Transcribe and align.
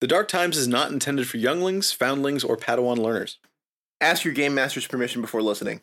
The 0.00 0.06
Dark 0.06 0.28
Times 0.28 0.56
is 0.56 0.68
not 0.68 0.92
intended 0.92 1.26
for 1.26 1.38
younglings, 1.38 1.90
foundlings, 1.90 2.44
or 2.44 2.56
Padawan 2.56 2.98
learners. 2.98 3.38
Ask 4.00 4.24
your 4.24 4.32
game 4.32 4.54
master's 4.54 4.86
permission 4.86 5.20
before 5.20 5.42
listening. 5.42 5.80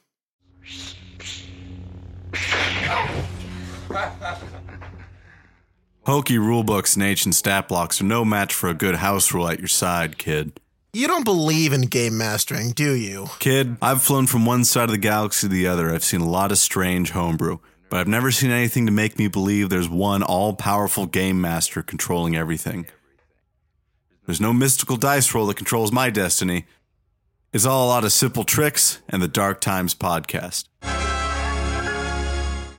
Hokey 6.05 6.38
rulebooks 6.38 6.96
and 6.96 7.04
ancient 7.04 7.36
stat 7.36 7.67
blocks 7.67 7.99
are 7.99 8.05
no 8.05 8.23
match 8.23 8.54
for 8.54 8.70
a 8.70 8.73
good 8.73 8.96
house 8.96 9.33
rule 9.33 9.50
at 9.50 9.59
your 9.59 9.68
side, 9.68 10.18
kid. 10.18 10.61
You 10.93 11.07
don't 11.07 11.25
believe 11.25 11.73
in 11.73 11.82
game 11.82 12.18
mastering, 12.18 12.71
do 12.71 12.93
you? 12.93 13.27
Kid, 13.39 13.75
I've 13.82 14.02
flown 14.02 14.27
from 14.27 14.45
one 14.45 14.63
side 14.63 14.86
of 14.86 14.91
the 14.91 14.97
galaxy 14.97 15.50
to 15.50 15.54
the 15.54 15.68
other. 15.68 15.93
I've 15.93 16.05
seen 16.05 16.21
a 16.21 16.29
lot 16.29 16.54
of 16.54 16.57
strange 16.57 17.11
homebrew, 17.11 17.57
but 17.89 18.00
I've 18.00 18.07
never 18.07 18.32
seen 18.32 18.52
anything 18.52 18.86
to 18.86 18.93
make 18.93 19.20
me 19.20 19.27
believe 19.27 19.70
there's 19.70 19.89
one 19.89 20.23
all 20.23 20.54
powerful 20.54 21.05
game 21.05 21.41
master 21.41 21.84
controlling 21.84 22.38
everything. 22.38 22.86
There's 24.26 24.42
no 24.42 24.54
mystical 24.54 24.98
dice 24.98 25.36
roll 25.36 25.45
that 25.48 25.58
controls 25.58 25.91
my 25.91 26.09
destiny. 26.09 26.66
It's 27.54 27.66
all 27.66 27.86
a 27.86 27.90
lot 27.90 28.04
of 28.04 28.12
simple 28.12 28.44
tricks 28.44 28.99
and 29.08 29.22
the 29.22 29.27
Dark 29.27 29.62
Times 29.62 29.94
podcast. 29.94 30.66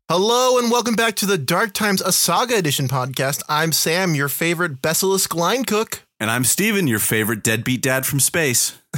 Hello 0.08 0.58
and 0.58 0.72
welcome 0.72 0.96
back 0.96 1.14
to 1.16 1.26
the 1.26 1.38
Dark 1.38 1.72
Times 1.72 2.00
A 2.00 2.10
Saga 2.10 2.56
Edition 2.56 2.88
podcast. 2.88 3.42
I'm 3.48 3.70
Sam, 3.70 4.16
your 4.16 4.28
favorite 4.28 4.82
Basilisk 4.82 5.36
line 5.36 5.64
cook. 5.64 6.02
And 6.18 6.32
I'm 6.32 6.42
Stephen, 6.42 6.88
your 6.88 6.98
favorite 6.98 7.44
deadbeat 7.44 7.80
dad 7.80 8.06
from 8.06 8.18
space. 8.18 8.78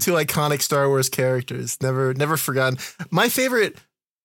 Two 0.00 0.14
iconic 0.14 0.60
Star 0.60 0.88
Wars 0.88 1.08
characters. 1.08 1.80
Never 1.80 2.12
never 2.14 2.36
forgotten. 2.36 2.78
My 3.10 3.28
favorite 3.28 3.78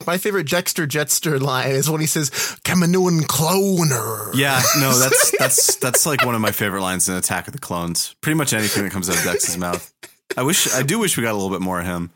my 0.05 0.17
favorite 0.17 0.47
Dexter 0.49 0.85
Jettster 0.85 1.39
line 1.39 1.71
is 1.71 1.89
when 1.89 2.01
he 2.01 2.07
says 2.07 2.29
Kaminoan 2.63 3.21
cloner. 3.21 4.31
Yeah, 4.35 4.61
no, 4.79 4.93
that's 4.99 5.38
that's 5.38 5.75
that's 5.77 6.05
like 6.05 6.25
one 6.25 6.35
of 6.35 6.41
my 6.41 6.51
favorite 6.51 6.81
lines 6.81 7.09
in 7.09 7.15
Attack 7.15 7.47
of 7.47 7.53
the 7.53 7.59
Clones. 7.59 8.15
Pretty 8.21 8.35
much 8.38 8.53
anything 8.53 8.83
that 8.83 8.91
comes 8.91 9.09
out 9.09 9.17
of 9.17 9.23
Dex's 9.23 9.57
mouth. 9.57 9.94
I 10.35 10.44
wish 10.44 10.73
I 10.73 10.83
do 10.83 10.99
wish 10.99 11.17
we 11.17 11.23
got 11.23 11.31
a 11.31 11.38
little 11.38 11.49
bit 11.49 11.61
more 11.61 11.80
of 11.80 11.85
him. 11.85 12.11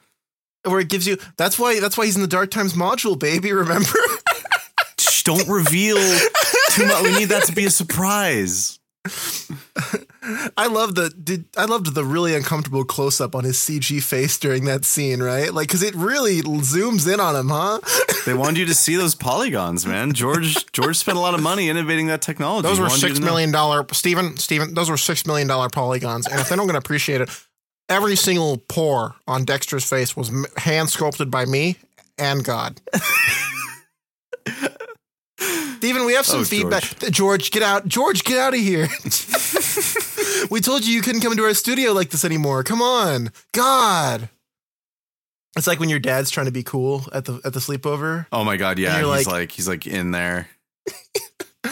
Where 0.64 0.80
it 0.80 0.89
gives 0.89 1.08
you 1.08 1.17
that's 1.38 1.58
why 1.58 1.80
that's 1.80 1.97
why 1.97 2.06
he's 2.06 2.16
in 2.16 2.22
the 2.22 2.28
Dark 2.28 2.52
Times 2.52 2.73
module, 2.73 3.17
baby, 3.17 3.52
remember? 3.52 3.97
Shh, 5.00 5.23
don't 5.23 5.47
reveal 5.47 5.97
too 6.69 6.86
much. 6.86 7.03
We 7.03 7.17
need 7.17 7.30
that 7.30 7.45
to 7.47 7.53
be 7.53 7.66
a 7.66 7.72
surprise. 7.72 8.80
I 10.55 10.67
love 10.67 10.94
the 10.94 11.09
did 11.09 11.45
I 11.58 11.66
loved 11.66 11.95
the 11.95 12.03
really 12.05 12.36
uncomfortable 12.36 12.83
close 12.86 13.19
up 13.19 13.33
on 13.36 13.44
his 13.44 13.58
CG 13.58 14.03
face 14.03 14.38
during 14.38 14.66
that 14.66 14.86
scene, 14.86 15.22
right? 15.23 15.52
Like 15.52 15.69
cuz 15.69 15.81
it 15.81 15.95
really 15.95 16.41
zooms 16.44 17.11
in 17.11 17.19
on 17.19 17.36
him, 17.36 17.50
huh? 17.50 17.80
They 18.25 18.36
wanted 18.36 18.59
you 18.59 18.66
to 18.67 18.75
see 18.75 18.95
those 18.95 19.16
polygons, 19.16 19.83
man. 19.88 20.13
George 20.13 20.72
George 20.73 20.95
spent 20.95 21.17
a 21.17 21.22
lot 21.22 21.33
of 21.33 21.41
money 21.41 21.69
innovating 21.69 22.05
that 22.08 22.22
technology. 22.22 22.67
Those 22.67 22.78
were 22.80 22.83
wanted 22.83 23.02
you 23.02 23.08
six 23.08 23.16
to 23.19 23.25
know. 23.25 23.31
million 23.31 23.52
dollar 23.52 23.83
Stephen, 23.94 24.38
Stephen, 24.38 24.75
those 24.75 24.91
were 24.91 24.97
six 24.97 25.25
million 25.25 25.47
dollar 25.47 25.69
polygons. 25.69 26.28
And 26.28 26.39
if 26.39 26.47
they 26.50 26.56
don't 26.56 26.67
gonna 26.67 26.78
appreciate 26.78 27.22
it, 27.22 27.30
every 27.89 28.16
single 28.16 28.58
pore 28.58 29.16
on 29.28 29.44
Dexter's 29.44 29.83
face 29.85 30.16
was 30.16 30.30
hand 30.58 30.91
sculpted 30.91 31.31
by 31.31 31.45
me 31.45 31.78
and 32.19 32.44
God. 32.44 32.80
Stephen, 35.78 36.06
we 36.06 36.14
have 36.14 36.25
some 36.25 36.42
Oh, 36.42 36.44
feedback. 36.44 36.84
George. 37.11 37.50
get 37.52 37.64
out. 37.64 37.88
George, 37.88 38.23
get 38.23 38.38
out 38.38 38.53
of 38.53 38.59
here. 38.59 38.88
we 40.52 40.61
told 40.61 40.86
you 40.86 40.94
you 40.94 41.02
couldn't 41.02 41.22
come 41.22 41.31
into 41.31 41.44
our 41.44 41.53
studio 41.56 41.92
like 41.94 42.09
this 42.11 42.23
anymore. 42.23 42.64
Come 42.64 42.81
on. 42.81 43.31
God. 43.53 44.30
It's 45.58 45.67
like 45.67 45.80
when 45.80 45.89
your 45.89 46.00
dad's 46.00 46.30
trying 46.30 46.45
to 46.45 46.52
be 46.52 46.64
cool 46.64 47.06
at 47.12 47.25
the 47.25 47.42
at 47.44 47.53
the 47.53 47.59
sleepover. 47.59 48.25
Oh 48.31 48.44
my 48.45 48.56
god, 48.58 48.80
yeah. 48.80 48.97
He's 48.97 49.06
like, 49.08 49.28
like- 49.28 49.52
he's 49.52 49.67
like 49.67 49.86
in 49.88 50.12
there. 50.12 50.47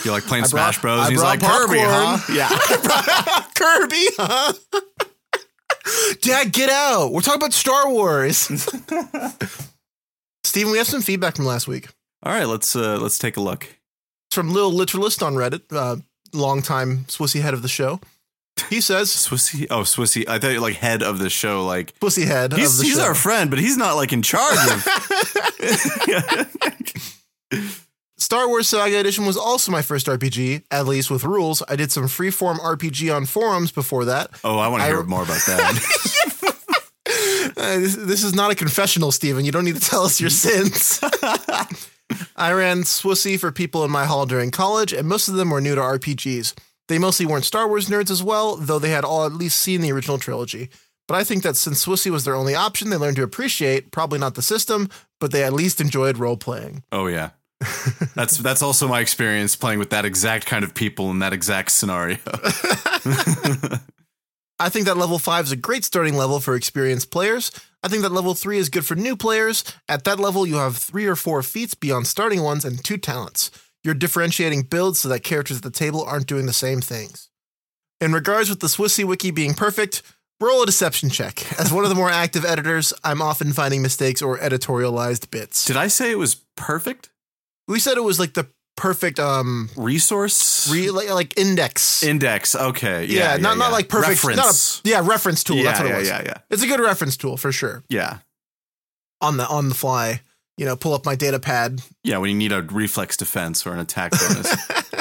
You're 0.03 0.14
like 0.14 0.23
playing 0.23 0.42
brought- 0.44 0.73
Smash 0.73 0.81
Bros. 0.81 1.00
I 1.00 1.03
and 1.06 1.12
he's 1.14 1.22
like 1.23 1.40
Kirby, 1.42 1.80
huh? 1.80 2.17
Yeah. 2.34 2.50
Kirby, 3.56 4.06
huh? 4.17 4.53
Dad, 6.22 6.52
get 6.52 6.70
out. 6.70 7.12
We're 7.12 7.22
talking 7.22 7.42
about 7.42 7.53
Star 7.53 7.90
Wars. 7.90 8.38
Stephen, 10.44 10.72
we 10.72 10.78
have 10.78 10.88
some 10.88 11.01
feedback 11.01 11.36
from 11.36 11.46
last 11.46 11.68
week. 11.68 11.88
All 12.24 12.34
right, 12.34 12.47
let's 12.47 12.75
uh 12.75 12.97
let's 13.00 13.18
take 13.18 13.38
a 13.38 13.41
look. 13.41 13.63
It's 14.30 14.35
from 14.35 14.52
Lil 14.53 14.72
Literalist 14.72 15.24
on 15.24 15.35
Reddit, 15.35 15.62
uh, 15.72 15.97
longtime 16.34 17.06
Swissy 17.07 17.41
head 17.41 17.53
of 17.53 17.62
the 17.62 17.68
show. 17.68 18.00
He 18.69 18.81
says, 18.81 19.07
Swissy, 19.09 19.68
oh 19.72 19.81
Swissy. 19.84 20.28
I 20.28 20.38
thought 20.38 20.50
you 20.50 20.56
were 20.56 20.62
like 20.68 20.75
head 20.75 21.02
of 21.02 21.19
the 21.19 21.30
show. 21.30 21.66
Like 21.66 21.97
Pussy 22.00 22.25
head 22.25 22.52
he's 22.53 22.74
of 22.74 22.80
the 22.80 22.84
he's 22.90 23.00
our 23.00 23.16
friend, 23.16 23.50
but 23.50 23.57
he's 23.59 23.78
not 23.78 23.94
like 23.96 24.12
in 24.12 24.22
charge 24.22 24.57
of. 24.69 24.85
Star 28.18 28.47
Wars 28.50 28.68
Saga 28.68 29.00
Edition 29.00 29.25
was 29.25 29.38
also 29.38 29.72
my 29.72 29.81
first 29.81 30.06
RPG, 30.07 30.63
at 30.72 30.86
least 30.86 31.09
with 31.09 31.24
rules. 31.24 31.63
I 31.69 31.75
did 31.78 31.90
some 31.91 32.03
freeform 32.03 32.57
RPG 32.59 33.16
on 33.16 33.25
forums 33.25 33.72
before 33.72 34.06
that. 34.06 34.30
Oh, 34.44 34.57
I 34.59 34.68
want 34.68 34.81
to 34.81 34.86
I- 34.86 34.90
hear 34.90 35.03
more 35.03 35.24
about 35.24 35.41
that. 35.47 36.16
Uh, 37.57 37.78
this, 37.80 37.96
this 37.96 38.24
is 38.24 38.34
not 38.36 38.51
a 38.51 38.56
confessional, 38.56 39.12
Stephen. 39.12 39.44
You 39.44 39.51
don't 39.51 39.66
need 39.66 39.75
to 39.75 39.81
tell 39.81 40.03
us 40.03 40.22
your 40.22 40.30
sins. 40.46 41.01
I 42.39 42.53
ran 42.53 42.83
Swissy 42.83 43.38
for 43.38 43.51
people 43.51 43.83
in 43.83 43.91
my 43.91 44.05
hall 44.05 44.25
during 44.25 44.50
college, 44.50 44.94
and 44.94 45.07
most 45.07 45.27
of 45.27 45.35
them 45.35 45.50
were 45.50 45.59
new 45.59 45.75
to 45.75 45.81
RPGs. 45.81 46.53
They 46.88 46.97
mostly 46.97 47.25
weren't 47.25 47.44
Star 47.44 47.67
Wars 47.67 47.89
nerds 47.89 48.09
as 48.09 48.23
well, 48.23 48.55
though 48.55 48.79
they 48.79 48.91
had 48.91 49.03
all 49.03 49.25
at 49.25 49.33
least 49.33 49.59
seen 49.59 49.81
the 49.81 49.91
original 49.91 50.17
trilogy. 50.17 50.69
But 51.05 51.16
I 51.16 51.25
think 51.25 51.44
that 51.44 51.57
since 51.57 51.85
Swissy 51.85 52.09
was 52.09 52.23
their 52.23 52.35
only 52.35 52.55
option, 52.55 52.89
they 52.89 52.95
learned 52.95 53.17
to 53.17 53.23
appreciate, 53.23 53.91
probably 53.91 54.19
not 54.19 54.35
the 54.35 54.41
system, 54.41 54.89
but 55.19 55.33
they 55.33 55.44
at 55.44 55.51
least 55.51 55.81
enjoyed 55.81 56.17
role 56.17 56.38
playing. 56.38 56.83
oh 56.94 57.07
yeah. 57.07 57.31
That's 58.16 58.38
that's 58.38 58.61
also 58.61 58.88
my 58.88 59.01
experience 59.01 59.57
playing 59.57 59.79
with 59.79 59.89
that 59.89 60.06
exact 60.06 60.45
kind 60.45 60.63
of 60.63 60.73
people 60.73 61.11
in 61.11 61.19
that 61.19 61.33
exact 61.33 61.71
scenario. 61.71 62.16
I 64.59 64.70
think 64.70 64.86
that 64.86 64.97
level 64.97 65.20
5 65.20 65.46
is 65.46 65.52
a 65.52 65.56
great 65.56 65.86
starting 65.86 66.16
level 66.16 66.40
for 66.40 66.56
experienced 66.56 67.12
players. 67.12 67.52
I 67.81 67.88
think 67.88 68.02
that 68.02 68.12
level 68.12 68.34
3 68.34 68.58
is 68.58 68.70
good 68.70 68.86
for 68.86 68.96
new 68.96 69.16
players. 69.16 69.64
At 69.88 70.03
that 70.03 70.20
level, 70.20 70.46
you 70.46 70.56
have 70.56 70.75
three 70.75 71.06
or 71.06 71.16
four 71.16 71.42
feats 71.44 71.75
beyond 71.75 72.08
starting 72.08 72.44
ones 72.44 72.66
and 72.66 72.84
two 72.84 72.98
talents. 72.98 73.52
You're 73.84 73.94
differentiating 73.94 74.64
builds 74.64 75.00
so 75.00 75.09
that 75.09 75.24
characters 75.24 75.58
at 75.58 75.64
the 75.64 75.72
table 75.72 76.03
aren't 76.03 76.28
doing 76.28 76.46
the 76.46 76.53
same 76.53 76.81
things. 76.81 77.30
In 78.02 78.12
regards 78.12 78.50
with 78.50 78.59
the 78.59 78.68
Swissy 78.68 79.06
wiki 79.06 79.31
being 79.31 79.53
perfect, 79.53 80.02
roll 80.42 80.64
a 80.64 80.66
deception 80.66 81.09
check. 81.09 81.40
As 81.59 81.72
one 81.72 81.86
of 81.86 81.90
the 81.90 81.96
more 81.96 82.09
active 82.09 82.44
editors, 82.44 82.94
I'm 83.03 83.22
often 83.22 83.53
finding 83.53 83.81
mistakes 83.81 84.22
or 84.22 84.38
editorialized 84.38 85.31
bits. 85.31 85.64
Did 85.64 85.78
I 85.78 85.88
say 85.88 86.12
it 86.12 86.18
was 86.18 86.36
perfect? 86.58 87.09
we 87.69 87.80
said 87.80 87.98
it 87.98 88.03
was 88.03 88.19
like 88.19 88.34
the 88.34 88.50
perfect 88.79 89.19
um 89.19 89.69
Resource 89.75 90.69
re, 90.72 90.90
like, 90.90 91.09
like 91.09 91.38
index. 91.38 92.01
index. 92.03 92.56
Okay. 92.56 93.06
yeah, 93.06 93.35
Yeah. 93.35 93.38
not 93.38 93.57
not 93.57 93.66
yeah. 93.67 93.72
like 93.72 93.90
perfect 93.90 94.23
reference. 94.23 94.38
Not 94.38 94.81
a, 94.85 94.90
yeah, 94.90 95.07
reference 95.07 95.44
tool. 95.44 95.57
yeah, 95.57 95.63
that's 95.63 95.79
what 95.81 95.91
it 95.91 95.95
was. 95.97 96.07
yeah, 96.07 96.22
yeah, 96.25 96.34
It's 96.50 96.63
a 96.63 96.67
good 96.67 96.79
reference 96.79 97.18
tool 97.18 97.38
for 97.38 97.51
sure. 97.51 97.84
yeah. 97.89 98.18
on 99.22 99.38
the 99.38 99.47
on 99.47 99.69
the 99.69 99.75
fly. 99.75 100.22
You 100.57 100.66
know, 100.66 100.75
pull 100.75 100.94
up 100.94 101.06
my 101.06 101.16
data 101.16 101.39
pad. 101.39 101.81
Yeah, 102.03 102.18
when 102.18 102.31
you 102.31 102.35
need 102.35 102.51
a 102.51 102.62
reflex 102.62 103.16
defense 103.16 103.66
or 103.66 103.72
an 103.72 103.79
attack 103.79 104.12
bonus. 104.12 104.53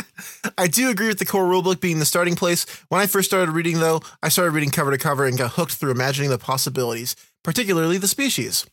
I 0.59 0.69
do 0.69 0.88
agree 0.88 1.09
with 1.09 1.19
the 1.19 1.25
core 1.27 1.44
rulebook 1.47 1.81
being 1.81 1.99
the 1.99 2.05
starting 2.05 2.37
place. 2.37 2.65
When 2.91 3.00
I 3.00 3.09
first 3.09 3.28
started 3.28 3.50
reading, 3.50 3.81
though, 3.81 4.00
I 4.22 4.28
started 4.28 4.53
reading 4.53 4.71
cover 4.71 4.93
to 4.93 4.99
cover 4.99 5.25
and 5.27 5.37
got 5.37 5.53
hooked 5.53 5.72
through 5.75 5.91
imagining 5.91 6.31
the 6.31 6.38
possibilities, 6.38 7.17
particularly 7.43 7.99
the 7.99 8.06
species. 8.06 8.67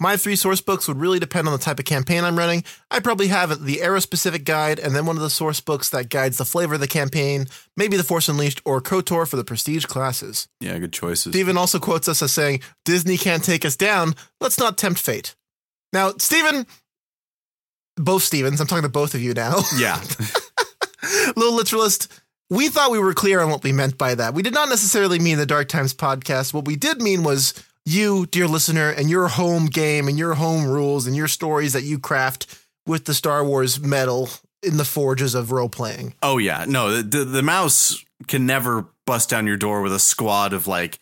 My 0.00 0.16
three 0.16 0.36
source 0.36 0.60
books 0.60 0.86
would 0.86 1.00
really 1.00 1.18
depend 1.18 1.48
on 1.48 1.52
the 1.52 1.58
type 1.58 1.78
of 1.80 1.84
campaign 1.84 2.22
I'm 2.22 2.38
running. 2.38 2.62
I 2.90 3.00
probably 3.00 3.26
have 3.28 3.64
the 3.64 3.82
era 3.82 4.00
specific 4.00 4.44
guide 4.44 4.78
and 4.78 4.94
then 4.94 5.06
one 5.06 5.16
of 5.16 5.22
the 5.22 5.30
source 5.30 5.60
books 5.60 5.88
that 5.90 6.08
guides 6.08 6.38
the 6.38 6.44
flavor 6.44 6.74
of 6.74 6.80
the 6.80 6.86
campaign, 6.86 7.46
maybe 7.76 7.96
The 7.96 8.04
Force 8.04 8.28
Unleashed 8.28 8.62
or 8.64 8.80
KOTOR 8.80 9.26
for 9.28 9.34
the 9.36 9.42
prestige 9.44 9.86
classes. 9.86 10.46
yeah, 10.60 10.78
good 10.78 10.92
choices. 10.92 11.32
Steven 11.32 11.56
also 11.58 11.80
quotes 11.80 12.08
us 12.08 12.22
as 12.22 12.32
saying, 12.32 12.60
Disney 12.84 13.16
can't 13.16 13.42
take 13.42 13.64
us 13.64 13.74
down. 13.76 14.14
Let's 14.40 14.58
not 14.58 14.78
tempt 14.78 15.00
fate. 15.00 15.34
Now, 15.92 16.12
Steven, 16.18 16.64
both 17.96 18.22
Stevens, 18.22 18.60
I'm 18.60 18.68
talking 18.68 18.82
to 18.84 18.88
both 18.88 19.14
of 19.14 19.20
you 19.20 19.34
now. 19.34 19.60
Yeah. 19.78 20.00
Little 21.36 21.54
literalist, 21.54 22.20
we 22.50 22.68
thought 22.68 22.90
we 22.90 22.98
were 22.98 23.14
clear 23.14 23.40
on 23.40 23.50
what 23.50 23.62
we 23.62 23.72
meant 23.72 23.98
by 23.98 24.14
that. 24.14 24.34
We 24.34 24.42
did 24.42 24.52
not 24.54 24.68
necessarily 24.68 25.18
mean 25.18 25.38
the 25.38 25.46
Dark 25.46 25.68
Times 25.68 25.94
podcast. 25.94 26.52
What 26.52 26.64
we 26.66 26.76
did 26.76 27.00
mean 27.00 27.22
was 27.22 27.54
you, 27.88 28.26
dear 28.26 28.46
listener, 28.46 28.90
and 28.90 29.08
your 29.10 29.28
home 29.28 29.66
game 29.66 30.08
and 30.08 30.18
your 30.18 30.34
home 30.34 30.66
rules 30.66 31.06
and 31.06 31.16
your 31.16 31.28
stories 31.28 31.72
that 31.72 31.82
you 31.82 31.98
craft 31.98 32.58
with 32.86 33.04
the 33.04 33.14
Star 33.14 33.44
Wars 33.44 33.80
metal 33.80 34.28
in 34.62 34.76
the 34.76 34.84
forges 34.84 35.34
of 35.34 35.52
role 35.52 35.68
playing. 35.68 36.14
Oh 36.22 36.38
yeah, 36.38 36.64
no, 36.68 36.96
the, 36.96 37.02
the 37.02 37.24
the 37.24 37.42
mouse 37.42 38.04
can 38.26 38.46
never 38.46 38.86
bust 39.06 39.30
down 39.30 39.46
your 39.46 39.56
door 39.56 39.82
with 39.82 39.92
a 39.92 39.98
squad 39.98 40.52
of 40.52 40.66
like 40.66 40.98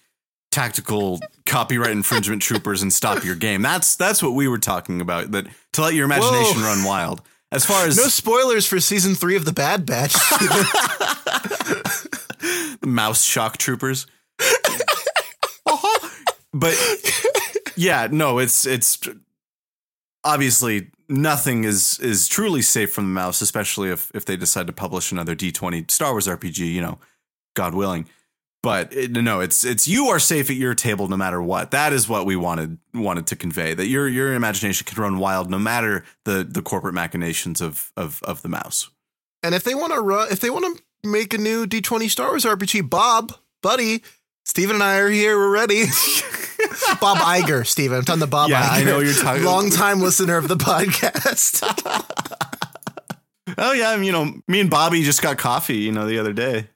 tactical 0.51 1.21
copyright 1.45 1.91
infringement 1.91 2.43
troopers 2.43 2.83
and 2.83 2.93
stop 2.93 3.25
your 3.25 3.35
game. 3.35 3.63
That's 3.63 3.97
that's 3.97 4.23
what 4.23 4.35
we 4.35 4.49
were 4.49 4.59
talking 4.59 5.01
about. 5.01 5.31
That 5.33 5.47
to 5.73 5.83
let 5.83 5.95
your 5.95 6.05
imagination 6.05 6.61
Whoa. 6.61 6.69
run 6.69 6.85
wild. 6.85 7.23
As 7.53 7.65
far 7.65 7.87
as 7.87 7.97
No 7.97 8.09
spoilers 8.09 8.67
for 8.67 8.81
season 8.81 9.15
three 9.15 9.37
of 9.37 9.45
The 9.45 9.53
Bad 9.53 9.87
Batch. 9.87 10.17
mouse 12.85 13.25
shock 13.25 13.57
troopers. 13.57 14.07
but 16.59 16.75
yeah, 17.77 18.09
no, 18.11 18.39
it's 18.39 18.67
it's 18.67 18.99
obviously 20.25 20.91
nothing 21.09 21.65
is 21.65 21.99
is 22.01 22.29
truly 22.29 22.63
safe 22.63 22.93
from 22.93 23.05
the 23.05 23.11
mouse, 23.11 23.41
especially 23.41 23.91
if 23.91 24.11
if 24.15 24.25
they 24.25 24.37
decide 24.37 24.67
to 24.67 24.73
publish 24.73 25.13
another 25.13 25.37
D20 25.37 25.91
Star 25.91 26.13
Wars 26.13 26.27
RPG, 26.27 26.59
you 26.59 26.81
know, 26.81 26.99
God 27.55 27.75
willing. 27.75 28.09
But 28.63 28.93
it, 28.93 29.13
no, 29.13 29.41
it's 29.41 29.65
it's 29.65 29.87
you 29.87 30.07
are 30.07 30.19
safe 30.19 30.51
at 30.51 30.57
your 30.57 30.75
table 30.75 31.07
no 31.09 31.17
matter 31.17 31.41
what. 31.41 31.71
That 31.71 31.93
is 31.93 32.09
what 32.09 32.27
we 32.27 32.35
wanted 32.35 32.79
wanted 32.93 33.27
to 33.29 33.37
convey. 33.37 33.75
That 33.75 33.87
your 33.87 34.09
your 34.09 34.35
imagination 34.35 34.85
can 34.87 35.01
run 35.01 35.19
wild 35.19 35.51
no 35.51 35.59
matter 35.59 36.05
the 36.25 36.43
the 36.43 36.63
corporate 36.63 36.95
machinations 36.95 37.61
of 37.61 37.93
of 37.97 38.23
of 38.25 38.43
the 38.43 38.49
mouse. 38.49 38.91
And 39.43 39.55
if 39.55 39.63
they 39.63 39.75
want 39.75 39.93
to 39.93 40.01
run, 40.01 40.33
if 40.33 40.41
they 40.41 40.51
want 40.51 40.65
to 40.77 40.83
make 41.09 41.33
a 41.33 41.39
new 41.39 41.67
D20 41.67 42.11
Star 42.11 42.31
Wars 42.31 42.45
RPG, 42.45 42.91
Bob, 42.91 43.33
buddy, 43.63 44.03
Stephen 44.45 44.77
and 44.77 44.83
I 44.83 44.99
are 44.99 45.11
here. 45.11 45.39
We're 45.39 45.51
ready. 45.51 45.85
Bob 47.01 47.19
Iger, 47.19 47.67
Stephen. 47.67 47.99
I'm 47.99 48.05
talking 48.05 48.21
to 48.21 48.27
Bob 48.27 48.51
Yeah, 48.51 48.63
Iger. 48.63 48.71
I 48.81 48.85
know 48.85 48.99
you're 49.01 49.15
talking- 49.15 49.45
Long 49.45 49.71
time 49.71 50.01
listener 50.01 50.37
of 50.37 50.49
the 50.49 50.57
podcast. 50.57 51.63
Oh 53.59 53.73
yeah, 53.73 53.97
you 53.97 54.13
know, 54.13 54.35
me 54.49 54.61
and 54.61 54.69
Bobby 54.69 55.03
just 55.03 55.23
got 55.23 55.39
coffee, 55.39 55.77
you 55.79 55.93
know, 55.93 56.07
the 56.07 56.19
other 56.19 56.33
day. 56.35 56.69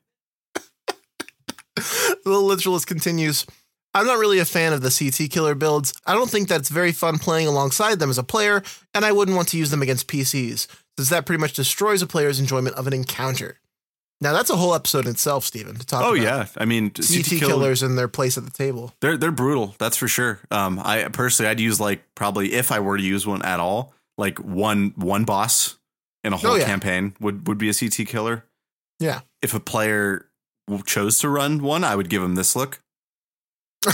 the 1.77 2.39
literalist 2.39 2.87
continues. 2.87 3.45
I'm 3.93 4.07
not 4.07 4.19
really 4.19 4.39
a 4.39 4.45
fan 4.45 4.73
of 4.73 4.81
the 4.81 4.91
CT 4.91 5.31
killer 5.31 5.55
builds. 5.55 5.93
I 6.07 6.15
don't 6.15 6.31
think 6.31 6.49
that's 6.49 6.69
very 6.69 6.93
fun 6.93 7.19
playing 7.19 7.49
alongside 7.49 7.99
them 7.99 8.09
as 8.09 8.19
a 8.19 8.23
player, 8.23 8.63
and 8.95 9.05
I 9.05 9.13
wouldn't 9.13 9.37
want 9.37 9.49
to 9.49 9.59
use 9.59 9.71
them 9.71 9.83
against 9.83 10.07
PCs, 10.07 10.69
since 10.97 11.09
that 11.11 11.27
pretty 11.27 11.41
much 11.41 11.55
destroys 11.55 12.03
a 12.03 12.07
player's 12.07 12.39
enjoyment 12.41 12.77
of 12.77 12.87
an 12.87 12.93
encounter. 12.93 13.59
Now 14.23 14.33
that's 14.35 14.51
a 14.51 14.57
whole 14.57 14.75
episode 14.75 15.07
in 15.07 15.13
itself, 15.13 15.45
Stephen, 15.45 15.77
to 15.77 15.87
talk 15.87 16.03
Oh 16.05 16.13
yeah, 16.13 16.47
I 16.59 16.67
mean, 16.67 16.91
CT 16.91 17.07
CT 17.09 17.25
kill- 17.39 17.49
killers 17.49 17.83
and 17.83 17.97
their 17.97 18.09
place 18.09 18.37
at 18.37 18.45
the 18.45 18.51
table. 18.51 18.93
They're 19.01 19.17
they're 19.17 19.31
brutal, 19.33 19.75
that's 19.79 19.97
for 19.97 20.09
sure. 20.09 20.41
Um, 20.51 20.79
I 20.85 21.05
personally, 21.05 21.49
I'd 21.51 21.59
use 21.61 21.81
like 21.81 22.03
probably 22.15 22.53
if 22.53 22.71
I 22.71 22.81
were 22.81 22.99
to 22.99 23.03
use 23.03 23.27
one 23.27 23.43
at 23.43 23.61
all, 23.61 23.95
like 24.19 24.39
one 24.39 24.93
one 24.97 25.25
boss 25.25 25.79
in 26.23 26.35
a 26.35 26.37
whole 26.37 26.51
Oh, 26.53 26.55
yeah. 26.57 26.67
campaign 26.67 27.15
would 27.21 27.49
would 27.49 27.57
be 27.59 27.71
a 27.71 27.75
CT 27.75 28.07
killer. 28.07 28.45
Yeah. 28.99 29.21
If 29.41 29.55
a 29.55 29.61
player 29.61 30.27
chose 30.85 31.19
to 31.21 31.29
run 31.31 31.63
one, 31.63 31.83
I 31.83 31.97
would 31.97 32.11
give 32.11 32.23
him 32.23 32.35
this 32.35 32.55
look. 32.55 32.83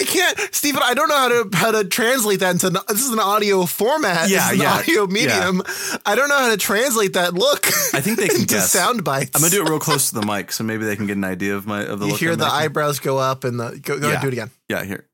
I 0.00 0.04
can't, 0.04 0.38
Stephen. 0.54 0.80
I 0.82 0.94
don't 0.94 1.08
know 1.08 1.16
how 1.16 1.28
to 1.28 1.48
how 1.56 1.70
to 1.72 1.84
translate 1.84 2.40
that 2.40 2.52
into. 2.52 2.70
This 2.88 3.02
is 3.04 3.10
an 3.12 3.18
audio 3.18 3.66
format. 3.66 4.30
Yeah, 4.30 4.38
this 4.38 4.46
is 4.46 4.52
an 4.52 4.58
yeah, 4.60 4.72
audio 4.74 5.06
medium. 5.06 5.62
I 6.06 6.14
don't 6.14 6.28
know 6.30 6.38
how 6.38 6.50
to 6.50 6.56
translate 6.56 7.12
that 7.14 7.34
look. 7.34 7.66
I 7.94 8.00
think 8.00 8.16
they 8.18 8.28
can 8.28 8.40
into 8.42 8.54
guess. 8.54 8.70
sound 8.70 9.04
bites. 9.04 9.30
I'm 9.34 9.42
gonna 9.42 9.50
do 9.50 9.62
it 9.64 9.68
real 9.68 9.78
close 9.78 10.08
to 10.10 10.14
the 10.18 10.24
mic, 10.26 10.52
so 10.52 10.64
maybe 10.64 10.84
they 10.84 10.96
can 10.96 11.06
get 11.06 11.16
an 11.18 11.24
idea 11.24 11.54
of 11.56 11.66
my 11.66 11.84
of 11.84 11.98
the 12.00 12.06
You 12.06 12.14
hear 12.16 12.32
I'm 12.32 12.38
the 12.38 12.46
making. 12.46 12.58
eyebrows 12.60 12.98
go 13.00 13.18
up 13.18 13.44
and 13.44 13.60
the 13.60 13.78
go, 13.82 13.98
go 13.98 14.06
ahead, 14.08 14.12
Yeah. 14.14 14.20
do 14.22 14.28
it 14.28 14.32
again. 14.32 14.50
Yeah, 14.68 14.84
here. 14.84 15.06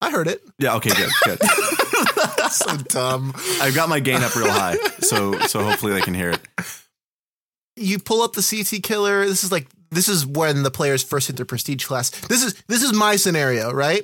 I 0.00 0.10
heard 0.10 0.28
it. 0.28 0.42
Yeah, 0.58 0.76
okay, 0.76 0.90
good, 0.90 1.10
good. 1.24 1.38
So 2.50 2.76
dumb. 2.76 3.32
I've 3.60 3.74
got 3.74 3.88
my 3.88 3.98
gain 3.98 4.22
up 4.22 4.36
real 4.36 4.48
high, 4.50 4.76
so 5.00 5.36
so 5.40 5.64
hopefully 5.64 5.92
they 5.92 6.02
can 6.02 6.14
hear 6.14 6.30
it. 6.30 6.40
you 7.74 7.98
pull 7.98 8.22
up 8.22 8.34
the 8.34 8.42
CT 8.42 8.80
killer. 8.84 9.26
This 9.26 9.42
is 9.42 9.50
like 9.50 9.66
this 9.94 10.08
is 10.08 10.26
when 10.26 10.62
the 10.62 10.70
players 10.70 11.02
first 11.02 11.26
hit 11.26 11.36
their 11.36 11.46
prestige 11.46 11.84
class. 11.84 12.10
This 12.10 12.42
is 12.42 12.54
this 12.68 12.82
is 12.82 12.92
my 12.92 13.16
scenario, 13.16 13.72
right? 13.72 14.02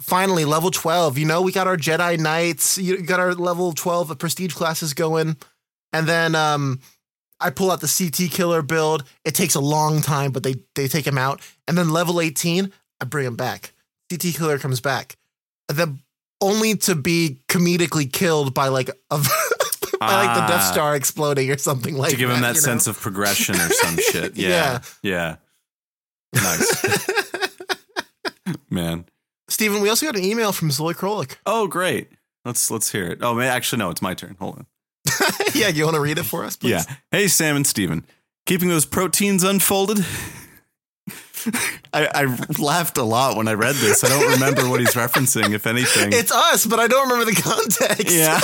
Finally, 0.00 0.44
level 0.44 0.70
twelve. 0.70 1.18
You 1.18 1.26
know, 1.26 1.42
we 1.42 1.52
got 1.52 1.66
our 1.66 1.76
Jedi 1.76 2.18
Knights. 2.18 2.78
You 2.78 3.02
got 3.02 3.20
our 3.20 3.34
level 3.34 3.72
twelve 3.72 4.16
prestige 4.18 4.54
classes 4.54 4.94
going, 4.94 5.36
and 5.92 6.06
then 6.06 6.34
um, 6.34 6.80
I 7.38 7.50
pull 7.50 7.70
out 7.70 7.80
the 7.80 7.86
CT 7.86 8.30
killer 8.30 8.62
build. 8.62 9.04
It 9.24 9.34
takes 9.34 9.54
a 9.54 9.60
long 9.60 10.00
time, 10.00 10.32
but 10.32 10.42
they 10.42 10.54
they 10.74 10.88
take 10.88 11.06
him 11.06 11.18
out, 11.18 11.40
and 11.68 11.76
then 11.76 11.90
level 11.90 12.20
eighteen, 12.20 12.72
I 13.00 13.04
bring 13.04 13.26
him 13.26 13.36
back. 13.36 13.72
CT 14.10 14.34
killer 14.34 14.58
comes 14.58 14.80
back, 14.80 15.16
then 15.68 16.00
only 16.40 16.74
to 16.74 16.94
be 16.94 17.40
comedically 17.48 18.10
killed 18.10 18.54
by 18.54 18.68
like 18.68 18.90
a. 19.10 19.20
By 20.00 20.24
like 20.24 20.34
the 20.34 20.46
Death 20.46 20.62
Ah. 20.62 20.70
Star 20.72 20.96
exploding 20.96 21.50
or 21.50 21.58
something 21.58 21.94
like 21.94 22.10
that. 22.10 22.16
to 22.16 22.18
give 22.20 22.30
him 22.30 22.40
that 22.40 22.54
you 22.54 22.60
know? 22.60 22.60
sense 22.60 22.86
of 22.86 22.98
progression 22.98 23.54
or 23.56 23.68
some 23.68 23.96
shit. 24.10 24.34
Yeah. 24.36 24.80
Yeah. 25.02 25.36
Nice. 26.34 27.06
Man. 28.70 29.04
Stephen, 29.48 29.82
we 29.82 29.88
also 29.90 30.06
got 30.06 30.16
an 30.16 30.24
email 30.24 30.52
from 30.52 30.70
Zoe 30.70 30.94
Krolik. 30.94 31.36
Oh, 31.44 31.66
great. 31.66 32.08
Let's 32.44 32.70
let's 32.70 32.90
hear 32.92 33.06
it. 33.08 33.18
Oh, 33.20 33.34
man, 33.34 33.48
actually 33.48 33.80
no, 33.80 33.90
it's 33.90 34.00
my 34.00 34.14
turn. 34.14 34.36
Hold 34.38 34.56
on. 34.58 34.66
yeah, 35.54 35.68
you 35.68 35.84
want 35.84 35.96
to 35.96 36.00
read 36.00 36.18
it 36.18 36.22
for 36.22 36.44
us, 36.44 36.56
please? 36.56 36.70
Yeah. 36.70 36.82
Hey, 37.10 37.28
Sam 37.28 37.56
and 37.56 37.66
Stephen. 37.66 38.06
Keeping 38.46 38.68
those 38.68 38.86
proteins 38.86 39.42
unfolded? 39.44 39.98
I, 41.92 42.06
I 42.14 42.46
laughed 42.58 42.96
a 42.98 43.02
lot 43.02 43.36
when 43.36 43.48
I 43.48 43.54
read 43.54 43.74
this. 43.76 44.04
I 44.04 44.08
don't 44.08 44.30
remember 44.32 44.68
what 44.68 44.80
he's 44.80 44.94
referencing, 44.94 45.52
if 45.52 45.66
anything. 45.66 46.12
It's 46.12 46.30
us, 46.32 46.64
but 46.66 46.78
I 46.78 46.86
don't 46.86 47.08
remember 47.08 47.30
the 47.30 47.40
context. 47.40 48.14
Yeah. 48.14 48.40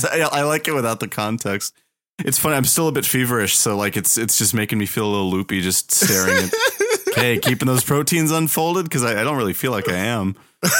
I, 0.04 0.20
I 0.20 0.42
like 0.42 0.68
it 0.68 0.74
without 0.74 1.00
the 1.00 1.08
context. 1.08 1.74
It's 2.18 2.38
funny. 2.38 2.56
I'm 2.56 2.64
still 2.64 2.88
a 2.88 2.92
bit 2.92 3.04
feverish, 3.04 3.56
so 3.56 3.76
like 3.76 3.96
it's 3.96 4.16
it's 4.18 4.38
just 4.38 4.54
making 4.54 4.78
me 4.78 4.86
feel 4.86 5.06
a 5.06 5.10
little 5.10 5.30
loopy 5.30 5.60
just 5.60 5.90
staring 5.92 6.36
at. 6.44 6.52
hey, 7.16 7.38
keeping 7.38 7.66
those 7.66 7.84
proteins 7.84 8.30
unfolded 8.30 8.84
because 8.84 9.02
I, 9.04 9.20
I 9.20 9.24
don't 9.24 9.36
really 9.36 9.52
feel 9.54 9.72
like 9.72 9.88
I 9.88 9.96
am. 9.96 10.36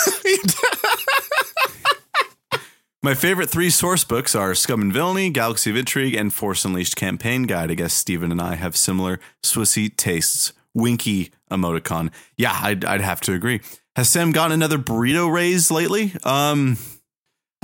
My 3.05 3.14
favorite 3.14 3.50
three 3.50 3.70
source 3.70 4.05
books 4.05 4.37
are 4.37 4.55
Scum 4.55 4.81
and 4.81 4.93
Villainy, 4.93 5.31
Galaxy 5.31 5.70
of 5.70 5.76
Intrigue, 5.76 6.15
and 6.15 6.32
Force 6.32 6.65
Unleashed 6.65 6.94
Campaign 6.94 7.44
Guide. 7.44 7.73
I 7.73 7.75
guess 7.75 7.93
Stephen 7.93 8.31
and 8.31 8.41
I 8.41 8.55
have 8.55 8.76
similar 8.76 9.19
Swissy 9.43 9.94
tastes. 9.97 10.53
Winky 10.75 11.32
emoticon. 11.50 12.11
Yeah, 12.37 12.58
I'd, 12.62 12.85
I'd 12.85 13.00
have 13.00 13.20
to 13.23 13.32
agree. 13.32 13.61
Has 13.97 14.08
Sam 14.08 14.32
gotten 14.32 14.53
another 14.53 14.79
burrito 14.79 15.31
raise 15.31 15.70
lately? 15.70 16.15
Um, 16.25 16.79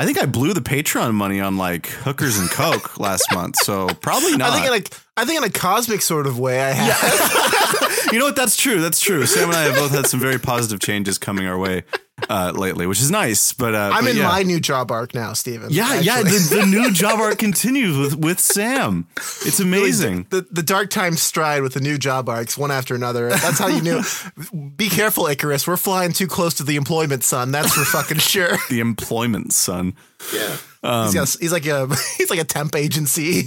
I 0.01 0.05
think 0.07 0.23
I 0.23 0.27
blew 0.27 0.55
the 0.55 0.61
Patreon 0.61 1.13
money 1.13 1.41
on 1.41 1.57
like 1.57 1.89
hookers 1.89 2.39
and 2.39 2.49
coke 2.49 3.01
last 3.01 3.27
month, 3.35 3.57
so 3.57 3.89
probably 4.01 4.37
not. 4.37 4.51
I 4.53 4.55
think 4.55 4.67
in 4.67 4.73
a 4.73 5.21
I 5.21 5.25
think 5.25 5.39
in 5.39 5.45
a 5.45 5.51
cosmic 5.51 6.03
sort 6.03 6.29
of 6.29 6.39
way 6.39 6.61
I 6.63 6.71
have. 6.71 7.75
you 8.13 8.19
know 8.19 8.27
what? 8.27 8.37
That's 8.37 8.57
true. 8.57 8.81
That's 8.81 9.01
true. 9.01 9.27
Sam 9.27 9.49
and 9.49 9.57
I 9.57 9.63
have 9.65 9.75
both 9.75 9.91
had 9.91 10.07
some 10.07 10.21
very 10.21 10.39
positive 10.39 10.81
changes 10.81 11.19
coming 11.19 11.47
our 11.47 11.59
way 11.59 11.85
uh, 12.29 12.53
lately, 12.55 12.87
which 12.87 13.01
is 13.01 13.11
nice. 13.11 13.53
But 13.53 13.75
uh, 13.75 13.91
I'm 13.93 14.05
but 14.05 14.11
in 14.13 14.19
yeah. 14.19 14.29
my 14.29 14.43
new 14.43 14.61
job 14.61 14.91
arc 14.91 15.15
now, 15.15 15.33
Stephen. 15.33 15.69
Yeah, 15.71 16.01
yeah. 16.01 16.23
The, 16.23 16.57
the 16.61 16.67
new 16.67 16.91
job 16.93 17.21
arc 17.21 17.39
continues 17.39 17.97
with 17.97 18.17
with 18.17 18.41
Sam. 18.41 19.07
It's 19.17 19.61
amazing. 19.61 20.27
The, 20.31 20.47
the 20.51 20.63
dark 20.63 20.91
times 20.91 21.23
stride 21.23 21.63
with 21.63 21.75
the 21.75 21.81
new 21.81 21.99
job 21.99 22.29
arcs, 22.29 22.57
one 22.57 22.71
after 22.71 22.95
another. 22.95 23.29
That's 23.29 23.59
how 23.59 23.69
you 23.69 23.83
knew. 23.83 24.03
Be 24.77 24.89
careful, 24.89 25.27
Icarus. 25.27 25.67
We're 25.67 25.77
flying 25.77 26.13
too 26.13 26.27
close 26.27 26.55
to 26.55 26.65
the 26.65 26.77
employment 26.77 27.25
sun. 27.25 27.53
That's 27.53 27.73
for 27.73 27.85
fucking 27.85 28.19
sure. 28.19 28.57
The 28.71 28.81
employment, 28.81 29.53
sun. 29.53 29.95
Yeah. 30.35 30.57
Um, 30.83 31.07
he's, 31.07 31.15
got, 31.15 31.37
he's 31.41 31.53
like 31.53 31.67
a 31.67 31.89
he's 32.17 32.31
like 32.31 32.41
a 32.41 32.45
temp 32.45 32.75
agency. 32.75 33.45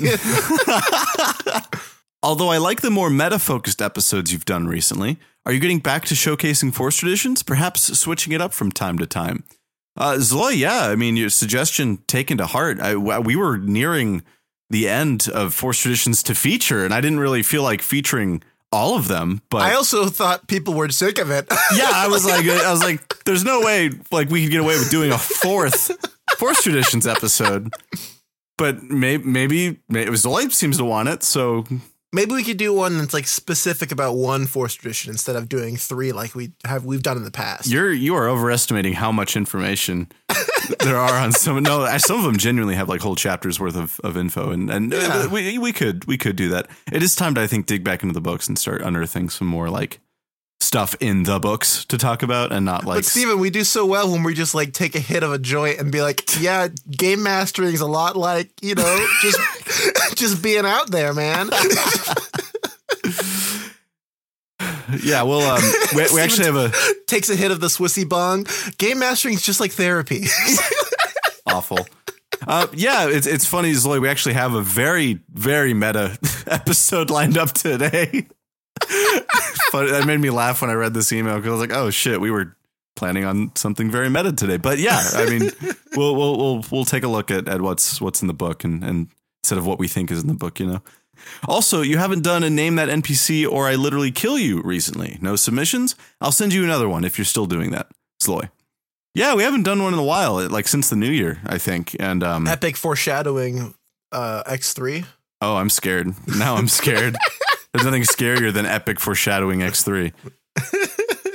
Although 2.24 2.50
I 2.50 2.58
like 2.58 2.82
the 2.82 2.92
more 2.92 3.10
meta 3.10 3.40
focused 3.40 3.82
episodes 3.82 4.32
you've 4.32 4.46
done 4.46 4.68
recently, 4.68 5.18
are 5.46 5.52
you 5.52 5.60
getting 5.60 5.80
back 5.80 6.06
to 6.06 6.14
showcasing 6.14 6.74
Force 6.74 6.98
traditions? 6.98 7.42
Perhaps 7.42 7.98
switching 7.98 8.32
it 8.32 8.42
up 8.42 8.54
from 8.54 8.72
time 8.72 9.00
to 9.00 9.08
time? 9.08 9.44
Uh, 9.98 10.14
Zloy, 10.18 10.56
yeah. 10.56 10.86
I 10.86 10.96
mean, 10.96 11.18
your 11.18 11.30
suggestion 11.30 11.98
taken 12.08 12.38
to 12.38 12.46
heart. 12.46 12.80
I, 12.80 12.96
we 12.96 13.36
were 13.36 13.58
nearing 13.58 14.24
the 14.70 14.88
end 14.88 15.28
of 15.34 15.54
Force 15.54 15.80
traditions 15.80 16.22
to 16.24 16.36
feature, 16.36 16.86
and 16.86 16.94
I 16.94 17.02
didn't 17.02 17.20
really 17.20 17.42
feel 17.42 17.64
like 17.64 17.82
featuring 17.82 18.44
all 18.72 18.96
of 18.96 19.08
them. 19.08 19.42
But 19.50 19.64
I 19.64 19.74
also 19.74 20.08
thought 20.08 20.48
people 20.48 20.76
were 20.76 20.90
sick 20.90 21.18
of 21.18 21.32
it. 21.32 21.48
yeah, 21.76 21.90
I 21.92 22.08
was 22.08 22.24
like, 22.24 22.46
I 22.46 22.72
was 22.72 22.82
like, 22.82 23.24
there's 23.26 23.44
no 23.44 23.62
way 23.62 23.90
like 24.12 24.30
we 24.30 24.44
could 24.44 24.52
get 24.52 24.62
away 24.62 24.78
with 24.78 24.92
doing 24.92 25.12
a 25.12 25.18
fourth 25.18 25.92
Force 26.38 26.62
traditions 26.62 27.08
episode. 27.08 27.74
But 28.58 28.84
maybe, 28.84 29.24
maybe, 29.24 29.80
maybe 29.90 30.16
Zoe 30.16 30.50
seems 30.52 30.78
to 30.78 30.86
want 30.86 31.10
it, 31.10 31.24
so 31.24 31.66
Maybe 32.14 32.34
we 32.34 32.44
could 32.44 32.58
do 32.58 32.74
one 32.74 32.98
that's 32.98 33.14
like 33.14 33.26
specific 33.26 33.92
about 33.92 34.16
one 34.16 34.46
force 34.46 34.74
tradition 34.74 35.12
instead 35.12 35.38
of 35.38 35.48
doing 35.48 35.78
three 35.78 36.12
like 36.12 36.36
we 36.36 36.52
have 36.66 36.84
we've 36.84 37.02
done 37.04 37.16
in 37.18 37.24
the 37.24 37.32
past. 37.32 37.68
You're 37.72 37.92
you 37.94 38.16
are 38.16 38.28
overestimating 38.28 38.94
how 38.94 39.12
much 39.14 39.38
information 39.38 40.12
there 40.80 40.98
are 40.98 41.14
on 41.16 41.32
some. 41.32 41.64
No, 41.64 41.88
some 41.98 42.18
of 42.20 42.24
them 42.26 42.38
genuinely 42.38 42.76
have 42.76 42.90
like 42.90 43.00
whole 43.02 43.16
chapters 43.16 43.60
worth 43.62 43.78
of, 43.78 44.00
of 44.04 44.18
info, 44.18 44.52
and 44.52 44.70
and 44.70 44.92
Yeah. 44.92 45.28
we 45.28 45.58
we 45.58 45.72
could 45.72 46.04
we 46.06 46.18
could 46.18 46.36
do 46.36 46.50
that. 46.50 46.68
It 46.92 47.02
is 47.02 47.16
time 47.16 47.34
to 47.36 47.42
I 47.42 47.48
think 47.48 47.66
dig 47.66 47.84
back 47.84 48.04
into 48.04 48.14
the 48.14 48.22
books 48.22 48.48
and 48.50 48.60
start 48.60 48.82
unearthing 48.82 49.30
some 49.30 49.48
more 49.48 49.70
like 49.70 50.00
stuff 50.62 50.96
in 51.00 51.24
the 51.24 51.40
books 51.40 51.86
to 51.86 51.98
talk 51.98 52.24
about, 52.24 52.52
and 52.52 52.66
not 52.66 52.86
like 52.86 52.98
but 52.98 53.06
Stephen, 53.06 53.40
we 53.40 53.50
do 53.50 53.64
so 53.64 53.86
well 53.86 54.12
when 54.12 54.24
we 54.24 54.34
just 54.34 54.54
like 54.54 54.74
take 54.74 54.96
a 54.96 55.00
hit 55.00 55.24
of 55.24 55.32
a 55.32 55.40
joint 55.40 55.80
and 55.80 55.92
be 55.92 56.02
like, 56.02 56.40
yeah, 56.40 56.68
game 56.90 57.24
mastering 57.24 57.74
is 57.74 57.82
a 57.82 57.88
lot 57.88 58.16
like, 58.16 58.52
you 58.62 58.76
know, 58.76 59.08
just 59.22 59.40
just 60.18 60.44
being 60.44 60.66
out 60.66 60.92
there, 60.92 61.14
man. 61.14 61.50
yeah. 65.04 65.24
Well, 65.24 65.42
um, 65.42 65.62
we, 65.96 66.06
we 66.14 66.22
actually 66.22 66.46
have 66.46 66.56
a 66.56 66.72
Takes 67.12 67.30
a 67.30 67.36
hit 67.36 67.52
of 67.52 67.60
the 67.60 67.68
Swissy 67.68 68.08
bong. 68.08 68.48
Game 68.78 69.00
mastering 69.00 69.34
is 69.34 69.42
just 69.42 69.60
like 69.60 69.74
therapy. 69.74 70.24
awful. 71.46 71.86
Uh, 72.48 72.68
yeah, 72.72 73.10
it's 73.10 73.28
it's 73.28 73.46
funny, 73.46 73.74
Zoe. 73.74 74.00
We 74.00 74.08
actually 74.08 74.36
have 74.36 74.54
a 74.54 74.62
very 74.62 75.20
very 75.30 75.74
meta 75.74 76.18
episode 76.48 77.10
lined 77.10 77.38
up 77.38 77.52
today. 77.52 78.28
But 79.72 79.90
that 79.90 80.06
made 80.06 80.20
me 80.20 80.30
laugh 80.30 80.62
when 80.62 80.70
I 80.70 80.74
read 80.74 80.94
this 80.94 81.12
email 81.12 81.36
because 81.36 81.50
I 81.50 81.52
was 81.52 81.62
like, 81.62 81.74
oh 81.74 81.90
shit, 81.90 82.20
we 82.20 82.30
were 82.32 82.56
planning 82.96 83.24
on 83.24 83.56
something 83.56 83.90
very 83.90 84.10
meta 84.10 84.34
today. 84.34 84.58
But 84.58 84.80
yeah, 84.80 85.02
I 85.14 85.26
mean, 85.30 85.50
we'll 85.96 86.16
we'll 86.16 86.38
we'll 86.38 86.66
we'll 86.72 86.86
take 86.86 87.04
a 87.04 87.08
look 87.08 87.32
at, 87.32 87.48
at 87.48 87.62
what's 87.62 88.02
what's 88.02 88.22
in 88.22 88.28
the 88.28 88.34
book 88.34 88.64
and 88.64 88.84
and 88.84 89.08
instead 89.44 89.58
of 89.58 89.66
what 89.66 89.80
we 89.80 89.88
think 89.88 90.12
is 90.12 90.22
in 90.22 90.28
the 90.28 90.34
book, 90.34 90.60
you 90.60 90.68
know. 90.68 90.82
Also, 91.48 91.82
you 91.82 91.98
haven't 91.98 92.24
done 92.24 92.44
a 92.44 92.50
name 92.50 92.76
that 92.76 92.90
NPC 92.90 93.48
or 93.50 93.68
I 93.68 93.76
literally 93.76 94.12
kill 94.12 94.40
you 94.40 94.62
recently. 94.64 95.18
No 95.22 95.36
submissions? 95.36 95.96
I'll 96.20 96.32
send 96.32 96.52
you 96.54 96.64
another 96.64 96.90
one 96.90 97.04
if 97.04 97.18
you're 97.18 97.26
still 97.26 97.46
doing 97.46 97.72
that. 97.72 97.88
Zloy. 98.22 98.50
Yeah, 99.14 99.36
we 99.36 99.44
haven't 99.44 99.64
done 99.64 99.84
one 99.84 99.94
in 99.94 100.00
a 100.00 100.04
while, 100.04 100.48
like 100.50 100.68
since 100.68 100.90
the 100.90 100.96
new 100.96 101.10
year, 101.10 101.40
I 101.46 101.58
think. 101.58 101.96
And 102.00 102.24
um 102.24 102.48
Epic 102.48 102.76
foreshadowing 102.78 103.74
uh, 104.12 104.44
X3. 104.44 105.06
oh, 105.42 105.56
I'm 105.56 105.70
scared. 105.70 106.14
Now 106.38 106.56
I'm 106.56 106.68
scared. 106.68 107.16
There's 107.74 107.86
nothing 107.86 108.04
scarier 108.04 108.52
than 108.54 108.66
epic 108.66 109.00
foreshadowing 109.00 109.60
X3. 109.60 110.14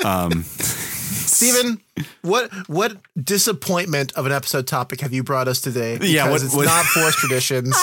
Um 0.04 0.42
Stephen, 0.42 1.80
what 2.22 2.50
what 2.68 2.96
disappointment 3.22 4.12
of 4.14 4.26
an 4.26 4.32
episode 4.32 4.66
topic 4.66 5.00
have 5.00 5.12
you 5.12 5.22
brought 5.22 5.48
us 5.48 5.60
today? 5.60 5.94
Because 5.94 6.10
Yeah, 6.10 6.30
what- 6.30 6.42
it's 6.42 6.54
what- 6.54 6.66
not 6.66 6.84
forced 6.86 7.18
traditions. 7.18 7.76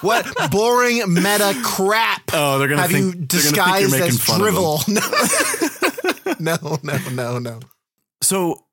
what 0.00 0.26
boring 0.50 1.02
meta 1.12 1.54
crap 1.64 2.22
Oh, 2.32 2.58
they're 2.58 2.68
gonna 2.68 2.82
have 2.82 2.90
think, 2.90 3.14
you 3.14 3.26
they're 3.26 3.52
gonna 3.52 3.80
think 3.80 3.90
you're 3.90 3.98
disguised 3.98 4.00
as 4.00 4.22
fun 4.22 4.40
of 4.40 4.54
them. 4.54 4.54
drivel? 4.54 6.38
No. 6.40 6.56
no, 6.74 6.78
no, 6.84 6.98
no, 7.10 7.38
no. 7.38 7.60
So 8.22 8.64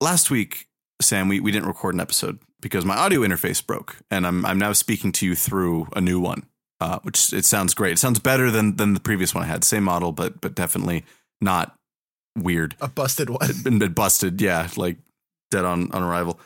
last 0.00 0.30
week, 0.30 0.66
Sam, 1.00 1.28
we, 1.28 1.40
we 1.40 1.50
didn't 1.50 1.68
record 1.68 1.94
an 1.94 2.00
episode 2.00 2.38
because 2.60 2.84
my 2.84 2.96
audio 2.96 3.20
interface 3.20 3.64
broke, 3.64 3.96
and 4.10 4.26
I'm 4.26 4.44
I'm 4.44 4.58
now 4.58 4.72
speaking 4.74 5.12
to 5.12 5.26
you 5.26 5.34
through 5.34 5.86
a 5.96 6.00
new 6.00 6.20
one, 6.20 6.44
uh, 6.80 6.98
which 7.02 7.32
it 7.32 7.44
sounds 7.44 7.74
great. 7.74 7.92
It 7.92 7.98
sounds 7.98 8.18
better 8.18 8.50
than 8.50 8.76
than 8.76 8.94
the 8.94 9.00
previous 9.00 9.34
one 9.34 9.44
I 9.44 9.46
had. 9.46 9.64
Same 9.64 9.84
model, 9.84 10.12
but 10.12 10.40
but 10.40 10.54
definitely 10.54 11.04
not 11.40 11.76
weird 12.36 12.76
A 12.80 12.88
busted 12.88 13.30
one. 13.30 13.50
been 13.64 13.78
busted. 13.92 14.40
Yeah, 14.40 14.68
like 14.76 14.98
dead 15.50 15.64
on 15.64 15.90
on 15.92 16.02
arrival. 16.02 16.38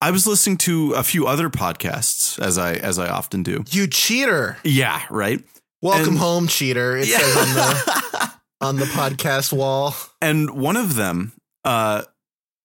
I 0.00 0.10
was 0.10 0.26
listening 0.26 0.58
to 0.58 0.92
a 0.92 1.02
few 1.02 1.26
other 1.26 1.48
podcasts 1.48 2.38
as 2.38 2.58
I 2.58 2.74
as 2.74 2.98
I 2.98 3.08
often 3.08 3.42
do. 3.42 3.64
You 3.70 3.86
cheater. 3.86 4.58
Yeah, 4.64 5.02
right. 5.10 5.42
Welcome 5.80 6.10
And- 6.10 6.18
home, 6.18 6.46
cheater. 6.48 6.96
It 6.96 7.06
says 7.06 7.36
on 7.36 7.54
the 7.54 8.32
on 8.60 8.76
the 8.76 8.84
podcast 8.86 9.52
wall. 9.52 9.94
And 10.20 10.50
one 10.50 10.76
of 10.76 10.94
them, 10.96 11.32
uh, 11.64 12.02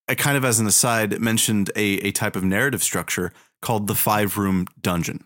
I 0.07 0.15
kind 0.15 0.37
of 0.37 0.43
as 0.45 0.59
an 0.59 0.67
aside, 0.67 1.19
mentioned 1.19 1.69
a, 1.75 1.81
a 2.07 2.11
type 2.11 2.35
of 2.35 2.43
narrative 2.43 2.81
structure 2.81 3.31
called 3.61 3.87
the 3.87 3.95
five 3.95 4.37
room 4.37 4.65
dungeon. 4.81 5.23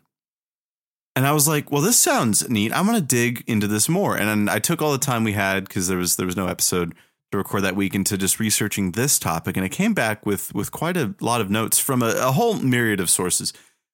And 1.16 1.28
I 1.28 1.32
was 1.32 1.48
like, 1.48 1.72
well, 1.72 1.82
this 1.82 2.00
sounds 2.00 2.50
neat. 2.50 2.76
I'm 2.76 2.88
going 2.88 3.00
to 3.00 3.06
dig 3.06 3.44
into 3.46 3.68
this 3.68 3.88
more. 3.88 4.18
And 4.18 4.50
I 4.50 4.60
took 4.60 4.82
all 4.82 4.92
the 4.92 4.98
time 4.98 5.24
we 5.24 5.34
had 5.34 5.68
because 5.68 5.88
there 5.88 5.98
was 5.98 6.16
there 6.16 6.26
was 6.26 6.36
no 6.36 6.48
episode 6.48 6.96
to 7.32 7.38
record 7.38 7.64
that 7.64 7.76
week 7.76 7.94
into 7.94 8.18
just 8.18 8.40
researching 8.40 8.92
this 8.92 9.20
topic. 9.20 9.56
And 9.56 9.66
I 9.66 9.70
came 9.70 9.94
back 9.94 10.26
with 10.26 10.54
with 10.56 10.72
quite 10.72 10.98
a 10.98 11.14
lot 11.20 11.42
of 11.42 11.52
notes 11.52 11.78
from 11.78 12.02
a, 12.02 12.16
a 12.18 12.32
whole 12.32 12.56
myriad 12.56 13.00
of 13.00 13.10
sources. 13.10 13.54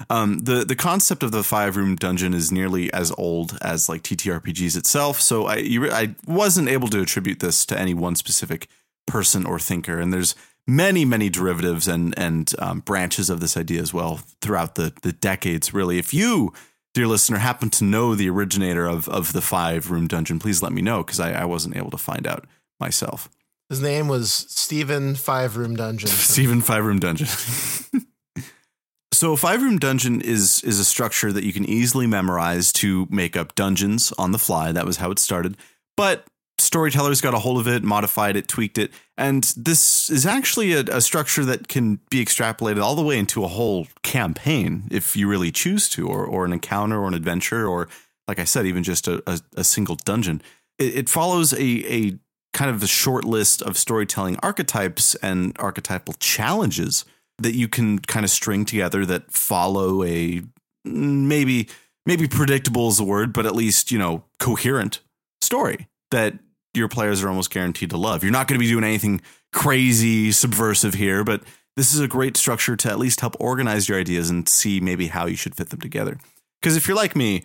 Um, 0.09 0.39
the 0.39 0.63
the 0.63 0.77
concept 0.77 1.23
of 1.23 1.31
the 1.31 1.43
five 1.43 1.75
room 1.75 1.97
dungeon 1.97 2.33
is 2.33 2.53
nearly 2.53 2.91
as 2.93 3.11
old 3.17 3.57
as 3.61 3.89
like 3.89 4.01
TTRPGs 4.01 4.77
itself. 4.77 5.19
So 5.19 5.45
I 5.45 5.55
re- 5.55 5.91
I 5.91 6.15
wasn't 6.25 6.69
able 6.69 6.87
to 6.89 7.01
attribute 7.01 7.41
this 7.41 7.65
to 7.65 7.77
any 7.77 7.93
one 7.93 8.15
specific 8.15 8.67
person 9.05 9.45
or 9.45 9.59
thinker. 9.59 9.99
And 9.99 10.13
there's 10.13 10.35
many 10.65 11.03
many 11.03 11.29
derivatives 11.29 11.89
and 11.89 12.17
and 12.17 12.53
um, 12.59 12.79
branches 12.79 13.29
of 13.29 13.41
this 13.41 13.57
idea 13.57 13.81
as 13.81 13.93
well 13.93 14.21
throughout 14.41 14.75
the 14.75 14.93
the 15.01 15.11
decades. 15.11 15.73
Really, 15.73 15.97
if 15.97 16.13
you 16.13 16.53
dear 16.93 17.07
listener 17.07 17.37
happen 17.37 17.69
to 17.71 17.83
know 17.83 18.15
the 18.15 18.29
originator 18.29 18.85
of 18.85 19.07
of 19.09 19.33
the 19.33 19.41
five 19.41 19.91
room 19.91 20.07
dungeon, 20.07 20.39
please 20.39 20.61
let 20.61 20.71
me 20.71 20.81
know 20.81 21.03
because 21.03 21.19
I, 21.19 21.31
I 21.33 21.45
wasn't 21.45 21.77
able 21.77 21.91
to 21.91 21.97
find 21.97 22.27
out 22.27 22.45
myself. 22.79 23.29
His 23.69 23.81
name 23.81 24.07
was 24.07 24.31
Stephen 24.49 25.15
Five 25.15 25.55
Room 25.55 25.75
Dungeon. 25.75 26.09
Stephen 26.09 26.61
Five 26.61 26.83
Room 26.85 26.99
Dungeon. 26.99 27.27
so, 29.13 29.33
a 29.33 29.37
five 29.37 29.61
room 29.61 29.77
dungeon 29.77 30.21
is 30.21 30.63
is 30.63 30.79
a 30.79 30.85
structure 30.85 31.31
that 31.31 31.43
you 31.43 31.53
can 31.53 31.65
easily 31.65 32.07
memorize 32.07 32.73
to 32.73 33.07
make 33.11 33.37
up 33.37 33.53
dungeons 33.53 34.11
on 34.17 34.31
the 34.31 34.39
fly. 34.39 34.71
That 34.71 34.85
was 34.85 34.97
how 34.97 35.11
it 35.11 35.19
started. 35.19 35.55
But 35.95 36.25
storytellers 36.69 37.19
got 37.19 37.33
a 37.33 37.39
hold 37.39 37.59
of 37.59 37.67
it, 37.67 37.81
modified 37.83 38.35
it, 38.35 38.47
tweaked 38.47 38.77
it, 38.77 38.91
and 39.17 39.43
this 39.57 40.07
is 40.11 40.23
actually 40.27 40.73
a, 40.73 40.81
a 40.91 41.01
structure 41.01 41.43
that 41.43 41.67
can 41.67 41.99
be 42.11 42.23
extrapolated 42.23 42.79
all 42.79 42.93
the 42.93 43.01
way 43.01 43.17
into 43.17 43.43
a 43.43 43.47
whole 43.47 43.87
campaign 44.03 44.83
if 44.91 45.15
you 45.15 45.27
really 45.27 45.51
choose 45.51 45.89
to, 45.89 46.07
or 46.07 46.23
or 46.23 46.45
an 46.45 46.53
encounter 46.53 46.99
or 46.99 47.07
an 47.07 47.15
adventure, 47.15 47.65
or 47.67 47.89
like 48.27 48.37
I 48.37 48.43
said, 48.43 48.67
even 48.67 48.83
just 48.83 49.07
a, 49.07 49.23
a, 49.25 49.39
a 49.55 49.63
single 49.63 49.95
dungeon. 49.95 50.43
It, 50.77 50.95
it 50.95 51.09
follows 51.09 51.53
a 51.53 51.67
a 51.91 52.19
kind 52.53 52.69
of 52.69 52.83
a 52.83 52.87
short 52.87 53.25
list 53.25 53.63
of 53.63 53.75
storytelling 53.75 54.37
archetypes 54.43 55.15
and 55.15 55.55
archetypal 55.57 56.13
challenges 56.19 57.03
that 57.39 57.55
you 57.55 57.67
can 57.67 57.97
kind 57.97 58.23
of 58.23 58.29
string 58.29 58.63
together 58.63 59.07
that 59.07 59.31
follow 59.31 60.03
a 60.03 60.43
maybe 60.85 61.67
maybe 62.05 62.27
predictable 62.27 62.89
is 62.89 62.97
the 62.97 63.03
word, 63.03 63.33
but 63.33 63.47
at 63.47 63.55
least, 63.55 63.91
you 63.91 63.97
know, 63.97 64.23
coherent 64.39 64.99
story 65.41 65.87
that 66.11 66.37
your 66.73 66.87
players 66.87 67.23
are 67.23 67.29
almost 67.29 67.49
guaranteed 67.51 67.89
to 67.91 67.97
love. 67.97 68.23
You're 68.23 68.31
not 68.31 68.47
going 68.47 68.59
to 68.59 68.63
be 68.63 68.69
doing 68.69 68.83
anything 68.83 69.21
crazy 69.51 70.31
subversive 70.31 70.93
here, 70.93 71.23
but 71.23 71.41
this 71.75 71.93
is 71.93 71.99
a 71.99 72.07
great 72.07 72.37
structure 72.37 72.75
to 72.75 72.89
at 72.89 72.99
least 72.99 73.21
help 73.21 73.35
organize 73.39 73.87
your 73.89 73.99
ideas 73.99 74.29
and 74.29 74.47
see 74.47 74.79
maybe 74.79 75.07
how 75.07 75.25
you 75.25 75.35
should 75.35 75.55
fit 75.55 75.69
them 75.69 75.79
together. 75.81 76.17
Because 76.61 76.75
if 76.75 76.87
you're 76.87 76.97
like 76.97 77.15
me, 77.15 77.43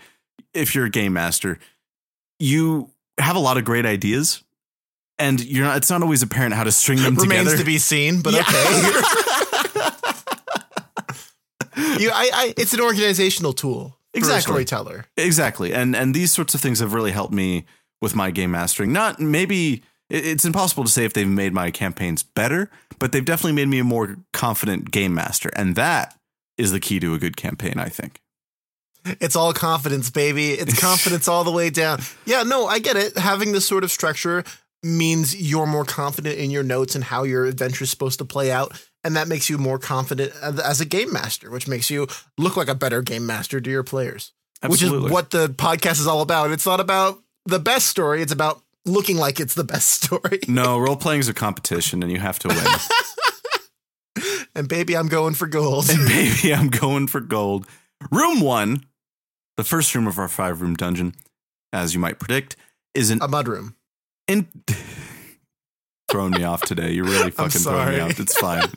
if 0.52 0.74
you're 0.74 0.86
a 0.86 0.90
game 0.90 1.12
master, 1.12 1.58
you 2.38 2.90
have 3.18 3.36
a 3.36 3.38
lot 3.40 3.56
of 3.56 3.64
great 3.64 3.86
ideas 3.86 4.42
and 5.18 5.42
you're 5.44 5.64
not 5.64 5.76
it's 5.76 5.88
not 5.88 6.02
always 6.02 6.22
apparent 6.22 6.52
how 6.54 6.64
to 6.64 6.72
string 6.72 6.98
them 6.98 7.14
Remains 7.16 7.22
together. 7.22 7.40
Remains 7.44 7.60
to 7.60 7.64
be 7.64 7.78
seen, 7.78 8.20
but 8.22 8.32
Yeah. 8.34 8.40
okay. 8.40 8.52
you, 12.02 12.10
I, 12.12 12.30
I, 12.34 12.54
it's 12.56 12.74
an 12.74 12.80
organizational 12.80 13.52
tool 13.52 13.96
Exactly. 14.12 14.38
a 14.38 14.42
storyteller. 14.42 15.06
Exactly. 15.16 15.72
And 15.74 15.96
and 15.96 16.14
these 16.14 16.30
sorts 16.32 16.54
of 16.54 16.60
things 16.60 16.78
have 16.80 16.92
really 16.94 17.10
helped 17.12 17.32
me 17.34 17.64
with 18.00 18.14
my 18.14 18.30
game 18.30 18.50
mastering. 18.50 18.92
Not 18.92 19.20
maybe 19.20 19.82
it's 20.10 20.44
impossible 20.44 20.84
to 20.84 20.90
say 20.90 21.04
if 21.04 21.12
they've 21.12 21.26
made 21.26 21.52
my 21.52 21.70
campaigns 21.70 22.22
better, 22.22 22.70
but 22.98 23.12
they've 23.12 23.24
definitely 23.24 23.52
made 23.52 23.68
me 23.68 23.78
a 23.78 23.84
more 23.84 24.16
confident 24.32 24.90
game 24.90 25.14
master. 25.14 25.50
And 25.56 25.76
that 25.76 26.16
is 26.58 26.72
the 26.72 26.80
key 26.80 27.00
to 27.00 27.14
a 27.14 27.18
good 27.18 27.36
campaign, 27.36 27.74
I 27.78 27.88
think. 27.88 28.20
It's 29.04 29.36
all 29.36 29.52
confidence, 29.52 30.10
baby. 30.10 30.52
It's 30.52 30.78
confidence 30.80 31.28
all 31.28 31.44
the 31.44 31.50
way 31.50 31.70
down. 31.70 32.00
Yeah, 32.26 32.42
no, 32.42 32.66
I 32.66 32.78
get 32.78 32.96
it. 32.96 33.16
Having 33.18 33.52
this 33.52 33.66
sort 33.66 33.84
of 33.84 33.90
structure 33.90 34.44
means 34.82 35.34
you're 35.34 35.66
more 35.66 35.84
confident 35.84 36.38
in 36.38 36.50
your 36.50 36.62
notes 36.62 36.94
and 36.94 37.04
how 37.04 37.22
your 37.24 37.46
adventure 37.46 37.84
is 37.84 37.90
supposed 37.90 38.18
to 38.18 38.24
play 38.24 38.50
out. 38.50 38.80
And 39.02 39.16
that 39.16 39.28
makes 39.28 39.50
you 39.50 39.58
more 39.58 39.78
confident 39.78 40.32
as 40.40 40.58
as 40.58 40.80
a 40.80 40.86
game 40.86 41.12
master, 41.12 41.50
which 41.50 41.68
makes 41.68 41.90
you 41.90 42.06
look 42.38 42.56
like 42.56 42.68
a 42.68 42.74
better 42.74 43.02
game 43.02 43.26
master 43.26 43.60
to 43.60 43.70
your 43.70 43.82
players. 43.82 44.32
Which 44.66 44.82
is 44.82 44.90
what 44.90 45.30
the 45.30 45.48
podcast 45.48 46.00
is 46.00 46.06
all 46.06 46.22
about. 46.22 46.50
It's 46.50 46.64
not 46.64 46.80
about 46.80 47.18
the 47.46 47.58
best 47.58 47.86
story, 47.86 48.22
it's 48.22 48.32
about 48.32 48.62
looking 48.84 49.16
like 49.16 49.40
it's 49.40 49.54
the 49.54 49.64
best 49.64 49.88
story. 50.02 50.40
No, 50.48 50.78
role 50.78 50.96
playing 50.96 51.20
is 51.20 51.28
a 51.28 51.34
competition 51.34 52.02
and 52.02 52.10
you 52.12 52.18
have 52.20 52.38
to 52.40 52.48
win. 52.48 52.64
And 54.56 54.68
baby, 54.68 54.96
I'm 54.96 55.08
going 55.08 55.34
for 55.34 55.48
gold. 55.48 55.90
and 55.90 56.06
baby, 56.08 56.54
I'm 56.54 56.68
going 56.68 57.08
for 57.08 57.18
gold. 57.20 57.66
Room 58.12 58.40
one, 58.40 58.84
the 59.56 59.64
first 59.64 59.92
room 59.96 60.06
of 60.06 60.16
our 60.16 60.28
five 60.28 60.60
room 60.60 60.74
dungeon, 60.76 61.14
as 61.72 61.92
you 61.92 61.98
might 61.98 62.20
predict, 62.20 62.54
is 62.94 63.10
an 63.10 63.18
a 63.20 63.26
mudroom. 63.26 63.74
in 64.28 64.46
throwing 66.08 66.30
me 66.30 66.44
off 66.44 66.62
today. 66.62 66.92
You're 66.92 67.04
really 67.04 67.32
fucking 67.32 67.62
throwing 67.62 67.94
me 67.94 68.00
off. 68.00 68.20
It's 68.20 68.36
fine. 68.38 68.68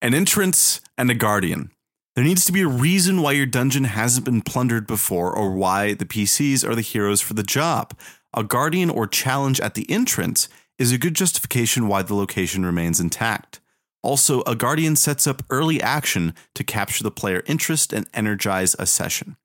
An 0.00 0.14
entrance 0.14 0.80
and 0.96 1.10
a 1.10 1.14
guardian. 1.14 1.72
There 2.16 2.24
needs 2.24 2.46
to 2.46 2.52
be 2.52 2.62
a 2.62 2.66
reason 2.66 3.20
why 3.20 3.32
your 3.32 3.44
dungeon 3.44 3.84
hasn't 3.84 4.24
been 4.24 4.40
plundered 4.40 4.86
before 4.86 5.30
or 5.36 5.52
why 5.52 5.92
the 5.92 6.06
PCs 6.06 6.66
are 6.66 6.74
the 6.74 6.80
heroes 6.80 7.20
for 7.20 7.34
the 7.34 7.42
job. 7.42 7.92
A 8.32 8.42
guardian 8.42 8.88
or 8.88 9.06
challenge 9.06 9.60
at 9.60 9.74
the 9.74 9.88
entrance 9.90 10.48
is 10.78 10.92
a 10.92 10.98
good 10.98 11.12
justification 11.12 11.88
why 11.88 12.00
the 12.00 12.14
location 12.14 12.64
remains 12.64 13.00
intact. 13.00 13.60
Also, 14.02 14.42
a 14.44 14.56
guardian 14.56 14.96
sets 14.96 15.26
up 15.26 15.42
early 15.50 15.78
action 15.82 16.32
to 16.54 16.64
capture 16.64 17.02
the 17.02 17.10
player 17.10 17.42
interest 17.44 17.92
and 17.92 18.08
energize 18.14 18.74
a 18.78 18.86
session. 18.86 19.36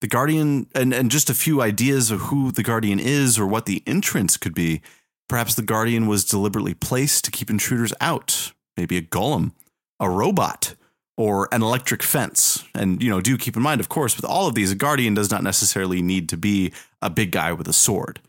The 0.00 0.06
Guardian, 0.06 0.68
and, 0.76 0.94
and 0.94 1.10
just 1.10 1.28
a 1.28 1.34
few 1.34 1.60
ideas 1.60 2.12
of 2.12 2.20
who 2.20 2.52
the 2.52 2.62
Guardian 2.62 3.00
is 3.00 3.40
or 3.40 3.46
what 3.46 3.66
the 3.66 3.82
entrance 3.88 4.36
could 4.36 4.54
be. 4.54 4.82
Perhaps 5.28 5.56
the 5.56 5.62
Guardian 5.62 6.06
was 6.06 6.24
deliberately 6.24 6.74
placed 6.74 7.24
to 7.24 7.32
keep 7.32 7.50
intruders 7.50 7.92
out. 8.00 8.52
Maybe 8.76 8.96
a 8.96 9.02
golem, 9.02 9.50
a 9.98 10.08
robot, 10.08 10.76
or 11.18 11.48
an 11.50 11.62
electric 11.62 12.00
fence. 12.00 12.64
And, 12.74 13.02
you 13.02 13.10
know, 13.10 13.20
do 13.20 13.36
keep 13.36 13.56
in 13.56 13.62
mind, 13.62 13.80
of 13.80 13.88
course, 13.88 14.16
with 14.16 14.24
all 14.24 14.46
of 14.46 14.54
these, 14.54 14.70
a 14.70 14.76
Guardian 14.76 15.14
does 15.14 15.32
not 15.32 15.42
necessarily 15.42 16.00
need 16.00 16.28
to 16.28 16.36
be 16.36 16.72
a 17.02 17.10
big 17.10 17.32
guy 17.32 17.52
with 17.52 17.66
a 17.66 17.72
sword. 17.72 18.20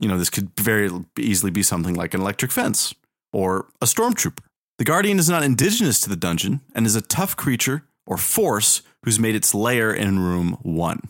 You 0.00 0.08
know, 0.08 0.18
this 0.18 0.28
could 0.28 0.50
very 0.58 0.90
easily 1.16 1.52
be 1.52 1.62
something 1.62 1.94
like 1.94 2.14
an 2.14 2.20
electric 2.20 2.50
fence 2.50 2.94
or 3.32 3.68
a 3.80 3.86
stormtrooper. 3.86 4.40
The 4.78 4.84
Guardian 4.84 5.20
is 5.20 5.30
not 5.30 5.44
indigenous 5.44 6.00
to 6.00 6.08
the 6.08 6.16
dungeon 6.16 6.60
and 6.74 6.84
is 6.84 6.96
a 6.96 7.00
tough 7.00 7.36
creature 7.36 7.84
or 8.06 8.16
force 8.16 8.82
who's 9.04 9.20
made 9.20 9.36
its 9.36 9.54
lair 9.54 9.94
in 9.94 10.18
room 10.18 10.58
one. 10.62 11.08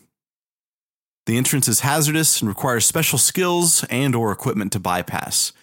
The 1.25 1.39
entrance 1.39 1.67
is 1.67 1.81
hazardous 1.81 2.43
and 2.43 2.49
requires 2.49 2.85
special 2.85 3.19
skills 3.19 3.85
and 3.85 4.15
or 4.15 4.33
equipment 4.33 4.73
to 4.73 4.81
bypass. 4.81 5.55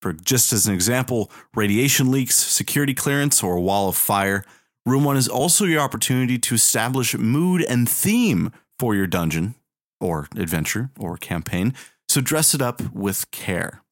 For 0.00 0.12
just 0.12 0.52
as 0.52 0.66
an 0.66 0.74
example, 0.74 1.30
radiation 1.54 2.10
leaks, 2.10 2.34
security 2.34 2.94
clearance, 2.94 3.40
or 3.40 3.54
a 3.54 3.60
wall 3.60 3.88
of 3.88 3.94
fire, 3.94 4.44
room 4.86 5.04
1 5.04 5.16
is 5.16 5.28
also 5.28 5.64
your 5.64 5.80
opportunity 5.80 6.38
to 6.38 6.54
establish 6.54 7.16
mood 7.16 7.64
and 7.68 7.88
theme 7.88 8.52
for 8.78 8.94
your 8.94 9.06
dungeon 9.06 9.54
or 10.00 10.28
adventure 10.36 10.90
or 10.98 11.16
campaign, 11.16 11.72
so 12.08 12.20
dress 12.20 12.54
it 12.54 12.60
up 12.60 12.80
with 12.92 13.30
care. 13.30 13.82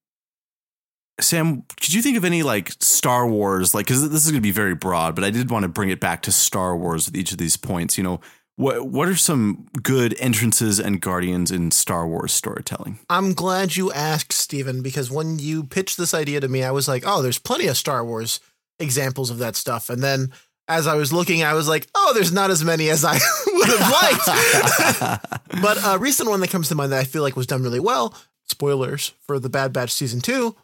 Sam, 1.20 1.64
could 1.78 1.92
you 1.92 2.02
think 2.02 2.16
of 2.16 2.24
any 2.24 2.42
like 2.42 2.72
Star 2.80 3.26
Wars, 3.26 3.74
like, 3.74 3.86
because 3.86 4.08
this 4.08 4.24
is 4.24 4.30
going 4.30 4.40
to 4.40 4.46
be 4.46 4.50
very 4.50 4.74
broad, 4.74 5.14
but 5.14 5.22
I 5.22 5.30
did 5.30 5.50
want 5.50 5.64
to 5.64 5.68
bring 5.68 5.90
it 5.90 6.00
back 6.00 6.22
to 6.22 6.32
Star 6.32 6.76
Wars 6.76 7.06
with 7.06 7.16
each 7.16 7.32
of 7.32 7.38
these 7.38 7.56
points. 7.56 7.98
You 7.98 8.04
know, 8.04 8.20
what 8.56 8.88
what 8.88 9.08
are 9.08 9.16
some 9.16 9.66
good 9.82 10.14
entrances 10.18 10.80
and 10.80 11.00
guardians 11.00 11.50
in 11.50 11.70
Star 11.70 12.06
Wars 12.06 12.32
storytelling? 12.32 12.98
I'm 13.08 13.34
glad 13.34 13.76
you 13.76 13.92
asked, 13.92 14.32
Stephen, 14.32 14.82
because 14.82 15.10
when 15.10 15.38
you 15.38 15.64
pitched 15.64 15.98
this 15.98 16.14
idea 16.14 16.40
to 16.40 16.48
me, 16.48 16.62
I 16.62 16.70
was 16.70 16.88
like, 16.88 17.04
oh, 17.06 17.22
there's 17.22 17.38
plenty 17.38 17.66
of 17.66 17.76
Star 17.76 18.04
Wars 18.04 18.40
examples 18.78 19.30
of 19.30 19.38
that 19.38 19.56
stuff. 19.56 19.90
And 19.90 20.02
then 20.02 20.32
as 20.70 20.86
I 20.86 20.94
was 20.94 21.12
looking, 21.12 21.42
I 21.42 21.54
was 21.54 21.68
like, 21.68 21.88
oh, 21.94 22.12
there's 22.14 22.32
not 22.32 22.50
as 22.50 22.64
many 22.64 22.88
as 22.88 23.04
I 23.04 23.18
would 23.46 23.68
have 23.68 23.90
liked. 23.90 25.30
but 25.62 25.78
a 25.84 25.98
recent 25.98 26.28
one 26.28 26.40
that 26.40 26.50
comes 26.50 26.68
to 26.68 26.74
mind 26.74 26.92
that 26.92 27.00
I 27.00 27.04
feel 27.04 27.22
like 27.22 27.36
was 27.36 27.46
done 27.46 27.62
really 27.62 27.80
well, 27.80 28.14
spoilers 28.48 29.12
for 29.26 29.38
the 29.38 29.48
Bad 29.50 29.72
Batch 29.72 29.90
season 29.92 30.20
two. 30.20 30.56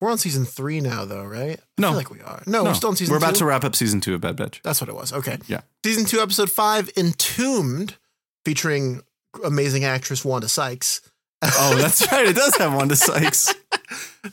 We're 0.00 0.10
on 0.10 0.16
season 0.18 0.46
three 0.46 0.80
now, 0.80 1.04
though, 1.04 1.24
right? 1.24 1.58
I 1.60 1.80
No. 1.80 1.88
feel 1.88 1.96
like 1.98 2.10
we 2.10 2.20
are. 2.22 2.42
No, 2.46 2.64
we're 2.64 2.72
still 2.74 2.88
on 2.88 2.96
season 2.96 3.12
We're 3.12 3.18
about 3.18 3.34
two. 3.34 3.40
to 3.40 3.44
wrap 3.44 3.64
up 3.64 3.76
season 3.76 4.00
two 4.00 4.14
of 4.14 4.22
Bad 4.22 4.36
Batch. 4.36 4.62
That's 4.62 4.80
what 4.80 4.88
it 4.88 4.94
was. 4.94 5.12
Okay. 5.12 5.36
Yeah. 5.46 5.60
Season 5.84 6.06
two, 6.06 6.20
episode 6.20 6.50
five, 6.50 6.88
Entombed, 6.96 7.96
featuring 8.46 9.02
amazing 9.44 9.84
actress 9.84 10.24
Wanda 10.24 10.48
Sykes. 10.48 11.02
Oh, 11.42 11.76
that's 11.76 12.10
right. 12.12 12.26
It 12.28 12.36
does 12.36 12.56
have 12.56 12.72
Wanda 12.72 12.96
Sykes. 12.96 13.54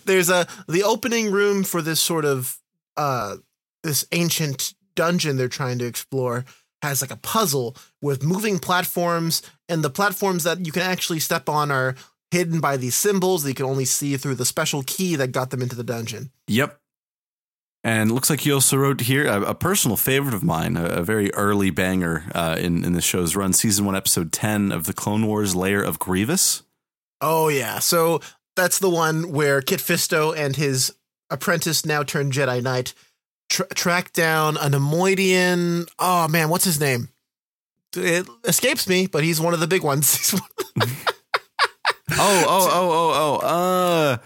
There's 0.05 0.29
a 0.29 0.47
the 0.69 0.83
opening 0.83 1.31
room 1.31 1.63
for 1.63 1.81
this 1.81 1.99
sort 1.99 2.23
of 2.25 2.57
uh 2.95 3.35
this 3.83 4.05
ancient 4.13 4.73
dungeon 4.97 5.37
they're 5.37 5.47
trying 5.47 5.79
to 5.79 5.85
explore 5.85 6.43
has 6.81 7.01
like 7.01 7.11
a 7.11 7.17
puzzle 7.17 7.75
with 8.01 8.23
moving 8.23 8.59
platforms, 8.59 9.41
and 9.69 9.83
the 9.83 9.89
platforms 9.89 10.43
that 10.43 10.65
you 10.65 10.71
can 10.71 10.83
actually 10.83 11.19
step 11.19 11.49
on 11.49 11.71
are 11.71 11.95
hidden 12.31 12.59
by 12.59 12.77
these 12.77 12.95
symbols 12.95 13.43
that 13.43 13.49
you 13.49 13.55
can 13.55 13.65
only 13.65 13.85
see 13.85 14.17
through 14.17 14.35
the 14.35 14.45
special 14.45 14.83
key 14.83 15.15
that 15.15 15.31
got 15.31 15.49
them 15.49 15.61
into 15.61 15.75
the 15.75 15.83
dungeon. 15.83 16.31
Yep. 16.47 16.79
And 17.83 18.11
looks 18.11 18.29
like 18.29 18.41
he 18.41 18.51
also 18.51 18.75
wrote 18.75 19.01
here 19.01 19.25
a, 19.27 19.41
a 19.41 19.55
personal 19.55 19.95
favorite 19.95 20.33
of 20.33 20.43
mine, 20.43 20.75
a, 20.75 20.85
a 20.85 21.03
very 21.03 21.33
early 21.35 21.69
banger 21.69 22.25
uh, 22.35 22.57
in, 22.59 22.83
in 22.83 22.93
the 22.93 23.01
show's 23.01 23.35
run, 23.35 23.53
season 23.53 23.85
one, 23.85 23.95
episode 23.95 24.33
10 24.33 24.71
of 24.71 24.85
the 24.85 24.93
Clone 24.93 25.25
Wars 25.25 25.55
Lair 25.55 25.81
of 25.81 25.97
Grievous. 25.97 26.63
Oh 27.21 27.47
yeah, 27.47 27.79
so 27.79 28.19
that's 28.55 28.79
the 28.79 28.89
one 28.89 29.31
where 29.31 29.61
Kit 29.61 29.79
Fisto 29.79 30.35
and 30.35 30.55
his 30.55 30.93
apprentice, 31.29 31.85
now 31.85 32.03
turned 32.03 32.33
Jedi 32.33 32.61
Knight, 32.61 32.93
tra- 33.49 33.67
track 33.69 34.13
down 34.13 34.57
a 34.57 34.69
Neimoidian. 34.69 35.87
Oh 35.99 36.27
man, 36.27 36.49
what's 36.49 36.65
his 36.65 36.79
name? 36.79 37.09
It 37.95 38.27
escapes 38.43 38.87
me, 38.87 39.07
but 39.07 39.23
he's 39.23 39.41
one 39.41 39.53
of 39.53 39.59
the 39.59 39.67
big 39.67 39.83
ones. 39.83 40.33
oh, 40.79 40.95
oh, 42.11 42.69
oh, 42.71 43.11
oh, 43.13 43.39
oh. 43.41 43.47
Uh, 43.47 44.17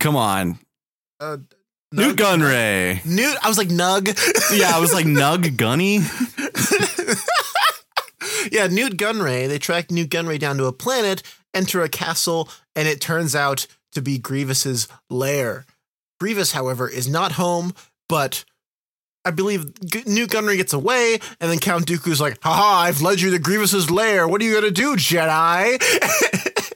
come 0.00 0.16
on. 0.16 0.58
uh, 1.20 1.38
Nute 1.92 2.16
Gunray. 2.16 3.04
Nute. 3.06 3.36
I 3.42 3.48
was 3.48 3.58
like 3.58 3.68
Nug. 3.68 4.08
Yeah, 4.58 4.72
I 4.74 4.80
was 4.80 4.92
like 4.92 5.06
Nug 5.06 5.56
Gunny. 5.56 6.00
yeah, 8.50 8.66
Nute 8.66 8.96
Gunray. 8.96 9.46
They 9.46 9.58
track 9.58 9.92
Nute 9.92 10.10
Gunray 10.10 10.40
down 10.40 10.56
to 10.56 10.64
a 10.64 10.72
planet, 10.72 11.22
enter 11.54 11.82
a 11.82 11.88
castle, 11.88 12.48
and 12.74 12.88
it 12.88 13.00
turns 13.00 13.36
out 13.36 13.68
to 13.92 14.02
be 14.02 14.18
Grievous's 14.18 14.88
lair. 15.08 15.66
Grievous, 16.20 16.52
however, 16.52 16.88
is 16.88 17.08
not 17.08 17.32
home, 17.32 17.74
but 18.08 18.44
I 19.24 19.30
believe 19.30 19.72
G- 19.84 20.02
Nute 20.06 20.30
Gunray 20.30 20.56
gets 20.56 20.72
away, 20.72 21.18
and 21.40 21.50
then 21.50 21.58
Count 21.58 21.86
Dooku's 21.86 22.20
like, 22.20 22.38
haha, 22.42 22.82
I've 22.82 23.00
led 23.02 23.20
you 23.20 23.30
to 23.32 23.38
Grievous's 23.38 23.90
lair. 23.90 24.28
What 24.28 24.40
are 24.40 24.44
you 24.44 24.54
gonna 24.54 24.70
do, 24.70 24.96
Jedi? 24.96 25.78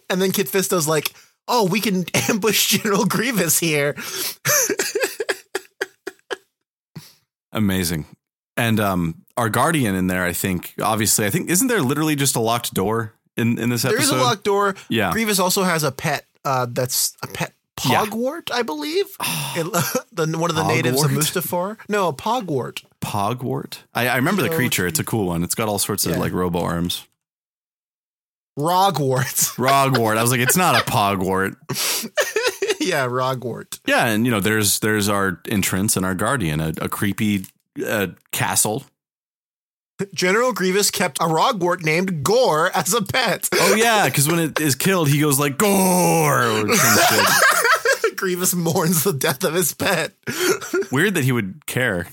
and 0.10 0.20
then 0.20 0.32
Kit 0.32 0.48
Fisto's 0.48 0.88
like, 0.88 1.12
oh, 1.46 1.66
we 1.66 1.80
can 1.80 2.04
ambush 2.30 2.78
General 2.78 3.04
Grievous 3.04 3.58
here. 3.58 3.94
Amazing. 7.52 8.06
And 8.56 8.80
um, 8.80 9.24
our 9.36 9.48
guardian 9.48 9.94
in 9.94 10.06
there, 10.08 10.24
I 10.24 10.32
think, 10.32 10.74
obviously, 10.82 11.26
I 11.26 11.30
think, 11.30 11.48
isn't 11.48 11.68
there 11.68 11.80
literally 11.80 12.16
just 12.16 12.36
a 12.36 12.40
locked 12.40 12.74
door 12.74 13.14
in, 13.36 13.58
in 13.58 13.70
this 13.70 13.82
There 13.82 13.92
episode? 13.94 14.14
is 14.16 14.20
a 14.20 14.22
locked 14.22 14.44
door. 14.44 14.74
Yeah. 14.88 15.12
Grievous 15.12 15.38
also 15.38 15.62
has 15.62 15.84
a 15.84 15.92
pet 15.92 16.26
uh, 16.44 16.66
that's 16.68 17.16
a 17.22 17.26
pet 17.26 17.52
Yeah. 17.84 18.00
pogwart, 18.00 18.50
I 18.52 18.62
believe. 18.62 19.06
It- 19.56 19.64
the, 20.12 20.38
one 20.38 20.50
of 20.50 20.56
the 20.56 20.66
natives 20.66 21.02
of 21.02 21.08
Pogwart? 21.10 21.24
Mustafar. 21.24 21.78
No, 21.88 22.08
a 22.08 22.12
pogwart. 22.12 22.82
Pogwart. 23.00 23.82
I, 23.94 24.08
I 24.08 24.16
remember 24.16 24.42
the 24.42 24.50
creature. 24.50 24.86
It's 24.86 24.98
a 24.98 25.04
cool 25.04 25.26
one. 25.26 25.42
It's 25.42 25.54
got 25.54 25.68
all 25.68 25.78
sorts 25.78 26.06
of 26.06 26.16
like 26.16 26.32
robo 26.32 26.60
arms. 26.60 27.06
Roggwart. 28.58 29.52
Roggwart. 29.58 30.18
I 30.18 30.22
was 30.22 30.30
like, 30.30 30.40
it's 30.40 30.56
not 30.56 30.80
a 30.80 30.84
pogwart. 30.84 31.54
yeah, 32.80 33.04
Roggwart. 33.04 33.78
Yeah, 33.86 34.06
and 34.06 34.26
you 34.26 34.32
know, 34.32 34.40
there's 34.40 34.80
there's 34.80 35.08
our 35.08 35.40
entrance 35.48 35.96
and 35.96 36.04
our 36.04 36.14
guardian, 36.14 36.60
a, 36.60 36.72
a 36.80 36.88
creepy 36.88 37.46
uh, 37.86 38.08
castle. 38.32 38.84
General 40.14 40.52
Grievous 40.52 40.90
kept 40.90 41.18
a 41.20 41.26
Roggwart 41.26 41.82
named 41.84 42.22
Gore 42.22 42.70
as 42.76 42.94
a 42.94 43.02
pet. 43.02 43.48
Oh 43.52 43.74
yeah, 43.74 44.06
because 44.06 44.28
when 44.28 44.38
it 44.38 44.60
is 44.60 44.74
killed, 44.74 45.08
he 45.08 45.20
goes 45.20 45.38
like 45.38 45.58
gore. 45.58 46.66
Or 48.22 48.26
some 48.26 48.32
shit. 48.34 48.52
Grievous 48.52 48.54
mourns 48.54 49.04
the 49.04 49.12
death 49.12 49.44
of 49.44 49.54
his 49.54 49.72
pet. 49.74 50.12
Weird 50.92 51.14
that 51.14 51.24
he 51.24 51.32
would 51.32 51.66
care. 51.66 52.08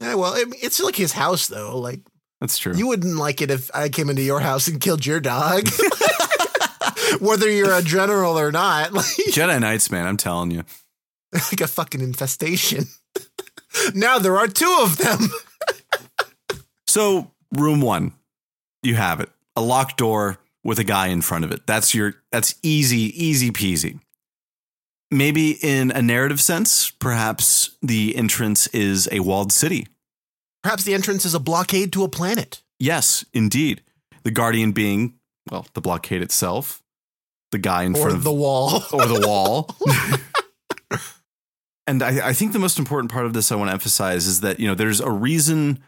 yeah, 0.00 0.14
well, 0.14 0.34
it's 0.36 0.80
like 0.80 0.96
his 0.96 1.12
house, 1.12 1.48
though. 1.48 1.78
Like, 1.78 2.00
That's 2.40 2.58
true. 2.58 2.74
you 2.74 2.86
wouldn't 2.88 3.16
like 3.16 3.40
it 3.42 3.50
if 3.50 3.70
I 3.74 3.88
came 3.88 4.10
into 4.10 4.22
your 4.22 4.40
house 4.40 4.68
and 4.68 4.80
killed 4.80 5.04
your 5.06 5.20
dog. 5.20 5.68
Whether 7.20 7.50
you're 7.50 7.74
a 7.74 7.82
general 7.82 8.38
or 8.38 8.50
not. 8.52 8.92
Like, 8.92 9.04
Jedi 9.04 9.60
Knights, 9.60 9.90
man, 9.90 10.06
I'm 10.06 10.16
telling 10.16 10.50
you. 10.50 10.64
like 11.32 11.60
a 11.60 11.68
fucking 11.68 12.00
infestation. 12.00 12.86
now 13.94 14.18
there 14.18 14.36
are 14.38 14.48
two 14.48 14.78
of 14.82 14.96
them. 14.98 15.28
So, 16.86 17.30
room 17.52 17.80
one, 17.80 18.12
you 18.82 18.94
have 18.96 19.20
it. 19.20 19.30
A 19.56 19.62
locked 19.62 19.96
door 19.98 20.38
with 20.64 20.78
a 20.78 20.84
guy 20.84 21.08
in 21.08 21.22
front 21.22 21.44
of 21.44 21.52
it. 21.52 21.66
That's 21.66 21.94
your 21.94 22.14
that's 22.30 22.54
easy, 22.62 23.12
easy 23.24 23.50
peasy. 23.50 24.00
Maybe 25.12 25.58
in 25.60 25.90
a 25.90 26.00
narrative 26.00 26.40
sense, 26.40 26.90
perhaps 26.90 27.76
the 27.82 28.16
entrance 28.16 28.66
is 28.68 29.10
a 29.12 29.20
walled 29.20 29.52
city. 29.52 29.86
Perhaps 30.62 30.84
the 30.84 30.94
entrance 30.94 31.26
is 31.26 31.34
a 31.34 31.38
blockade 31.38 31.92
to 31.92 32.02
a 32.02 32.08
planet. 32.08 32.62
Yes, 32.78 33.22
indeed. 33.34 33.82
The 34.22 34.30
guardian 34.30 34.72
being, 34.72 35.18
well, 35.50 35.66
the 35.74 35.82
blockade 35.82 36.22
itself, 36.22 36.82
the 37.50 37.58
guy 37.58 37.82
in 37.82 37.94
Or 37.94 38.00
front 38.00 38.16
of 38.16 38.24
the 38.24 38.32
wall. 38.32 38.84
or 38.92 39.04
the 39.04 39.26
wall. 39.26 39.76
and 41.86 42.02
I, 42.02 42.28
I 42.28 42.32
think 42.32 42.54
the 42.54 42.58
most 42.58 42.78
important 42.78 43.12
part 43.12 43.26
of 43.26 43.34
this 43.34 43.52
I 43.52 43.56
want 43.56 43.68
to 43.68 43.74
emphasize 43.74 44.26
is 44.26 44.40
that, 44.40 44.60
you 44.60 44.66
know, 44.66 44.74
there's 44.74 45.00
a 45.00 45.10
reason 45.10 45.80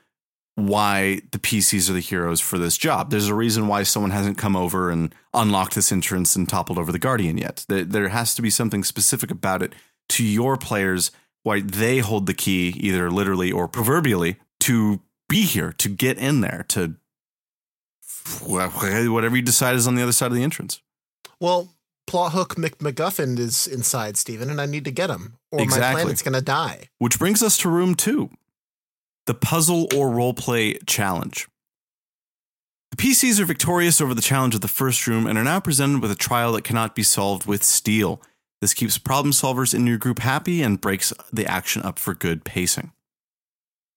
why 0.57 1.21
the 1.33 1.38
PCs 1.38 1.90
are 1.90 1.95
the 1.95 2.01
heroes 2.01 2.40
for 2.40 2.59
this 2.59 2.79
job. 2.79 3.11
There's 3.11 3.29
a 3.29 3.35
reason 3.35 3.67
why 3.67 3.83
someone 3.83 4.12
hasn't 4.12 4.38
come 4.38 4.55
over 4.55 4.90
and 4.90 5.14
unlocked 5.33 5.75
this 5.75 5.90
entrance 5.90 6.37
and 6.37 6.49
toppled 6.49 6.79
over 6.79 6.93
the 6.93 6.99
Guardian 6.99 7.38
yet. 7.38 7.64
There, 7.69 8.09
has 8.09 8.35
to 8.37 8.43
be 8.43 8.51
something 8.51 8.85
specific 8.85 9.31
about 9.31 9.62
it 9.62 9.75
to 10.11 10.23
your 10.25 10.57
players, 10.57 11.11
why 11.43 11.61
they 11.61 11.99
hold 11.99 12.27
the 12.27 12.35
key, 12.35 12.69
either 12.77 13.11
literally 13.11 13.51
or 13.51 13.67
proverbially, 13.67 14.37
to 14.61 15.01
be 15.29 15.43
here, 15.43 15.73
to 15.79 15.88
get 15.88 16.19
in 16.19 16.40
there, 16.40 16.64
to 16.69 16.95
whatever 18.43 19.37
you 19.37 19.43
decide 19.43 19.75
is 19.75 19.88
on 19.88 19.97
the 19.97 20.03
other 20.03 20.12
side 20.12 20.27
of 20.27 20.35
the 20.35 20.45
entrance. 20.45 20.81
Well, 21.40 21.75
plot 22.07 22.33
hook 22.33 22.55
McMacGuffin 22.55 23.38
is 23.38 23.67
inside, 23.67 24.17
Stephen, 24.17 24.51
and 24.51 24.61
I 24.61 24.67
need 24.67 24.85
to 24.85 24.93
get 24.93 25.11
him. 25.11 25.38
Or 25.51 25.64
my 25.64 25.95
planet's 25.95 26.23
gonna 26.23 26.40
die. 26.40 26.90
Which 26.99 27.19
brings 27.19 27.43
us 27.43 27.59
to 27.59 27.69
room 27.69 27.97
two 27.97 28.31
the 29.26 29.34
puzzle 29.34 29.88
or 29.94 30.08
roleplay 30.08 30.78
challenge. 30.87 31.48
The 32.90 32.96
PCs 32.96 33.40
are 33.40 33.44
victorious 33.44 34.00
over 34.00 34.14
the 34.14 34.22
challenge 34.22 34.54
of 34.54 34.60
the 34.60 34.68
first 34.68 35.06
room 35.06 35.26
and 35.26 35.37
are 35.37 35.44
now 35.44 35.60
presented 35.60 36.00
with 36.00 36.10
a 36.10 36.16
trial 36.16 36.52
that 36.52 36.64
cannot 36.64 36.94
be 36.94 37.02
solved 37.02 37.46
with 37.46 37.64
steel. 37.64 38.22
This 38.60 38.74
keeps 38.74 38.98
problem 38.98 39.32
solvers 39.32 39.74
in 39.74 39.87
your 39.87 39.98
group 39.98 40.20
happy 40.20 40.62
and 40.62 40.80
breaks 40.80 41.12
the 41.32 41.46
action 41.46 41.82
up 41.82 41.98
for 41.98 42.14
good 42.14 42.44
pacing. 42.44 42.92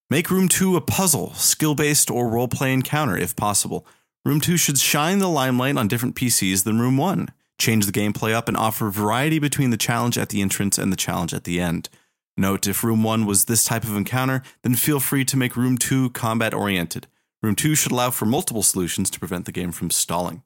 Make 0.10 0.32
room 0.32 0.48
two 0.48 0.76
a 0.76 0.82
puzzle, 0.82 1.34
skill 1.34 1.76
based, 1.76 2.10
or 2.10 2.30
roleplay 2.30 2.74
encounter 2.74 3.18
if 3.18 3.36
possible. 3.36 3.86
Room 4.28 4.42
2 4.42 4.58
should 4.58 4.78
shine 4.78 5.20
the 5.20 5.30
limelight 5.30 5.78
on 5.78 5.88
different 5.88 6.14
PCs 6.14 6.66
than 6.66 6.82
Room 6.82 6.98
1, 6.98 7.30
change 7.58 7.86
the 7.86 7.94
gameplay 7.94 8.34
up, 8.34 8.50
and 8.50 8.58
offer 8.58 8.90
variety 8.90 9.40
between 9.40 9.70
the 9.70 9.78
challenge 9.78 10.18
at 10.18 10.28
the 10.28 10.42
entrance 10.42 10.78
and 10.78 10.92
the 10.92 10.98
challenge 10.98 11.34
at 11.34 11.46
the 11.46 11.62
end. 11.62 11.88
Note 12.38 12.68
if 12.68 12.84
Room 12.84 13.02
1 13.02 13.26
was 13.26 13.46
this 13.46 13.66
type 13.66 13.84
of 13.84 13.98
encounter, 13.98 14.44
then 14.62 14.76
feel 14.76 15.00
free 15.00 15.26
to 15.26 15.38
make 15.38 15.58
Room 15.58 15.78
2 15.78 16.12
combat 16.12 16.54
oriented. 16.54 17.08
Room 17.42 17.56
2 17.56 17.74
should 17.74 17.92
allow 17.92 18.12
for 18.12 18.26
multiple 18.26 18.62
solutions 18.62 19.10
to 19.10 19.20
prevent 19.20 19.46
the 19.46 19.52
game 19.52 19.72
from 19.72 19.90
stalling. 19.90 20.44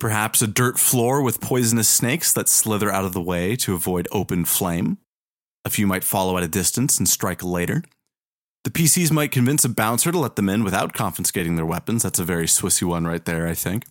Perhaps 0.00 0.40
a 0.40 0.46
dirt 0.46 0.78
floor 0.78 1.22
with 1.22 1.40
poisonous 1.40 1.88
snakes 1.88 2.32
that 2.32 2.48
slither 2.48 2.90
out 2.90 3.04
of 3.04 3.12
the 3.12 3.20
way 3.20 3.54
to 3.56 3.74
avoid 3.74 4.08
open 4.12 4.44
flame. 4.44 4.98
A 5.64 5.70
few 5.70 5.86
might 5.86 6.04
follow 6.04 6.38
at 6.38 6.44
a 6.44 6.48
distance 6.48 6.98
and 6.98 7.08
strike 7.08 7.42
later. 7.42 7.82
The 8.64 8.70
PCs 8.70 9.10
might 9.10 9.32
convince 9.32 9.64
a 9.64 9.68
bouncer 9.68 10.12
to 10.12 10.18
let 10.18 10.36
them 10.36 10.48
in 10.48 10.64
without 10.64 10.92
confiscating 10.92 11.56
their 11.56 11.66
weapons. 11.66 12.02
That's 12.02 12.18
a 12.18 12.24
very 12.24 12.46
Swissy 12.46 12.84
one 12.84 13.06
right 13.06 13.24
there, 13.24 13.46
I 13.46 13.54
think. 13.54 13.84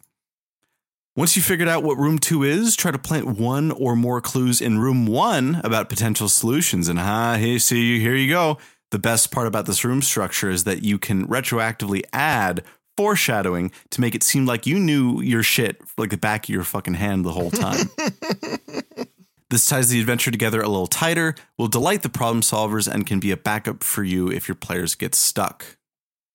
Once 1.17 1.35
you 1.35 1.41
figured 1.41 1.67
out 1.67 1.81
what 1.81 1.97
room 1.97 2.19
two 2.19 2.43
is, 2.43 2.75
try 2.75 2.91
to 2.91 2.99
plant 2.99 3.25
one 3.25 3.71
or 3.71 3.95
more 3.95 4.21
clues 4.21 4.61
in 4.61 4.77
room 4.77 5.07
one 5.07 5.59
about 5.63 5.89
potential 5.89 6.29
solutions. 6.29 6.87
And 6.87 6.99
ha, 6.99 7.33
ah, 7.33 7.37
hey, 7.39 7.57
see, 7.57 7.99
here 7.99 8.15
you 8.15 8.29
go. 8.29 8.59
The 8.91 8.99
best 8.99 9.31
part 9.31 9.47
about 9.47 9.65
this 9.65 9.83
room 9.83 10.03
structure 10.03 10.51
is 10.51 10.63
that 10.65 10.83
you 10.83 10.99
can 10.99 11.27
retroactively 11.27 12.03
add 12.13 12.63
foreshadowing 12.95 13.71
to 13.89 13.99
make 13.99 14.13
it 14.13 14.21
seem 14.21 14.45
like 14.45 14.67
you 14.67 14.77
knew 14.77 15.19
your 15.19 15.41
shit 15.41 15.81
like 15.97 16.11
the 16.11 16.17
back 16.17 16.45
of 16.45 16.49
your 16.49 16.63
fucking 16.63 16.93
hand 16.93 17.25
the 17.25 17.31
whole 17.31 17.49
time. 17.49 17.89
this 19.49 19.65
ties 19.65 19.89
the 19.89 19.99
adventure 19.99 20.29
together 20.29 20.61
a 20.61 20.69
little 20.69 20.85
tighter, 20.85 21.33
will 21.57 21.67
delight 21.67 22.03
the 22.03 22.09
problem 22.09 22.41
solvers, 22.41 22.87
and 22.87 23.07
can 23.07 23.19
be 23.19 23.31
a 23.31 23.37
backup 23.37 23.83
for 23.83 24.03
you 24.03 24.29
if 24.29 24.47
your 24.47 24.53
players 24.53 24.93
get 24.93 25.15
stuck. 25.15 25.77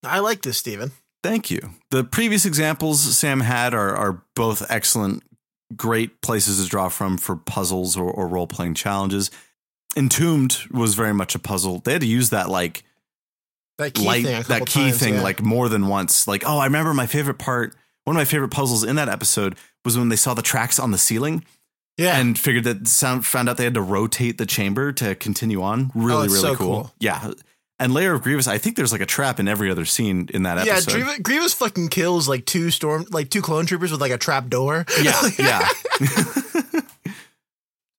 I 0.03 0.19
like 0.19 0.43
this, 0.43 0.59
Stephen. 0.59 0.91
Thank 1.23 1.51
you. 1.51 1.71
The 1.91 2.05
previous 2.05 2.45
examples 2.45 3.01
Sam 3.17 3.41
had 3.41 3.75
are, 3.75 3.95
are 3.95 4.23
both 4.35 4.69
excellent, 4.69 5.23
great 5.77 6.21
places 6.21 6.63
to 6.63 6.69
draw 6.69 6.89
from 6.89 7.17
for 7.17 7.37
puzzles 7.37 7.97
or, 7.97 8.11
or 8.11 8.27
role 8.27 8.47
playing 8.47 8.75
challenges. 8.75 9.31
Entombed 9.97 10.59
was 10.71 10.95
very 10.95 11.15
much 11.15 11.35
a 11.35 11.39
puzzle. 11.39 11.81
They 11.81 11.93
had 11.93 12.01
to 12.01 12.07
use 12.07 12.31
that 12.31 12.49
like 12.49 12.83
that 13.79 13.95
key 13.95 14.05
light, 14.05 14.25
thing, 14.25 14.43
that 14.49 14.67
key 14.67 14.87
times, 14.87 14.99
thing 14.99 15.15
yeah. 15.15 15.23
like 15.23 15.43
more 15.43 15.69
than 15.69 15.87
once. 15.87 16.27
Like, 16.27 16.43
oh, 16.47 16.59
I 16.59 16.65
remember 16.65 16.95
my 16.95 17.07
favorite 17.07 17.39
part. 17.39 17.75
One 18.05 18.17
of 18.17 18.21
my 18.21 18.25
favorite 18.25 18.51
puzzles 18.51 18.83
in 18.83 18.97
that 18.97 19.09
episode 19.09 19.57
was 19.85 19.97
when 19.97 20.09
they 20.09 20.17
saw 20.17 20.35
the 20.35 20.43
tracks 20.43 20.79
on 20.79 20.91
the 20.91 20.99
ceiling. 20.99 21.45
Yeah. 21.99 22.19
And 22.19 22.39
figured 22.39 22.65
that 22.65 22.89
sound 22.89 23.27
found 23.27 23.49
out 23.49 23.59
they 23.59 23.65
had 23.65 23.75
to 23.75 23.83
rotate 23.83 24.39
the 24.39 24.47
chamber 24.47 24.93
to 24.93 25.15
continue 25.15 25.63
on. 25.63 25.93
Oh, 25.95 26.01
really, 26.01 26.13
oh, 26.13 26.23
really 26.23 26.39
so 26.39 26.57
cool. 26.57 26.67
cool. 26.67 26.95
Yeah. 26.99 27.33
And 27.79 27.93
Lair 27.93 28.15
of 28.15 28.23
Grievous, 28.23 28.47
I 28.47 28.59
think 28.59 28.77
there's 28.77 28.93
like 28.93 29.01
a 29.01 29.07
trap 29.07 29.41
in 29.41 29.49
every 29.49 29.71
other 29.71 29.85
scene 29.85 30.29
in 30.33 30.45
that 30.45 30.65
yeah, 30.65 30.75
episode. 30.75 30.99
Yeah, 30.99 31.19
Grievous 31.21 31.55
fucking 31.55 31.89
kills 31.89 32.29
like 32.29 32.47
two 32.47 32.71
storm 32.71 33.07
like 33.11 33.31
two 33.31 33.43
clone 33.43 33.67
troopers 33.67 33.91
with 33.91 34.01
like 34.01 34.13
a 34.13 34.19
trap 34.19 34.49
door. 34.49 34.85
Yeah, 35.01 35.21
yeah. 35.39 35.69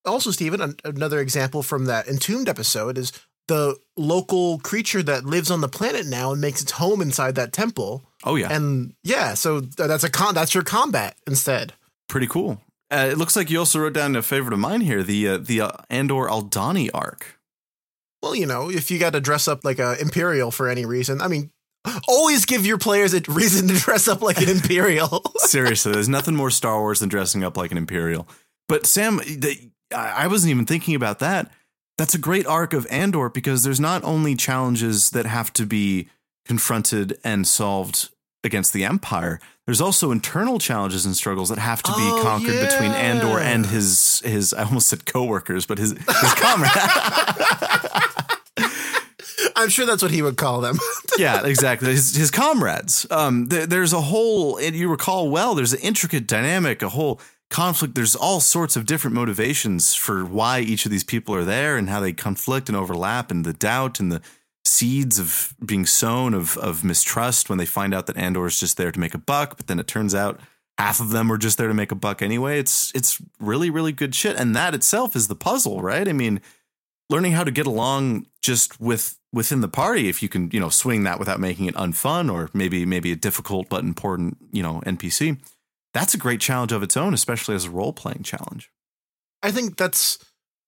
also, 0.06 0.32
Stephen, 0.32 0.76
another 0.86 1.20
example 1.20 1.64
from 1.64 1.86
that 1.86 2.08
entombed 2.08 2.48
episode 2.48 2.98
is 2.98 3.12
the 3.48 3.76
local 3.98 4.60
creature 4.60 5.04
that 5.04 5.26
lives 5.26 5.52
on 5.52 5.62
the 5.62 5.68
planet 5.68 6.06
now 6.06 6.32
and 6.32 6.40
makes 6.40 6.62
its 6.62 6.72
home 6.72 7.02
inside 7.02 7.36
that 7.36 7.52
temple. 7.52 8.04
Oh 8.24 8.36
yeah, 8.36 8.54
and 8.54 8.94
yeah, 9.04 9.34
so 9.34 9.60
that's 9.60 10.06
a 10.06 10.10
con. 10.10 10.34
That's 10.34 10.54
your 10.54 10.64
combat 10.64 11.18
instead. 11.28 11.74
Pretty 12.08 12.28
cool. 12.28 12.62
Uh, 12.90 13.10
it 13.12 13.18
looks 13.18 13.36
like 13.36 13.50
you 13.50 13.60
also 13.60 13.80
wrote 13.80 13.94
down 13.94 14.16
a 14.16 14.22
favorite 14.22 14.54
of 14.54 14.60
mine 14.60 14.82
here, 14.82 15.04
the 15.04 15.28
uh, 15.28 15.38
the 15.38 15.62
uh, 15.62 15.72
Andor 15.90 16.28
Aldhani 16.28 16.90
arc. 16.94 17.40
Well, 18.24 18.36
you 18.36 18.46
know, 18.46 18.72
if 18.72 18.90
you 18.90 19.00
got 19.00 19.12
to 19.14 19.20
dress 19.20 19.50
up 19.50 19.66
like 19.66 19.80
a 19.80 20.00
Imperial 20.00 20.50
for 20.50 20.70
any 20.70 20.86
reason, 20.86 21.20
I 21.20 21.28
mean, 21.28 21.52
always 22.08 22.46
give 22.46 22.66
your 22.66 22.78
players 22.78 23.14
a 23.14 23.22
reason 23.28 23.68
to 23.68 23.74
dress 23.74 24.08
up 24.08 24.22
like 24.22 24.42
an 24.42 24.48
Imperial. 24.48 25.22
Seriously, 25.40 25.92
there's 25.92 26.08
nothing 26.08 26.34
more 26.34 26.50
Star 26.50 26.80
Wars 26.80 27.02
than 27.02 27.10
dressing 27.10 27.44
up 27.44 27.58
like 27.58 27.72
an 27.72 27.78
Imperial. 27.78 28.26
But 28.70 28.86
Sam, 28.86 29.18
the, 29.18 29.70
I 29.94 30.28
wasn't 30.28 30.52
even 30.52 30.66
thinking 30.66 30.96
about 30.96 31.20
that. 31.20 31.52
That's 31.98 32.16
a 32.16 32.18
great 32.18 32.48
arc 32.48 32.72
of 32.72 32.88
Andor 32.90 33.28
because 33.28 33.64
there's 33.64 33.82
not 33.82 34.02
only 34.06 34.36
challenges 34.36 35.10
that 35.10 35.26
have 35.26 35.52
to 35.54 35.66
be 35.66 36.08
confronted 36.46 37.20
and 37.26 37.46
solved 37.46 38.10
against 38.44 38.72
the 38.72 38.86
Empire. 38.86 39.42
There's 39.66 39.82
also 39.82 40.12
internal 40.12 40.60
challenges 40.60 41.06
and 41.06 41.16
struggles 41.16 41.50
that 41.50 41.60
have 41.60 41.84
to 41.84 41.92
be 41.92 42.02
oh, 42.02 42.22
conquered 42.24 42.56
yeah. 42.56 42.68
between 42.68 42.92
Andor 42.92 43.40
and 43.40 43.66
his 43.66 44.22
his 44.26 44.54
I 44.54 44.64
almost 44.64 44.88
said 44.88 45.06
coworkers, 45.06 45.66
but 45.66 45.78
his 45.78 45.92
his 45.92 46.34
comrade. 46.36 46.72
I'm 49.56 49.70
sure 49.70 49.86
that's 49.86 50.02
what 50.02 50.12
he 50.12 50.22
would 50.22 50.38
call 50.38 50.62
them. 50.62 50.78
yeah, 51.18 51.46
exactly. 51.46 51.92
His, 51.92 52.16
his 52.16 52.32
comrades. 52.32 53.06
Um, 53.12 53.46
there, 53.46 53.66
there's 53.66 53.94
a 53.94 54.02
whole, 54.02 54.58
and 54.58 54.76
you 54.76 54.90
recall 54.90 55.30
well, 55.30 55.56
there's 55.56 55.74
an 55.74 55.80
intricate 55.80 56.28
dynamic, 56.28 56.82
a 56.82 56.90
whole 56.90 57.20
conflict. 57.50 57.96
There's 57.96 58.16
all 58.16 58.40
sorts 58.40 58.76
of 58.76 58.86
different 58.86 59.16
motivations 59.16 59.94
for 59.94 60.26
why 60.26 60.60
each 60.60 60.86
of 60.86 60.92
these 60.92 61.04
people 61.04 61.36
are 61.36 61.46
there 61.46 61.78
and 61.78 61.90
how 61.90 62.00
they 62.00 62.14
conflict 62.14 62.70
and 62.70 62.78
overlap, 62.78 63.32
and 63.32 63.46
the 63.46 63.54
doubt 63.54 64.00
and 64.00 64.12
the 64.12 64.22
seeds 64.66 65.20
of 65.20 65.54
being 65.66 65.86
sown 65.86 66.34
of 66.34 66.58
of 66.58 66.84
mistrust 66.84 67.50
when 67.50 67.58
they 67.58 67.66
find 67.66 67.94
out 67.94 68.08
that 68.08 68.18
Andor 68.18 68.46
is 68.48 68.60
just 68.60 68.78
there 68.78 68.92
to 68.92 69.00
make 69.00 69.14
a 69.14 69.20
buck, 69.20 69.58
but 69.58 69.68
then 69.68 69.80
it 69.80 69.88
turns 69.88 70.16
out 70.16 70.40
half 70.78 71.00
of 71.00 71.12
them 71.12 71.28
were 71.28 71.38
just 71.38 71.58
there 71.58 71.68
to 71.68 71.74
make 71.74 71.92
a 71.92 71.96
buck 71.96 72.22
anyway. 72.22 72.60
It's 72.60 72.92
it's 72.96 73.22
really 73.40 73.70
really 73.70 73.92
good 73.92 74.16
shit, 74.16 74.38
and 74.38 74.56
that 74.56 74.74
itself 74.74 75.16
is 75.16 75.28
the 75.28 75.36
puzzle, 75.36 75.82
right? 75.82 76.08
I 76.08 76.14
mean, 76.14 76.42
learning 77.10 77.34
how 77.34 77.44
to 77.44 77.52
get 77.52 77.68
along 77.68 78.28
just 78.42 78.80
with 78.80 79.20
within 79.34 79.62
the 79.62 79.68
party 79.68 80.08
if 80.08 80.24
you 80.24 80.30
can 80.30 80.50
you 80.52 80.60
know 80.60 80.70
swing 80.70 81.04
that 81.04 81.20
without 81.20 81.40
making 81.40 81.66
it 81.66 81.76
unfun 81.76 82.32
or 82.32 82.50
maybe 82.54 82.86
maybe 82.86 83.12
a 83.12 83.16
difficult 83.16 83.68
but 83.68 83.84
important 83.84 84.38
you 84.52 84.64
know 84.64 84.82
npc 84.86 85.38
that's 85.94 86.14
a 86.14 86.18
great 86.18 86.42
challenge 86.42 86.72
of 86.72 86.84
its 86.84 86.98
own 86.98 87.14
especially 87.14 87.56
as 87.56 87.66
a 87.66 87.70
role-playing 87.70 88.24
challenge. 88.24 88.70
I 89.42 89.52
think 89.52 89.78
that's 89.78 90.18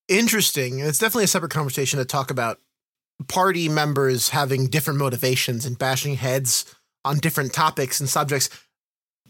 interesting. 0.08 0.80
It's 0.80 1.00
definitely 1.00 1.24
a 1.26 1.28
separate 1.28 1.52
conversation 1.52 2.00
to 2.00 2.06
talk 2.06 2.30
about 2.30 2.60
party 3.28 3.68
members 3.68 4.30
having 4.30 4.68
different 4.68 5.00
motivations 5.00 5.66
and 5.66 5.78
bashing 5.78 6.16
heads 6.16 6.76
on 7.04 7.18
different 7.18 7.54
topics 7.54 8.00
and 8.00 8.08
subjects. 8.08 8.50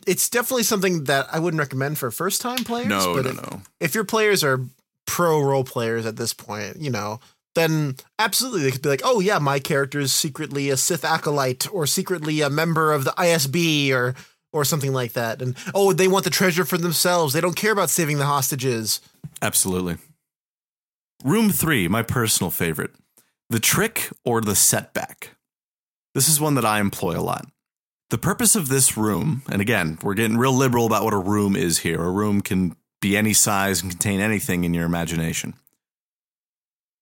It's 0.05 0.29
definitely 0.29 0.63
something 0.63 1.05
that 1.05 1.27
i 1.31 1.39
wouldn't 1.39 1.59
recommend 1.59 1.97
for 1.97 2.11
first 2.11 2.41
time 2.41 2.63
players 2.63 2.87
no 2.87 3.15
but 3.15 3.25
no 3.25 3.31
if, 3.31 3.51
no. 3.51 3.61
if 3.79 3.95
your 3.95 4.03
players 4.03 4.43
are 4.43 4.59
pro 5.07 5.41
role 5.41 5.63
players 5.63 6.05
at 6.05 6.15
this 6.15 6.31
point 6.33 6.77
you 6.77 6.91
know 6.91 7.19
then 7.55 7.95
absolutely 8.19 8.63
they 8.63 8.71
could 8.71 8.81
be 8.81 8.89
like, 8.89 9.01
oh 9.03 9.19
yeah, 9.19 9.39
my 9.39 9.59
character 9.59 9.99
is 9.99 10.13
secretly 10.13 10.69
a 10.69 10.77
Sith 10.77 11.03
acolyte 11.03 11.71
or 11.73 11.87
secretly 11.87 12.41
a 12.41 12.49
member 12.49 12.93
of 12.93 13.03
the 13.03 13.11
ISB 13.11 13.91
or 13.91 14.15
or 14.53 14.63
something 14.63 14.93
like 14.93 15.13
that. 15.13 15.41
And 15.41 15.55
oh, 15.73 15.91
they 15.91 16.07
want 16.07 16.23
the 16.23 16.29
treasure 16.29 16.63
for 16.63 16.77
themselves. 16.77 17.33
They 17.33 17.41
don't 17.41 17.57
care 17.57 17.73
about 17.73 17.89
saving 17.89 18.19
the 18.19 18.25
hostages. 18.25 19.01
Absolutely. 19.41 19.97
Room 21.23 21.49
three, 21.49 21.87
my 21.87 22.03
personal 22.03 22.51
favorite. 22.51 22.91
The 23.49 23.59
trick 23.59 24.09
or 24.23 24.41
the 24.41 24.55
setback. 24.55 25.35
This 26.13 26.29
is 26.29 26.39
one 26.39 26.55
that 26.55 26.65
I 26.65 26.79
employ 26.79 27.19
a 27.19 27.21
lot. 27.21 27.47
The 28.09 28.17
purpose 28.17 28.55
of 28.55 28.69
this 28.69 28.95
room, 28.95 29.41
and 29.49 29.61
again, 29.61 29.97
we're 30.01 30.13
getting 30.13 30.37
real 30.37 30.53
liberal 30.53 30.85
about 30.85 31.03
what 31.03 31.13
a 31.13 31.17
room 31.17 31.55
is 31.55 31.79
here. 31.79 32.01
A 32.01 32.09
room 32.09 32.41
can 32.41 32.75
be 33.01 33.17
any 33.17 33.33
size 33.33 33.81
and 33.81 33.91
contain 33.91 34.19
anything 34.19 34.63
in 34.63 34.73
your 34.73 34.85
imagination. 34.85 35.55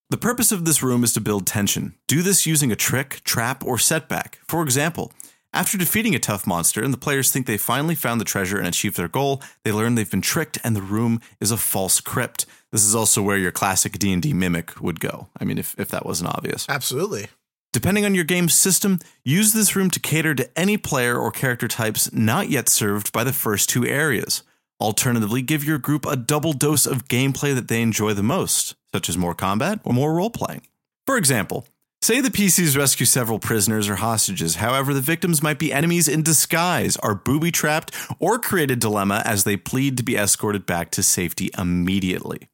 The 0.10 0.18
purpose 0.18 0.52
of 0.52 0.66
this 0.66 0.84
room 0.84 1.04
is 1.04 1.14
to 1.14 1.22
build 1.22 1.48
tension. 1.48 1.96
Do 2.08 2.22
this 2.22 2.46
using 2.46 2.72
a 2.72 2.76
trick, 2.76 3.22
trap, 3.24 3.66
or 3.66 3.78
setback. 3.80 4.40
For 4.48 4.62
example, 4.62 5.12
after 5.54 5.78
defeating 5.78 6.14
a 6.14 6.20
tough 6.20 6.46
monster 6.46 6.84
and 6.84 6.94
the 6.94 7.00
players 7.00 7.32
think 7.32 7.48
they 7.48 7.58
finally 7.58 7.96
found 7.96 8.20
the 8.20 8.26
treasure 8.26 8.58
and 8.58 8.68
achieved 8.68 8.98
their 8.98 9.08
goal, 9.08 9.42
they 9.64 9.72
learn 9.72 9.96
they've 9.96 10.10
been 10.10 10.22
tricked 10.22 10.58
and 10.64 10.76
the 10.76 10.82
room 10.82 11.22
is 11.40 11.52
a 11.52 11.58
false 11.58 12.02
crypt. 12.02 12.46
This 12.72 12.84
is 12.84 12.94
also 12.94 13.22
where 13.22 13.38
your 13.38 13.52
classic 13.52 13.98
D&D 13.98 14.34
mimic 14.34 14.80
would 14.82 15.00
go. 15.00 15.30
I 15.40 15.46
mean, 15.46 15.58
if, 15.58 15.80
if 15.80 15.90
that 15.90 16.06
wasn't 16.06 16.36
obvious. 16.36 16.68
Absolutely. 16.70 17.28
Depending 17.72 18.06
on 18.06 18.14
your 18.14 18.24
game's 18.24 18.54
system, 18.54 19.00
use 19.24 19.54
this 19.54 19.76
room 19.76 19.90
to 19.92 20.00
cater 20.00 20.36
to 20.36 20.60
any 20.60 20.78
player 20.78 21.18
or 21.18 21.32
character 21.32 21.68
types 21.68 22.12
not 22.14 22.50
yet 22.50 22.70
served 22.70 23.12
by 23.12 23.24
the 23.24 23.34
first 23.34 23.70
two 23.70 23.86
areas. 23.86 24.44
Alternatively, 24.80 25.42
give 25.42 25.64
your 25.64 25.78
group 25.78 26.06
a 26.06 26.16
double 26.16 26.54
dose 26.54 26.86
of 26.86 27.08
gameplay 27.08 27.56
that 27.56 27.68
they 27.68 27.82
enjoy 27.82 28.14
the 28.14 28.22
most 28.22 28.76
such 28.94 29.10
as 29.10 29.18
more 29.18 29.34
combat 29.34 29.80
or 29.84 29.94
more 29.94 30.14
role 30.14 30.30
playing. 30.30 30.62
For 31.06 31.18
example, 31.18 31.66
say 32.02 32.22
the 32.22 32.30
PCs 32.30 32.78
rescue 32.78 33.06
several 33.06 33.40
prisoners 33.40 33.90
or 33.90 33.96
hostages, 33.96 34.56
however, 34.56 34.94
the 34.94 35.02
victims 35.02 35.42
might 35.42 35.60
be 35.60 35.74
enemies 35.74 36.08
in 36.08 36.22
disguise, 36.24 36.96
are 36.98 37.16
booby 37.16 37.52
trapped, 37.52 37.94
or 38.20 38.40
create 38.40 38.72
a 38.72 38.76
dilemma 38.76 39.22
as 39.26 39.44
they 39.44 39.58
plead 39.58 39.98
to 39.98 40.04
be 40.04 40.16
escorted 40.16 40.66
back 40.66 40.92
to 40.92 41.04
safety 41.04 41.50
immediately. 41.58 42.50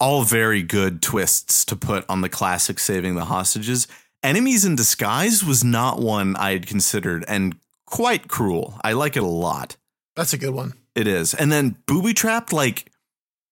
All 0.00 0.22
very 0.22 0.62
good 0.62 1.02
twists 1.02 1.64
to 1.66 1.76
put 1.76 2.04
on 2.08 2.20
the 2.20 2.28
classic 2.28 2.78
saving 2.78 3.14
the 3.14 3.26
hostages. 3.26 3.86
Enemies 4.22 4.64
in 4.64 4.76
disguise 4.76 5.44
was 5.44 5.62
not 5.62 6.00
one 6.00 6.36
I 6.36 6.52
had 6.52 6.66
considered 6.66 7.24
and 7.28 7.56
quite 7.86 8.28
cruel. 8.28 8.78
I 8.82 8.92
like 8.92 9.16
it 9.16 9.22
a 9.22 9.26
lot. 9.26 9.76
That's 10.16 10.32
a 10.32 10.38
good 10.38 10.54
one. 10.54 10.72
It 10.94 11.06
is. 11.06 11.34
And 11.34 11.50
then 11.50 11.76
booby 11.86 12.14
trapped, 12.14 12.52
like 12.52 12.90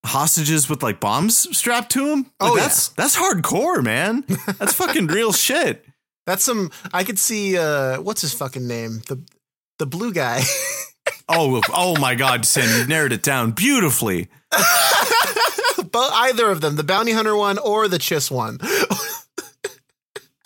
hostages 0.05 0.69
with 0.69 0.83
like 0.83 1.01
bombs 1.01 1.57
strapped 1.57 1.93
to 1.93 2.09
them. 2.09 2.19
Like, 2.41 2.53
oh, 2.53 2.57
that's 2.57 2.89
yeah. 2.89 2.95
that's 2.97 3.17
hardcore, 3.17 3.83
man. 3.83 4.25
That's 4.59 4.75
fucking 4.75 5.07
real 5.07 5.33
shit. 5.33 5.85
That's 6.27 6.45
some. 6.45 6.71
I 6.93 7.05
could 7.05 7.19
see. 7.19 7.57
uh 7.59 8.01
What's 8.01 8.21
his 8.21 8.33
fucking 8.33 8.67
name? 8.67 9.03
The 9.09 9.23
the 9.79 9.87
blue 9.87 10.13
guy. 10.13 10.43
oh, 11.29 11.61
oh 11.73 11.99
my 12.01 12.15
God, 12.15 12.45
Sam, 12.45 12.81
you 12.81 12.87
narrowed 12.87 13.13
it 13.13 13.23
down 13.23 13.53
beautifully. 13.53 14.29
but 14.51 16.11
either 16.13 16.51
of 16.51 16.61
them, 16.61 16.77
the 16.77 16.85
bounty 16.85 17.13
hunter 17.13 17.37
one 17.37 17.59
or 17.59 17.89
the 17.89 17.99
Chiss 17.99 18.31
one. 18.31 18.59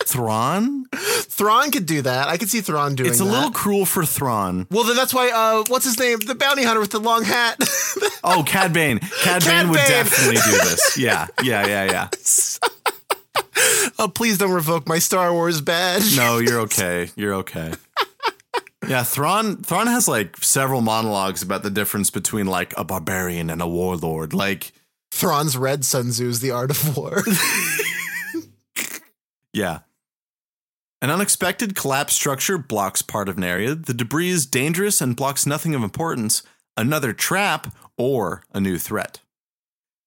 Thrawn? 0.07 0.85
Thrawn 0.93 1.69
could 1.71 1.85
do 1.85 2.01
that. 2.01 2.29
I 2.29 2.37
could 2.37 2.49
see 2.49 2.61
Thrawn 2.61 2.95
doing 2.95 3.07
it. 3.07 3.11
It's 3.11 3.19
a 3.19 3.25
that. 3.25 3.29
little 3.29 3.51
cruel 3.51 3.85
for 3.85 4.05
Thrawn. 4.05 4.65
Well, 4.71 4.85
then 4.85 4.95
that's 4.95 5.13
why. 5.13 5.29
Uh, 5.29 5.63
what's 5.67 5.85
his 5.85 5.99
name? 5.99 6.19
The 6.19 6.33
bounty 6.33 6.63
hunter 6.63 6.79
with 6.79 6.91
the 6.91 6.99
long 6.99 7.23
hat. 7.23 7.57
Oh, 8.23 8.43
Cad 8.45 8.73
Bane. 8.73 8.99
Cad, 8.99 9.41
Cad 9.41 9.43
Bane 9.43 9.69
would 9.69 9.77
definitely 9.77 10.35
do 10.35 10.51
this. 10.51 10.97
Yeah, 10.97 11.27
yeah, 11.43 11.65
yeah, 11.65 11.85
yeah. 11.85 12.09
oh, 13.99 14.09
please 14.09 14.37
don't 14.37 14.51
revoke 14.51 14.85
my 14.87 14.99
Star 14.99 15.31
Wars 15.31 15.61
badge. 15.61 16.17
No, 16.17 16.39
you're 16.39 16.59
okay. 16.61 17.09
You're 17.15 17.35
okay. 17.35 17.73
Yeah, 18.85 19.03
Thrawn 19.03 19.57
Thrawn 19.63 19.87
has 19.87 20.07
like 20.09 20.37
several 20.43 20.81
monologues 20.81 21.41
about 21.41 21.63
the 21.63 21.69
difference 21.69 22.09
between 22.09 22.47
like 22.47 22.73
a 22.77 22.83
barbarian 22.83 23.49
and 23.49 23.61
a 23.61 23.67
warlord. 23.67 24.33
Like, 24.33 24.73
Thrawn's 25.11 25.55
read 25.55 25.85
Sun 25.85 26.11
Tzu's 26.11 26.41
The 26.41 26.51
Art 26.51 26.71
of 26.71 26.97
War. 26.97 27.23
yeah. 29.53 29.79
An 31.01 31.09
unexpected 31.11 31.75
collapse 31.75 32.13
structure 32.13 32.57
blocks 32.57 33.01
part 33.01 33.29
of 33.29 33.37
an 33.37 33.43
area. 33.43 33.75
The 33.75 33.93
debris 33.93 34.29
is 34.29 34.45
dangerous 34.47 34.99
and 34.99 35.15
blocks 35.15 35.45
nothing 35.45 35.75
of 35.75 35.83
importance, 35.83 36.41
another 36.75 37.13
trap, 37.13 37.67
or 37.97 38.43
a 38.53 38.59
new 38.59 38.77
threat. 38.79 39.19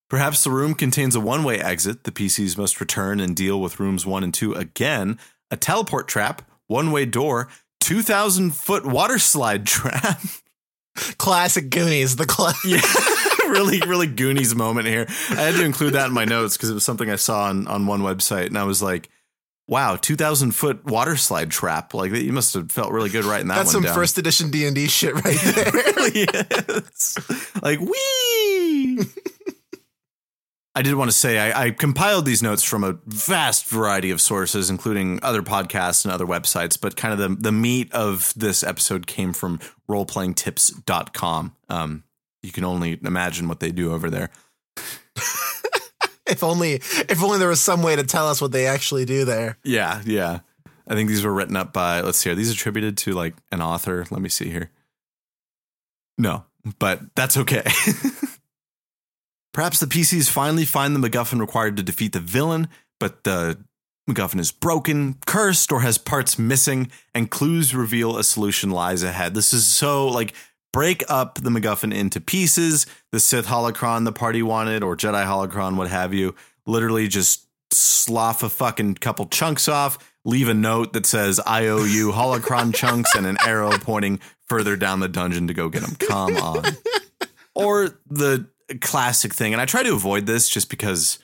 Perhaps 0.08 0.42
the 0.42 0.50
room 0.50 0.74
contains 0.74 1.14
a 1.14 1.20
one 1.20 1.44
way 1.44 1.60
exit. 1.60 2.02
The 2.02 2.10
PCs 2.10 2.58
must 2.58 2.80
return 2.80 3.20
and 3.20 3.36
deal 3.36 3.60
with 3.60 3.78
rooms 3.78 4.04
one 4.04 4.24
and 4.24 4.34
two 4.34 4.52
again. 4.54 5.18
A 5.52 5.56
teleport 5.56 6.08
trap, 6.08 6.42
one 6.66 6.90
way 6.90 7.04
door, 7.06 7.48
2,000 7.80 8.52
foot 8.54 8.84
water 8.84 9.20
slide 9.20 9.66
trap. 9.68 10.20
Classic 11.18 11.70
Goonies. 11.70 12.16
The 12.16 12.26
cla- 12.26 12.54
Yeah. 12.64 12.80
really, 13.48 13.80
really 13.82 14.08
Goonies 14.08 14.54
moment 14.56 14.88
here. 14.88 15.06
I 15.30 15.34
had 15.34 15.54
to 15.54 15.64
include 15.64 15.92
that 15.94 16.06
in 16.08 16.12
my 16.12 16.24
notes 16.24 16.56
because 16.56 16.70
it 16.70 16.74
was 16.74 16.84
something 16.84 17.08
I 17.10 17.16
saw 17.16 17.44
on, 17.44 17.68
on 17.68 17.86
one 17.86 18.00
website 18.00 18.46
and 18.46 18.58
I 18.58 18.64
was 18.64 18.82
like, 18.82 19.08
wow, 19.70 19.94
2,000 19.96 20.50
foot 20.50 20.84
water 20.84 21.16
slide 21.16 21.50
trap. 21.50 21.94
Like, 21.94 22.12
you 22.12 22.32
must 22.32 22.52
have 22.54 22.70
felt 22.72 22.90
really 22.92 23.08
good 23.08 23.24
writing 23.24 23.46
that 23.48 23.54
That's 23.54 23.72
some 23.72 23.84
down. 23.84 23.94
first 23.94 24.18
edition 24.18 24.50
D 24.50 24.66
and 24.66 24.74
D 24.74 24.88
shit 24.88 25.14
right 25.14 25.38
there. 25.44 25.72
Really 25.72 26.26
is. 26.26 27.18
Like, 27.62 27.78
wee. 27.80 29.04
I 30.74 30.82
did 30.82 30.94
want 30.94 31.10
to 31.10 31.16
say 31.16 31.38
I, 31.38 31.66
I 31.66 31.70
compiled 31.70 32.26
these 32.26 32.42
notes 32.42 32.62
from 32.62 32.84
a 32.84 32.98
vast 33.06 33.66
variety 33.66 34.10
of 34.10 34.20
sources, 34.20 34.70
including 34.70 35.18
other 35.22 35.42
podcasts 35.42 36.04
and 36.04 36.12
other 36.12 36.26
websites, 36.26 36.80
but 36.80 36.96
kind 36.96 37.12
of 37.12 37.18
the, 37.18 37.42
the 37.42 37.52
meat 37.52 37.92
of 37.92 38.32
this 38.36 38.62
episode 38.62 39.06
came 39.06 39.32
from 39.32 39.58
roleplayingtips.com. 39.88 41.56
Um, 41.68 42.04
you 42.42 42.52
can 42.52 42.64
only 42.64 42.98
imagine 43.02 43.48
what 43.48 43.60
they 43.60 43.70
do 43.72 43.92
over 43.92 44.10
there. 44.10 44.30
if 46.32 46.42
only, 46.42 46.74
if 46.74 47.22
only 47.22 47.38
there 47.38 47.48
was 47.48 47.60
some 47.60 47.82
way 47.82 47.96
to 47.96 48.04
tell 48.04 48.28
us 48.28 48.40
what 48.40 48.52
they 48.52 48.66
actually 48.66 49.04
do 49.04 49.24
there. 49.24 49.58
Yeah, 49.64 50.02
yeah. 50.04 50.40
I 50.86 50.94
think 50.94 51.08
these 51.08 51.24
were 51.24 51.32
written 51.32 51.56
up 51.56 51.72
by, 51.72 52.00
let's 52.00 52.18
see, 52.18 52.30
are 52.30 52.34
these 52.34 52.50
attributed 52.50 52.96
to 52.98 53.12
like 53.12 53.34
an 53.52 53.62
author? 53.62 54.06
Let 54.10 54.20
me 54.20 54.28
see 54.28 54.50
here. 54.50 54.70
No, 56.18 56.44
but 56.78 57.00
that's 57.14 57.36
okay. 57.36 57.62
Perhaps 59.52 59.80
the 59.80 59.86
PCs 59.86 60.30
finally 60.30 60.64
find 60.64 60.94
the 60.94 61.08
MacGuffin 61.08 61.40
required 61.40 61.76
to 61.76 61.82
defeat 61.82 62.12
the 62.12 62.20
villain, 62.20 62.68
but 62.98 63.24
the 63.24 63.58
MacGuffin 64.08 64.40
is 64.40 64.52
broken, 64.52 65.16
cursed, 65.26 65.72
or 65.72 65.80
has 65.80 65.98
parts 65.98 66.38
missing, 66.38 66.90
and 67.14 67.30
clues 67.30 67.74
reveal 67.74 68.16
a 68.16 68.24
solution 68.24 68.70
lies 68.70 69.02
ahead. 69.02 69.34
This 69.34 69.52
is 69.52 69.66
so 69.66 70.08
like 70.08 70.34
break 70.72 71.02
up 71.08 71.36
the 71.36 71.50
MacGuffin 71.50 71.94
into 71.94 72.20
pieces. 72.20 72.86
The 73.12 73.20
Sith 73.20 73.46
holocron 73.46 74.04
the 74.04 74.12
party 74.12 74.42
wanted, 74.42 74.82
or 74.82 74.96
Jedi 74.96 75.24
holocron, 75.24 75.76
what 75.76 75.88
have 75.88 76.14
you. 76.14 76.34
Literally 76.66 77.08
just 77.08 77.46
slough 77.72 78.42
a 78.42 78.48
fucking 78.48 78.94
couple 78.96 79.26
chunks 79.26 79.68
off, 79.68 79.98
leave 80.24 80.48
a 80.48 80.54
note 80.54 80.92
that 80.92 81.06
says 81.06 81.40
"I 81.46 81.66
owe 81.68 81.84
you 81.84 82.12
holocron 82.12 82.74
chunks" 82.80 83.14
and 83.14 83.26
an 83.26 83.36
arrow 83.44 83.70
pointing 83.78 84.20
further 84.48 84.76
down 84.76 85.00
the 85.00 85.08
dungeon 85.08 85.46
to 85.48 85.54
go 85.54 85.68
get 85.68 85.82
them. 85.82 85.94
Come 85.96 86.36
on. 86.36 86.64
Or 87.54 87.90
the 88.08 88.46
classic 88.80 89.34
thing, 89.34 89.52
and 89.52 89.60
I 89.60 89.66
try 89.66 89.82
to 89.82 89.92
avoid 89.94 90.26
this 90.26 90.48
just 90.48 90.70
because 90.70 91.18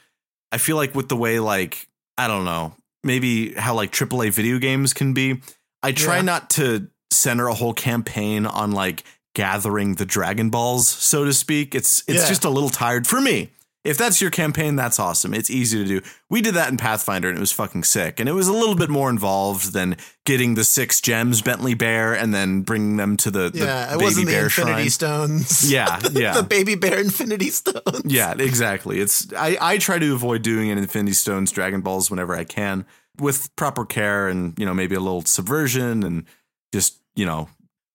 I 0.52 0.59
feel 0.59 0.76
like 0.76 0.94
with 0.94 1.09
the 1.09 1.16
way 1.16 1.38
like 1.38 1.88
I 2.18 2.26
don't 2.28 2.44
know, 2.44 2.74
maybe 3.04 3.52
how 3.54 3.74
like 3.74 3.92
AAA 3.92 4.32
video 4.32 4.59
games 4.59 4.92
can 4.92 5.12
be, 5.14 5.40
I 5.82 5.92
try 5.92 6.16
Yeah. 6.16 6.22
not 6.22 6.50
to 6.50 6.88
center 7.12 7.46
a 7.48 7.54
whole 7.54 7.72
campaign 7.74 8.46
on 8.46 8.72
like 8.72 9.04
gathering 9.37 9.96
the 9.96 10.07
Dragon 10.07 10.49
Balls, 10.49 10.88
so 10.88 11.25
to 11.27 11.33
speak. 11.35 11.75
It's 11.75 12.03
it's 12.09 12.22
Yeah. 12.22 12.29
just 12.29 12.44
a 12.46 12.51
little 12.51 12.70
tired 12.70 13.07
for 13.07 13.20
me. 13.20 13.51
If 13.85 13.99
that's 13.99 14.20
your 14.20 14.31
campaign, 14.33 14.75
that's 14.75 14.99
awesome. 14.99 15.33
It's 15.33 15.49
easy 15.51 15.79
to 15.79 15.85
do. 15.85 16.01
We 16.29 16.40
did 16.40 16.55
that 16.55 16.70
in 16.70 16.77
Pathfinder 16.77 17.29
and 17.29 17.37
it 17.37 17.40
was 17.40 17.53
fucking 17.53 17.85
sick. 17.85 18.18
And 18.18 18.29
it 18.29 18.33
was 18.33 18.49
a 18.49 18.53
little 18.53 18.75
bit 18.75 18.90
more 18.90 19.09
involved 19.11 19.72
than 19.75 19.96
getting 20.25 20.55
the 20.57 20.64
six 20.64 21.01
gems 21.01 21.40
Bentley 21.40 21.75
Bear 21.75 22.12
and 22.12 22.35
then 22.35 22.62
bringing 22.62 22.96
them 22.96 23.16
to 23.18 23.31
the, 23.31 23.49
the 23.51 23.59
yeah, 23.59 23.85
it 23.85 23.90
baby 23.92 24.03
wasn't 24.05 24.27
the 24.27 24.33
bear 24.33 24.44
Infinity 24.44 24.72
shrine. 24.72 24.90
Stones. 24.90 25.70
Yeah, 25.70 26.01
yeah. 26.12 26.33
the 26.35 26.42
baby 26.42 26.75
bear 26.75 26.99
Infinity 26.99 27.51
Stones. 27.51 28.03
Yeah, 28.07 28.35
exactly. 28.37 28.99
It's 28.99 29.33
I, 29.35 29.57
I 29.61 29.79
try 29.79 30.01
to 30.01 30.14
avoid 30.14 30.42
doing 30.42 30.70
an 30.72 30.79
Infinity 30.79 31.12
Stones 31.14 31.53
Dragon 31.53 31.81
Balls 31.83 32.11
whenever 32.11 32.35
I 32.35 32.42
can 32.42 32.87
with 33.20 33.55
proper 33.55 33.85
care 33.85 34.27
and 34.27 34.59
you 34.59 34.66
know 34.66 34.75
maybe 34.75 34.96
a 34.96 35.01
little 35.01 35.22
subversion 35.22 36.03
and 36.03 36.25
just 36.72 36.99
you 37.14 37.25
know 37.25 37.49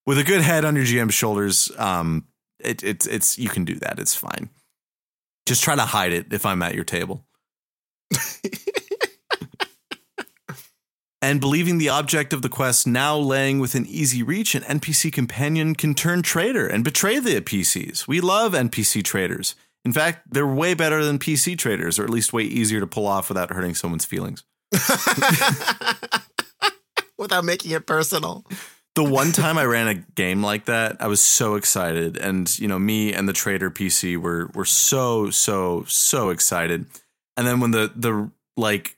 with 0.06 0.18
a 0.18 0.24
good 0.24 0.40
head 0.40 0.64
on 0.64 0.76
your 0.76 0.84
GM's 0.84 1.14
shoulders. 1.14 1.70
Um, 1.78 2.26
it, 2.58 2.82
it's 2.82 3.06
it's 3.06 3.38
you 3.38 3.48
can 3.48 3.64
do 3.64 3.74
that. 3.76 3.98
It's 3.98 4.14
fine. 4.14 4.50
Just 5.46 5.62
try 5.62 5.74
to 5.74 5.82
hide 5.82 6.12
it 6.12 6.32
if 6.32 6.46
I'm 6.46 6.62
at 6.62 6.74
your 6.74 6.84
table. 6.84 7.26
and 11.22 11.40
believing 11.40 11.78
the 11.78 11.88
object 11.88 12.32
of 12.32 12.42
the 12.42 12.48
quest 12.48 12.86
now 12.86 13.16
laying 13.16 13.58
within 13.58 13.86
easy 13.86 14.22
reach, 14.22 14.54
an 14.54 14.62
NPC 14.62 15.12
companion 15.12 15.74
can 15.74 15.94
turn 15.94 16.22
traitor 16.22 16.66
and 16.66 16.84
betray 16.84 17.18
the 17.18 17.40
PCs. 17.40 18.06
We 18.06 18.20
love 18.20 18.52
NPC 18.52 19.02
traitors. 19.02 19.56
In 19.84 19.92
fact, 19.92 20.28
they're 20.30 20.46
way 20.46 20.74
better 20.74 21.04
than 21.04 21.18
PC 21.18 21.58
traders, 21.58 21.98
or 21.98 22.04
at 22.04 22.10
least 22.10 22.32
way 22.32 22.44
easier 22.44 22.78
to 22.78 22.86
pull 22.86 23.06
off 23.06 23.28
without 23.28 23.50
hurting 23.50 23.74
someone's 23.74 24.04
feelings. 24.04 24.44
Without 27.18 27.44
making 27.44 27.72
it 27.72 27.86
personal. 27.86 28.44
The 28.94 29.04
one 29.04 29.32
time 29.32 29.56
I 29.56 29.64
ran 29.64 29.88
a 29.88 29.94
game 29.94 30.42
like 30.42 30.66
that, 30.66 30.96
I 31.00 31.06
was 31.06 31.22
so 31.22 31.54
excited, 31.54 32.18
and 32.18 32.58
you 32.58 32.68
know, 32.68 32.78
me 32.78 33.12
and 33.12 33.26
the 33.28 33.32
trader 33.32 33.70
PC 33.70 34.18
were 34.18 34.50
were 34.54 34.66
so 34.66 35.30
so 35.30 35.84
so 35.86 36.30
excited. 36.30 36.86
And 37.36 37.46
then 37.46 37.60
when 37.60 37.70
the 37.70 37.90
the 37.96 38.30
like 38.56 38.96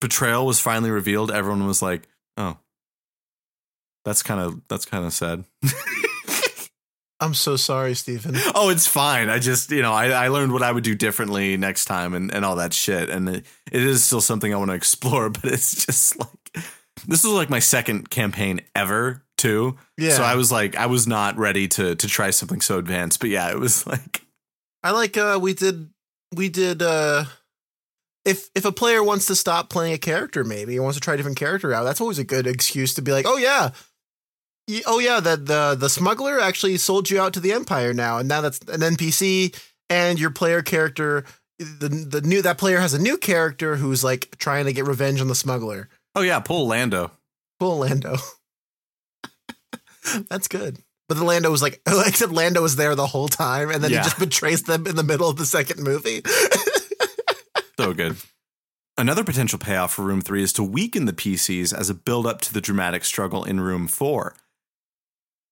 betrayal 0.00 0.44
was 0.44 0.60
finally 0.60 0.90
revealed, 0.90 1.30
everyone 1.30 1.66
was 1.66 1.80
like, 1.80 2.06
"Oh, 2.36 2.58
that's 4.04 4.22
kind 4.22 4.40
of 4.40 4.60
that's 4.68 4.84
kind 4.84 5.06
of 5.06 5.12
sad." 5.14 5.44
I'm 7.20 7.34
so 7.34 7.56
sorry, 7.56 7.94
Stephen. 7.94 8.36
oh, 8.54 8.68
it's 8.68 8.86
fine. 8.86 9.28
I 9.28 9.40
just, 9.40 9.72
you 9.72 9.82
know, 9.82 9.92
I, 9.92 10.10
I 10.10 10.28
learned 10.28 10.52
what 10.52 10.62
I 10.62 10.70
would 10.70 10.84
do 10.84 10.94
differently 10.94 11.56
next 11.56 11.86
time 11.86 12.14
and, 12.14 12.32
and 12.32 12.44
all 12.44 12.56
that 12.56 12.72
shit. 12.72 13.10
And 13.10 13.28
it, 13.28 13.46
it 13.72 13.82
is 13.82 14.04
still 14.04 14.20
something 14.20 14.54
I 14.54 14.56
want 14.56 14.70
to 14.70 14.74
explore, 14.76 15.28
but 15.28 15.44
it's 15.46 15.84
just 15.84 16.18
like, 16.18 16.28
this 17.06 17.24
is 17.24 17.30
like 17.30 17.50
my 17.50 17.58
second 17.58 18.10
campaign 18.10 18.60
ever, 18.74 19.22
too. 19.36 19.76
Yeah. 19.96 20.10
So 20.10 20.22
I 20.22 20.34
was 20.34 20.52
like, 20.52 20.76
I 20.76 20.86
was 20.86 21.06
not 21.06 21.36
ready 21.38 21.68
to 21.68 21.94
to 21.94 22.08
try 22.08 22.30
something 22.30 22.60
so 22.60 22.78
advanced. 22.78 23.20
But 23.20 23.30
yeah, 23.30 23.50
it 23.50 23.58
was 23.58 23.86
like, 23.86 24.22
I 24.82 24.90
like 24.90 25.16
uh 25.16 25.38
we 25.40 25.54
did 25.54 25.88
we 26.34 26.48
did 26.48 26.82
uh 26.82 27.24
if 28.24 28.50
if 28.54 28.64
a 28.64 28.72
player 28.72 29.02
wants 29.02 29.26
to 29.26 29.34
stop 29.34 29.70
playing 29.70 29.94
a 29.94 29.98
character 29.98 30.44
maybe 30.44 30.78
wants 30.78 30.96
to 30.96 31.00
try 31.00 31.14
a 31.14 31.16
different 31.16 31.38
character 31.38 31.72
out, 31.72 31.84
that's 31.84 32.00
always 32.00 32.18
a 32.18 32.24
good 32.24 32.46
excuse 32.46 32.92
to 32.94 33.02
be 33.02 33.12
like, 33.12 33.26
"Oh 33.26 33.38
yeah. 33.38 33.70
Oh 34.86 34.98
yeah, 34.98 35.20
the 35.20 35.36
the 35.36 35.76
the 35.78 35.88
smuggler 35.88 36.38
actually 36.38 36.76
sold 36.76 37.08
you 37.08 37.20
out 37.20 37.32
to 37.32 37.40
the 37.40 37.52
empire 37.52 37.94
now 37.94 38.18
and 38.18 38.28
now 38.28 38.42
that's 38.42 38.58
an 38.68 38.80
NPC 38.80 39.58
and 39.88 40.20
your 40.20 40.30
player 40.30 40.60
character 40.60 41.24
the 41.58 41.88
the 41.88 42.20
new 42.20 42.42
that 42.42 42.58
player 42.58 42.78
has 42.78 42.94
a 42.94 43.00
new 43.00 43.16
character 43.16 43.76
who's 43.76 44.04
like 44.04 44.36
trying 44.38 44.66
to 44.66 44.72
get 44.72 44.86
revenge 44.86 45.20
on 45.20 45.28
the 45.28 45.34
smuggler. 45.34 45.88
Oh 46.18 46.22
yeah, 46.22 46.40
pull 46.40 46.66
Lando. 46.66 47.12
Pull 47.60 47.78
Lando. 47.78 48.16
that's 50.28 50.48
good. 50.48 50.78
But 51.08 51.16
the 51.16 51.24
Lando 51.24 51.50
was 51.50 51.62
like, 51.62 51.80
except 51.86 52.32
Lando 52.32 52.60
was 52.62 52.76
there 52.76 52.94
the 52.94 53.06
whole 53.06 53.28
time, 53.28 53.70
and 53.70 53.82
then 53.82 53.90
Yeah. 53.90 53.98
he 53.98 54.04
just 54.04 54.18
betrays 54.18 54.62
them 54.64 54.86
in 54.86 54.96
the 54.96 55.02
middle 55.02 55.28
of 55.28 55.36
the 55.36 55.46
second 55.46 55.82
movie. 55.82 56.22
So 57.80 57.94
good. 57.94 58.16
Another 58.96 59.22
potential 59.22 59.56
payoff 59.56 59.92
for 59.94 60.02
Room 60.02 60.20
3 60.20 60.42
is 60.42 60.52
to 60.54 60.64
weaken 60.64 61.04
the 61.04 61.12
PCs 61.12 61.72
as 61.72 61.88
a 61.88 61.94
build 61.94 62.26
up 62.26 62.40
to 62.40 62.52
the 62.52 62.60
dramatic 62.60 63.04
struggle 63.04 63.44
in 63.44 63.60
Room 63.60 63.86
4. 63.86 64.34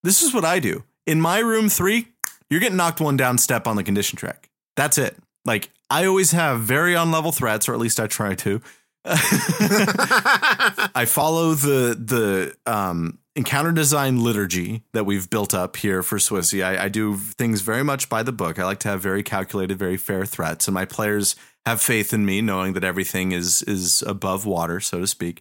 This 0.03 0.23
is 0.23 0.35
what 0.35 0.45
I 0.45 0.59
do. 0.59 0.83
In 1.07 1.21
my 1.21 1.39
Room 1.39 1.69
3, 1.69 2.09
you're 2.51 2.59
getting 2.59 2.77
knocked 2.77 3.01
one 3.01 3.17
down 3.17 3.39
step 3.39 3.69
on 3.69 3.77
the 3.77 3.85
condition 3.85 4.17
track. 4.19 4.51
That's 4.75 4.99
it. 4.99 5.17
Like, 5.45 5.71
I 5.89 6.05
always 6.07 6.33
have 6.33 6.63
very 6.63 6.97
on 6.97 7.13
level 7.13 7.31
threats, 7.31 7.69
or 7.69 7.75
at 7.75 7.79
least 7.79 8.01
I 8.01 8.09
try 8.09 8.35
to. 8.35 8.61
I 10.95 11.05
follow 11.07 11.55
the 11.55 11.95
the 11.95 12.57
um, 12.71 13.19
encounter 13.37 13.71
design 13.71 14.21
liturgy 14.21 14.83
that 14.95 15.07
we've 15.07 15.31
built 15.31 15.55
up 15.55 15.77
here 15.77 16.03
for 16.03 16.19
Swissy. 16.19 16.65
I, 16.65 16.85
I 16.85 16.89
do 16.89 17.17
things 17.17 17.61
very 17.61 17.85
much 17.85 18.09
by 18.09 18.25
the 18.25 18.33
book. 18.33 18.59
I 18.59 18.65
like 18.65 18.81
to 18.81 18.89
have 18.89 19.01
very 19.01 19.23
calculated, 19.23 19.79
very 19.79 19.97
fair 19.97 20.27
threats, 20.27 20.67
and 20.67 20.75
my 20.75 20.87
players 20.87 21.37
have 21.65 21.81
faith 21.81 22.13
in 22.13 22.27
me, 22.27 22.41
knowing 22.41 22.73
that 22.73 22.83
everything 22.83 23.31
is 23.31 23.63
is 23.63 24.03
above 24.03 24.45
water, 24.45 24.81
so 24.81 24.99
to 24.99 25.07
speak. 25.07 25.41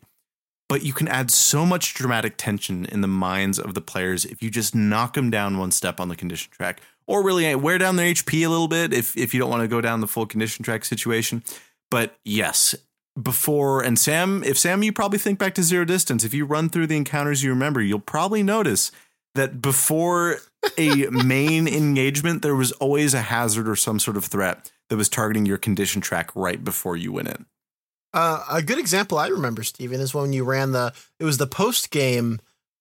But 0.70 0.84
you 0.84 0.94
can 0.94 1.08
add 1.08 1.32
so 1.32 1.66
much 1.66 1.96
dramatic 1.96 2.38
tension 2.38 2.86
in 2.86 3.02
the 3.02 3.08
minds 3.08 3.58
of 3.58 3.74
the 3.74 3.82
players 3.82 4.26
if 4.26 4.44
you 4.44 4.52
just 4.52 4.76
knock 4.76 5.14
them 5.14 5.32
down 5.32 5.58
one 5.58 5.72
step 5.72 6.00
on 6.00 6.10
the 6.10 6.16
condition 6.16 6.52
track, 6.52 6.82
or 7.08 7.24
really 7.24 7.56
wear 7.56 7.80
down 7.80 7.96
their 7.96 8.14
HP 8.14 8.46
a 8.46 8.50
little 8.50 8.68
bit 8.68 8.94
if 8.94 9.18
if 9.18 9.34
you 9.34 9.40
don't 9.40 9.50
want 9.50 9.64
to 9.64 9.68
go 9.68 9.82
down 9.82 10.02
the 10.02 10.08
full 10.08 10.28
condition 10.28 10.64
track 10.64 10.86
situation. 10.86 11.44
But 11.90 12.18
yes, 12.24 12.76
before 13.22 13.82
and 13.82 13.98
Sam, 13.98 14.44
if 14.44 14.58
Sam, 14.58 14.84
you 14.84 14.92
probably 14.92 15.20
think 15.20 15.40
back 15.40 15.56
to 15.56 15.64
zero 15.64 15.86
distance. 15.86 16.24
If 16.24 16.34
you 16.34 16.46
run 16.46 16.70
through 16.70 16.88
the 16.88 16.98
encounters 16.98 17.44
you 17.44 17.50
remember, 17.50 17.82
you'll 17.82 18.00
probably 18.00 18.44
notice 18.44 18.92
that 19.36 19.62
before 19.62 20.40
a 20.78 21.08
main 21.12 21.68
engagement, 21.68 22.42
there 22.42 22.56
was 22.56 22.72
always 22.74 23.14
a 23.14 23.22
hazard 23.22 23.68
or 23.68 23.76
some 23.76 24.00
sort 24.00 24.18
of 24.18 24.26
threat 24.26 24.72
that 24.90 24.98
was 24.98 25.10
targeting 25.10 25.46
your 25.46 25.58
condition 25.58 26.02
track 26.02 26.36
right 26.36 26.64
before 26.64 26.98
you 26.98 27.12
went 27.12 27.30
in. 27.30 27.46
Uh, 28.14 28.46
a 28.50 28.62
good 28.62 28.80
example 28.80 29.18
I 29.18 29.28
remember, 29.28 29.64
Stephen, 29.64 30.00
is 30.00 30.14
when 30.14 30.32
you 30.32 30.46
ran 30.46 30.72
the 30.72 30.94
it 31.20 31.26
was 31.26 31.38
the 31.38 31.48
post 31.48 31.92
game 31.92 32.40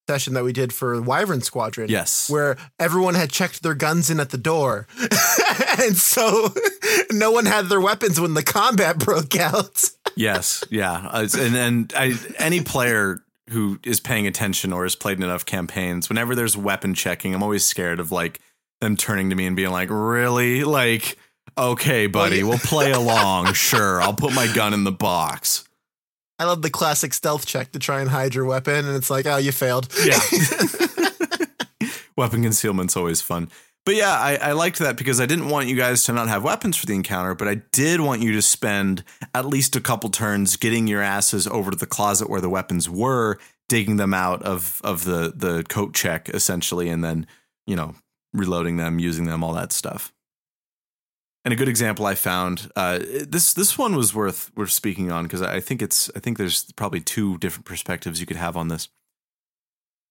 session 0.08 0.34
that 0.34 0.44
we 0.44 0.52
did 0.52 0.72
for 0.72 1.00
Wyvern 1.00 1.40
Squadron. 1.40 1.88
Yes. 1.88 2.30
Where 2.30 2.56
everyone 2.78 3.14
had 3.14 3.30
checked 3.30 3.62
their 3.62 3.74
guns 3.74 4.10
in 4.10 4.20
at 4.20 4.30
the 4.30 4.38
door. 4.38 4.86
and 5.78 5.96
so 5.96 6.52
no 7.10 7.30
one 7.30 7.46
had 7.46 7.66
their 7.66 7.80
weapons 7.80 8.20
when 8.20 8.34
the 8.34 8.42
combat 8.42 8.98
broke 8.98 9.36
out. 9.36 9.90
Yes. 10.16 10.64
Yeah. 10.70 10.92
Uh, 10.92 11.28
and 11.38 11.56
and 11.56 11.92
I, 11.96 12.14
any 12.38 12.60
player 12.60 13.22
who 13.50 13.78
is 13.84 14.00
paying 14.00 14.26
attention 14.26 14.72
or 14.72 14.84
has 14.84 14.96
played 14.96 15.22
enough 15.22 15.44
campaigns, 15.44 16.08
whenever 16.08 16.34
there's 16.34 16.56
weapon 16.56 16.94
checking, 16.94 17.34
I'm 17.34 17.42
always 17.42 17.64
scared 17.64 18.00
of 18.00 18.10
like 18.10 18.40
them 18.80 18.96
turning 18.96 19.30
to 19.30 19.36
me 19.36 19.46
and 19.46 19.56
being 19.56 19.70
like, 19.70 19.88
really? 19.90 20.64
Like, 20.64 21.18
okay, 21.56 22.06
buddy, 22.06 22.42
we'll 22.42 22.58
play 22.58 22.92
along. 22.92 23.52
Sure. 23.52 24.00
I'll 24.00 24.14
put 24.14 24.34
my 24.34 24.52
gun 24.54 24.74
in 24.74 24.84
the 24.84 24.92
box. 24.92 25.64
I 26.38 26.44
love 26.44 26.62
the 26.62 26.70
classic 26.70 27.14
stealth 27.14 27.46
check 27.46 27.72
to 27.72 27.78
try 27.78 28.00
and 28.00 28.10
hide 28.10 28.34
your 28.34 28.44
weapon, 28.44 28.86
and 28.86 28.96
it's 28.96 29.08
like, 29.08 29.24
oh, 29.26 29.36
you 29.36 29.52
failed. 29.52 29.88
Yeah. 30.04 30.18
Weapon 32.16 32.42
concealment's 32.42 32.96
always 32.96 33.20
fun. 33.20 33.50
But 33.84 33.96
yeah, 33.96 34.12
I, 34.12 34.36
I, 34.36 34.52
liked 34.52 34.78
that 34.78 34.96
because 34.96 35.20
I 35.20 35.26
didn't 35.26 35.50
want 35.50 35.68
you 35.68 35.76
guys 35.76 36.04
to 36.04 36.12
not 36.12 36.28
have 36.28 36.42
weapons 36.42 36.76
for 36.76 36.86
the 36.86 36.94
encounter, 36.94 37.34
but 37.34 37.48
I 37.48 37.56
did 37.70 38.00
want 38.00 38.22
you 38.22 38.32
to 38.32 38.40
spend 38.40 39.04
at 39.34 39.44
least 39.44 39.76
a 39.76 39.80
couple 39.80 40.08
turns 40.08 40.56
getting 40.56 40.86
your 40.86 41.02
asses 41.02 41.46
over 41.46 41.70
to 41.70 41.76
the 41.76 41.86
closet 41.86 42.30
where 42.30 42.40
the 42.40 42.48
weapons 42.48 42.88
were, 42.88 43.38
digging 43.68 43.96
them 43.96 44.14
out 44.14 44.42
of 44.42 44.80
of 44.84 45.04
the 45.04 45.32
the 45.36 45.64
coat 45.68 45.92
check 45.92 46.30
essentially, 46.30 46.88
and 46.88 47.04
then 47.04 47.26
you 47.66 47.76
know 47.76 47.94
reloading 48.32 48.78
them, 48.78 48.98
using 48.98 49.26
them, 49.26 49.44
all 49.44 49.52
that 49.52 49.70
stuff. 49.70 50.12
And 51.44 51.52
a 51.52 51.56
good 51.56 51.68
example 51.68 52.06
I 52.06 52.14
found 52.14 52.70
uh, 52.74 53.00
this 53.00 53.52
this 53.52 53.76
one 53.76 53.96
was 53.96 54.14
worth 54.14 54.50
worth 54.56 54.70
speaking 54.70 55.12
on 55.12 55.24
because 55.24 55.42
I 55.42 55.60
think 55.60 55.82
it's 55.82 56.10
I 56.16 56.20
think 56.20 56.38
there's 56.38 56.72
probably 56.72 57.00
two 57.00 57.36
different 57.36 57.66
perspectives 57.66 58.18
you 58.18 58.26
could 58.26 58.38
have 58.38 58.56
on 58.56 58.68
this. 58.68 58.88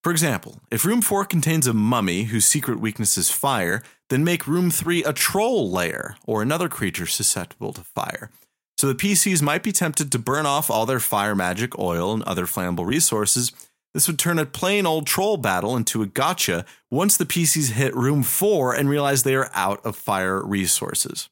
For 0.04 0.12
example, 0.12 0.60
if 0.70 0.84
room 0.84 1.02
4 1.02 1.24
contains 1.24 1.66
a 1.66 1.74
mummy 1.74 2.24
whose 2.24 2.46
secret 2.46 2.80
weakness 2.80 3.18
is 3.18 3.32
fire, 3.32 3.82
then 4.10 4.26
make 4.26 4.48
room 4.48 4.70
3 4.70 5.02
a 5.06 5.14
troll 5.14 5.72
lair 5.72 6.18
or 6.26 6.42
another 6.42 6.68
creature 6.68 7.06
susceptible 7.06 7.72
to 7.72 7.82
fire. 7.82 8.30
So 8.78 8.88
the 8.88 8.96
PCs 8.96 9.42
might 9.42 9.64
be 9.64 9.72
tempted 9.72 10.12
to 10.12 10.20
burn 10.20 10.46
off 10.46 10.70
all 10.70 10.86
their 10.86 11.00
fire 11.00 11.36
magic, 11.36 11.80
oil, 11.80 12.14
and 12.14 12.24
other 12.24 12.46
flammable 12.46 12.86
resources. 12.86 13.54
This 13.94 14.08
would 14.08 14.20
turn 14.20 14.40
a 14.40 14.46
plain 14.46 14.86
old 14.86 15.08
troll 15.08 15.38
battle 15.38 15.78
into 15.78 16.02
a 16.02 16.08
gotcha 16.08 16.66
once 16.92 17.16
the 17.16 17.26
PCs 17.26 17.72
hit 17.72 17.96
room 17.96 18.24
4 18.24 18.76
and 18.76 18.90
realize 18.90 19.24
they 19.24 19.36
are 19.36 19.52
out 19.54 19.86
of 19.86 19.96
fire 19.96 20.44
resources. 20.44 21.30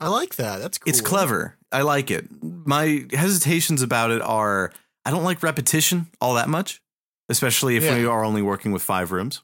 I 0.00 0.08
like 0.08 0.36
that. 0.36 0.60
That's 0.60 0.78
cool. 0.78 0.88
It's 0.88 1.00
clever. 1.00 1.56
I 1.72 1.82
like 1.82 2.12
it. 2.12 2.26
My 2.42 3.06
hesitations 3.10 3.82
about 3.82 4.12
it 4.12 4.22
are 4.22 4.72
I 5.04 5.10
don't 5.10 5.24
like 5.24 5.42
repetition 5.42 6.06
all 6.20 6.34
that 6.34 6.48
much 6.48 6.81
especially 7.32 7.76
if 7.76 7.82
yeah. 7.82 7.96
we 7.96 8.06
are 8.06 8.24
only 8.24 8.42
working 8.42 8.70
with 8.70 8.82
five 8.82 9.10
rooms. 9.10 9.42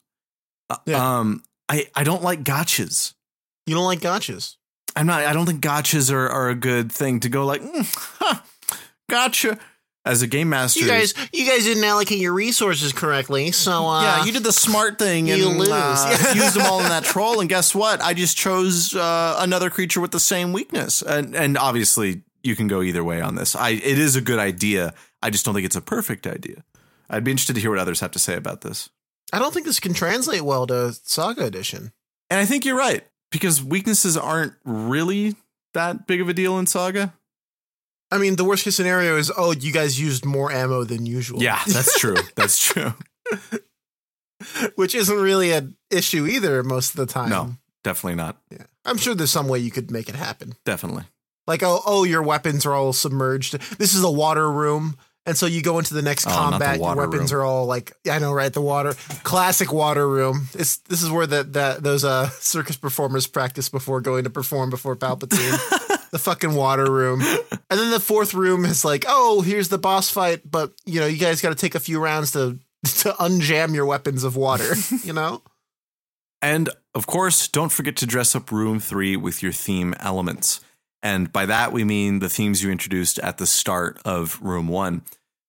Uh, 0.71 0.77
yeah. 0.87 1.19
Um, 1.19 1.43
I 1.69 1.89
I 1.97 2.05
don't 2.05 2.23
like 2.23 2.45
gotchas. 2.45 3.15
You 3.67 3.75
don't 3.75 3.85
like 3.85 4.01
gotchas. 4.01 4.57
I'm 4.95 5.07
not. 5.07 5.25
I 5.25 5.33
don't 5.33 5.47
think 5.47 5.63
gotchas 5.63 6.13
are, 6.13 6.29
are 6.29 6.49
a 6.49 6.55
good 6.55 6.93
thing 6.93 7.21
to 7.21 7.29
go 7.29 7.45
like 7.45 7.63
mm, 7.63 8.17
huh, 8.21 8.41
gotcha. 9.11 9.59
As 10.05 10.23
a 10.23 10.27
game 10.27 10.49
master, 10.49 10.81
you 10.81 10.87
guys, 10.87 11.13
you 11.35 11.47
guys 11.47 11.65
didn't 11.65 11.85
allocate 11.85 12.19
your 12.19 12.33
resources 12.33 12.95
correctly, 12.95 13.51
so 13.51 13.87
uh, 13.87 14.03
yeah, 14.03 14.25
you 14.25 14.33
did 14.33 14.43
the 14.43 14.53
smart 14.53 14.99
thing 14.99 15.31
and 15.31 15.43
lose. 15.59 15.69
Uh, 15.69 16.33
used 16.35 16.55
them 16.55 16.65
all 16.65 16.81
in 16.81 16.89
that 16.89 17.05
troll. 17.05 17.41
And 17.41 17.49
guess 17.49 17.75
what? 17.75 18.01
I 18.01 18.15
just 18.15 18.35
chose 18.35 18.95
uh, 18.95 19.37
another 19.39 19.69
creature 19.69 20.01
with 20.01 20.13
the 20.13 20.21
same 20.21 20.55
weakness. 20.55 21.03
And 21.03 21.37
and 21.37 21.59
obviously, 21.59 22.23
you 22.43 22.57
can 22.57 22.69
go 22.69 22.81
either 22.81 23.05
way 23.05 23.21
on 23.21 23.35
this. 23.35 23.55
I 23.55 23.71
it 23.71 23.99
is 23.99 24.17
a 24.17 24.23
good 24.23 24.39
idea. 24.39 24.95
I 25.23 25.29
just 25.29 25.45
don't 25.45 25.53
think 25.53 25.67
it's 25.67 25.77
a 25.77 25.83
perfect 25.83 26.27
idea. 26.27 26.65
I'd 27.11 27.25
be 27.25 27.31
interested 27.31 27.55
to 27.55 27.61
hear 27.61 27.71
what 27.71 27.79
others 27.79 28.01
have 28.01 28.11
to 28.13 28.19
say 28.19 28.37
about 28.37 28.61
this. 28.61 28.91
I 29.33 29.39
don't 29.39 29.53
think 29.53 29.67
this 29.67 29.81
can 29.81 29.95
translate 29.95 30.43
well 30.43 30.67
to 30.67 30.93
Saga 30.93 31.45
Edition. 31.45 31.93
And 32.31 32.41
I 32.41 32.45
think 32.45 32.65
you're 32.65 32.79
right 32.79 33.05
because 33.31 33.63
weaknesses 33.63 34.17
aren't 34.17 34.55
really 34.65 35.37
that 35.75 36.07
big 36.07 36.21
of 36.21 36.29
a 36.29 36.35
deal 36.35 36.59
in 36.59 36.67
Saga. 36.67 37.15
I 38.11 38.19
mean, 38.19 38.37
the 38.37 38.45
worst 38.45 38.65
case 38.65 38.77
scenario 38.77 39.17
is, 39.17 39.31
oh, 39.37 39.53
you 39.53 39.73
guys 39.73 40.01
used 40.01 40.25
more 40.25 40.51
ammo 40.51 40.85
than 40.85 41.05
usual. 41.05 41.43
Yeah, 41.43 41.61
that's 41.67 41.99
true. 41.99 42.17
that's 42.37 42.59
true. 42.59 42.95
Which 44.77 44.95
isn't 44.95 45.17
really 45.17 45.53
an 45.53 45.77
issue 45.91 46.27
either 46.27 46.63
most 46.63 46.91
of 46.91 46.97
the 46.97 47.13
time. 47.13 47.29
No, 47.29 47.57
definitely 47.85 48.17
not. 48.17 48.39
Yeah. 48.51 48.65
I'm 48.87 48.97
sure 48.97 49.15
there's 49.15 49.31
some 49.31 49.49
way 49.49 49.59
you 49.59 49.71
could 49.71 49.91
make 49.91 50.09
it 50.09 50.15
happen. 50.15 50.55
Definitely. 50.65 51.05
Like, 51.47 51.63
oh, 51.63 51.81
oh, 51.85 52.05
your 52.05 52.23
weapons 52.23 52.65
are 52.65 52.75
all 52.75 52.93
submerged. 52.93 53.59
This 53.79 53.95
is 53.95 54.03
a 54.03 54.11
water 54.11 54.51
room. 54.51 54.97
And 55.29 55.37
so 55.37 55.45
you 55.45 55.61
go 55.61 55.79
into 55.79 55.93
the 55.93 56.01
next 56.01 56.27
oh, 56.27 56.31
combat, 56.31 56.79
your 56.79 56.97
weapons 56.97 57.35
room. 57.35 57.43
are 57.43 57.45
all 57.45 57.67
like 57.67 57.93
I 58.11 58.19
know, 58.19 58.33
right? 58.33 58.51
The 58.51 58.63
water, 58.63 58.95
classic 59.25 59.71
water 59.71 60.09
room. 60.09 60.49
It's 60.55 60.79
this 60.79 61.03
is 61.03 61.11
where 61.11 61.27
that 61.27 61.53
that 61.53 61.83
those 61.83 62.03
uh 62.03 62.31
circus 62.31 62.79
performers 62.79 63.27
practice 63.27 63.69
before 63.69 64.01
going 64.01 64.25
to 64.25 64.31
perform 64.31 64.71
before 64.71 64.97
Palpatine. 64.97 66.09
the 66.13 66.19
fucking 66.19 66.55
water 66.55 66.91
room, 66.91 67.21
and 67.21 67.79
then 67.79 67.91
the 67.91 68.01
fourth 68.01 68.33
room 68.33 68.65
is 68.65 68.87
like, 68.87 69.05
oh, 69.07 69.43
here's 69.43 69.69
the 69.69 69.77
boss 69.77 70.09
fight, 70.09 70.51
but 70.51 70.73
you 70.87 70.99
know, 70.99 71.07
you 71.07 71.19
guys 71.19 71.43
got 71.43 71.51
to 71.51 71.55
take 71.55 71.75
a 71.75 71.81
few 71.81 72.01
rounds 72.01 72.33
to 72.33 72.59
to 72.85 73.13
unjam 73.21 73.75
your 73.75 73.85
weapons 73.85 74.25
of 74.25 74.35
water. 74.35 74.75
You 75.05 75.13
know. 75.13 75.43
And 76.41 76.71
of 76.95 77.07
course, 77.07 77.49
don't 77.49 77.71
forget 77.71 77.97
to 77.97 78.07
dress 78.07 78.35
up 78.35 78.51
room 78.51 78.81
three 78.81 79.15
with 79.17 79.43
your 79.43 79.53
theme 79.53 79.95
elements. 80.01 80.61
And 81.03 81.33
by 81.33 81.47
that, 81.47 81.73
we 81.73 81.85
mean 81.85 82.19
the 82.19 82.29
themes 82.29 82.63
you 82.63 82.71
introduced 82.71 83.19
at 83.21 83.39
the 83.39 83.47
start 83.47 84.01
of 84.05 84.41
room 84.43 84.69
one. 84.69 85.03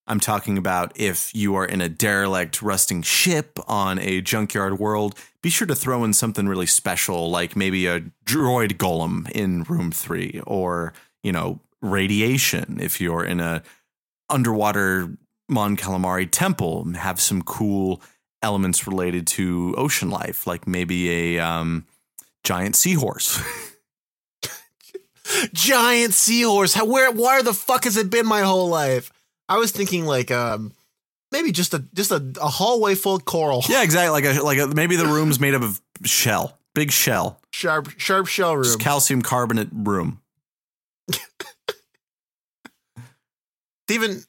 I'm 0.07 0.19
talking 0.19 0.57
about 0.57 0.91
if 0.95 1.33
you 1.35 1.55
are 1.55 1.65
in 1.65 1.81
a 1.81 1.89
derelict, 1.89 2.61
rusting 2.61 3.03
ship 3.03 3.59
on 3.67 3.99
a 3.99 4.21
junkyard 4.21 4.79
world, 4.79 5.15
be 5.43 5.51
sure 5.51 5.67
to 5.67 5.75
throw 5.75 6.03
in 6.03 6.13
something 6.13 6.47
really 6.47 6.65
special, 6.65 7.29
like 7.29 7.55
maybe 7.55 7.85
a 7.85 8.01
droid 8.25 8.77
golem 8.77 9.29
in 9.31 9.63
room 9.63 9.91
three, 9.91 10.41
or, 10.47 10.93
you 11.21 11.31
know, 11.31 11.59
radiation 11.81 12.79
if 12.81 12.99
you're 12.99 13.23
in 13.23 13.39
a 13.39 13.61
underwater 14.29 15.15
Mon 15.47 15.77
Calamari 15.77 16.27
temple, 16.29 16.91
have 16.93 17.19
some 17.19 17.41
cool 17.41 18.01
elements 18.41 18.87
related 18.87 19.27
to 19.27 19.75
ocean 19.77 20.09
life, 20.09 20.47
like 20.47 20.67
maybe 20.67 21.37
a 21.37 21.45
um, 21.45 21.85
giant 22.43 22.75
seahorse. 22.75 23.41
giant 25.53 26.13
seahorse. 26.13 26.73
How, 26.73 26.85
where, 26.85 27.11
where 27.11 27.43
the 27.43 27.53
fuck 27.53 27.83
has 27.85 27.97
it 27.97 28.09
been 28.09 28.25
my 28.25 28.41
whole 28.41 28.69
life? 28.69 29.11
I 29.47 29.57
was 29.57 29.71
thinking 29.71 30.05
like 30.05 30.29
um 30.31 30.73
maybe 31.31 31.51
just 31.51 31.73
a 31.73 31.79
just 31.93 32.11
a, 32.11 32.23
a 32.41 32.47
hallway 32.47 32.95
full 32.95 33.15
of 33.15 33.25
coral. 33.25 33.63
Yeah, 33.67 33.83
exactly. 33.83 34.11
Like 34.11 34.25
a, 34.25 34.41
like 34.41 34.59
a, 34.59 34.67
maybe 34.67 34.95
the 34.95 35.07
room's 35.07 35.39
made 35.39 35.55
up 35.55 35.63
of 35.63 35.81
shell, 36.03 36.57
big 36.75 36.91
shell, 36.91 37.39
sharp 37.51 37.89
sharp 37.97 38.27
shell 38.27 38.55
room, 38.55 38.63
just 38.63 38.79
calcium 38.79 39.21
carbonate 39.21 39.69
room. 39.73 40.21
Even 43.89 44.23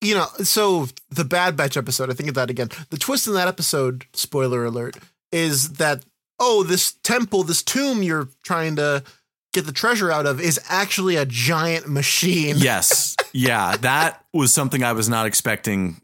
you 0.00 0.14
know, 0.14 0.26
so 0.42 0.88
the 1.10 1.24
Bad 1.24 1.56
Batch 1.56 1.76
episode, 1.76 2.10
I 2.10 2.14
think 2.14 2.28
of 2.28 2.34
that 2.34 2.50
again. 2.50 2.70
The 2.88 2.96
twist 2.96 3.26
in 3.26 3.34
that 3.34 3.48
episode, 3.48 4.06
spoiler 4.12 4.64
alert, 4.64 4.96
is 5.30 5.74
that 5.74 6.04
oh, 6.42 6.62
this 6.62 6.92
temple, 7.04 7.42
this 7.42 7.62
tomb 7.62 8.02
you're 8.02 8.28
trying 8.42 8.76
to 8.76 9.04
get 9.52 9.66
the 9.66 9.72
treasure 9.72 10.10
out 10.10 10.26
of 10.26 10.40
is 10.40 10.60
actually 10.68 11.16
a 11.16 11.26
giant 11.26 11.88
machine. 11.88 12.56
Yes. 12.60 13.16
Yeah. 13.32 13.76
that 13.78 14.24
was 14.32 14.52
something 14.52 14.82
I 14.82 14.92
was 14.92 15.08
not 15.08 15.26
expecting 15.26 16.00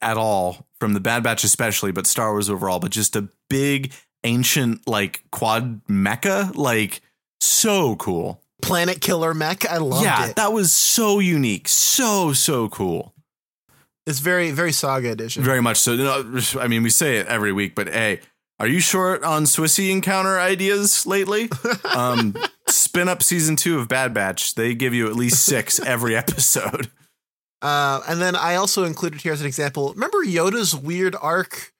at 0.00 0.16
all 0.16 0.66
from 0.80 0.94
the 0.94 1.00
Bad 1.00 1.22
Batch, 1.22 1.44
especially, 1.44 1.92
but 1.92 2.06
Star 2.06 2.32
Wars 2.32 2.48
overall, 2.48 2.78
but 2.78 2.90
just 2.90 3.16
a 3.16 3.28
big, 3.48 3.92
ancient, 4.24 4.86
like 4.86 5.22
quad 5.30 5.84
mecha. 5.86 6.54
Like, 6.54 7.00
so 7.40 7.96
cool. 7.96 8.42
Planet 8.62 9.00
killer 9.00 9.34
mech. 9.34 9.68
I 9.68 9.78
love 9.78 10.02
yeah, 10.02 10.24
it. 10.24 10.26
Yeah, 10.28 10.32
that 10.34 10.52
was 10.52 10.72
so 10.72 11.20
unique. 11.20 11.68
So, 11.68 12.32
so 12.32 12.68
cool. 12.68 13.14
It's 14.06 14.20
very, 14.20 14.50
very 14.52 14.72
saga 14.72 15.10
edition. 15.10 15.42
Very 15.42 15.60
much 15.60 15.76
so. 15.76 16.32
I 16.58 16.66
mean, 16.66 16.82
we 16.82 16.90
say 16.90 17.18
it 17.18 17.26
every 17.26 17.52
week, 17.52 17.74
but 17.74 17.88
hey, 17.88 18.20
Are 18.60 18.66
you 18.66 18.80
short 18.80 19.22
on 19.22 19.44
Swissy 19.44 19.90
encounter 19.90 20.38
ideas 20.38 21.06
lately? 21.06 21.48
Um, 21.94 22.34
spin 22.68 23.08
up 23.08 23.22
season 23.22 23.56
two 23.56 23.78
of 23.78 23.88
Bad 23.88 24.14
Batch. 24.14 24.54
They 24.54 24.74
give 24.74 24.94
you 24.94 25.08
at 25.08 25.16
least 25.16 25.44
six 25.44 25.78
every 25.84 26.14
episode. 26.16 26.90
Uh, 27.60 28.00
and 28.08 28.20
then 28.20 28.36
I 28.36 28.54
also 28.54 28.84
included 28.84 29.20
here 29.22 29.32
as 29.32 29.40
an 29.40 29.46
example. 29.48 29.92
Remember 29.94 30.18
Yoda's 30.24 30.74
weird 30.76 31.16
arc 31.20 31.72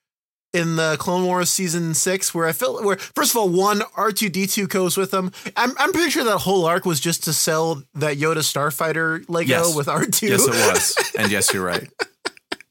in 0.53 0.77
the 0.77 0.97
Clone 0.99 1.25
Wars 1.25 1.51
season 1.51 1.95
six, 1.95 2.35
where 2.35 2.47
I 2.49 2.53
felt 2.53 2.83
where 2.85 2.97
first 2.97 3.31
of 3.31 3.37
all, 3.37 3.49
one 3.49 3.83
R 3.97 4.11
two 4.11 4.29
D 4.29 4.47
two 4.47 4.67
goes 4.67 4.97
with 4.97 5.11
them. 5.13 5.31
I'm 5.57 5.73
I'm 5.79 5.93
pretty 5.93 6.11
sure 6.11 6.25
that 6.25 6.39
whole 6.39 6.65
arc 6.65 6.85
was 6.85 6.99
just 7.01 7.25
to 7.25 7.33
sell 7.33 7.83
that 7.95 8.17
Yoda 8.17 8.39
Starfighter 8.39 9.25
Lego 9.29 9.49
Yes. 9.51 9.75
with 9.77 9.89
R 9.89 10.05
two. 10.07 10.27
Yes, 10.27 10.47
it 10.47 10.51
was. 10.51 11.13
And 11.17 11.31
yes, 11.31 11.53
you're 11.55 11.65
right. 11.65 11.89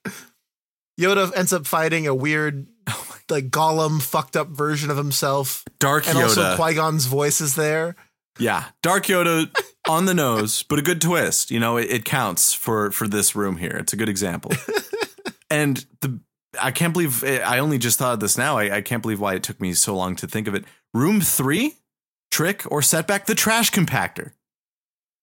Yoda 1.00 1.32
ends 1.36 1.54
up 1.54 1.66
fighting 1.68 2.08
a 2.08 2.16
weird, 2.16 2.66
like 3.30 3.50
Gollum 3.50 4.02
fucked 4.02 4.36
up 4.36 4.48
version 4.50 4.90
of 4.90 4.98
himself, 4.98 5.64
Dark 5.80 6.08
and 6.08 6.18
also 6.18 6.42
Yoda. 6.42 6.56
Qui 6.56 6.74
Gon's 6.76 7.06
voice 7.06 7.42
is 7.42 7.56
there. 7.56 7.96
yeah, 8.40 8.66
Dark 8.82 9.06
Yoda 9.06 9.50
on 9.88 10.06
the 10.06 10.14
nose, 10.14 10.64
but 10.64 10.80
a 10.80 10.82
good 10.82 11.02
twist. 11.02 11.52
You 11.52 11.60
know, 11.60 11.78
it, 11.78 11.90
it 11.90 12.06
counts 12.06 12.54
for 12.54 12.92
for 12.92 13.08
this 13.08 13.36
room 13.36 13.58
here. 13.58 13.76
It's 13.78 13.94
a 13.94 13.98
good 13.98 14.10
example. 14.10 14.52
and 15.50 15.86
the 16.02 16.20
I 16.60 16.72
can't 16.72 16.94
believe 16.94 17.24
I 17.24 17.60
only 17.60 17.78
just 17.78 18.00
thought 18.00 18.14
of 18.14 18.20
this 18.20 18.38
now. 18.38 18.58
I, 18.58 18.78
I 18.78 18.82
can't 18.82 19.02
believe 19.02 19.20
why 19.20 19.36
it 19.36 19.44
took 19.44 19.60
me 19.60 19.74
so 19.74 19.96
long 19.96 20.16
to 20.18 20.28
think 20.28 20.48
of 20.48 20.56
it. 20.56 20.66
Room 20.94 21.22
three, 21.22 21.76
trick 22.32 22.64
or 22.72 22.82
setback, 22.82 23.26
the 23.26 23.36
trash 23.36 23.72
compactor. 23.72 24.32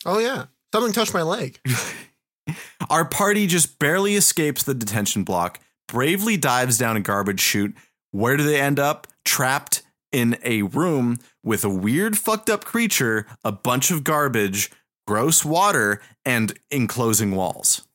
Oh 0.04 0.18
yeah, 0.18 0.46
something 0.72 0.92
touched 0.92 1.14
my 1.14 1.22
leg. 1.22 1.60
Our 2.90 3.06
party 3.06 3.46
just 3.46 3.78
barely 3.78 4.16
escapes 4.16 4.62
the 4.62 4.74
detention 4.74 5.24
block, 5.24 5.60
bravely 5.88 6.36
dives 6.36 6.78
down 6.78 6.96
a 6.96 7.00
garbage 7.00 7.40
chute. 7.40 7.74
Where 8.10 8.36
do 8.36 8.44
they 8.44 8.60
end 8.60 8.78
up? 8.78 9.06
Trapped 9.24 9.82
in 10.12 10.38
a 10.44 10.62
room 10.62 11.18
with 11.42 11.64
a 11.64 11.68
weird, 11.68 12.16
fucked 12.16 12.48
up 12.48 12.64
creature, 12.64 13.26
a 13.44 13.50
bunch 13.50 13.90
of 13.90 14.04
garbage, 14.04 14.70
gross 15.06 15.44
water, 15.44 16.00
and 16.24 16.56
enclosing 16.70 17.34
walls. 17.34 17.86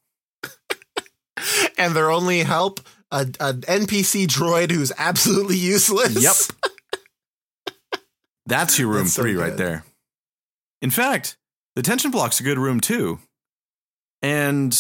and 1.78 1.96
their 1.96 2.12
only 2.12 2.40
help 2.40 2.82
a, 3.12 3.22
an 3.40 3.62
NPC 3.62 4.28
droid 4.28 4.72
who's 4.72 4.92
absolutely 4.98 5.58
useless. 5.58 6.22
Yep. 6.22 6.72
That's 8.46 8.78
your 8.80 8.90
room 8.90 9.04
That's 9.04 9.14
so 9.14 9.22
three 9.22 9.36
right 9.36 9.56
there. 9.56 9.84
In 10.82 10.90
fact, 10.90 11.38
the 11.76 11.82
tension 11.82 12.12
block's 12.12 12.40
a 12.40 12.44
good 12.44 12.58
room 12.58 12.80
too. 12.80 13.20
And 14.22 14.78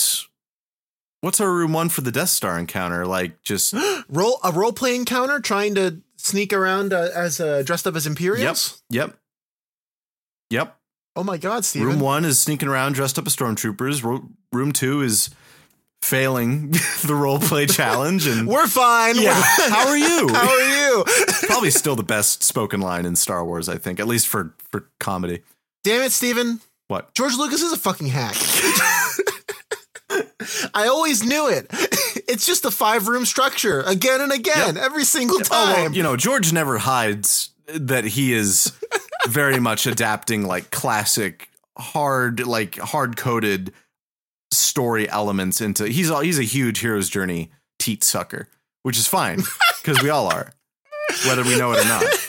what's 1.22 1.40
our 1.42 1.52
room 1.52 1.74
one 1.74 1.90
for 1.90 2.02
the 2.02 2.12
Death 2.12 2.30
Star 2.30 2.58
encounter? 2.60 3.06
Like 3.06 3.42
just 3.44 3.74
Role 4.10 4.40
a 4.44 4.52
role 4.52 4.74
play 4.74 4.96
encounter 4.96 5.40
trying 5.40 5.76
to 5.76 6.02
sneak 6.18 6.52
around 6.54 6.94
uh, 6.94 7.10
as 7.16 7.40
uh, 7.40 7.64
dressed 7.64 7.88
up 7.88 7.96
as 7.96 8.06
Imperials. 8.08 8.82
Yep. 8.90 9.10
Yep. 9.10 9.18
Yep. 10.52 10.76
Oh 11.16 11.24
my 11.24 11.38
God, 11.38 11.66
Stephen. 11.66 11.88
Room 11.88 12.00
one 12.00 12.26
is 12.26 12.40
sneaking 12.40 12.68
around 12.70 12.94
dressed 12.94 13.18
up 13.20 13.28
as 13.28 13.36
stormtroopers. 13.36 14.04
Ro- 14.04 14.28
Room 14.54 14.72
two 14.72 15.02
is 15.02 15.30
failing 16.02 16.72
the 17.04 17.14
role 17.16 17.40
play 17.40 17.66
challenge. 17.68 18.26
And 18.26 18.48
We're 18.48 18.68
fine. 18.68 19.16
yeah, 19.16 19.34
We're- 19.58 19.70
how 19.70 19.88
are 19.88 19.98
you? 19.98 20.30
How 20.34 20.50
are 20.50 20.62
you? 20.88 21.04
Probably 21.44 21.72
still 21.72 21.96
the 21.96 22.04
best 22.04 22.42
spoken 22.44 22.80
line 22.82 23.06
in 23.06 23.16
Star 23.16 23.44
Wars, 23.46 23.68
I 23.70 23.78
think, 23.78 24.00
at 24.00 24.08
least 24.08 24.28
for 24.28 24.54
for 24.72 24.90
comedy. 25.00 25.42
Damn 25.84 26.02
it, 26.04 26.12
Stephen. 26.12 26.62
What? 26.88 27.14
George 27.14 27.36
Lucas 27.38 27.62
is 27.62 27.72
a 27.72 27.78
fucking 27.78 28.08
hack. 28.08 28.36
I 30.74 30.88
always 30.88 31.24
knew 31.24 31.48
it. 31.50 31.72
It's 32.28 32.46
just 32.46 32.64
a 32.64 32.70
five 32.72 33.08
room 33.08 33.26
structure 33.26 33.82
again 33.82 34.22
and 34.22 34.32
again, 34.32 34.78
every 34.78 35.04
single 35.04 35.38
Oh, 35.38 35.44
time. 35.44 35.74
well, 35.86 35.92
you 35.94 36.04
know, 36.04 36.16
George 36.16 36.54
never 36.54 36.78
hides 36.78 37.50
that 37.68 38.04
he 38.04 38.34
is 38.34 38.72
very 39.28 39.60
much 39.60 39.88
adapting 39.88 40.44
like 40.46 40.70
classic 40.70 41.50
hard 41.78 42.46
like 42.46 42.78
hard 42.78 43.18
coded 43.18 43.74
story 44.52 45.10
elements 45.10 45.60
into 45.60 45.86
he's 45.88 46.12
all 46.12 46.22
he's 46.22 46.38
a 46.40 46.44
huge 46.44 46.80
hero's 46.82 47.10
journey 47.10 47.52
teat 47.80 48.04
sucker, 48.04 48.48
which 48.84 48.98
is 48.98 49.08
fine 49.08 49.42
because 49.82 50.02
we 50.04 50.10
all 50.10 50.28
are, 50.32 50.52
whether 51.26 51.44
we 51.44 51.58
know 51.58 51.72
it 51.74 51.84
or 51.84 51.86
not. 51.88 52.04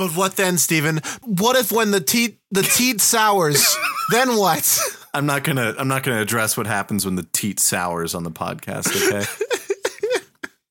but 0.00 0.16
what 0.16 0.36
then, 0.36 0.56
Stephen? 0.56 1.02
What 1.26 1.56
if 1.56 1.70
when 1.70 1.90
the 1.90 2.00
teat 2.00 2.38
the 2.50 2.62
teat 2.62 3.02
sours, 3.02 3.76
then 4.10 4.34
what? 4.34 4.80
I'm 5.14 5.26
not 5.26 5.44
gonna 5.44 5.74
I'm 5.78 5.88
not 5.88 6.04
gonna 6.04 6.22
address 6.22 6.56
what 6.56 6.66
happens 6.66 7.04
when 7.04 7.16
the 7.16 7.28
teat 7.34 7.60
sours 7.60 8.14
on 8.14 8.24
the 8.24 8.30
podcast, 8.30 8.88
okay? 8.96 9.26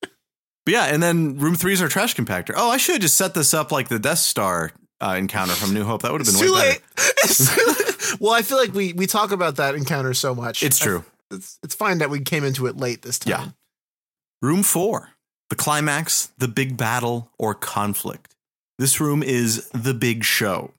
but 0.64 0.72
yeah, 0.74 0.86
and 0.86 1.00
then 1.00 1.38
room 1.38 1.54
three 1.54 1.74
is 1.74 1.80
our 1.80 1.86
trash 1.86 2.16
compactor. 2.16 2.54
Oh, 2.56 2.70
I 2.70 2.76
should 2.76 2.94
have 2.94 3.02
just 3.02 3.16
set 3.16 3.34
this 3.34 3.54
up 3.54 3.70
like 3.70 3.86
the 3.86 4.00
Death 4.00 4.18
Star 4.18 4.72
uh, 5.00 5.14
encounter 5.16 5.52
from 5.52 5.74
New 5.74 5.84
Hope. 5.84 6.02
That 6.02 6.10
would 6.10 6.26
have 6.26 6.34
been 6.34 6.44
too 6.44 6.52
way 6.52 6.58
late. 6.60 6.82
Late. 7.56 8.20
well, 8.20 8.32
I 8.32 8.42
feel 8.42 8.58
like 8.58 8.74
we 8.74 8.94
we 8.94 9.06
talk 9.06 9.30
about 9.30 9.56
that 9.56 9.76
encounter 9.76 10.12
so 10.12 10.34
much. 10.34 10.64
It's 10.64 10.80
true. 10.80 11.04
It's 11.30 11.60
it's 11.62 11.76
fine 11.76 11.98
that 11.98 12.10
we 12.10 12.18
came 12.18 12.42
into 12.42 12.66
it 12.66 12.76
late 12.76 13.02
this 13.02 13.20
time. 13.20 13.30
Yeah. 13.30 13.48
Room 14.42 14.64
four, 14.64 15.10
the 15.50 15.54
climax, 15.54 16.32
the 16.38 16.48
big 16.48 16.76
battle 16.76 17.30
or 17.38 17.54
conflict. 17.54 18.34
This 18.80 18.98
room 18.98 19.22
is 19.22 19.68
the 19.74 19.92
big 19.92 20.24
show. 20.24 20.72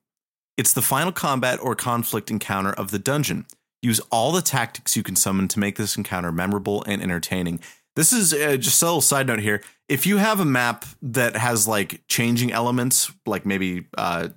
It's 0.57 0.73
the 0.73 0.81
final 0.81 1.11
combat 1.11 1.59
or 1.61 1.75
conflict 1.75 2.31
encounter 2.31 2.73
of 2.73 2.89
the 2.89 2.97
dungeon. 2.97 3.45
Use 3.83 3.99
all 4.11 4.31
the 4.31 4.41
tactics 4.41 4.97
you 4.97 5.03
can 5.03 5.15
summon 5.15 5.47
to 5.49 5.59
make 5.59 5.75
this 5.75 5.95
encounter 5.95 6.31
memorable 6.31 6.83
and 6.87 6.99
entertaining. 6.99 7.59
This 7.95 8.11
is 8.11 8.33
uh, 8.33 8.57
just 8.57 8.81
a 8.81 8.85
little 8.85 9.01
side 9.01 9.27
note 9.27 9.37
here. 9.37 9.61
If 9.87 10.07
you 10.07 10.17
have 10.17 10.39
a 10.39 10.45
map 10.45 10.85
that 11.03 11.35
has 11.35 11.67
like 11.67 12.01
changing 12.07 12.51
elements, 12.51 13.11
like 13.27 13.45
maybe 13.45 13.85
uh, 13.95 14.29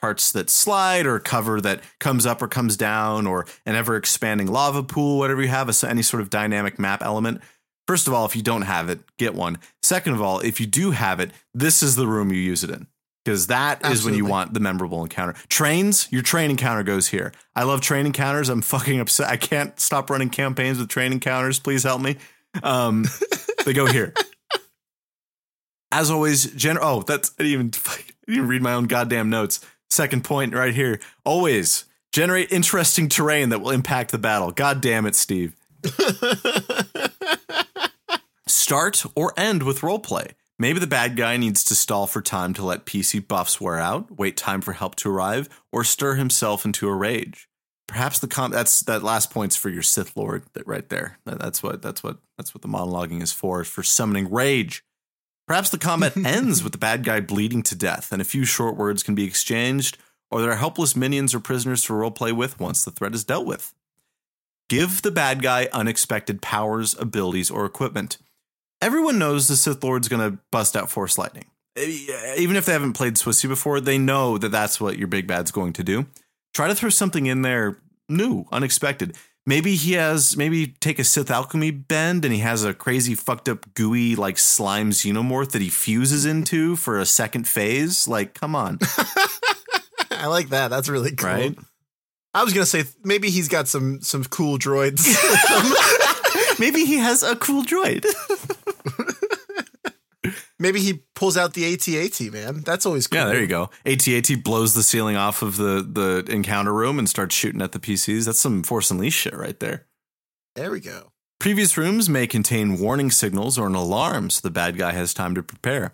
parts 0.00 0.32
that 0.32 0.50
slide 0.50 1.06
or 1.06 1.20
cover 1.20 1.60
that 1.60 1.80
comes 2.00 2.26
up 2.26 2.42
or 2.42 2.48
comes 2.48 2.76
down, 2.76 3.28
or 3.28 3.46
an 3.64 3.76
ever 3.76 3.94
expanding 3.94 4.48
lava 4.48 4.82
pool, 4.82 5.20
whatever 5.20 5.42
you 5.42 5.48
have, 5.48 5.70
any 5.84 6.02
sort 6.02 6.22
of 6.22 6.28
dynamic 6.28 6.76
map 6.76 7.04
element. 7.04 7.40
First 7.86 8.08
of 8.08 8.14
all, 8.14 8.26
if 8.26 8.34
you 8.34 8.42
don't 8.42 8.62
have 8.62 8.90
it, 8.90 8.98
get 9.16 9.32
one. 9.32 9.58
Second 9.80 10.14
of 10.14 10.22
all, 10.22 10.40
if 10.40 10.60
you 10.60 10.66
do 10.66 10.90
have 10.90 11.20
it, 11.20 11.30
this 11.54 11.84
is 11.84 11.94
the 11.94 12.08
room 12.08 12.32
you 12.32 12.40
use 12.40 12.64
it 12.64 12.70
in. 12.70 12.88
Because 13.24 13.46
that 13.46 13.86
is 13.86 14.04
when 14.04 14.14
you 14.14 14.24
want 14.24 14.52
the 14.52 14.58
memorable 14.58 15.02
encounter. 15.02 15.34
Trains, 15.48 16.08
your 16.10 16.22
train 16.22 16.50
encounter 16.50 16.82
goes 16.82 17.06
here. 17.08 17.32
I 17.54 17.62
love 17.62 17.80
train 17.80 18.04
encounters. 18.04 18.48
I'm 18.48 18.62
fucking 18.62 18.98
upset. 18.98 19.28
I 19.28 19.36
can't 19.36 19.78
stop 19.78 20.10
running 20.10 20.28
campaigns 20.28 20.78
with 20.78 20.88
train 20.88 21.12
encounters. 21.12 21.60
Please 21.60 21.84
help 21.84 22.00
me. 22.00 22.16
Um, 22.64 23.04
they 23.64 23.72
go 23.72 23.86
here. 23.86 24.12
As 25.92 26.10
always, 26.10 26.46
gen- 26.52 26.78
oh, 26.80 27.02
that's 27.02 27.30
I 27.38 27.44
didn't 27.44 27.52
even 27.52 27.70
I 27.86 27.96
didn't 28.26 28.36
even 28.38 28.48
read 28.48 28.62
my 28.62 28.74
own 28.74 28.86
goddamn 28.86 29.30
notes. 29.30 29.60
Second 29.90 30.24
point 30.24 30.54
right 30.54 30.74
here. 30.74 31.00
Always 31.24 31.84
generate 32.12 32.50
interesting 32.50 33.08
terrain 33.08 33.50
that 33.50 33.60
will 33.60 33.70
impact 33.70 34.10
the 34.10 34.18
battle. 34.18 34.50
God 34.50 34.80
damn 34.80 35.06
it, 35.06 35.14
Steve. 35.14 35.54
Start 38.46 39.04
or 39.14 39.32
end 39.36 39.62
with 39.62 39.80
roleplay. 39.80 40.32
Maybe 40.58 40.78
the 40.78 40.86
bad 40.86 41.16
guy 41.16 41.36
needs 41.36 41.64
to 41.64 41.74
stall 41.74 42.06
for 42.06 42.20
time 42.20 42.54
to 42.54 42.64
let 42.64 42.86
PC 42.86 43.26
buffs 43.26 43.60
wear 43.60 43.78
out, 43.78 44.16
wait 44.16 44.36
time 44.36 44.60
for 44.60 44.72
help 44.72 44.94
to 44.96 45.10
arrive, 45.10 45.48
or 45.72 45.82
stir 45.82 46.14
himself 46.14 46.64
into 46.64 46.88
a 46.88 46.94
rage. 46.94 47.48
Perhaps 47.88 48.20
the 48.20 48.28
com- 48.28 48.52
that's 48.52 48.80
that 48.80 49.02
last 49.02 49.30
point's 49.30 49.56
for 49.56 49.68
your 49.68 49.82
Sith 49.82 50.16
Lord 50.16 50.44
that 50.54 50.66
right 50.66 50.88
there. 50.88 51.18
That's 51.26 51.62
what 51.62 51.82
that's 51.82 52.02
what 52.02 52.18
that's 52.38 52.54
what 52.54 52.62
the 52.62 52.68
monologuing 52.68 53.22
is 53.22 53.32
for, 53.32 53.64
for 53.64 53.82
summoning 53.82 54.30
rage. 54.30 54.84
Perhaps 55.46 55.70
the 55.70 55.78
combat 55.78 56.16
ends 56.24 56.62
with 56.62 56.72
the 56.72 56.78
bad 56.78 57.04
guy 57.04 57.20
bleeding 57.20 57.62
to 57.64 57.74
death, 57.74 58.12
and 58.12 58.22
a 58.22 58.24
few 58.24 58.44
short 58.44 58.76
words 58.76 59.02
can 59.02 59.14
be 59.14 59.24
exchanged, 59.24 59.98
or 60.30 60.40
there 60.40 60.52
are 60.52 60.56
helpless 60.56 60.96
minions 60.96 61.34
or 61.34 61.40
prisoners 61.40 61.82
to 61.84 61.92
roleplay 61.92 62.32
with 62.32 62.60
once 62.60 62.84
the 62.84 62.90
threat 62.90 63.14
is 63.14 63.24
dealt 63.24 63.46
with. 63.46 63.74
Give 64.68 65.02
the 65.02 65.10
bad 65.10 65.42
guy 65.42 65.68
unexpected 65.72 66.40
powers, 66.40 66.98
abilities, 66.98 67.50
or 67.50 67.66
equipment. 67.66 68.16
Everyone 68.82 69.18
knows 69.18 69.48
the 69.48 69.56
Sith 69.56 69.82
Lord's 69.82 70.08
going 70.08 70.30
to 70.32 70.38
bust 70.50 70.76
out 70.76 70.90
Force 70.90 71.16
Lightning. 71.16 71.46
Eh, 71.76 72.34
Even 72.36 72.56
if 72.56 72.66
they 72.66 72.72
haven't 72.72 72.92
played 72.92 73.14
Swissy 73.14 73.48
before, 73.48 73.80
they 73.80 73.96
know 73.96 74.36
that 74.38 74.50
that's 74.50 74.80
what 74.80 74.98
your 74.98 75.08
big 75.08 75.26
bad's 75.26 75.50
going 75.52 75.72
to 75.74 75.84
do. 75.84 76.06
Try 76.52 76.68
to 76.68 76.74
throw 76.74 76.90
something 76.90 77.26
in 77.26 77.42
there 77.42 77.78
new, 78.08 78.44
unexpected. 78.52 79.16
Maybe 79.46 79.74
he 79.74 79.92
has, 79.94 80.36
maybe 80.36 80.68
take 80.80 80.98
a 80.98 81.04
Sith 81.04 81.30
alchemy 81.30 81.70
bend 81.70 82.24
and 82.24 82.34
he 82.34 82.40
has 82.40 82.62
a 82.64 82.74
crazy 82.74 83.14
fucked 83.14 83.48
up 83.48 83.72
gooey 83.74 84.14
like 84.16 84.38
slime 84.38 84.90
xenomorph 84.90 85.50
that 85.52 85.62
he 85.62 85.68
fuses 85.68 86.24
into 86.26 86.76
for 86.76 86.98
a 86.98 87.06
second 87.06 87.48
phase. 87.48 88.06
Like, 88.06 88.34
come 88.34 88.54
on, 88.54 88.78
I 90.10 90.26
like 90.26 90.50
that. 90.50 90.68
That's 90.68 90.88
really 90.88 91.10
cool. 91.16 91.28
right? 91.30 91.58
I 92.34 92.44
was 92.44 92.52
gonna 92.52 92.66
say 92.66 92.84
maybe 93.02 93.30
he's 93.30 93.48
got 93.48 93.66
some 93.66 94.00
some 94.00 94.22
cool 94.24 94.58
droids. 94.58 95.06
Maybe 96.58 96.84
he 96.84 96.98
has 96.98 97.22
a 97.22 97.34
cool 97.34 97.64
droid. 97.64 98.04
maybe 100.58 100.80
he 100.80 101.02
pulls 101.14 101.36
out 101.36 101.54
the 101.54 101.72
AT-AT, 101.72 102.32
man. 102.32 102.60
That's 102.60 102.86
always 102.86 103.06
cool. 103.06 103.20
Yeah, 103.20 103.26
there 103.26 103.40
you 103.40 103.46
go. 103.46 103.70
AT-AT 103.84 104.42
blows 104.44 104.74
the 104.74 104.82
ceiling 104.82 105.16
off 105.16 105.42
of 105.42 105.56
the 105.56 105.86
the 105.88 106.32
encounter 106.32 106.72
room 106.72 106.98
and 106.98 107.08
starts 107.08 107.34
shooting 107.34 107.62
at 107.62 107.72
the 107.72 107.78
PCs. 107.78 108.26
That's 108.26 108.40
some 108.40 108.62
Force 108.62 108.90
Unleashed 108.90 109.18
shit 109.18 109.36
right 109.36 109.58
there. 109.58 109.86
There 110.54 110.70
we 110.70 110.80
go. 110.80 111.12
Previous 111.38 111.76
rooms 111.76 112.08
may 112.08 112.26
contain 112.26 112.78
warning 112.78 113.10
signals 113.10 113.58
or 113.58 113.66
an 113.66 113.74
alarm 113.74 114.30
so 114.30 114.40
the 114.42 114.50
bad 114.50 114.76
guy 114.78 114.92
has 114.92 115.12
time 115.12 115.34
to 115.34 115.42
prepare. 115.42 115.92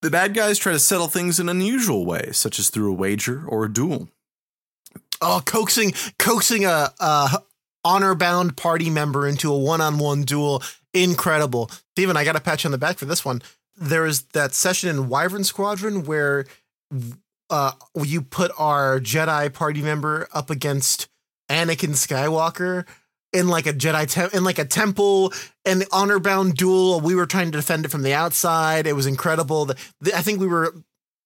The 0.00 0.10
bad 0.10 0.34
guys 0.34 0.58
try 0.58 0.72
to 0.72 0.78
settle 0.78 1.08
things 1.08 1.40
in 1.40 1.48
unusual 1.48 2.04
ways, 2.04 2.36
such 2.36 2.58
as 2.58 2.70
through 2.70 2.90
a 2.90 2.94
wager 2.94 3.44
or 3.46 3.64
a 3.64 3.72
duel. 3.72 4.08
Oh, 5.20 5.42
coaxing 5.44 5.92
coaxing 6.18 6.64
a, 6.64 6.92
a 7.00 7.42
honor 7.84 8.14
bound 8.14 8.56
party 8.56 8.90
member 8.90 9.26
into 9.26 9.52
a 9.52 9.58
one 9.58 9.80
on 9.80 9.98
one 9.98 10.22
duel. 10.22 10.62
Incredible. 10.94 11.70
Steven, 11.92 12.16
I 12.16 12.24
got 12.24 12.36
a 12.36 12.40
patch 12.40 12.64
on 12.64 12.72
the 12.72 12.78
back 12.78 12.98
for 12.98 13.04
this 13.04 13.24
one. 13.24 13.42
There 13.76 14.02
was 14.02 14.22
that 14.32 14.54
session 14.54 14.88
in 14.88 15.08
Wyvern 15.08 15.44
Squadron 15.44 16.04
where 16.04 16.46
uh, 17.50 17.72
you 18.02 18.22
put 18.22 18.52
our 18.56 19.00
Jedi 19.00 19.52
party 19.52 19.82
member 19.82 20.28
up 20.32 20.50
against 20.50 21.08
Anakin 21.50 21.90
Skywalker 21.90 22.86
in 23.32 23.48
like 23.48 23.66
a 23.66 23.72
Jedi 23.72 24.08
te- 24.08 24.36
in 24.36 24.44
like 24.44 24.60
a 24.60 24.64
temple 24.64 25.32
an 25.64 25.82
honor 25.92 26.20
bound 26.20 26.54
duel. 26.54 27.00
We 27.00 27.14
were 27.14 27.26
trying 27.26 27.50
to 27.50 27.58
defend 27.58 27.84
it 27.84 27.90
from 27.90 28.02
the 28.02 28.14
outside. 28.14 28.86
It 28.86 28.94
was 28.94 29.06
incredible. 29.06 29.66
The, 29.66 29.76
the, 30.00 30.16
I 30.16 30.22
think 30.22 30.40
we 30.40 30.46
were 30.46 30.74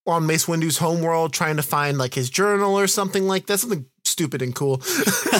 on 0.06 0.26
Mace 0.26 0.48
Windu's 0.48 0.78
homeworld 0.78 1.34
trying 1.34 1.56
to 1.56 1.62
find 1.62 1.98
like 1.98 2.14
his 2.14 2.30
journal 2.30 2.78
or 2.78 2.86
something 2.86 3.26
like 3.26 3.46
that, 3.46 3.58
something 3.58 3.84
stupid 4.04 4.40
and 4.40 4.54
cool. 4.54 4.78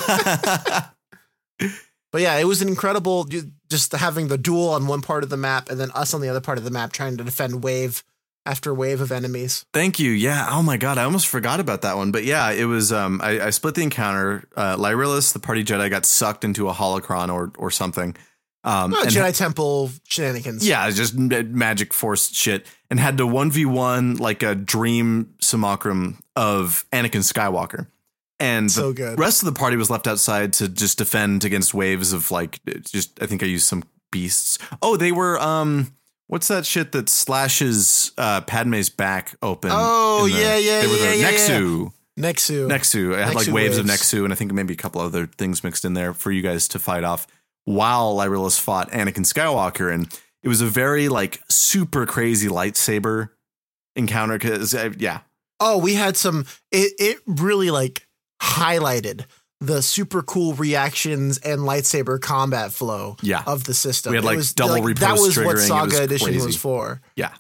but 1.59 2.21
yeah, 2.21 2.37
it 2.37 2.45
was 2.45 2.61
an 2.61 2.69
incredible 2.69 3.27
just 3.69 3.93
having 3.93 4.29
the 4.29 4.39
duel 4.39 4.71
on 4.71 4.87
one 4.87 5.03
part 5.03 5.25
of 5.25 5.31
the 5.31 5.37
map 5.37 5.71
and 5.71 5.79
then 5.79 5.91
us 5.95 6.15
on 6.15 6.21
the 6.21 6.29
other 6.29 6.41
part 6.41 6.59
of 6.59 6.65
the 6.65 6.71
map 6.71 6.93
trying 6.93 7.17
to 7.17 7.25
defend 7.25 7.63
wave 7.63 8.03
after 8.47 8.73
wave 8.73 9.01
of 9.01 9.13
enemies. 9.13 9.67
Thank 9.75 9.99
you. 9.99 10.11
Yeah. 10.11 10.49
Oh 10.51 10.63
my 10.63 10.79
god, 10.79 10.97
I 10.97 11.05
almost 11.05 11.29
forgot 11.29 11.61
about 11.61 11.83
that 11.83 11.97
one. 11.97 12.11
But 12.11 12.25
yeah, 12.25 12.51
it 12.51 12.65
was. 12.65 12.93
Um, 12.93 13.21
I, 13.23 13.41
I 13.41 13.51
split 13.51 13.75
the 13.75 13.83
encounter. 13.83 14.49
Uh, 14.57 14.77
Lyrilus, 14.77 15.33
the 15.33 15.39
party 15.39 15.65
Jedi, 15.65 15.91
got 15.91 16.07
sucked 16.07 16.45
into 16.45 16.69
a 16.69 16.73
holocron 16.73 17.33
or 17.33 17.53
or 17.59 17.71
something. 17.71 18.17
Um, 18.65 18.93
oh, 18.95 19.05
Jedi 19.05 19.37
Temple 19.37 19.91
shenanigans. 20.09 20.67
Yeah, 20.67 20.91
just 20.91 21.15
magic 21.17 21.93
force 21.93 22.31
shit, 22.31 22.67
and 22.91 22.99
had 22.99 23.19
to 23.19 23.27
one 23.27 23.51
v 23.51 23.67
one 23.67 24.17
like 24.17 24.43
a 24.43 24.55
dream 24.55 25.35
simulacrum 25.41 26.19
of 26.35 26.85
Anakin 26.93 27.23
Skywalker. 27.23 27.87
And 28.41 28.71
so 28.71 28.89
the 28.89 28.95
good. 28.95 29.19
rest 29.19 29.43
of 29.43 29.47
the 29.47 29.59
party 29.59 29.77
was 29.77 29.91
left 29.91 30.07
outside 30.07 30.53
to 30.55 30.69
just 30.69 30.99
defend 30.99 31.45
against 31.45 31.75
waves 31.75 32.13
of 32.13 32.31
like 32.31 32.61
just 32.85 33.21
I 33.23 33.27
think 33.27 33.43
I 33.43 33.47
used 33.47 33.67
some 33.67 33.83
beasts. 34.13 34.59
Oh, 34.81 34.97
they 34.97 35.13
were 35.13 35.39
um 35.41 35.93
what's 36.29 36.49
that 36.49 36.65
shit 36.65 36.93
that 36.93 37.09
slashes 37.09 38.13
uh 38.17 38.43
Padme's 38.43 38.91
back 38.91 39.37
open? 39.43 39.71
Oh 39.73 40.29
the, 40.29 40.39
yeah, 40.39 40.57
yeah, 40.57 40.81
they 40.83 40.87
were 40.87 40.95
yeah, 40.95 41.11
the 41.11 41.17
yeah, 41.19 41.31
Nexu. 41.33 41.85
Yeah. 41.85 41.91
Nexu. 42.19 42.69
Nexu. 42.69 43.15
I 43.15 43.27
had 43.27 43.35
like 43.35 43.47
waves, 43.47 43.77
waves, 43.77 43.79
of 43.79 43.87
Nexu, 43.87 44.25
and 44.25 44.33
I 44.33 44.37
think 44.37 44.53
maybe 44.53 44.75
a 44.75 44.77
couple 44.77 45.01
other 45.01 45.27
things 45.27 45.63
mixed 45.63 45.85
in 45.85 45.95
there 45.95 46.13
for 46.13 46.33
you 46.33 46.43
guys 46.43 46.67
to 46.69 46.79
fight 46.79 47.05
off 47.05 47.29
while 47.65 48.17
Lyrilus 48.17 48.59
fought 48.59 48.91
Anakin 48.91 49.25
Skywalker. 49.25 49.93
And 49.93 50.13
it 50.43 50.49
was 50.49 50.61
a 50.61 50.67
very 50.67 51.09
like 51.09 51.41
super 51.49 52.07
crazy 52.07 52.49
lightsaber 52.49 53.31
encounter. 53.95 54.39
Cause 54.39 54.75
uh, 54.75 54.91
yeah. 54.99 55.21
Oh, 55.61 55.79
we 55.79 55.95
had 55.95 56.17
some, 56.17 56.47
it, 56.73 56.93
it 56.99 57.19
really 57.27 57.71
like 57.71 58.08
highlighted 58.41 59.25
the 59.61 59.83
super 59.83 60.23
cool 60.23 60.55
reactions 60.55 61.39
and 61.39 61.63
lightsaber 61.63 62.21
combat 62.21 62.73
flow 62.73 63.17
yeah. 63.23 63.43
of 63.47 63.65
the 63.65 63.75
system. 63.75 64.13
We 64.13 64.17
had 64.17 64.25
like 64.25 64.37
was, 64.37 64.53
double 64.53 64.75
like, 64.75 64.85
riposte 64.85 65.01
That 65.01 65.13
was 65.13 65.37
triggering. 65.37 65.47
what 65.47 65.59
Saga 65.59 65.91
was 65.91 66.01
Edition 66.01 66.27
crazy. 66.29 66.47
was 66.47 66.57
for. 66.57 67.01
Yeah. 67.17 67.35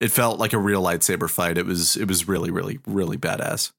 It 0.00 0.10
felt 0.10 0.38
like 0.38 0.52
a 0.52 0.58
real 0.58 0.82
lightsaber 0.82 1.30
fight. 1.30 1.58
It 1.58 1.66
was 1.66 1.96
it 1.96 2.08
was 2.08 2.28
really, 2.28 2.50
really, 2.50 2.78
really 2.86 3.16
badass. 3.16 3.72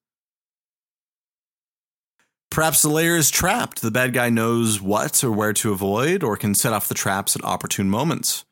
Perhaps 2.49 2.81
the 2.81 2.89
layer 2.89 3.15
is 3.15 3.29
trapped. 3.29 3.81
The 3.81 3.91
bad 3.91 4.13
guy 4.13 4.29
knows 4.29 4.81
what 4.81 5.23
or 5.23 5.31
where 5.31 5.53
to 5.53 5.71
avoid 5.71 6.23
or 6.23 6.37
can 6.37 6.55
set 6.55 6.73
off 6.73 6.87
the 6.87 6.93
traps 6.93 7.35
at 7.35 7.43
opportune 7.43 7.89
moments. 7.89 8.45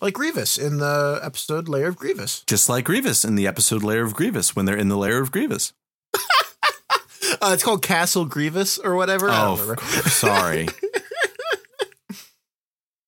Like 0.00 0.14
Grievous 0.14 0.58
in 0.58 0.78
the 0.78 1.20
episode 1.22 1.68
Lair 1.68 1.88
of 1.88 1.96
Grievous. 1.96 2.42
Just 2.46 2.68
like 2.68 2.84
Grievous 2.84 3.24
in 3.24 3.36
the 3.36 3.46
episode 3.46 3.82
Lair 3.82 4.04
of 4.04 4.14
Grievous 4.14 4.54
when 4.54 4.64
they're 4.64 4.76
in 4.76 4.88
the 4.88 4.96
Lair 4.96 5.20
of 5.20 5.30
Grievous. 5.32 5.72
uh, 7.40 7.50
it's 7.52 7.62
called 7.62 7.82
Castle 7.82 8.24
Grievous 8.24 8.78
or 8.78 8.94
whatever. 8.94 9.28
Oh, 9.30 9.74
sorry. 10.06 10.68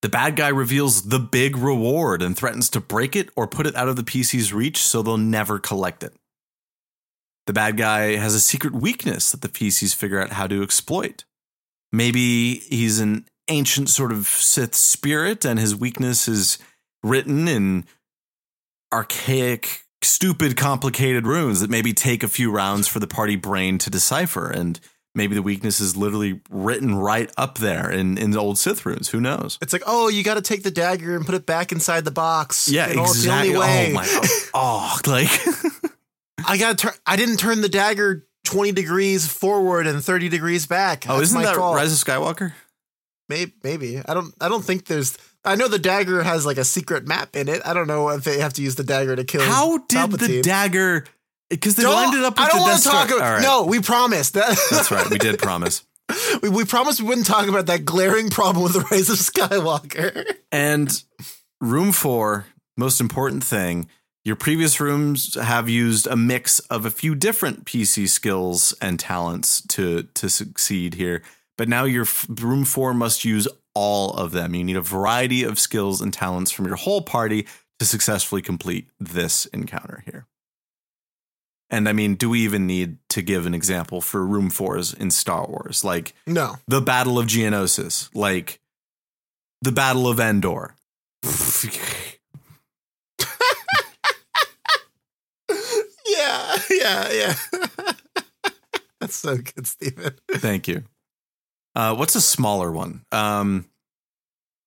the 0.02 0.08
bad 0.08 0.36
guy 0.36 0.48
reveals 0.48 1.08
the 1.08 1.18
big 1.18 1.56
reward 1.56 2.22
and 2.22 2.36
threatens 2.36 2.68
to 2.70 2.80
break 2.80 3.16
it 3.16 3.30
or 3.36 3.46
put 3.46 3.66
it 3.66 3.76
out 3.76 3.88
of 3.88 3.96
the 3.96 4.02
PC's 4.02 4.52
reach 4.52 4.78
so 4.78 5.02
they'll 5.02 5.16
never 5.16 5.58
collect 5.58 6.02
it. 6.02 6.14
The 7.46 7.52
bad 7.52 7.76
guy 7.76 8.16
has 8.16 8.34
a 8.34 8.40
secret 8.40 8.74
weakness 8.74 9.32
that 9.32 9.42
the 9.42 9.48
PCs 9.48 9.94
figure 9.94 10.20
out 10.20 10.30
how 10.30 10.46
to 10.46 10.62
exploit. 10.62 11.24
Maybe 11.92 12.56
he's 12.68 13.00
an 13.00 13.26
ancient 13.48 13.88
sort 13.88 14.12
of 14.12 14.26
Sith 14.26 14.74
spirit 14.74 15.44
and 15.44 15.58
his 15.58 15.74
weakness 15.74 16.28
is 16.28 16.58
written 17.02 17.48
in 17.48 17.84
archaic, 18.92 19.82
stupid, 20.02 20.56
complicated 20.56 21.26
runes 21.26 21.60
that 21.60 21.70
maybe 21.70 21.92
take 21.92 22.22
a 22.22 22.28
few 22.28 22.50
rounds 22.50 22.88
for 22.88 22.98
the 22.98 23.06
party 23.06 23.36
brain 23.36 23.78
to 23.78 23.90
decipher. 23.90 24.50
And 24.50 24.80
maybe 25.14 25.34
the 25.34 25.42
weakness 25.42 25.80
is 25.80 25.96
literally 25.96 26.40
written 26.50 26.94
right 26.94 27.30
up 27.36 27.58
there 27.58 27.90
in, 27.90 28.16
in 28.16 28.30
the 28.30 28.38
old 28.38 28.58
Sith 28.58 28.84
runes. 28.86 29.08
Who 29.08 29.20
knows? 29.20 29.58
It's 29.60 29.72
like, 29.72 29.82
oh, 29.86 30.08
you 30.08 30.22
got 30.22 30.34
to 30.34 30.42
take 30.42 30.62
the 30.62 30.70
dagger 30.70 31.16
and 31.16 31.26
put 31.26 31.34
it 31.34 31.46
back 31.46 31.72
inside 31.72 32.04
the 32.04 32.10
box. 32.10 32.68
Yeah, 32.68 32.88
you 32.88 32.96
know, 32.96 33.02
exactly. 33.02 33.50
It's 33.50 33.58
the 33.58 33.58
only 33.58 33.58
oh 33.58 33.60
way. 33.60 33.90
Oh 33.90 33.94
my! 33.94 34.06
God. 34.06 34.26
Oh, 34.54 34.98
like 35.06 36.48
I 36.48 36.56
got 36.56 36.78
to 36.78 36.86
turn. 36.86 36.94
I 37.06 37.16
didn't 37.16 37.38
turn 37.38 37.60
the 37.60 37.68
dagger 37.68 38.26
twenty 38.44 38.72
degrees 38.72 39.26
forward 39.26 39.86
and 39.86 40.02
thirty 40.02 40.28
degrees 40.28 40.66
back. 40.66 41.06
oh, 41.08 41.20
isn't 41.20 41.36
my 41.36 41.44
that 41.44 41.56
fault. 41.56 41.76
Rise 41.76 41.92
of 41.92 41.98
Skywalker? 41.98 42.52
Maybe, 43.28 43.52
maybe. 43.62 43.98
I 43.98 44.14
don't. 44.14 44.34
I 44.40 44.48
don't 44.48 44.64
think 44.64 44.86
there's. 44.86 45.16
I 45.44 45.54
know 45.54 45.68
the 45.68 45.78
dagger 45.78 46.22
has 46.22 46.44
like 46.44 46.58
a 46.58 46.64
secret 46.64 47.06
map 47.06 47.34
in 47.34 47.48
it. 47.48 47.62
I 47.64 47.72
don't 47.72 47.86
know 47.86 48.10
if 48.10 48.24
they 48.24 48.40
have 48.40 48.52
to 48.54 48.62
use 48.62 48.74
the 48.74 48.84
dagger 48.84 49.16
to 49.16 49.24
kill. 49.24 49.42
How 49.42 49.78
did 49.78 50.12
the 50.12 50.42
dagger? 50.42 51.04
Because 51.48 51.74
they 51.76 51.82
Don't- 51.82 52.14
it 52.16 52.24
up. 52.24 52.34
With 52.38 52.46
I 52.46 52.48
don't 52.48 52.58
the 52.58 52.62
want 52.62 52.82
to 52.82 52.88
talk 52.88 53.08
about. 53.08 53.20
Right. 53.20 53.42
No, 53.42 53.64
we 53.64 53.80
promised 53.80 54.34
that. 54.34 54.56
that's 54.70 54.90
right. 54.90 55.08
We 55.10 55.18
did 55.18 55.38
promise. 55.38 55.84
we, 56.42 56.48
we 56.48 56.64
promised 56.64 57.00
we 57.00 57.08
wouldn't 57.08 57.26
talk 57.26 57.48
about 57.48 57.66
that 57.66 57.84
glaring 57.84 58.30
problem 58.30 58.62
with 58.62 58.74
the 58.74 58.80
Rise 58.90 59.08
of 59.10 59.16
Skywalker. 59.16 60.34
And 60.52 61.02
room 61.60 61.92
four, 61.92 62.46
most 62.76 63.00
important 63.00 63.42
thing, 63.42 63.88
your 64.24 64.36
previous 64.36 64.78
rooms 64.80 65.34
have 65.34 65.68
used 65.68 66.06
a 66.06 66.16
mix 66.16 66.58
of 66.60 66.84
a 66.84 66.90
few 66.90 67.14
different 67.14 67.64
PC 67.64 68.08
skills 68.08 68.74
and 68.80 69.00
talents 69.00 69.62
to 69.68 70.04
to 70.14 70.28
succeed 70.28 70.94
here. 70.94 71.22
But 71.56 71.68
now 71.68 71.84
your 71.84 72.02
f- 72.02 72.26
room 72.28 72.64
four 72.64 72.94
must 72.94 73.24
use 73.24 73.48
all 73.74 74.12
of 74.14 74.32
them. 74.32 74.54
You 74.54 74.64
need 74.64 74.76
a 74.76 74.80
variety 74.82 75.42
of 75.44 75.58
skills 75.58 76.00
and 76.00 76.12
talents 76.12 76.50
from 76.50 76.66
your 76.66 76.76
whole 76.76 77.02
party 77.02 77.46
to 77.78 77.84
successfully 77.86 78.42
complete 78.42 78.88
this 78.98 79.46
encounter 79.46 80.02
here. 80.04 80.26
And 81.70 81.88
I 81.88 81.92
mean, 81.92 82.16
do 82.16 82.28
we 82.30 82.40
even 82.40 82.66
need 82.66 82.98
to 83.10 83.22
give 83.22 83.46
an 83.46 83.54
example 83.54 84.00
for 84.00 84.26
room 84.26 84.50
fours 84.50 84.92
in 84.92 85.10
Star 85.12 85.46
Wars? 85.46 85.84
Like 85.84 86.14
No. 86.26 86.56
the 86.66 86.80
Battle 86.80 87.18
of 87.18 87.26
Geonosis, 87.26 88.10
like 88.14 88.60
the 89.62 89.72
Battle 89.72 90.08
of 90.08 90.18
Endor. 90.18 90.74
Yeah, 96.06 96.56
yeah, 96.70 97.12
yeah. 97.12 97.34
That's 99.00 99.16
so 99.16 99.36
good, 99.36 99.66
Stephen. 99.66 100.14
Thank 100.32 100.68
you. 100.68 100.84
Uh, 101.74 101.94
what's 101.94 102.14
a 102.14 102.20
smaller 102.20 102.70
one? 102.70 103.04
Um, 103.12 103.66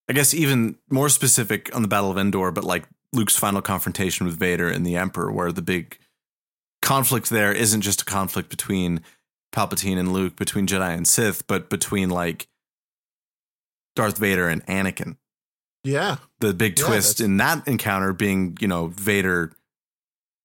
I 0.09 0.13
guess 0.13 0.33
even 0.33 0.77
more 0.89 1.09
specific 1.09 1.73
on 1.75 1.81
the 1.81 1.87
Battle 1.87 2.11
of 2.11 2.17
Endor, 2.17 2.51
but 2.51 2.63
like 2.63 2.85
Luke's 3.11 3.37
final 3.37 3.61
confrontation 3.61 4.25
with 4.25 4.37
Vader 4.37 4.69
and 4.69 4.85
the 4.85 4.95
Emperor, 4.95 5.31
where 5.31 5.51
the 5.51 5.61
big 5.61 5.97
conflict 6.81 7.29
there 7.29 7.51
isn't 7.53 7.81
just 7.81 8.01
a 8.01 8.05
conflict 8.05 8.49
between 8.49 9.01
Palpatine 9.53 9.97
and 9.97 10.11
Luke, 10.13 10.35
between 10.35 10.65
Jedi 10.67 10.95
and 10.95 11.07
Sith, 11.07 11.45
but 11.47 11.69
between 11.69 12.09
like 12.09 12.47
Darth 13.95 14.17
Vader 14.17 14.47
and 14.47 14.65
Anakin. 14.65 15.17
Yeah. 15.83 16.17
the 16.39 16.53
big 16.53 16.79
Yeah, 16.79 16.85
twist 16.85 17.17
that's- 17.17 17.25
in 17.25 17.37
that 17.37 17.67
encounter 17.67 18.13
being, 18.13 18.57
you 18.61 18.67
know, 18.69 18.87
Vader 18.87 19.53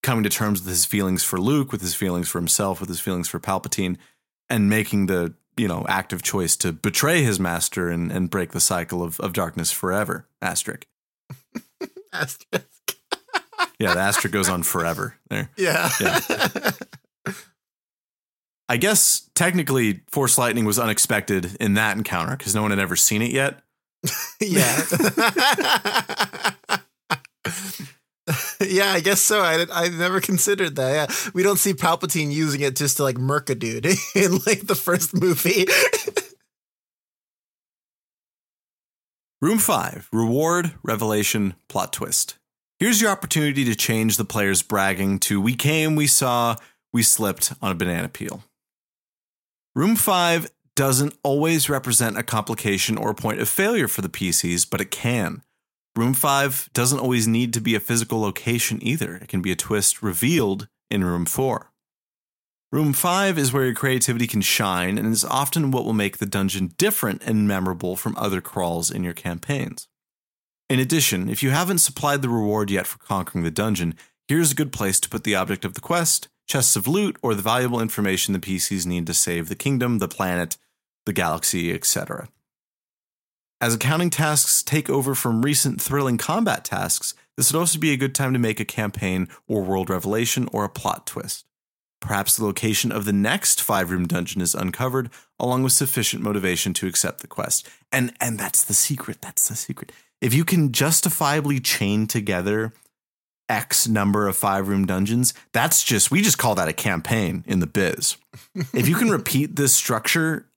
coming 0.03 0.25
to 0.25 0.31
terms 0.31 0.61
with 0.61 0.69
his 0.69 0.85
feelings 0.85 1.23
for 1.25 1.41
Luke, 1.41 1.71
with 1.73 1.81
his 1.81 1.95
feelings 1.95 2.29
for 2.29 2.39
himself, 2.39 2.81
with 2.81 2.89
his 2.89 3.01
feelings 3.01 3.29
for 3.29 3.39
Palpatine, 3.41 3.97
and 4.51 4.69
making 4.69 5.07
the, 5.07 5.35
you 5.59 5.69
know, 5.69 5.85
active 5.89 6.23
choice 6.23 6.57
to 6.59 6.73
betray 6.73 7.23
his 7.23 7.39
master 7.41 7.89
and, 7.91 8.11
and 8.13 8.31
break 8.31 8.53
the 8.53 8.61
cycle 8.61 9.03
of, 9.03 9.19
of 9.21 9.33
darkness 9.33 9.71
forever. 9.71 10.27
Asterisk. 10.41 10.87
Asterisk. 12.13 12.67
Yeah, 13.81 13.95
the 13.95 14.01
asterisk 14.01 14.33
goes 14.33 14.49
on 14.49 14.65
forever 14.65 15.17
there. 15.31 15.51
Yeah. 15.57 15.89
Yeah. 16.01 16.71
I 18.69 18.77
guess 18.77 19.31
technically 19.35 20.01
Force 20.11 20.37
Lightning 20.37 20.65
was 20.65 20.79
unexpected 20.81 21.57
in 21.61 21.75
that 21.75 21.97
encounter 21.97 22.37
because 22.37 22.55
no 22.57 22.63
one 22.63 22.71
had 22.71 22.81
ever 22.81 22.97
seen 22.97 23.23
it 23.23 23.31
yet. 23.31 23.61
yeah. 24.41 24.83
yeah, 28.61 28.93
I 28.93 29.01
guess 29.01 29.21
so. 29.21 29.41
I 29.41 29.67
I 29.73 29.89
never 29.89 30.21
considered 30.31 30.77
that. 30.77 30.93
Yeah. 30.93 31.31
We 31.35 31.43
don't 31.43 31.59
see 31.59 31.75
Palpatine 31.75 32.33
using 32.33 32.61
it 32.61 32.77
just 32.77 32.97
to 32.99 33.03
like 33.03 33.19
murk 33.19 33.51
a 33.51 33.55
dude 33.55 33.87
in 34.15 34.33
like 34.47 34.67
the 34.67 34.75
first 34.75 35.15
movie. 35.15 35.67
Room 39.41 39.59
5 39.59 40.09
Reward, 40.13 40.73
Revelation, 40.83 41.55
Plot 41.69 41.93
Twist. 41.93 42.39
Here's 42.79 43.01
your 43.01 43.11
opportunity 43.11 43.65
to 43.65 43.75
change 43.75 44.17
the 44.17 44.25
player's 44.25 44.63
bragging 44.63 45.19
to 45.21 45.41
We 45.41 45.55
came, 45.55 45.97
we 45.97 46.07
saw, 46.07 46.57
we 46.93 47.03
slipped 47.03 47.53
on 47.63 47.73
a 47.73 47.75
banana 47.75 48.09
peel. 48.09 48.45
Room 49.75 49.97
5 49.97 50.51
doesn't 50.75 51.15
always 51.25 51.69
represent 51.69 52.17
a 52.17 52.23
complication 52.23 52.97
or 52.97 53.11
a 53.11 53.15
point 53.15 53.41
of 53.41 53.49
failure 53.49 53.89
for 53.89 54.01
the 54.01 54.09
PCs, 54.09 54.69
but 54.69 54.81
it 54.81 54.93
can. 54.93 55.43
Room 55.99 56.15
5 56.15 56.71
doesn't 56.75 57.01
always 57.01 57.27
need 57.27 57.53
to 57.53 57.61
be 57.61 57.75
a 57.75 57.81
physical 57.81 58.21
location 58.21 58.79
either. 58.81 59.17
It 59.17 59.27
can 59.27 59.43
be 59.43 59.51
a 59.51 59.57
twist 59.57 60.01
revealed 60.01 60.69
in 60.93 61.03
Room 61.03 61.27
4. 61.27 61.73
Room 62.71 62.93
5 62.93 63.37
is 63.37 63.53
where 63.53 63.65
your 63.65 63.75
creativity 63.75 64.29
can 64.29 64.41
shine 64.41 64.97
and 64.97 65.09
is 65.09 65.25
often 65.25 65.73
what 65.73 65.85
will 65.85 65.93
make 65.93 66.19
the 66.19 66.25
dungeon 66.25 66.71
different 66.79 67.25
and 67.25 67.49
memorable 67.49 67.97
from 67.97 68.15
other 68.17 68.41
crawls 68.41 68.93
in 68.93 69.03
your 69.03 69.13
campaigns. 69.13 69.89
In 70.71 70.79
addition, 70.79 71.29
if 71.29 71.43
you 71.43 71.51
haven't 71.51 71.79
supplied 71.79 72.23
the 72.23 72.29
reward 72.29 72.71
yet 72.71 72.87
for 72.87 72.99
conquering 72.99 73.43
the 73.43 73.51
dungeon, 73.51 73.97
here's 74.29 74.53
a 74.53 74.55
good 74.55 74.71
place 74.71 75.01
to 75.01 75.09
put 75.09 75.25
the 75.25 75.35
object 75.35 75.65
of 75.65 75.75
the 75.75 75.81
quest, 75.81 76.29
chests 76.47 76.77
of 76.77 76.87
loot, 76.87 77.17
or 77.23 77.35
the 77.35 77.43
valuable 77.43 77.81
information 77.81 78.33
the 78.35 78.39
PCs 78.39 78.87
need 78.87 79.09
to 79.09 79.15
save 79.15 79.49
the 79.49 79.57
kingdom, 79.57 79.99
the 79.99 80.07
planet, 80.07 80.59
the 81.07 81.13
galaxy, 81.13 81.75
etc. 81.75 82.29
As 83.61 83.75
accounting 83.75 84.11
tasks 84.11 84.63
take 84.63 84.89
over 84.89 85.17
from 85.17 85.43
recent 85.43 85.83
thrilling 85.83 86.17
combat 86.17 86.65
tasks, 86.65 87.15
this 87.37 87.53
would 87.53 87.59
also 87.59 87.79
be 87.79 87.93
a 87.93 87.97
good 87.97 88.15
time 88.15 88.33
to 88.33 88.39
make 88.39 88.61
a 88.61 88.65
campaign 88.65 89.29
or 89.49 89.63
world 89.63 89.91
revelation 89.91 90.49
or 90.53 90.65
a 90.65 90.69
plot 90.69 91.07
twist. 91.07 91.45
Perhaps 92.01 92.37
the 92.37 92.45
location 92.45 92.93
of 92.93 93.05
the 93.05 93.13
next 93.13 93.61
five 93.61 93.91
room 93.91 94.07
dungeon 94.07 94.41
is 94.41 94.55
uncovered, 94.55 95.11
along 95.41 95.65
with 95.65 95.73
sufficient 95.73 96.23
motivation 96.23 96.73
to 96.75 96.87
accept 96.87 97.21
the 97.21 97.27
quest. 97.27 97.69
And 97.91 98.15
and 98.21 98.39
that's 98.39 98.63
the 98.63 98.75
secret. 98.75 99.21
That's 99.21 99.49
the 99.49 99.57
secret. 99.57 99.91
If 100.21 100.35
you 100.35 100.45
can 100.45 100.71
justifiably 100.71 101.59
chain 101.59 102.07
together 102.07 102.73
X 103.49 103.89
number 103.89 104.29
of 104.29 104.37
five 104.37 104.69
room 104.69 104.87
dungeons, 104.87 105.35
that's 105.53 105.83
just 105.83 106.13
we 106.13 106.23
just 106.23 106.39
call 106.39 106.55
that 106.55 106.69
a 106.69 106.73
campaign 106.73 107.43
in 107.47 107.59
the 107.59 107.67
biz. 107.67 108.17
if 108.73 108.89
you 108.89 108.95
can 108.95 109.11
repeat 109.11 109.57
this 109.57 109.73
structure 109.73 110.48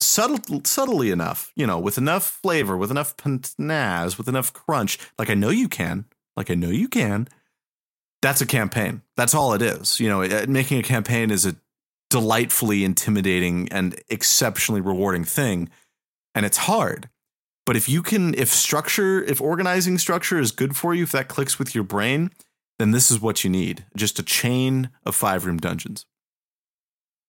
subtle, 0.00 0.60
subtly 0.64 1.10
enough, 1.10 1.52
you 1.56 1.66
know, 1.66 1.78
with 1.78 1.98
enough 1.98 2.24
flavor, 2.24 2.76
with 2.76 2.90
enough 2.90 3.16
pizzazz, 3.16 4.18
with 4.18 4.28
enough 4.28 4.52
crunch, 4.52 4.98
like 5.18 5.30
I 5.30 5.34
know 5.34 5.50
you 5.50 5.68
can, 5.68 6.04
like 6.36 6.50
I 6.50 6.54
know 6.54 6.70
you 6.70 6.88
can 6.88 7.28
that's 8.24 8.40
a 8.40 8.46
campaign. 8.46 9.02
That's 9.18 9.34
all 9.34 9.52
it 9.52 9.60
is. 9.60 10.00
You 10.00 10.08
know, 10.08 10.46
making 10.48 10.78
a 10.78 10.82
campaign 10.82 11.30
is 11.30 11.44
a 11.44 11.56
delightfully 12.08 12.82
intimidating 12.82 13.68
and 13.70 14.00
exceptionally 14.08 14.80
rewarding 14.80 15.24
thing. 15.24 15.68
And 16.34 16.46
it's 16.46 16.56
hard. 16.56 17.10
But 17.66 17.76
if 17.76 17.86
you 17.86 18.02
can, 18.02 18.34
if 18.34 18.48
structure, 18.48 19.22
if 19.22 19.42
organizing 19.42 19.98
structure 19.98 20.40
is 20.40 20.52
good 20.52 20.74
for 20.74 20.94
you, 20.94 21.02
if 21.02 21.12
that 21.12 21.28
clicks 21.28 21.58
with 21.58 21.74
your 21.74 21.84
brain, 21.84 22.30
then 22.78 22.92
this 22.92 23.10
is 23.10 23.20
what 23.20 23.44
you 23.44 23.50
need 23.50 23.84
just 23.94 24.18
a 24.18 24.22
chain 24.22 24.88
of 25.04 25.14
five 25.14 25.44
room 25.44 25.58
dungeons. 25.58 26.06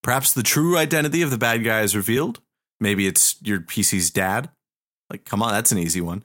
Perhaps 0.02 0.32
the 0.32 0.44
true 0.44 0.78
identity 0.78 1.22
of 1.22 1.30
the 1.30 1.38
bad 1.38 1.66
guy 1.66 1.82
is 1.82 1.94
revealed. 1.94 2.40
Maybe 2.80 3.08
it's 3.08 3.36
your 3.42 3.60
PC's 3.60 4.10
dad. 4.12 4.50
Like, 5.10 5.26
come 5.26 5.42
on, 5.42 5.52
that's 5.54 5.72
an 5.72 5.78
easy 5.78 6.02
one. 6.02 6.24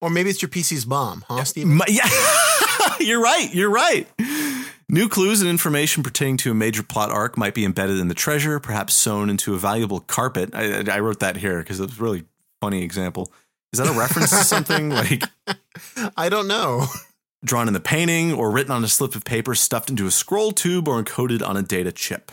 Or 0.00 0.10
maybe 0.10 0.30
it's 0.30 0.40
your 0.42 0.48
PC's 0.48 0.86
mom, 0.86 1.24
huh, 1.28 1.44
Stephen? 1.44 1.80
Yeah. 1.88 2.08
you're 3.00 3.22
right. 3.22 3.52
You're 3.52 3.70
right. 3.70 4.08
New 4.88 5.08
clues 5.08 5.40
and 5.40 5.48
information 5.50 6.02
pertaining 6.02 6.36
to 6.38 6.50
a 6.50 6.54
major 6.54 6.82
plot 6.82 7.10
arc 7.10 7.36
might 7.38 7.54
be 7.54 7.64
embedded 7.64 7.98
in 7.98 8.08
the 8.08 8.14
treasure, 8.14 8.58
perhaps 8.58 8.94
sewn 8.94 9.30
into 9.30 9.54
a 9.54 9.58
valuable 9.58 10.00
carpet. 10.00 10.50
I, 10.54 10.84
I 10.90 11.00
wrote 11.00 11.20
that 11.20 11.36
here 11.36 11.58
because 11.58 11.78
it's 11.80 11.98
a 11.98 12.02
really 12.02 12.24
funny 12.60 12.82
example. 12.82 13.30
Is 13.72 13.78
that 13.78 13.88
a 13.88 13.98
reference 13.98 14.30
to 14.30 14.36
something 14.44 14.90
like? 14.90 15.22
I 16.16 16.28
don't 16.28 16.48
know. 16.48 16.86
Drawn 17.44 17.68
in 17.68 17.74
the 17.74 17.80
painting 17.80 18.32
or 18.32 18.50
written 18.50 18.72
on 18.72 18.82
a 18.84 18.88
slip 18.88 19.14
of 19.14 19.24
paper 19.24 19.54
stuffed 19.54 19.90
into 19.90 20.06
a 20.06 20.10
scroll 20.10 20.50
tube 20.52 20.88
or 20.88 21.02
encoded 21.02 21.46
on 21.46 21.56
a 21.56 21.62
data 21.62 21.92
chip. 21.92 22.32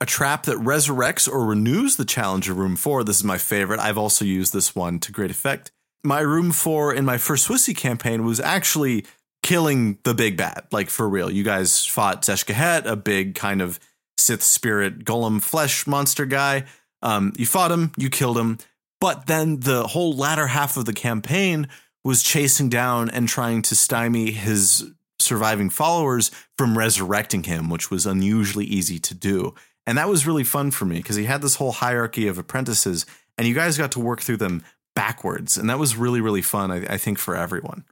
A 0.00 0.06
trap 0.06 0.44
that 0.44 0.56
resurrects 0.56 1.30
or 1.30 1.44
renews 1.44 1.96
the 1.96 2.04
challenge 2.04 2.48
of 2.48 2.56
Room 2.56 2.76
4. 2.76 3.04
This 3.04 3.16
is 3.16 3.24
my 3.24 3.36
favorite. 3.38 3.80
I've 3.80 3.98
also 3.98 4.24
used 4.24 4.52
this 4.52 4.74
one 4.74 4.98
to 5.00 5.12
great 5.12 5.30
effect 5.30 5.72
my 6.02 6.20
room 6.20 6.52
four 6.52 6.94
in 6.94 7.04
my 7.04 7.18
first 7.18 7.48
Swissy 7.48 7.76
campaign 7.76 8.24
was 8.24 8.40
actually 8.40 9.04
killing 9.42 9.98
the 10.04 10.14
big 10.14 10.36
bad, 10.36 10.66
like 10.70 10.90
for 10.90 11.08
real. 11.08 11.30
You 11.30 11.44
guys 11.44 11.84
fought 11.84 12.22
Zeshkahet, 12.22 12.86
a 12.86 12.96
big 12.96 13.34
kind 13.34 13.60
of 13.60 13.78
Sith 14.18 14.42
spirit 14.42 15.04
golem 15.04 15.42
flesh 15.42 15.86
monster 15.86 16.26
guy. 16.26 16.64
Um, 17.02 17.32
you 17.36 17.46
fought 17.46 17.72
him, 17.72 17.92
you 17.96 18.10
killed 18.10 18.36
him, 18.36 18.58
but 19.00 19.26
then 19.26 19.60
the 19.60 19.86
whole 19.86 20.14
latter 20.14 20.48
half 20.48 20.76
of 20.76 20.84
the 20.84 20.92
campaign 20.92 21.68
was 22.04 22.22
chasing 22.22 22.68
down 22.68 23.08
and 23.10 23.28
trying 23.28 23.62
to 23.62 23.74
stymie 23.74 24.30
his 24.30 24.90
surviving 25.18 25.70
followers 25.70 26.30
from 26.56 26.76
resurrecting 26.76 27.44
him, 27.44 27.70
which 27.70 27.90
was 27.90 28.06
unusually 28.06 28.64
easy 28.64 28.98
to 28.98 29.14
do. 29.14 29.54
And 29.86 29.98
that 29.98 30.08
was 30.08 30.26
really 30.26 30.44
fun 30.44 30.70
for 30.70 30.84
me 30.84 30.96
because 30.96 31.16
he 31.16 31.24
had 31.24 31.42
this 31.42 31.56
whole 31.56 31.72
hierarchy 31.72 32.28
of 32.28 32.38
apprentices, 32.38 33.06
and 33.36 33.48
you 33.48 33.54
guys 33.54 33.78
got 33.78 33.92
to 33.92 34.00
work 34.00 34.20
through 34.20 34.36
them 34.36 34.62
backwards, 34.94 35.56
and 35.56 35.68
that 35.70 35.78
was 35.78 35.96
really 35.96 36.20
really 36.20 36.42
fun. 36.42 36.70
I, 36.70 36.94
I 36.94 36.96
think 36.96 37.18
for 37.18 37.34
everyone. 37.34 37.84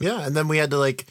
Yeah, 0.00 0.26
and 0.26 0.36
then 0.36 0.48
we 0.48 0.58
had 0.58 0.70
to 0.70 0.78
like 0.78 1.06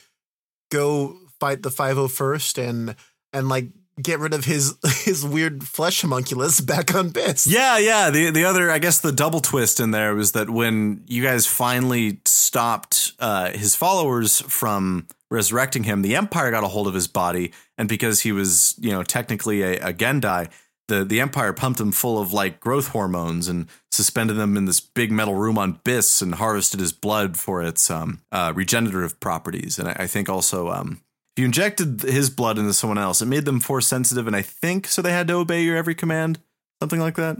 go 0.70 1.18
fight 1.40 1.64
the 1.64 1.70
501st 1.70 2.70
and 2.70 2.96
and 3.34 3.50
like 3.50 3.70
get 4.02 4.20
rid 4.20 4.34
of 4.34 4.46
his 4.46 4.76
his 5.04 5.26
weird 5.26 5.64
flesh 5.68 6.02
homunculus 6.02 6.62
back 6.62 6.94
on 6.96 7.10
Byss. 7.10 7.48
Yeah, 7.48 7.78
yeah. 7.78 8.10
The 8.10 8.32
the 8.32 8.46
other, 8.46 8.70
I 8.72 8.80
guess, 8.80 9.00
the 9.00 9.12
double 9.12 9.40
twist 9.40 9.80
in 9.80 9.92
there 9.92 10.16
was 10.16 10.34
that 10.34 10.50
when 10.50 11.04
you 11.08 11.24
guys 11.24 11.46
finally 11.46 12.20
stopped 12.26 13.14
uh, 13.20 13.52
his 13.52 13.76
followers 13.76 14.42
from 14.42 15.08
resurrecting 15.32 15.84
him, 15.84 16.02
the 16.02 16.16
Empire 16.16 16.52
got 16.52 16.64
a 16.64 16.68
hold 16.68 16.88
of 16.88 16.94
his 16.94 17.08
body, 17.08 17.52
and 17.78 17.90
because 17.90 18.20
he 18.20 18.32
was, 18.32 18.76
you 18.80 18.92
know, 18.92 19.02
technically 19.02 19.64
a, 19.64 19.80
a 19.80 19.94
Gendai, 19.94 20.52
the 20.88 21.06
the 21.06 21.22
Empire 21.22 21.54
pumped 21.54 21.80
him 21.80 21.92
full 21.92 22.22
of 22.22 22.34
like 22.34 22.60
growth 22.60 22.90
hormones 22.90 23.48
and 23.48 23.68
suspended 23.92 24.38
him 24.38 24.58
in 24.58 24.66
this 24.66 24.82
big 24.82 25.12
metal 25.12 25.34
room 25.36 25.58
on 25.58 25.80
Byss 25.84 26.22
and 26.22 26.36
harvested 26.36 26.80
his 26.80 26.92
blood 26.92 27.38
for 27.38 27.64
its 27.64 27.90
um, 27.90 28.22
uh, 28.32 28.52
regenerative 28.54 29.20
properties. 29.20 29.80
And 29.80 29.88
I, 29.88 29.96
I 30.00 30.08
think 30.08 30.30
also 30.30 30.70
um, 30.70 31.02
if 31.36 31.42
you 31.42 31.46
injected 31.46 32.02
his 32.02 32.30
blood 32.30 32.60
into 32.60 32.74
someone 32.74 32.98
else, 32.98 33.22
it 33.22 33.28
made 33.28 33.46
them 33.46 33.62
force 33.62 33.88
sensitive, 33.88 34.28
and 34.28 34.36
I 34.36 34.42
think 34.42 34.88
so 34.88 35.02
they 35.02 35.14
had 35.14 35.28
to 35.30 35.36
obey 35.36 35.64
your 35.64 35.78
every 35.78 35.96
command, 35.96 36.40
something 36.82 37.00
like 37.00 37.16
that. 37.16 37.38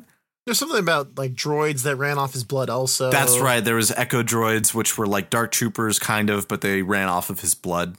There's 0.52 0.60
something 0.60 0.80
about 0.80 1.18
like 1.18 1.34
droids 1.34 1.84
that 1.84 1.96
ran 1.96 2.18
off 2.18 2.34
his 2.34 2.44
blood 2.44 2.70
also. 2.70 3.10
That's 3.10 3.40
right. 3.40 3.64
There 3.64 3.76
was 3.76 3.90
echo 3.92 4.22
droids, 4.22 4.74
which 4.74 4.98
were 4.98 5.08
like 5.08 5.30
dark 5.30 5.54
troopers, 5.54 5.98
kind 5.98 6.30
of, 6.30 6.50
but 6.50 6.60
they 6.60 6.82
ran 6.82 7.08
off 7.08 7.30
of 7.30 7.40
his 7.40 7.56
blood. 7.56 7.96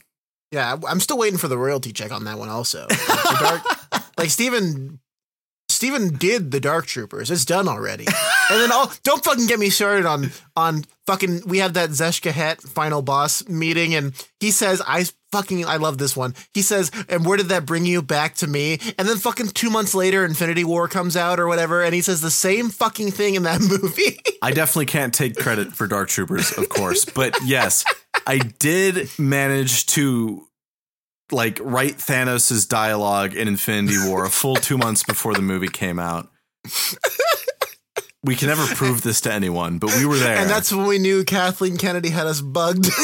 Yeah, 0.51 0.77
I'm 0.87 1.01
still 1.01 1.17
waiting 1.17 1.39
for 1.39 1.49
the 1.49 1.57
royalty 1.57 1.95
check 1.95 2.13
on 2.13 2.25
that 2.25 2.37
one 2.37 2.51
also. 2.51 2.87
Like, 3.09 3.41
dark, 3.41 3.63
like 4.19 4.29
Stephen 4.29 5.01
Stephen 5.71 6.15
did 6.19 6.51
the 6.51 6.61
Dark 6.61 6.85
Troopers. 6.85 7.31
It's 7.31 7.47
done 7.47 7.69
already. 7.69 8.05
and 8.51 8.61
then 8.61 8.71
all 8.71 8.93
don't 9.03 9.25
fucking 9.25 9.47
get 9.47 9.59
me 9.59 9.71
started 9.71 10.05
on 10.05 10.31
on 10.55 10.85
fucking 11.07 11.45
we 11.47 11.57
had 11.57 11.73
that 11.73 11.89
Zeshkahet 11.89 12.61
final 12.69 13.01
boss 13.01 13.49
meeting 13.49 13.95
and 13.95 14.13
he 14.41 14.51
says 14.51 14.83
I 14.87 15.07
fucking 15.33 15.65
I 15.65 15.77
love 15.79 15.99
this 15.99 16.17
one. 16.17 16.35
He 16.55 16.63
says, 16.63 16.91
and 17.09 17.27
where 17.27 17.37
did 17.37 17.49
that 17.49 17.67
bring 17.67 17.85
you 17.87 18.03
back 18.03 18.37
to 18.37 18.47
me? 18.47 18.79
And 18.99 19.09
then 19.09 19.17
fucking 19.17 19.49
two 19.49 19.71
months 19.71 19.95
later 19.95 20.25
Infinity 20.25 20.63
War 20.65 20.87
comes 20.87 21.17
out 21.17 21.41
or 21.41 21.49
whatever, 21.49 21.83
and 21.83 21.95
he 21.95 22.03
says 22.03 22.21
the 22.21 22.31
same 22.31 22.69
fucking 22.71 23.11
thing 23.11 23.35
in 23.35 23.43
that 23.43 23.61
movie. 23.83 24.21
I 24.41 24.53
definitely 24.53 24.87
can't 24.87 25.13
take 25.13 25.37
credit 25.37 25.73
for 25.73 25.87
Dark 25.87 26.09
Troopers, 26.09 26.57
of 26.57 26.69
course. 26.69 27.05
But 27.05 27.37
yes, 27.45 27.85
I 28.27 28.39
did 28.39 29.09
manage 29.19 29.87
to 29.87 30.47
like 31.31 31.59
write 31.63 31.97
Thanos' 31.97 32.69
dialogue 32.69 33.35
in 33.35 33.49
Infinity 33.49 33.97
War 34.07 34.25
a 34.25 34.31
full 34.31 34.57
two 34.57 34.77
months 34.77 35.03
before 35.03 35.35
the 35.35 35.43
movie 35.43 35.69
came 35.69 35.99
out. 35.99 36.29
We 38.25 38.37
can 38.37 38.49
never 38.49 38.65
prove 38.77 39.03
this 39.03 39.23
to 39.23 39.33
anyone, 39.33 39.79
but 39.79 39.97
we 39.97 40.07
were 40.07 40.17
there. 40.17 40.37
And 40.37 40.49
that's 40.49 40.73
when 40.73 40.87
we 40.87 40.99
knew 40.99 41.25
Kathleen 41.25 41.77
Kennedy 41.77 42.11
had 42.11 42.29
us 42.29 42.41
bugged. 42.41 42.87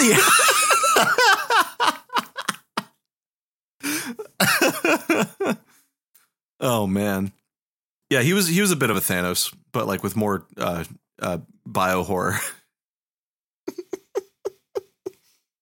oh 6.60 6.86
man. 6.86 7.32
Yeah, 8.10 8.22
he 8.22 8.32
was 8.32 8.48
he 8.48 8.60
was 8.60 8.70
a 8.70 8.76
bit 8.76 8.90
of 8.90 8.96
a 8.96 9.00
Thanos, 9.00 9.54
but 9.72 9.86
like 9.86 10.02
with 10.02 10.16
more 10.16 10.46
uh 10.56 10.84
uh 11.20 11.38
bio 11.66 12.02
horror. 12.02 12.38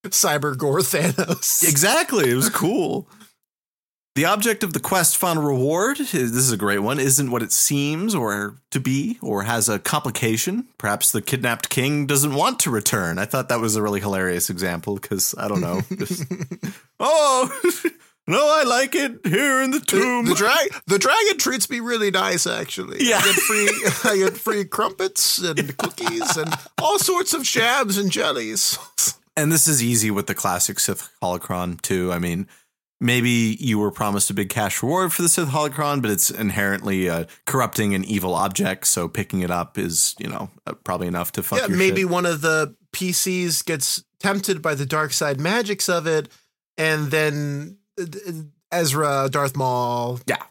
Cyber 0.05 0.57
Gore 0.57 0.81
Thanos. 0.81 1.69
Exactly. 1.69 2.31
It 2.31 2.37
was 2.37 2.49
cool. 2.49 3.09
The 4.17 4.25
object 4.25 4.65
of 4.65 4.73
the 4.73 4.81
quest 4.81 5.15
found 5.19 5.45
reward. 5.45 5.99
This 5.99 6.15
is 6.15 6.51
a 6.51 6.57
great 6.57 6.79
one. 6.79 6.99
Isn't 6.99 7.31
what 7.31 7.43
it 7.43 7.53
seems 7.53 8.15
or 8.15 8.57
to 8.71 8.81
be, 8.81 9.19
or 9.21 9.43
has 9.43 9.69
a 9.69 9.79
complication. 9.79 10.69
Perhaps 10.79 11.11
the 11.13 11.21
kidnapped 11.21 11.69
king 11.69 12.07
doesn't 12.07 12.33
want 12.33 12.59
to 12.61 12.71
return. 12.71 13.19
I 13.19 13.27
thought 13.27 13.51
that 13.51 13.61
was 13.61 13.77
a 13.77 13.83
really 13.83 14.01
hilarious 14.01 14.49
example 14.49 14.95
because 14.95 15.35
I 15.37 15.49
don't 15.49 15.61
know. 15.61 15.83
Just, 15.99 16.25
oh, 16.99 17.51
No, 18.29 18.41
I 18.41 18.65
like 18.65 18.95
it 18.97 19.25
here 19.25 19.63
in 19.63 19.71
the 19.71 19.79
tomb. 19.79 20.27
The, 20.27 20.35
drag 20.35 20.69
the 20.87 20.99
dragon 20.99 21.39
treats 21.39 21.71
me 21.71 21.79
really 21.79 22.11
nice, 22.11 22.47
actually. 22.47 23.05
Yeah. 23.05 23.19
I 23.19 23.25
get 23.25 23.35
free 23.35 23.69
I 24.11 24.17
get 24.17 24.37
free 24.37 24.65
crumpets 24.65 25.39
and 25.39 25.77
cookies 25.77 26.37
and 26.37 26.53
all 26.83 26.99
sorts 26.99 27.35
of 27.35 27.45
jams 27.45 27.97
and 27.97 28.11
jellies. 28.11 28.79
and 29.37 29.53
this 29.53 29.69
is 29.69 29.83
easy 29.83 30.11
with 30.11 30.27
the 30.27 30.35
classic 30.35 30.81
Sith 30.81 31.13
holocron 31.23 31.81
too. 31.81 32.13
I 32.13 32.19
mean, 32.19 32.49
maybe 33.01 33.57
you 33.61 33.79
were 33.79 33.93
promised 33.93 34.29
a 34.31 34.35
big 34.35 34.49
cash 34.49 34.83
reward 34.83 35.13
for 35.13 35.23
the 35.23 35.29
Sith 35.29 35.51
holocron, 35.51 36.03
but 36.03 36.11
it's 36.11 36.29
inherently 36.29 37.09
uh, 37.09 37.27
corrupting 37.45 37.95
an 37.95 38.05
evil 38.05 38.35
object. 38.35 38.89
So 38.89 39.07
picking 39.07 39.41
it 39.41 39.53
up 39.53 39.79
is, 39.79 40.17
you 40.19 40.29
know, 40.29 40.51
uh, 40.67 40.73
probably 40.73 41.07
enough 41.07 41.31
to 41.33 41.45
fuck 41.45 41.61
yeah, 41.61 41.69
your 41.69 41.79
maybe 41.79 42.03
shit. 42.03 42.11
one 42.11 42.27
of 42.27 42.41
the 42.41 42.75
PCs 42.93 43.65
gets 43.65 44.03
tempted 44.19 44.63
by 44.63 44.75
the 44.75 44.87
dark 44.87 45.13
side 45.13 45.39
magics 45.39 45.89
of 45.89 46.09
it, 46.09 46.29
and 46.77 47.13
then 47.13 47.79
Uh, 48.01 48.05
Ezra, 48.73 49.29
Darth 49.31 49.57
Maul, 49.57 50.21
Yeah. 50.27 50.43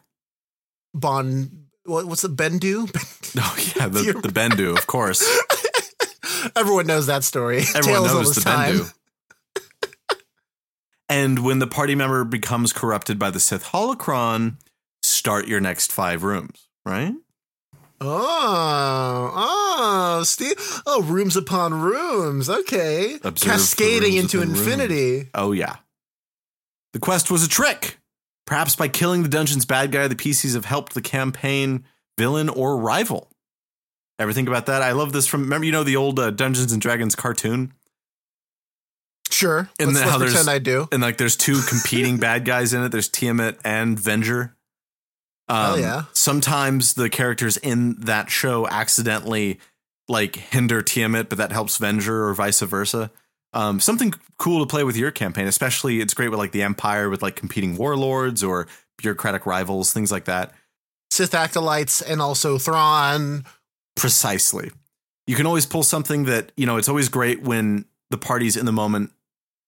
Bon, 0.93 1.67
what, 1.83 2.05
what's 2.05 2.21
the 2.21 2.29
Bendu? 2.29 2.89
Oh 3.37 3.55
yeah, 3.75 3.87
the, 3.89 4.13
the 4.21 4.29
Bendu, 4.29 4.77
of 4.77 4.87
course. 4.87 5.21
Everyone 6.55 6.87
knows 6.87 7.07
that 7.07 7.23
story. 7.25 7.59
Everyone 7.75 8.03
Tales 8.03 8.13
knows 8.13 8.35
the 8.35 8.41
time. 8.41 8.73
Bendu. 8.75 8.91
and 11.09 11.43
when 11.43 11.59
the 11.59 11.67
party 11.67 11.95
member 11.95 12.23
becomes 12.23 12.71
corrupted 12.73 13.19
by 13.19 13.29
the 13.29 13.39
Sith 13.41 13.65
holocron, 13.65 14.55
start 15.03 15.47
your 15.47 15.59
next 15.59 15.91
five 15.91 16.23
rooms, 16.23 16.67
right? 16.85 17.13
Oh, 18.01 19.31
oh, 19.35 20.23
Steve. 20.23 20.53
Oh, 20.85 21.01
rooms 21.03 21.35
upon 21.35 21.73
rooms. 21.73 22.49
Okay. 22.49 23.17
Observe 23.23 23.51
Cascading 23.53 24.13
rooms 24.13 24.33
into 24.33 24.39
within 24.39 24.53
rooms. 24.53 24.67
infinity. 24.67 25.29
Oh 25.33 25.51
yeah. 25.51 25.75
The 26.95 26.99
quest 26.99 27.29
was 27.29 27.43
a 27.43 27.49
trick. 27.49 27.97
Perhaps 28.47 28.77
by 28.77 28.87
killing 28.87 29.21
the 29.21 29.27
dungeon's 29.27 29.65
bad 29.65 29.91
guy, 29.91 30.07
the 30.07 30.15
PCs 30.15 30.53
have 30.53 30.63
helped 30.63 30.93
the 30.93 31.01
campaign 31.01 31.83
villain 32.17 32.47
or 32.47 32.77
rival. 32.77 33.29
Ever 34.17 34.31
think 34.31 34.47
about 34.47 34.67
that? 34.67 34.81
I 34.81 34.93
love 34.93 35.11
this 35.11 35.27
from. 35.27 35.41
Remember, 35.41 35.65
you 35.65 35.73
know 35.73 35.83
the 35.83 35.97
old 35.97 36.17
uh, 36.17 36.31
Dungeons 36.31 36.71
and 36.71 36.81
Dragons 36.81 37.15
cartoon, 37.15 37.73
Sure. 39.29 39.69
And 39.79 39.87
let's, 39.89 39.99
then 39.99 40.07
let's 40.07 40.11
how 40.11 40.17
there's- 40.19 40.33
pretend 40.33 40.49
I 40.49 40.59
do. 40.59 40.87
and 40.93 41.01
like 41.01 41.17
there's 41.17 41.35
two 41.35 41.59
competing 41.67 42.17
bad 42.21 42.45
guys 42.45 42.73
in 42.73 42.81
it. 42.83 42.93
There's 42.93 43.09
Tiamat 43.09 43.57
and 43.65 43.97
Venger. 43.97 44.51
Um, 45.49 45.73
Oh, 45.73 45.75
yeah. 45.75 46.03
Sometimes 46.13 46.93
the 46.93 47.09
characters 47.09 47.57
in 47.57 47.99
that 48.01 48.29
show 48.29 48.67
accidentally 48.69 49.59
like 50.07 50.35
hinder 50.37 50.81
Tiamat, 50.81 51.27
but 51.29 51.37
that 51.39 51.51
helps 51.51 51.77
Venger 51.77 52.07
or 52.29 52.33
vice 52.33 52.61
versa. 52.61 53.11
Um, 53.55 53.79
something 53.79 54.13
cool 54.37 54.63
to 54.63 54.69
play 54.69 54.83
with 54.83 54.97
your 54.97 55.11
campaign, 55.11 55.47
especially 55.47 56.01
it's 56.01 56.13
great 56.13 56.29
with 56.29 56.39
like 56.39 56.51
the 56.51 56.61
Empire 56.61 57.09
with 57.09 57.21
like 57.21 57.37
competing 57.37 57.77
warlords 57.77 58.43
or 58.43 58.67
bureaucratic 58.97 59.45
rivals, 59.45 59.93
things 59.93 60.11
like 60.11 60.25
that. 60.25 60.53
Sith 61.09 61.33
acolytes 61.33 62.01
and 62.01 62.21
also 62.21 62.57
Thrawn. 62.57 63.45
Precisely. 63.95 64.71
You 65.25 65.35
can 65.35 65.45
always 65.45 65.65
pull 65.65 65.83
something 65.83 66.25
that, 66.25 66.51
you 66.57 66.65
know, 66.65 66.75
it's 66.75 66.89
always 66.89 67.07
great 67.07 67.41
when 67.41 67.85
the 68.11 68.17
parties 68.17 68.57
in 68.57 68.65
the 68.65 68.71
moment 68.71 69.11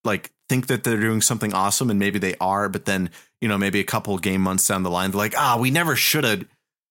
like 0.03 0.31
think 0.49 0.67
that 0.67 0.83
they're 0.83 0.99
doing 0.99 1.21
something 1.21 1.53
awesome 1.53 1.89
and 1.89 1.97
maybe 1.97 2.19
they 2.19 2.35
are, 2.41 2.69
but 2.69 2.85
then, 2.85 3.09
you 3.41 3.47
know, 3.47 3.57
maybe 3.57 3.79
a 3.79 3.85
couple 3.85 4.17
game 4.17 4.41
months 4.41 4.67
down 4.67 4.83
the 4.83 4.91
line, 4.91 5.11
they're 5.11 5.17
like, 5.17 5.37
ah, 5.37 5.57
we 5.59 5.71
never 5.71 5.95
should 5.95 6.25
have 6.25 6.45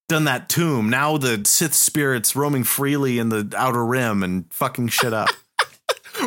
done 0.08 0.24
that 0.24 0.48
tomb. 0.48 0.88
Now 0.88 1.18
the 1.18 1.42
Sith 1.44 1.74
spirits 1.74 2.34
roaming 2.34 2.64
freely 2.64 3.18
in 3.18 3.28
the 3.28 3.52
outer 3.56 3.84
rim 3.84 4.22
and 4.22 4.50
fucking 4.52 4.88
shit 4.88 5.12
up. 5.12 5.28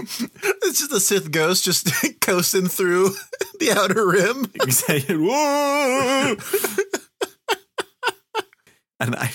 It's 0.63 0.79
just 0.79 0.91
a 0.91 0.99
Sith 0.99 1.31
ghost 1.31 1.63
just 1.63 1.91
coasting 2.21 2.67
through 2.67 3.09
the 3.59 3.71
outer 3.71 4.07
rim. 4.07 4.51
Exactly. 4.53 5.15
Whoa! 5.17 6.35
and 8.99 9.15
I, 9.15 9.31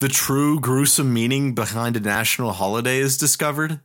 the 0.00 0.08
true 0.08 0.60
gruesome 0.60 1.14
meaning 1.14 1.54
behind 1.54 1.96
a 1.96 2.00
national 2.00 2.52
holiday 2.52 2.98
is 2.98 3.16
discovered. 3.16 3.80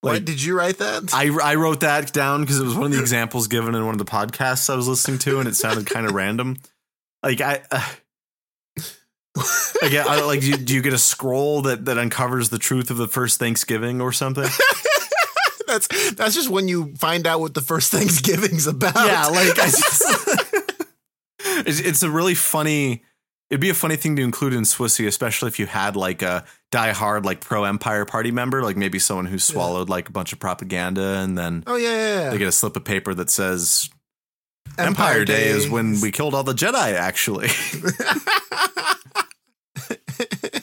what 0.00 0.24
did 0.24 0.42
you 0.42 0.56
write 0.56 0.78
that? 0.78 1.10
I, 1.12 1.36
I 1.42 1.56
wrote 1.56 1.80
that 1.80 2.12
down 2.12 2.42
because 2.42 2.60
it 2.60 2.64
was 2.64 2.74
one 2.74 2.86
of 2.86 2.92
the 2.92 3.00
examples 3.00 3.48
given 3.48 3.74
in 3.74 3.84
one 3.84 3.94
of 3.94 3.98
the 3.98 4.10
podcasts 4.10 4.70
I 4.70 4.76
was 4.76 4.88
listening 4.88 5.18
to, 5.20 5.38
and 5.38 5.48
it 5.48 5.56
sounded 5.56 5.86
kind 5.86 6.06
of 6.06 6.12
random. 6.14 6.56
Like 7.22 7.40
I, 7.40 7.62
uh, 7.70 7.86
again, 9.82 10.06
I, 10.08 10.22
like 10.22 10.40
do 10.40 10.48
you, 10.48 10.56
do 10.56 10.74
you 10.74 10.82
get 10.82 10.92
a 10.92 10.98
scroll 10.98 11.62
that 11.62 11.84
that 11.86 11.98
uncovers 11.98 12.48
the 12.48 12.58
truth 12.58 12.90
of 12.90 12.96
the 12.96 13.08
first 13.08 13.38
Thanksgiving 13.38 14.00
or 14.00 14.12
something? 14.12 14.48
That's 15.66 16.14
that's 16.14 16.34
just 16.34 16.48
when 16.48 16.68
you 16.68 16.94
find 16.96 17.26
out 17.26 17.40
what 17.40 17.54
the 17.54 17.60
first 17.60 17.92
Thanksgiving's 17.92 18.66
about. 18.66 18.94
yeah, 18.94 19.26
like 19.26 19.58
I 19.58 19.66
just, 19.66 20.02
it's, 21.66 21.80
it's 21.80 22.02
a 22.02 22.10
really 22.10 22.34
funny. 22.34 23.02
It'd 23.48 23.60
be 23.60 23.70
a 23.70 23.74
funny 23.74 23.94
thing 23.94 24.16
to 24.16 24.22
include 24.22 24.54
in 24.54 24.62
Swissy, 24.62 25.06
especially 25.06 25.46
if 25.46 25.60
you 25.60 25.66
had 25.66 25.94
like 25.94 26.20
a 26.20 26.44
diehard 26.72 27.24
like 27.24 27.40
pro 27.40 27.62
Empire 27.62 28.04
party 28.04 28.32
member, 28.32 28.60
like 28.62 28.76
maybe 28.76 28.98
someone 28.98 29.26
who 29.26 29.38
swallowed 29.38 29.88
like 29.88 30.08
a 30.08 30.12
bunch 30.12 30.32
of 30.32 30.40
propaganda 30.40 31.18
and 31.18 31.38
then 31.38 31.62
oh 31.68 31.76
yeah, 31.76 31.90
yeah, 31.90 32.20
yeah. 32.22 32.30
they 32.30 32.38
get 32.38 32.48
a 32.48 32.52
slip 32.52 32.76
of 32.76 32.84
paper 32.84 33.14
that 33.14 33.30
says 33.30 33.88
Empire, 34.78 35.24
Day, 35.24 35.48
is 35.48 35.68
when 35.68 36.00
we 36.00 36.10
killed 36.10 36.34
all 36.34 36.42
the 36.42 36.52
Jedi. 36.52 36.94
Actually, 36.94 37.48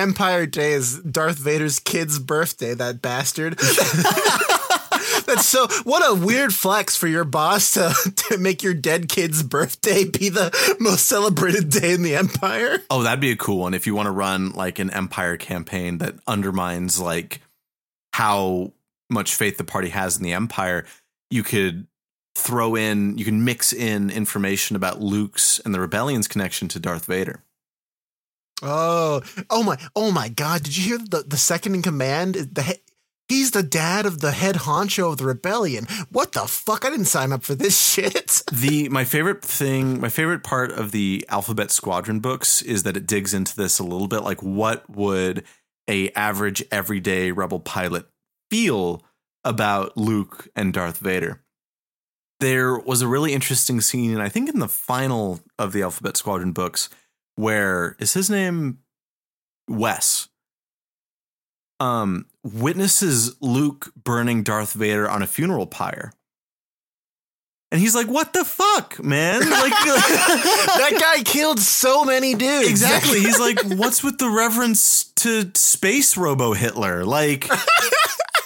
Empire 0.00 0.46
Day 0.46 0.72
is 0.72 0.98
Darth 1.00 1.36
Vader's 1.36 1.78
kid's 1.78 2.18
birthday, 2.18 2.72
that 2.72 3.02
bastard. 3.02 3.58
That's 5.26 5.46
so 5.46 5.66
what 5.84 6.02
a 6.08 6.14
weird 6.14 6.54
flex 6.54 6.96
for 6.96 7.06
your 7.06 7.24
boss 7.24 7.74
to, 7.74 7.94
to 8.16 8.38
make 8.38 8.62
your 8.62 8.72
dead 8.72 9.08
kid's 9.10 9.42
birthday 9.42 10.04
be 10.04 10.30
the 10.30 10.76
most 10.80 11.04
celebrated 11.06 11.68
day 11.68 11.92
in 11.92 12.02
the 12.02 12.16
Empire. 12.16 12.78
oh, 12.90 13.02
that'd 13.02 13.20
be 13.20 13.30
a 13.30 13.36
cool 13.36 13.58
one 13.58 13.74
if 13.74 13.86
you 13.86 13.94
want 13.94 14.06
to 14.06 14.10
run 14.10 14.52
like 14.52 14.78
an 14.78 14.90
Empire 14.90 15.36
campaign 15.36 15.98
that 15.98 16.14
undermines 16.26 16.98
like 16.98 17.42
how 18.14 18.72
much 19.10 19.34
faith 19.34 19.58
the 19.58 19.64
party 19.64 19.90
has 19.90 20.16
in 20.16 20.22
the 20.22 20.32
Empire. 20.32 20.86
You 21.30 21.42
could 21.42 21.86
throw 22.34 22.74
in, 22.74 23.18
you 23.18 23.24
can 23.26 23.44
mix 23.44 23.72
in 23.72 24.08
information 24.08 24.76
about 24.76 25.00
Luke's 25.00 25.60
and 25.64 25.74
the 25.74 25.80
rebellion's 25.80 26.26
connection 26.26 26.68
to 26.68 26.80
Darth 26.80 27.04
Vader. 27.04 27.42
Oh, 28.62 29.22
oh 29.48 29.62
my, 29.62 29.78
oh 29.96 30.10
my 30.10 30.28
God! 30.28 30.62
Did 30.62 30.76
you 30.76 30.84
hear 30.84 30.98
the 30.98 31.24
the 31.26 31.36
second 31.36 31.74
in 31.74 31.82
command? 31.82 32.34
The 32.34 32.62
he- 32.62 32.82
he's 33.28 33.52
the 33.52 33.62
dad 33.62 34.06
of 34.06 34.20
the 34.20 34.32
head 34.32 34.56
honcho 34.56 35.12
of 35.12 35.18
the 35.18 35.24
rebellion. 35.24 35.86
What 36.10 36.32
the 36.32 36.40
fuck? 36.48 36.84
I 36.84 36.90
didn't 36.90 37.06
sign 37.06 37.32
up 37.32 37.42
for 37.42 37.54
this 37.54 37.80
shit. 37.92 38.42
the 38.52 38.88
my 38.88 39.04
favorite 39.04 39.42
thing 39.42 40.00
my 40.00 40.08
favorite 40.08 40.42
part 40.42 40.72
of 40.72 40.90
the 40.92 41.24
alphabet 41.28 41.70
squadron 41.70 42.20
books 42.20 42.60
is 42.60 42.82
that 42.82 42.96
it 42.96 43.06
digs 43.06 43.32
into 43.32 43.54
this 43.56 43.78
a 43.78 43.84
little 43.84 44.08
bit 44.08 44.22
like 44.24 44.42
what 44.42 44.88
would 44.90 45.44
a 45.88 46.10
average 46.10 46.62
everyday 46.70 47.30
rebel 47.30 47.60
pilot 47.60 48.06
feel 48.50 49.02
about 49.44 49.96
luke 49.96 50.48
and 50.54 50.72
darth 50.74 50.98
vader 50.98 51.40
there 52.40 52.78
was 52.78 53.00
a 53.02 53.08
really 53.08 53.32
interesting 53.32 53.80
scene 53.80 54.12
and 54.12 54.22
i 54.22 54.28
think 54.28 54.48
in 54.48 54.58
the 54.58 54.68
final 54.68 55.40
of 55.58 55.72
the 55.72 55.82
alphabet 55.82 56.16
squadron 56.16 56.52
books 56.52 56.88
where 57.40 57.96
is 57.98 58.12
his 58.12 58.30
name 58.30 58.78
wes 59.68 60.28
um 61.78 62.26
witnesses 62.42 63.36
luke 63.40 63.92
burning 64.02 64.42
darth 64.42 64.72
vader 64.72 65.08
on 65.08 65.22
a 65.22 65.26
funeral 65.26 65.66
pyre 65.66 66.12
and 67.72 67.80
he's 67.80 67.94
like, 67.94 68.08
"What 68.08 68.32
the 68.32 68.44
fuck, 68.44 69.02
man?" 69.02 69.40
Like, 69.50 69.72
that 69.72 70.96
guy 71.00 71.22
killed 71.22 71.60
so 71.60 72.04
many 72.04 72.34
dudes. 72.34 72.68
exactly. 72.68 73.20
He's 73.20 73.38
like, 73.38 73.60
"What's 73.64 74.02
with 74.02 74.18
the 74.18 74.28
reference 74.28 75.04
to 75.16 75.50
space 75.54 76.16
Robo 76.16 76.52
Hitler?" 76.52 77.04
Like, 77.04 77.48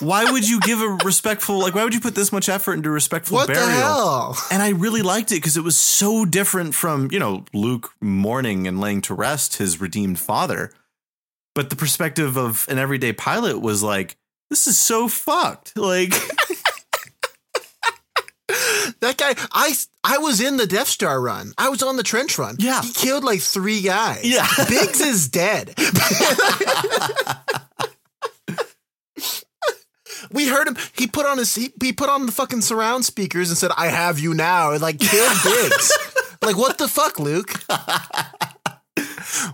why 0.01 0.31
would 0.31 0.49
you 0.49 0.61
give 0.61 0.81
a 0.81 0.89
respectful? 1.05 1.59
Like, 1.59 1.75
why 1.75 1.85
would 1.85 1.95
you 1.95 2.01
put 2.01 2.15
this 2.15 2.33
much 2.33 2.49
effort 2.49 2.75
into 2.75 2.91
respectful 2.91 3.37
what 3.37 3.49
burial? 3.49 3.67
the 3.67 3.73
hell? 3.73 4.37
And 4.51 4.63
I 4.63 4.71
really 4.71 5.03
liked 5.03 5.33
it 5.33 5.37
because 5.37 5.57
it 5.57 5.63
was 5.65 5.77
so 5.77 6.25
different 6.25 6.75
from 6.75 7.09
you 7.11 7.19
know 7.19 7.45
Luke 7.53 7.93
mourning 8.01 8.67
and 8.67 8.81
laying 8.81 9.01
to 9.03 9.15
rest 9.15 9.57
his 9.57 9.81
redeemed 9.81 10.19
father, 10.19 10.73
but 11.55 11.71
the 11.71 11.77
perspective 11.77 12.37
of 12.37 12.67
an 12.69 12.79
everyday 12.79 13.13
pilot 13.13 13.61
was 13.61 13.83
like, 13.83 14.17
"This 14.51 14.67
is 14.67 14.79
so 14.79 15.09
fucked." 15.09 15.77
Like. 15.79 16.13
That 19.01 19.17
guy, 19.17 19.35
I 19.53 19.75
I 20.03 20.19
was 20.19 20.41
in 20.41 20.57
the 20.57 20.67
Death 20.67 20.89
Star 20.89 21.21
run. 21.21 21.53
I 21.59 21.69
was 21.69 21.83
on 21.83 21.97
the 21.97 22.03
trench 22.03 22.39
run. 22.39 22.57
Yeah. 22.59 22.83
he 22.83 22.93
killed 22.93 23.25
like 23.25 23.41
three 23.41 23.81
guys. 23.83 24.25
Yeah. 24.25 24.47
Biggs 24.69 25.01
is 25.01 25.29
dead. 25.29 25.75
we 30.35 30.49
heard 30.49 30.69
him. 30.69 30.77
He 30.93 31.07
put 31.07 31.25
on 31.25 31.39
his 31.39 31.55
he, 31.55 31.73
he 31.83 31.93
put 31.93 32.11
on 32.11 32.27
the 32.27 32.33
fucking 32.33 32.61
surround 32.61 33.05
speakers 33.05 33.49
and 33.49 33.57
said, 33.57 33.71
"I 33.77 33.87
have 33.87 34.19
you 34.19 34.35
now," 34.35 34.73
and 34.73 34.83
like 34.83 34.99
killed 34.99 35.39
Biggs. 35.45 35.93
like 36.43 36.57
what 36.57 36.77
the 36.77 36.89
fuck, 36.89 37.19
Luke? 37.19 37.55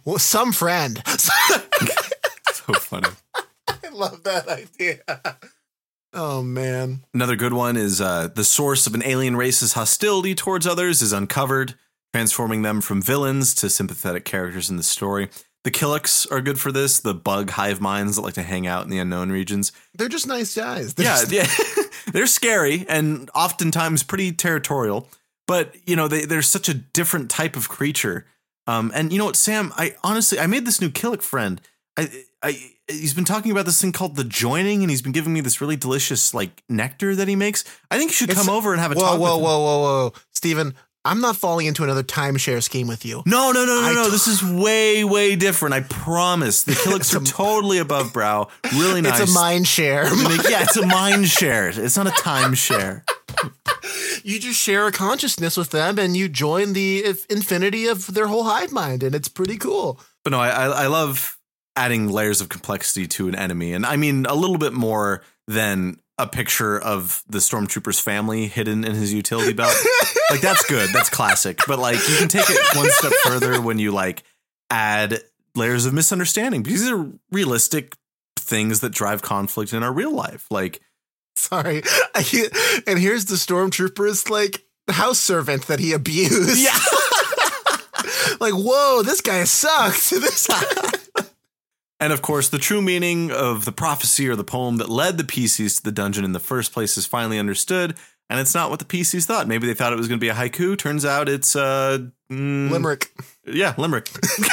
well, 0.05 0.19
some 0.19 0.53
friend. 0.53 1.03
so 1.19 2.73
funny. 2.75 3.11
I 3.69 3.89
love 3.93 4.25
that 4.25 4.49
idea. 4.49 5.01
Oh 6.13 6.43
man. 6.43 7.05
Another 7.15 7.37
good 7.37 7.53
one 7.53 7.77
is 7.77 8.01
uh, 8.01 8.29
the 8.35 8.45
source 8.45 8.87
of 8.87 8.95
an 8.95 9.03
alien 9.05 9.37
race's 9.37 9.75
hostility 9.75 10.35
towards 10.35 10.67
others 10.67 11.03
is 11.03 11.13
uncovered, 11.13 11.75
transforming 12.13 12.63
them 12.63 12.81
from 12.81 13.01
villains 13.01 13.55
to 13.57 13.71
sympathetic 13.71 14.25
characters 14.25 14.71
in 14.71 14.77
the 14.77 14.83
story. 14.83 15.29
The 15.65 15.71
Killiks 15.71 16.31
are 16.33 16.41
good 16.41 16.59
for 16.59 16.73
this, 16.73 17.01
the 17.01 17.13
bug 17.15 17.51
hive 17.51 17.81
minds 17.81 18.17
that 18.17 18.23
like 18.23 18.35
to 18.35 18.43
hang 18.43 18.67
out 18.67 18.85
in 18.85 18.91
the 18.91 18.99
unknown 18.99 19.31
regions. 19.31 19.73
They're 19.95 20.09
just 20.09 20.27
nice 20.27 20.55
guys. 20.55 20.95
They're 20.95 21.07
yeah, 21.07 21.25
just- 21.25 21.77
yeah. 21.77 21.85
they're 22.13 22.27
scary 22.27 22.87
and 22.89 23.31
oftentimes 23.35 24.03
pretty 24.03 24.33
territorial, 24.33 25.07
but 25.47 25.75
you 25.87 25.97
know, 25.97 26.09
they, 26.09 26.25
they're 26.25 26.41
such 26.43 26.69
a 26.71 26.75
different 26.75 27.31
type 27.31 27.57
of 27.57 27.69
creature. 27.69 28.25
Um, 28.67 28.91
and 28.95 29.13
you 29.13 29.19
know 29.19 29.27
what, 29.27 29.37
Sam, 29.37 29.73
I 29.77 29.97
honestly, 30.03 30.39
I 30.39 30.47
made 30.47 30.65
this 30.65 30.81
new 30.81 30.89
Killik 30.91 31.23
friend. 31.23 31.61
I, 31.99 32.09
I, 32.43 32.57
he's 32.89 33.13
been 33.15 33.25
talking 33.25 33.51
about 33.53 33.67
this 33.67 33.81
thing 33.83 33.93
called 33.93 34.17
the 34.17 34.25
joining, 34.25 34.83
and 34.83 34.91
he's 34.91 35.03
been 35.03 35.13
giving 35.13 35.33
me 35.33 35.41
this 35.43 35.61
really 35.61 35.77
delicious 35.77 36.33
like 36.33 36.63
nectar 36.69 37.15
that 37.17 37.29
he 37.29 37.37
makes. 37.37 37.65
I 37.91 37.99
think 37.99 38.11
you 38.11 38.15
should 38.15 38.31
It's- 38.31 38.47
come 38.47 38.55
over 38.55 38.73
and 38.73 38.81
have 38.81 38.93
a 38.93 38.95
Whoa, 38.95 39.01
talk. 39.03 39.21
whoa, 39.21 39.35
with 39.37 39.39
him. 39.39 39.43
whoa, 39.45 39.59
whoa, 39.61 39.81
whoa. 39.83 40.13
Stephen, 40.33 40.75
I'm 41.05 41.21
not 41.23 41.37
falling 41.37 41.67
into 41.67 41.83
another 41.83 42.03
timeshare 42.03 42.63
scheme 42.63 42.87
with 42.87 43.07
you. 43.07 43.23
No, 43.25 43.53
no, 43.53 43.65
no, 43.65 43.81
no, 43.81 43.89
I 43.89 43.95
no. 43.95 44.05
t- 44.05 44.11
this 44.11 44.27
is 44.27 44.45
way, 44.45 45.03
way 45.03 45.35
different. 45.35 45.75
I 45.75 45.81
promise. 45.81 46.63
The 46.65 46.73
Killiks 46.73 47.15
are 47.19 47.25
totally 47.25 47.79
above 47.79 48.13
brow. 48.13 48.49
Really 48.75 49.01
nice. 49.01 49.19
It's 49.21 49.31
a 49.31 49.35
mind 49.35 49.67
share. 49.67 50.05
yeah, 50.05 50.63
it's 50.63 50.77
a 50.77 50.87
mind 50.87 51.29
share. 51.29 51.69
It's 51.69 51.97
not 51.97 52.07
a 52.07 52.11
timeshare. 52.11 53.03
you 54.25 54.39
just 54.39 54.61
share 54.61 54.87
a 54.87 54.93
consciousness 54.93 55.57
with 55.57 55.71
them 55.71 55.99
and 55.99 56.17
you 56.17 56.29
join 56.29 56.75
the 56.75 57.05
infinity 57.31 57.87
of 57.87 58.13
their 58.13 58.27
whole 58.27 58.45
hive 58.45 58.71
mind, 58.73 59.03
and 59.03 59.15
it's 59.15 59.29
pretty 59.29 59.57
cool. 59.57 59.99
But 60.23 60.33
no, 60.33 60.41
I, 60.41 60.49
I 60.51 60.67
I 60.67 60.87
love 60.89 61.39
adding 61.77 62.09
layers 62.09 62.43
of 62.43 62.51
complexity 62.51 63.07
to 63.07 63.27
an 63.29 63.35
enemy, 63.35 63.73
and 63.73 63.87
I 63.87 63.97
mean 63.97 64.27
a 64.27 64.35
little 64.35 64.59
bit 64.59 64.75
more 64.75 65.23
than 65.49 65.99
a 66.23 66.27
picture 66.27 66.79
of 66.79 67.23
the 67.29 67.39
stormtrooper's 67.39 68.01
family 68.01 68.47
hidden 68.47 68.85
in 68.85 68.95
his 68.95 69.13
utility 69.13 69.53
belt. 69.53 69.75
like 70.31 70.41
that's 70.41 70.65
good, 70.67 70.91
that's 70.93 71.11
classic. 71.11 71.61
But 71.67 71.79
like 71.79 71.97
you 72.09 72.17
can 72.17 72.29
take 72.29 72.49
it 72.49 72.77
one 72.77 72.91
step 72.91 73.13
further 73.25 73.61
when 73.61 73.79
you 73.79 73.93
like 73.93 74.23
add 74.71 75.21
layers 75.55 75.87
of 75.87 75.95
misunderstanding 75.95 76.63
because 76.63 76.81
these 76.81 76.91
are 76.91 77.11
realistic 77.31 77.97
things 78.39 78.81
that 78.81 78.91
drive 78.91 79.23
conflict 79.23 79.73
in 79.73 79.83
our 79.83 79.93
real 79.93 80.15
life. 80.15 80.47
Like 80.51 80.81
Sorry. 81.37 81.83
I, 82.15 82.83
and 82.87 82.99
here's 82.99 83.25
the 83.25 83.37
stormtrooper's 83.37 84.29
like 84.29 84.65
house 84.89 85.19
servant 85.19 85.67
that 85.69 85.79
he 85.81 85.93
abused. 85.93 86.61
yeah, 86.63 86.79
like, 88.41 88.53
whoa, 88.53 89.03
this 89.03 89.21
guy 89.21 89.45
sucks. 89.45 90.11
This 90.21 90.47
guy. 90.47 90.63
And 92.01 92.15
of 92.15 92.23
course, 92.23 92.49
the 92.49 92.59
true 92.59 92.81
meaning 92.81 93.31
of 93.31 93.67
the 93.67 93.73
prophecy 93.73 94.27
or 94.27 94.35
the 94.35 94.43
poem 94.43 94.79
that 94.79 94.89
led 94.89 95.19
the 95.19 95.25
PCs 95.25 95.77
to 95.77 95.83
the 95.83 95.93
dungeon 95.93 96.25
in 96.25 96.33
the 96.33 96.41
first 96.41 96.73
place 96.73 96.97
is 96.97 97.07
finally 97.07 97.39
understood. 97.39 97.95
And 98.31 98.41
it's 98.41 98.55
not 98.55 98.71
what 98.71 98.79
the 98.79 98.87
PCs 98.87 99.27
thought. 99.27 99.47
Maybe 99.47 99.67
they 99.67 99.75
thought 99.75 99.93
it 99.93 99.97
was 99.97 100.09
going 100.09 100.19
to 100.19 100.25
be 100.25 100.31
a 100.31 100.35
haiku. 100.35 100.79
Turns 100.79 101.05
out 101.05 101.29
it's 101.29 101.55
uh, 101.55 101.99
mm, 102.33 102.71
Limerick. 102.71 103.13
Yeah, 103.45 103.75
limerick. 103.77 104.09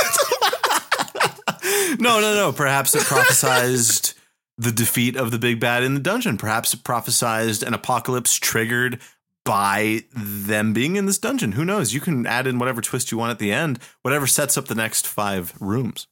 no, 1.99 2.19
no, 2.19 2.35
no. 2.35 2.51
Perhaps 2.51 2.95
it 2.95 3.03
prophesized 3.03 4.15
the 4.57 4.71
defeat 4.71 5.15
of 5.15 5.31
the 5.31 5.39
big 5.39 5.59
bad 5.59 5.83
in 5.83 5.93
the 5.93 5.99
dungeon. 5.99 6.37
Perhaps 6.37 6.73
it 6.73 6.83
prophesized 6.83 7.65
an 7.65 7.73
apocalypse 7.73 8.35
triggered 8.35 8.99
by 9.45 10.03
them 10.11 10.73
being 10.73 10.97
in 10.97 11.05
this 11.05 11.19
dungeon. 11.19 11.53
Who 11.53 11.63
knows? 11.63 11.93
You 11.93 12.01
can 12.01 12.25
add 12.25 12.47
in 12.47 12.59
whatever 12.59 12.81
twist 12.81 13.11
you 13.11 13.17
want 13.17 13.31
at 13.31 13.39
the 13.39 13.53
end, 13.53 13.79
whatever 14.01 14.27
sets 14.27 14.57
up 14.57 14.65
the 14.65 14.75
next 14.75 15.07
five 15.07 15.53
rooms. 15.61 16.07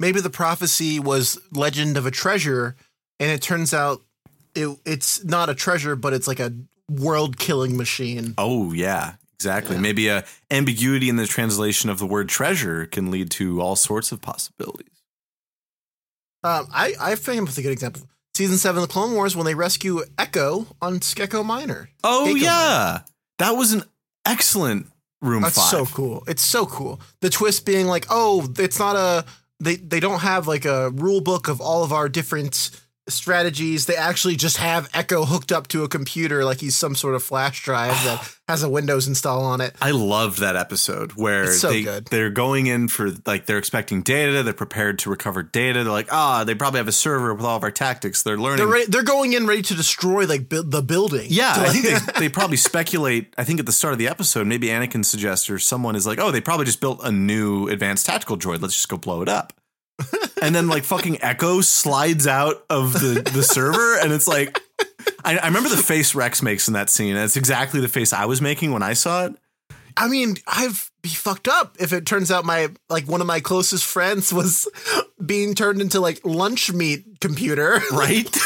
Maybe 0.00 0.20
the 0.20 0.30
prophecy 0.30 0.98
was 0.98 1.38
legend 1.52 1.98
of 1.98 2.06
a 2.06 2.10
treasure, 2.10 2.74
and 3.20 3.30
it 3.30 3.42
turns 3.42 3.74
out 3.74 4.00
it, 4.54 4.76
it's 4.86 5.22
not 5.22 5.50
a 5.50 5.54
treasure, 5.54 5.94
but 5.94 6.14
it's 6.14 6.26
like 6.26 6.40
a 6.40 6.52
world 6.90 7.36
killing 7.36 7.76
machine. 7.76 8.32
Oh 8.38 8.72
yeah, 8.72 9.16
exactly. 9.34 9.76
Yeah. 9.76 9.82
Maybe 9.82 10.08
a 10.08 10.24
ambiguity 10.50 11.10
in 11.10 11.16
the 11.16 11.26
translation 11.26 11.90
of 11.90 11.98
the 11.98 12.06
word 12.06 12.30
treasure 12.30 12.86
can 12.86 13.10
lead 13.10 13.30
to 13.32 13.60
all 13.60 13.76
sorts 13.76 14.10
of 14.10 14.22
possibilities. 14.22 14.88
Um, 16.42 16.66
I 16.72 16.94
I 16.98 17.14
think 17.14 17.46
with 17.46 17.58
a 17.58 17.62
good 17.62 17.72
example. 17.72 18.02
Season 18.34 18.56
seven 18.56 18.82
of 18.82 18.88
the 18.88 18.92
Clone 18.92 19.12
Wars 19.12 19.36
when 19.36 19.44
they 19.44 19.54
rescue 19.54 20.00
Echo 20.16 20.66
on 20.80 21.00
Skako 21.00 21.44
Minor. 21.44 21.90
Oh 22.02 22.34
yeah, 22.34 23.00
that 23.38 23.50
was 23.50 23.74
an 23.74 23.82
excellent 24.24 24.86
room 25.20 25.42
That's 25.42 25.56
five. 25.56 25.68
so 25.68 25.84
cool. 25.84 26.24
It's 26.26 26.40
so 26.40 26.64
cool. 26.64 27.02
The 27.20 27.28
twist 27.28 27.66
being 27.66 27.86
like, 27.86 28.06
oh, 28.08 28.48
it's 28.58 28.78
not 28.78 28.96
a 28.96 29.26
they 29.60 29.76
they 29.76 30.00
don't 30.00 30.20
have 30.20 30.48
like 30.48 30.64
a 30.64 30.90
rule 30.90 31.20
book 31.20 31.48
of 31.48 31.60
all 31.60 31.84
of 31.84 31.92
our 31.92 32.08
different 32.08 32.70
strategies. 33.12 33.86
They 33.86 33.96
actually 33.96 34.36
just 34.36 34.56
have 34.58 34.88
Echo 34.94 35.24
hooked 35.24 35.52
up 35.52 35.68
to 35.68 35.84
a 35.84 35.88
computer 35.88 36.44
like 36.44 36.60
he's 36.60 36.76
some 36.76 36.94
sort 36.94 37.14
of 37.14 37.22
flash 37.22 37.62
drive 37.64 37.92
that 38.04 38.34
has 38.48 38.62
a 38.62 38.68
Windows 38.68 39.06
install 39.06 39.44
on 39.44 39.60
it. 39.60 39.74
I 39.80 39.92
loved 39.92 40.40
that 40.40 40.56
episode 40.56 41.12
where 41.12 41.52
so 41.52 41.70
they 41.70 41.82
good. 41.82 42.06
they're 42.06 42.30
going 42.30 42.66
in 42.66 42.88
for 42.88 43.10
like 43.26 43.46
they're 43.46 43.58
expecting 43.58 44.02
data, 44.02 44.42
they're 44.42 44.52
prepared 44.52 44.98
to 45.00 45.10
recover 45.10 45.42
data. 45.42 45.84
They're 45.84 45.92
like, 45.92 46.12
ah, 46.12 46.44
they 46.44 46.54
probably 46.54 46.78
have 46.78 46.88
a 46.88 46.92
server 46.92 47.34
with 47.34 47.44
all 47.44 47.56
of 47.56 47.62
our 47.62 47.70
tactics. 47.70 48.22
They're 48.22 48.38
learning. 48.38 48.68
They're 48.68 48.86
they're 48.86 49.02
going 49.02 49.32
in 49.32 49.46
ready 49.46 49.62
to 49.62 49.74
destroy 49.74 50.26
like 50.26 50.48
bu- 50.48 50.62
the 50.62 50.82
building. 50.82 51.26
yeah, 51.30 51.54
I 51.56 51.68
think 51.68 51.84
they, 51.84 52.12
they 52.20 52.28
probably 52.28 52.56
speculate. 52.56 53.34
I 53.38 53.44
think 53.44 53.60
at 53.60 53.66
the 53.66 53.72
start 53.72 53.92
of 53.92 53.98
the 53.98 54.08
episode, 54.08 54.46
maybe 54.46 54.68
Anakin 54.68 55.04
suggests 55.04 55.48
or 55.50 55.58
someone 55.58 55.96
is 55.96 56.06
like, 56.06 56.18
"Oh, 56.18 56.30
they 56.30 56.40
probably 56.40 56.66
just 56.66 56.80
built 56.80 57.00
a 57.04 57.12
new 57.12 57.68
advanced 57.68 58.06
tactical 58.06 58.36
droid. 58.36 58.60
Let's 58.62 58.74
just 58.74 58.88
go 58.88 58.96
blow 58.96 59.22
it 59.22 59.28
up." 59.28 59.52
And 60.42 60.54
then 60.54 60.68
like 60.68 60.84
fucking 60.84 61.22
Echo 61.22 61.60
slides 61.60 62.26
out 62.26 62.64
of 62.70 62.92
the 62.92 63.22
the 63.32 63.42
server, 63.42 63.98
and 63.98 64.12
it's 64.12 64.28
like, 64.28 64.60
I, 65.24 65.38
I 65.38 65.46
remember 65.46 65.68
the 65.68 65.76
face 65.76 66.14
Rex 66.14 66.42
makes 66.42 66.68
in 66.68 66.74
that 66.74 66.90
scene. 66.90 67.16
And 67.16 67.24
it's 67.24 67.36
exactly 67.36 67.80
the 67.80 67.88
face 67.88 68.12
I 68.12 68.26
was 68.26 68.40
making 68.40 68.72
when 68.72 68.82
I 68.82 68.94
saw 68.94 69.26
it. 69.26 69.34
I 69.96 70.08
mean, 70.08 70.36
I've 70.46 70.90
be 71.02 71.08
fucked 71.08 71.48
up 71.48 71.76
if 71.80 71.92
it 71.92 72.06
turns 72.06 72.30
out 72.30 72.44
my 72.44 72.68
like 72.88 73.06
one 73.06 73.20
of 73.20 73.26
my 73.26 73.40
closest 73.40 73.84
friends 73.84 74.32
was 74.32 74.68
being 75.24 75.54
turned 75.54 75.80
into 75.80 76.00
like 76.00 76.20
lunch 76.24 76.72
meat 76.72 77.04
computer. 77.20 77.80
right? 77.92 78.36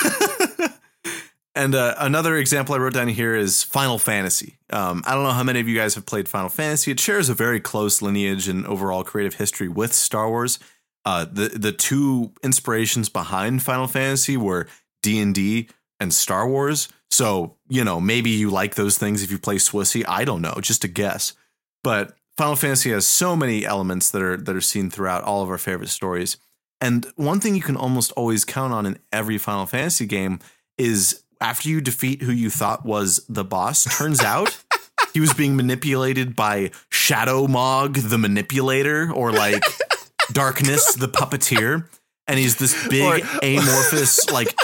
and 1.54 1.74
uh, 1.74 1.94
another 1.98 2.36
example 2.36 2.74
I 2.74 2.78
wrote 2.78 2.94
down 2.94 3.08
here 3.08 3.34
is 3.34 3.62
Final 3.62 3.98
Fantasy. 3.98 4.58
Um, 4.70 5.02
I 5.06 5.14
don't 5.14 5.24
know 5.24 5.30
how 5.30 5.42
many 5.42 5.60
of 5.60 5.68
you 5.68 5.76
guys 5.76 5.94
have 5.94 6.06
played 6.06 6.28
Final 6.28 6.48
Fantasy. 6.48 6.90
It 6.90 7.00
shares 7.00 7.28
a 7.28 7.34
very 7.34 7.60
close 7.60 8.02
lineage 8.02 8.48
and 8.48 8.66
overall 8.66 9.04
creative 9.04 9.34
history 9.34 9.68
with 9.68 9.92
Star 9.92 10.28
Wars. 10.28 10.58
Uh, 11.04 11.24
the 11.24 11.48
the 11.48 11.72
two 11.72 12.32
inspirations 12.42 13.08
behind 13.08 13.62
Final 13.62 13.86
Fantasy 13.86 14.36
were 14.36 14.66
D 15.02 15.20
and 15.20 15.34
D 15.34 15.68
and 16.00 16.12
Star 16.12 16.48
Wars. 16.48 16.88
So 17.10 17.56
you 17.68 17.84
know 17.84 18.00
maybe 18.00 18.30
you 18.30 18.50
like 18.50 18.74
those 18.74 18.98
things 18.98 19.22
if 19.22 19.30
you 19.30 19.38
play 19.38 19.56
Swissy. 19.56 20.04
I 20.08 20.24
don't 20.24 20.42
know, 20.42 20.54
just 20.60 20.84
a 20.84 20.88
guess. 20.88 21.34
But 21.82 22.16
Final 22.36 22.56
Fantasy 22.56 22.90
has 22.90 23.06
so 23.06 23.36
many 23.36 23.64
elements 23.64 24.10
that 24.10 24.22
are 24.22 24.36
that 24.36 24.56
are 24.56 24.60
seen 24.60 24.90
throughout 24.90 25.22
all 25.24 25.42
of 25.42 25.50
our 25.50 25.58
favorite 25.58 25.90
stories. 25.90 26.36
And 26.80 27.06
one 27.16 27.40
thing 27.40 27.54
you 27.54 27.62
can 27.62 27.76
almost 27.76 28.12
always 28.12 28.44
count 28.44 28.72
on 28.72 28.84
in 28.86 28.98
every 29.12 29.38
Final 29.38 29.66
Fantasy 29.66 30.06
game 30.06 30.40
is 30.76 31.22
after 31.40 31.68
you 31.68 31.80
defeat 31.80 32.22
who 32.22 32.32
you 32.32 32.50
thought 32.50 32.84
was 32.84 33.24
the 33.28 33.44
boss, 33.44 33.84
turns 33.96 34.20
out 34.20 34.62
he 35.14 35.20
was 35.20 35.32
being 35.32 35.56
manipulated 35.56 36.34
by 36.34 36.72
Shadow 36.90 37.46
Mog, 37.46 37.94
the 37.94 38.18
manipulator, 38.18 39.12
or 39.12 39.32
like 39.32 39.62
Darkness, 40.32 40.94
the 40.94 41.08
puppeteer. 41.08 41.88
And 42.26 42.38
he's 42.38 42.56
this 42.56 42.88
big 42.88 43.02
Or- 43.24 43.38
amorphous 43.42 44.30
like 44.32 44.54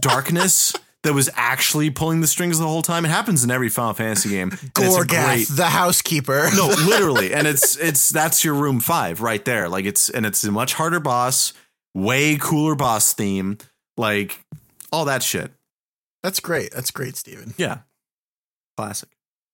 darkness 0.00 0.72
that 1.02 1.12
was 1.12 1.28
actually 1.34 1.90
pulling 1.90 2.20
the 2.22 2.26
strings 2.26 2.58
the 2.58 2.66
whole 2.66 2.82
time. 2.82 3.04
It 3.04 3.08
happens 3.10 3.44
in 3.44 3.50
every 3.50 3.68
Final 3.68 3.92
Fantasy 3.92 4.30
game. 4.30 4.50
Gorgath, 4.50 5.08
great- 5.26 5.48
the 5.48 5.66
housekeeper. 5.66 6.48
no, 6.56 6.68
literally, 6.86 7.32
and 7.34 7.46
it's 7.46 7.76
it's 7.76 8.10
that's 8.10 8.44
your 8.44 8.54
room 8.54 8.80
five 8.80 9.20
right 9.20 9.44
there. 9.44 9.68
Like 9.68 9.84
it's 9.84 10.08
and 10.08 10.26
it's 10.26 10.42
a 10.44 10.50
much 10.50 10.74
harder 10.74 11.00
boss, 11.00 11.52
way 11.94 12.36
cooler 12.36 12.74
boss 12.74 13.12
theme, 13.12 13.58
like 13.96 14.44
all 14.92 15.04
that 15.04 15.22
shit. 15.22 15.52
That's 16.22 16.40
great. 16.40 16.72
That's 16.72 16.90
great, 16.90 17.16
Stephen. 17.16 17.54
Yeah, 17.58 17.78
classic. 18.76 19.10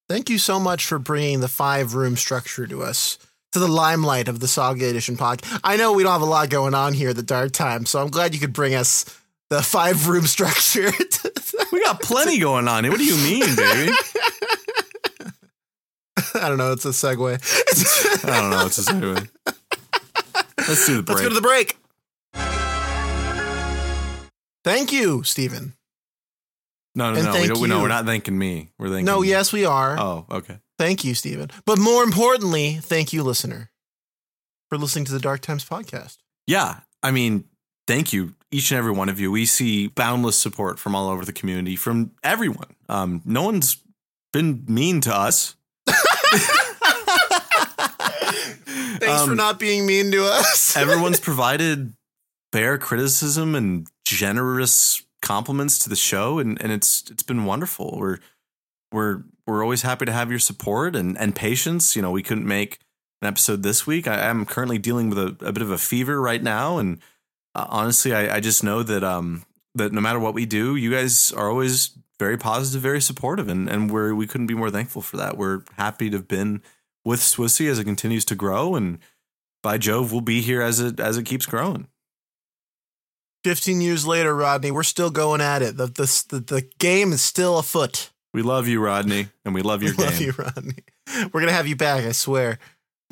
Thank 0.09 0.31
you 0.31 0.39
so 0.39 0.59
much 0.61 0.87
for 0.87 0.99
bringing 0.99 1.41
the 1.41 1.49
five 1.49 1.95
room 1.95 2.17
structure 2.17 2.67
to 2.67 2.83
us, 2.83 3.19
to 3.53 3.59
the 3.59 3.69
limelight 3.69 4.29
of 4.29 4.41
the 4.41 4.49
Saga 4.49 4.89
Edition 4.89 5.17
podcast. 5.17 5.61
I 5.65 5.77
know 5.77 5.93
we 5.93 6.03
don't 6.03 6.13
have 6.13 6.23
a 6.23 6.27
lot 6.27 6.51
going 6.51 6.75
on 6.75 6.93
here 6.93 7.11
at 7.11 7.17
the 7.17 7.23
Dark 7.23 7.53
Time, 7.53 7.85
so 7.87 8.01
I'm 8.01 8.09
glad 8.09 8.33
you 8.35 8.41
could 8.41 8.53
bring 8.53 8.75
us 8.75 9.05
the 9.51 9.63
five 9.63 10.09
room 10.09 10.27
structure. 10.27 10.91
We 11.73 11.83
got 11.85 12.01
plenty 12.03 12.39
going 12.39 12.69
on. 12.69 12.85
here. 12.85 12.91
What 12.93 12.99
do 12.99 13.05
you 13.05 13.17
mean, 13.17 13.41
baby? 13.57 13.93
I 16.35 16.49
don't 16.49 16.59
know. 16.59 16.73
It's 16.73 16.85
a 16.85 16.89
segue. 16.91 18.25
I 18.25 18.41
don't 18.41 18.51
know. 18.51 18.67
It's 18.67 18.79
a 18.79 18.83
segue. 18.93 19.29
Let's 20.59 20.87
do 20.87 20.97
the 20.97 21.03
break. 21.03 21.09
Let's 21.19 21.23
go 21.23 21.29
to 21.29 21.35
the 21.35 21.41
break. 21.41 21.77
Thank 24.63 24.93
you, 24.93 25.23
Stephen. 25.23 25.75
no, 26.95 27.13
no, 27.13 27.19
and 27.19 27.27
no. 27.27 27.41
We 27.41 27.47
don't, 27.49 27.61
we, 27.61 27.69
no, 27.69 27.81
we're 27.81 27.89
not 27.89 28.05
thanking 28.05 28.37
me. 28.37 28.69
We're 28.79 28.89
thanking. 28.89 29.07
No, 29.07 29.23
yes, 29.23 29.53
we 29.53 29.65
are. 29.65 29.99
Oh, 29.99 30.27
okay. 30.31 30.59
Thank 30.81 31.05
you, 31.05 31.15
Stephen. 31.15 31.51
But 31.67 31.79
more 31.79 32.03
importantly, 32.03 32.77
thank 32.77 33.13
you, 33.13 33.23
listener, 33.23 33.71
for 34.71 34.79
listening 34.79 35.05
to 35.05 35.13
the 35.13 35.21
Dark 35.21 35.43
Times 35.43 35.63
podcast. 35.63 36.17
Yeah, 36.47 36.81
I 37.03 37.11
mean, 37.11 37.45
thank 37.87 38.15
you 38.15 38.33
each 38.51 38.71
and 38.71 38.79
every 38.79 38.93
one 38.93 39.11
of 39.11 39.21
you. 39.21 39.31
We 39.31 39.45
see 39.45 39.89
boundless 39.89 40.39
support 40.39 40.79
from 40.79 40.95
all 40.95 41.11
over 41.11 41.23
the 41.23 41.35
community, 41.35 41.77
from 41.77 42.13
everyone. 42.25 42.77
Um, 42.89 43.21
no 43.27 43.43
one's 43.43 43.77
been 44.33 44.65
mean 44.69 45.03
to 45.03 45.15
us. 45.15 45.55
Thanks 45.87 46.03
for 49.25 49.33
Um, 49.33 49.37
not 49.37 49.59
being 49.59 49.85
mean 49.85 50.11
to 50.13 50.25
us. 50.25 50.75
Everyone's 50.79 51.21
provided 51.21 51.93
fair 52.53 52.79
criticism 52.79 53.55
and 53.55 53.87
generous 54.07 55.03
compliments 55.21 55.79
to 55.81 55.91
the 55.91 55.97
show, 55.97 56.39
and, 56.39 56.59
and 56.63 56.73
it's 56.73 57.05
it's 57.11 57.23
been 57.23 57.45
wonderful. 57.45 57.99
We're 57.99 58.17
we're 58.93 59.25
we're 59.47 59.63
always 59.63 59.83
happy 59.83 60.05
to 60.05 60.13
have 60.13 60.31
your 60.31 60.39
support 60.39 60.97
and 60.97 61.17
and 61.19 61.35
patience. 61.35 61.97
You 61.97 62.03
know, 62.03 62.11
we 62.11 62.23
couldn't 62.23 62.47
make 62.47 62.79
an 63.23 63.29
episode 63.29 63.63
this 63.63 63.87
week. 63.87 64.07
I 64.07 64.19
am 64.29 64.47
currently 64.47 64.79
dealing 64.79 65.11
with 65.11 65.19
a, 65.19 65.37
a 65.47 65.53
bit 65.53 65.63
of 65.63 65.71
a 65.71 65.79
fever 65.79 66.21
right 66.21 66.43
now, 66.43 66.79
and 66.79 66.99
uh, 67.55 67.67
honestly, 67.69 68.15
I, 68.15 68.37
I 68.37 68.41
just 68.41 68.65
know 68.65 68.83
that 68.83 69.05
um 69.05 69.45
that 69.75 69.93
no 69.93 70.01
matter 70.01 70.19
what 70.19 70.35
we 70.35 70.47
do, 70.47 70.77
you 70.77 70.91
guys 70.91 71.33
are 71.33 71.49
always 71.49 71.97
very 72.19 72.37
positive, 72.37 72.83
very 72.83 73.01
supportive, 73.01 73.49
and 73.49 73.69
and 73.69 73.91
we're 73.91 74.15
we 74.15 74.27
couldn't 74.27 74.47
be 74.47 74.55
more 74.55 74.71
thankful 74.71 75.03
for 75.03 75.17
that. 75.17 75.37
We're 75.37 75.63
happy 75.77 76.11
to 76.11 76.17
have 76.19 76.29
been 76.29 76.63
with 77.05 77.21
Swissy 77.21 77.71
as 77.71 77.79
it 77.79 77.85
continues 77.85 78.25
to 78.27 78.35
grow, 78.35 78.75
and 78.75 78.99
by 79.63 79.79
Jove, 79.79 80.13
we'll 80.13 80.21
be 80.21 80.41
here 80.41 80.63
as 80.63 80.81
it 80.81 81.01
as 81.01 81.17
it 81.17 81.25
keeps 81.25 81.47
growing. 81.47 81.89
15 83.45 83.81
years 83.81 84.07
later, 84.07 84.35
Rodney, 84.35 84.71
we're 84.71 84.83
still 84.83 85.11
going 85.11 85.41
at 85.41 85.63
it. 85.63 85.77
The, 85.77 85.87
the, 85.87 86.25
the, 86.29 86.41
the 86.41 86.69
game 86.79 87.13
is 87.13 87.23
still 87.23 87.59
afoot. 87.59 88.11
We 88.33 88.43
love 88.43 88.69
you, 88.69 88.81
Rodney, 88.81 89.29
and 89.45 89.55
we 89.55 89.63
love 89.63 89.83
your 89.83 89.95
We 89.97 90.05
love 90.05 90.19
game. 90.19 90.29
you, 90.29 90.35
Rodney. 90.39 90.85
We're 91.33 91.41
going 91.41 91.49
to 91.49 91.53
have 91.53 91.67
you 91.67 91.77
back, 91.77 92.05
I 92.05 92.13
swear. 92.13 92.59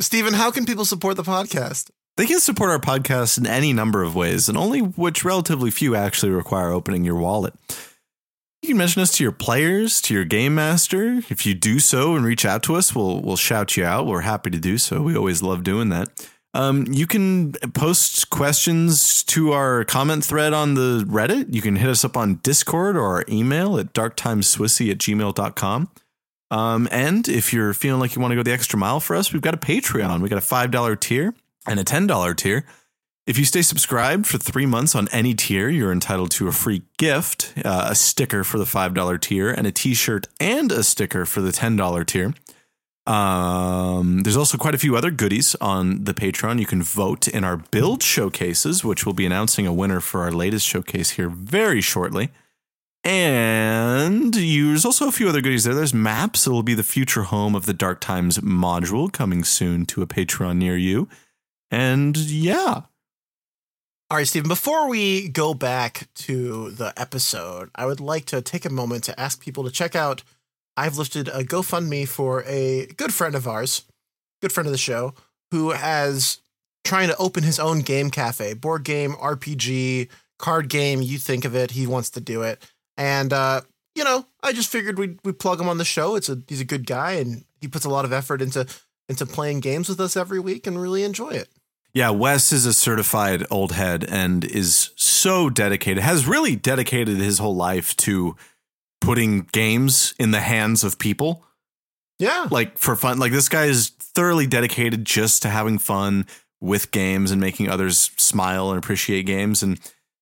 Stephen, 0.01 0.33
how 0.35 0.51
can 0.51 0.65
people 0.65 0.85
support 0.85 1.17
the 1.17 1.25
podcast? 1.25 1.91
They 2.17 2.27
can 2.27 2.41
support 2.41 2.71
our 2.71 2.79
podcast 2.79 3.39
in 3.39 3.47
any 3.47 3.73
number 3.73 4.03
of 4.03 4.15
ways, 4.15 4.49
and 4.49 4.57
only 4.59 4.81
which 4.81 5.25
relatively 5.25 5.71
few 5.71 5.95
actually 5.97 6.31
require 6.33 6.71
opening 6.71 7.05
your 7.05 7.17
wallet. 7.17 7.55
You 8.63 8.71
can 8.71 8.77
mention 8.79 9.03
us 9.03 9.13
to 9.13 9.23
your 9.25 9.33
players, 9.33 10.01
to 10.03 10.15
your 10.15 10.25
game 10.25 10.55
master. 10.55 11.21
If 11.31 11.47
you 11.47 11.55
do 11.55 11.79
so 11.79 12.17
and 12.17 12.25
reach 12.25 12.45
out 12.45 12.65
to 12.65 12.75
us, 12.75 12.93
we'll 12.95 13.21
we'll 13.23 13.37
shout 13.37 13.77
you 13.77 13.85
out. 13.85 14.07
We're 14.07 14.23
happy 14.23 14.51
to 14.51 14.59
do 14.59 14.79
so. 14.79 15.01
We 15.01 15.17
always 15.17 15.43
love 15.45 15.63
doing 15.63 15.91
that. 15.91 16.09
Um, 16.59 16.87
you 16.91 17.07
can 17.07 17.53
post 17.73 18.31
questions 18.31 19.23
to 19.25 19.53
our 19.53 19.85
comment 19.85 20.25
thread 20.25 20.53
on 20.53 20.75
the 20.75 21.05
Reddit. 21.07 21.55
You 21.55 21.63
can 21.63 21.77
hit 21.77 21.89
us 21.89 22.05
up 22.05 22.17
on 22.17 22.41
Discord 22.43 22.97
or 22.97 23.07
our 23.07 23.25
email 23.29 23.79
at 23.79 23.93
darktimeswissy 23.95 24.91
at 24.91 24.99
gmail.com. 24.99 25.89
Um, 26.51 26.89
and 26.91 27.29
if 27.29 27.53
you're 27.53 27.75
feeling 27.75 28.01
like 28.01 28.17
you 28.17 28.21
want 28.21 28.33
to 28.33 28.37
go 28.37 28.43
the 28.43 28.51
extra 28.51 28.77
mile 28.77 28.99
for 28.99 29.15
us, 29.15 29.33
we've 29.33 29.41
got 29.41 29.55
a 29.55 29.59
Patreon. 29.59 30.21
We 30.21 30.29
got 30.29 30.39
a 30.39 30.41
$5 30.41 30.99
tier 30.99 31.33
and 31.65 31.79
a 31.79 31.85
$10 31.85 32.37
tier. 32.37 32.65
If 33.29 33.39
you 33.39 33.45
stay 33.45 33.63
subscribed 33.63 34.27
for 34.27 34.39
three 34.39 34.67
months 34.67 34.97
on 34.97 35.07
any 35.13 35.35
tier, 35.35 35.69
you're 35.69 35.93
entitled 35.93 36.33
to 36.33 36.49
a 36.49 36.53
free 36.53 36.83
gift, 36.97 37.53
uh, 37.65 37.87
a 37.91 37.95
sticker 37.95 38.43
for 38.43 38.59
the 38.59 38.65
$5 38.65 39.21
tier, 39.21 39.49
and 39.49 39.65
a 39.65 39.71
t 39.71 39.95
shirt 39.95 40.27
and 40.41 40.73
a 40.73 40.83
sticker 40.83 41.25
for 41.25 41.41
the 41.41 41.53
$10 41.53 42.05
tier. 42.05 42.35
Um, 43.09 44.21
there's 44.23 44.37
also 44.37 44.59
quite 44.59 44.75
a 44.75 44.79
few 44.79 44.97
other 44.97 45.11
goodies 45.11 45.55
on 45.61 46.05
the 46.05 46.15
Patreon. 46.15 46.61
You 46.61 46.67
can 46.67 46.83
vote 46.83 47.27
in 47.29 47.45
our 47.45 47.57
build 47.57 48.03
showcases, 48.03 48.85
which 48.85 49.07
we'll 49.07 49.15
be 49.15 49.27
announcing 49.27 49.67
a 49.67 49.73
winner 49.73 50.01
for 50.01 50.23
our 50.23 50.33
latest 50.33 50.67
showcase 50.67 51.11
here 51.11 51.31
very 51.31 51.81
shortly. 51.81 52.31
And 53.05 54.37
you, 54.37 54.69
there's 54.69 54.85
also 54.85 55.09
a 55.09 55.13
few 55.13 55.29
other 55.29 55.41
goodies 55.41 55.65
there. 55.65 55.75
There's 55.75 55.95
maps. 55.95 56.47
It 56.47 56.51
will 56.51 56.63
be 56.63 56.75
the 56.75 56.83
future 56.83 57.23
home 57.23 57.55
of 57.55 57.65
the 57.67 57.73
Dark 57.73 58.01
Times 58.01 58.39
module 58.41 59.11
coming 59.11 59.45
soon 59.45 59.87
to 59.87 60.03
a 60.03 60.07
Patreon 60.07 60.57
near 60.59 60.77
you. 60.77 61.09
And 61.71 62.17
yeah, 62.17 62.83
All 64.11 64.17
right, 64.17 64.27
Steven, 64.27 64.49
before 64.49 64.89
we 64.89 65.29
go 65.29 65.53
back 65.55 66.09
to 66.15 66.71
the 66.71 66.95
episode, 66.97 67.71
I 67.75 67.85
would 67.85 68.01
like 68.01 68.25
to 68.27 68.41
take 68.41 68.65
a 68.65 68.71
moment 68.71 69.05
to 69.05 69.21
ask 69.21 69.41
people 69.41 69.65
to 69.65 69.71
check 69.71 69.95
out. 69.95 70.23
I've 70.79 70.97
lifted 70.97 71.27
a 71.27 71.43
GoFundMe 71.43 72.07
for 72.07 72.45
a 72.47 72.87
good 72.97 73.13
friend 73.13 73.35
of 73.35 73.49
ours, 73.49 73.85
good 74.41 74.53
friend 74.53 74.67
of 74.67 74.71
the 74.73 74.79
show, 74.79 75.13
who 75.51 75.71
has 75.71 76.39
trying 76.85 77.09
to 77.09 77.17
open 77.17 77.43
his 77.43 77.59
own 77.59 77.81
game 77.81 78.11
cafe, 78.11 78.55
board 78.55 78.85
game, 78.85 79.15
RPG, 79.15 80.09
card 80.39 80.69
game. 80.69 81.03
You 81.03 81.19
think 81.19 81.45
of 81.45 81.57
it, 81.57 81.73
he 81.73 81.89
wants 81.89 82.11
to 82.11 82.21
do 82.21 82.43
it. 82.43 82.65
And, 82.97 83.33
uh, 83.33 83.63
you 83.97 84.05
know, 84.05 84.27
I 84.41 84.53
just 84.53 84.71
figured 84.71 85.01
we'd, 85.01 85.19
we'd 85.25 85.41
plug 85.41 85.61
him 85.61 85.69
on 85.69 85.79
the 85.79 85.85
show. 85.85 86.15
It's 86.15 86.29
a, 86.29 86.41
he's 86.47 86.61
a 86.61 86.65
good 86.65 86.87
guy 86.87 87.13
and 87.15 87.45
he 87.61 87.67
puts 87.67 87.85
a 87.85 87.91
lot 87.91 88.05
of 88.05 88.13
effort 88.13 88.41
into, 88.41 88.65
into 89.09 89.27
playing 89.27 89.59
games 89.59 89.89
with 89.89 90.01
us 90.01 90.17
every 90.17 90.39
week 90.39 90.65
and 90.65 90.81
really 90.81 91.03
enjoy 91.03 91.31
it. 91.31 91.49
Yeah, 91.93 92.11
Wes 92.11 92.53
is 92.53 92.67
a 92.67 92.73
certified 92.73 93.45
old 93.51 93.73
head 93.73 94.05
and 94.05 94.45
is 94.45 94.91
so 94.95 95.51
dedicated, 95.51 96.05
has 96.05 96.29
really 96.29 96.55
dedicated 96.55 97.17
his 97.17 97.39
whole 97.39 97.57
life 97.57 97.97
to 97.97 98.37
putting 99.01 99.43
games 99.53 100.15
in 100.19 100.31
the 100.31 100.41
hands 100.41 100.85
of 100.85 100.99
people, 100.99 101.45
Yeah. 102.19 102.49
like 102.51 102.79
for 102.79 102.97
fun. 102.97 103.19
Like 103.19 103.33
this 103.33 103.49
guy 103.49 103.65
is 103.67 103.91
thoroughly 103.91 104.47
dedicated 104.47 105.05
just 105.05 105.43
to 105.43 105.49
having 105.49 105.79
fun 105.79 106.27
with 106.61 106.91
games 106.91 107.31
and 107.31 107.41
making 107.41 107.69
others 107.69 108.11
smile 108.17 108.71
and 108.71 108.79
appreciate 108.79 109.23
games. 109.27 109.63
And, 109.63 109.79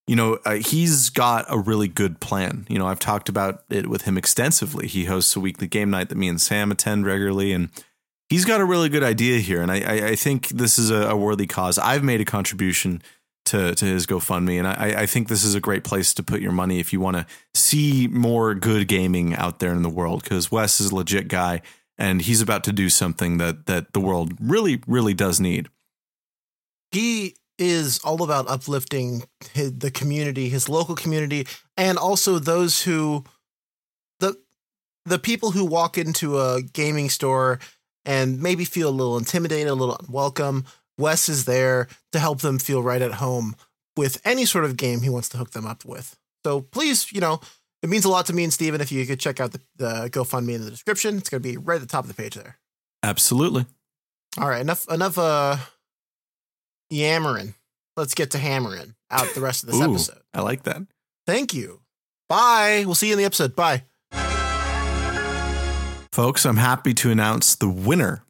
you 0.06 0.14
know, 0.14 0.38
uh, 0.44 0.56
he's 0.56 1.08
got 1.10 1.46
a 1.48 1.58
really 1.58 1.88
good 1.88 2.20
plan. 2.20 2.66
You 2.68 2.78
know, 2.78 2.86
I've 2.86 2.98
talked 2.98 3.28
about 3.28 3.64
it 3.70 3.88
with 3.88 4.02
him 4.02 4.18
extensively. 4.18 4.86
He 4.86 5.06
hosts 5.06 5.34
a 5.34 5.40
weekly 5.40 5.66
game 5.66 5.90
night 5.90 6.10
that 6.10 6.18
me 6.18 6.28
and 6.28 6.40
Sam 6.40 6.70
attend 6.70 7.06
regularly. 7.06 7.52
And 7.52 7.70
he's 8.28 8.44
got 8.44 8.60
a 8.60 8.64
really 8.66 8.88
good 8.90 9.02
idea 9.02 9.38
here, 9.38 9.62
and 9.62 9.70
I, 9.70 9.80
I, 9.80 10.06
I 10.08 10.16
think 10.16 10.48
this 10.48 10.78
is 10.78 10.90
a, 10.90 11.08
a 11.10 11.16
worthy 11.16 11.46
cause. 11.46 11.78
I've 11.78 12.02
made 12.04 12.20
a 12.20 12.24
contribution 12.24 13.00
to 13.46 13.74
to 13.74 13.84
his 13.84 14.06
GoFundMe, 14.06 14.58
and 14.58 14.66
I, 14.66 15.02
I 15.02 15.06
think 15.06 15.28
this 15.28 15.44
is 15.44 15.54
a 15.54 15.60
great 15.60 15.84
place 15.84 16.14
to 16.14 16.22
put 16.22 16.40
your 16.40 16.52
money 16.52 16.78
if 16.78 16.92
you 16.92 17.00
want 17.00 17.16
to 17.16 17.26
see 17.54 18.08
more 18.08 18.54
good 18.54 18.88
gaming 18.88 19.34
out 19.34 19.58
there 19.58 19.72
in 19.72 19.82
the 19.82 19.90
world. 19.90 20.22
Because 20.22 20.50
Wes 20.52 20.80
is 20.80 20.90
a 20.90 20.94
legit 20.94 21.28
guy, 21.28 21.62
and 21.98 22.22
he's 22.22 22.40
about 22.40 22.64
to 22.64 22.72
do 22.72 22.88
something 22.88 23.38
that 23.38 23.66
that 23.66 23.92
the 23.92 24.00
world 24.00 24.34
really, 24.40 24.82
really 24.86 25.14
does 25.14 25.40
need. 25.40 25.68
he 26.90 27.34
is 27.58 27.98
all 28.04 28.22
about 28.22 28.48
uplifting 28.48 29.24
his, 29.54 29.78
the 29.78 29.90
community, 29.90 30.48
his 30.48 30.68
local 30.68 30.94
community, 30.94 31.46
and 31.76 31.98
also 31.98 32.38
those 32.38 32.82
who 32.82 33.24
the 34.20 34.36
the 35.04 35.18
people 35.18 35.52
who 35.52 35.64
walk 35.64 35.96
into 35.98 36.38
a 36.38 36.62
gaming 36.62 37.08
store 37.08 37.58
and 38.04 38.40
maybe 38.40 38.64
feel 38.64 38.88
a 38.88 38.90
little 38.90 39.18
intimidated, 39.18 39.68
a 39.68 39.74
little 39.74 39.96
unwelcome. 40.06 40.64
Wes 40.98 41.28
is 41.28 41.44
there 41.44 41.88
to 42.12 42.18
help 42.18 42.40
them 42.40 42.58
feel 42.58 42.82
right 42.82 43.02
at 43.02 43.14
home 43.14 43.56
with 43.96 44.20
any 44.24 44.44
sort 44.44 44.64
of 44.64 44.76
game 44.76 45.00
he 45.00 45.08
wants 45.10 45.28
to 45.30 45.36
hook 45.38 45.50
them 45.52 45.66
up 45.66 45.84
with. 45.84 46.16
So 46.44 46.60
please, 46.60 47.12
you 47.12 47.20
know, 47.20 47.40
it 47.82 47.88
means 47.88 48.04
a 48.04 48.08
lot 48.08 48.26
to 48.26 48.32
me 48.32 48.44
and 48.44 48.52
Steven 48.52 48.80
if 48.80 48.90
you 48.92 49.04
could 49.06 49.20
check 49.20 49.40
out 49.40 49.52
the, 49.52 49.60
the 49.76 50.10
GoFundMe 50.10 50.54
in 50.54 50.64
the 50.64 50.70
description. 50.70 51.16
It's 51.18 51.28
going 51.28 51.42
to 51.42 51.48
be 51.48 51.56
right 51.56 51.76
at 51.76 51.80
the 51.80 51.86
top 51.86 52.04
of 52.04 52.08
the 52.08 52.20
page 52.20 52.34
there. 52.34 52.58
Absolutely. 53.02 53.66
All 54.38 54.48
right, 54.48 54.60
enough 54.60 54.86
enough 54.90 55.16
uh 55.16 55.56
yammering. 56.90 57.54
Let's 57.96 58.14
get 58.14 58.32
to 58.32 58.38
hammering 58.38 58.94
out 59.10 59.34
the 59.34 59.40
rest 59.40 59.62
of 59.64 59.70
this 59.70 59.80
Ooh. 59.80 59.90
episode. 59.90 60.20
I 60.34 60.42
like 60.42 60.64
that. 60.64 60.82
Thank 61.26 61.54
you. 61.54 61.80
Bye. 62.28 62.82
We'll 62.84 62.94
see 62.94 63.06
you 63.06 63.14
in 63.14 63.18
the 63.18 63.24
episode. 63.24 63.56
Bye. 63.56 63.84
Folks, 66.12 66.46
I'm 66.46 66.56
happy 66.56 66.94
to 66.94 67.10
announce 67.10 67.54
the 67.54 67.68
winner 67.68 68.22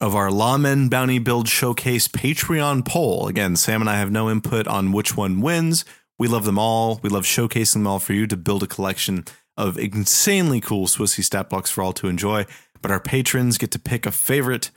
of 0.00 0.14
our 0.14 0.28
Lawmen 0.28 0.90
Bounty 0.90 1.18
Build 1.18 1.48
Showcase 1.48 2.06
Patreon 2.08 2.84
poll. 2.84 3.28
Again, 3.28 3.56
Sam 3.56 3.80
and 3.80 3.88
I 3.88 3.98
have 3.98 4.10
no 4.10 4.28
input 4.30 4.68
on 4.68 4.92
which 4.92 5.16
one 5.16 5.40
wins. 5.40 5.84
We 6.18 6.28
love 6.28 6.44
them 6.44 6.58
all. 6.58 7.00
We 7.02 7.08
love 7.08 7.24
showcasing 7.24 7.74
them 7.74 7.86
all 7.86 7.98
for 7.98 8.12
you 8.12 8.26
to 8.26 8.36
build 8.36 8.62
a 8.62 8.66
collection 8.66 9.24
of 9.56 9.78
insanely 9.78 10.60
cool 10.60 10.86
Swissy 10.86 11.24
stat 11.24 11.48
blocks 11.48 11.70
for 11.70 11.82
all 11.82 11.92
to 11.94 12.08
enjoy. 12.08 12.44
But 12.82 12.90
our 12.90 13.00
patrons 13.00 13.58
get 13.58 13.70
to 13.72 13.78
pick 13.78 14.04
a 14.04 14.12
favorite 14.12 14.70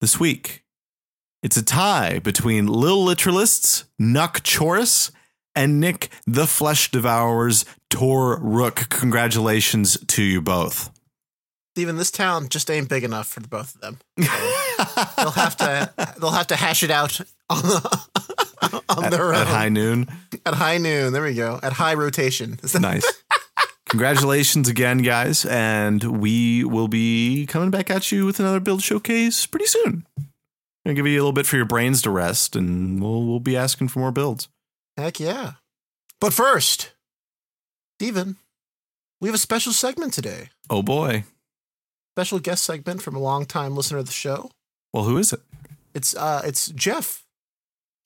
this 0.00 0.18
week. 0.18 0.64
It's 1.42 1.56
a 1.56 1.62
tie 1.62 2.18
between 2.18 2.66
Lil 2.66 3.04
Literalists, 3.04 3.84
Nuck 4.00 4.42
Chorus, 4.42 5.12
and 5.54 5.80
Nick 5.80 6.08
the 6.26 6.46
Flesh 6.46 6.90
Devourer's 6.90 7.64
Tor 7.88 8.40
Rook. 8.42 8.88
Congratulations 8.90 9.96
to 10.08 10.22
you 10.22 10.42
both. 10.42 10.90
Steven, 11.76 11.96
this 11.96 12.10
town 12.10 12.48
just 12.48 12.70
ain't 12.70 12.88
big 12.88 13.04
enough 13.04 13.28
for 13.28 13.40
the 13.40 13.48
both 13.48 13.74
of 13.74 13.82
them. 13.82 13.98
They'll 14.16 15.30
have 15.30 15.58
to 15.58 15.92
they'll 16.18 16.30
have 16.30 16.46
to 16.46 16.56
hash 16.56 16.82
it 16.82 16.90
out 16.90 17.20
on, 17.50 17.60
the, 17.60 18.82
on 18.88 19.04
at, 19.04 19.10
their 19.10 19.34
own. 19.34 19.34
at 19.34 19.46
high 19.46 19.68
noon. 19.68 20.08
At 20.46 20.54
high 20.54 20.78
noon. 20.78 21.12
There 21.12 21.22
we 21.22 21.34
go. 21.34 21.60
At 21.62 21.74
high 21.74 21.92
rotation. 21.92 22.58
Nice. 22.80 23.04
Congratulations 23.90 24.70
again, 24.70 25.02
guys. 25.02 25.44
And 25.44 26.02
we 26.18 26.64
will 26.64 26.88
be 26.88 27.44
coming 27.44 27.70
back 27.70 27.90
at 27.90 28.10
you 28.10 28.24
with 28.24 28.40
another 28.40 28.58
build 28.60 28.80
showcase 28.80 29.44
pretty 29.44 29.66
soon. 29.66 30.06
Gonna 30.86 30.94
give 30.94 31.06
you 31.06 31.18
a 31.18 31.20
little 31.20 31.32
bit 31.32 31.44
for 31.44 31.56
your 31.56 31.66
brains 31.66 32.00
to 32.02 32.10
rest, 32.10 32.56
and 32.56 33.02
we'll 33.02 33.22
we'll 33.26 33.38
be 33.38 33.54
asking 33.54 33.88
for 33.88 33.98
more 33.98 34.12
builds. 34.12 34.48
Heck 34.96 35.20
yeah. 35.20 35.52
But 36.22 36.32
first, 36.32 36.92
Steven, 37.98 38.36
we 39.20 39.28
have 39.28 39.34
a 39.34 39.38
special 39.38 39.74
segment 39.74 40.14
today. 40.14 40.48
Oh 40.70 40.82
boy. 40.82 41.24
Special 42.16 42.38
guest 42.38 42.64
segment 42.64 43.02
from 43.02 43.14
a 43.14 43.18
longtime 43.18 43.76
listener 43.76 43.98
of 43.98 44.06
the 44.06 44.12
show. 44.12 44.50
Well, 44.94 45.04
who 45.04 45.18
is 45.18 45.34
it? 45.34 45.40
It's 45.94 46.16
uh 46.16 46.40
it's 46.46 46.68
Jeff. 46.68 47.26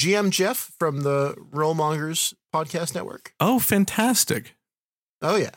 GM 0.00 0.30
Jeff 0.30 0.72
from 0.80 1.02
the 1.02 1.34
Rollmongers 1.52 2.34
podcast 2.52 2.92
network. 2.92 3.32
Oh, 3.38 3.60
fantastic. 3.60 4.56
Oh 5.22 5.36
yeah, 5.36 5.50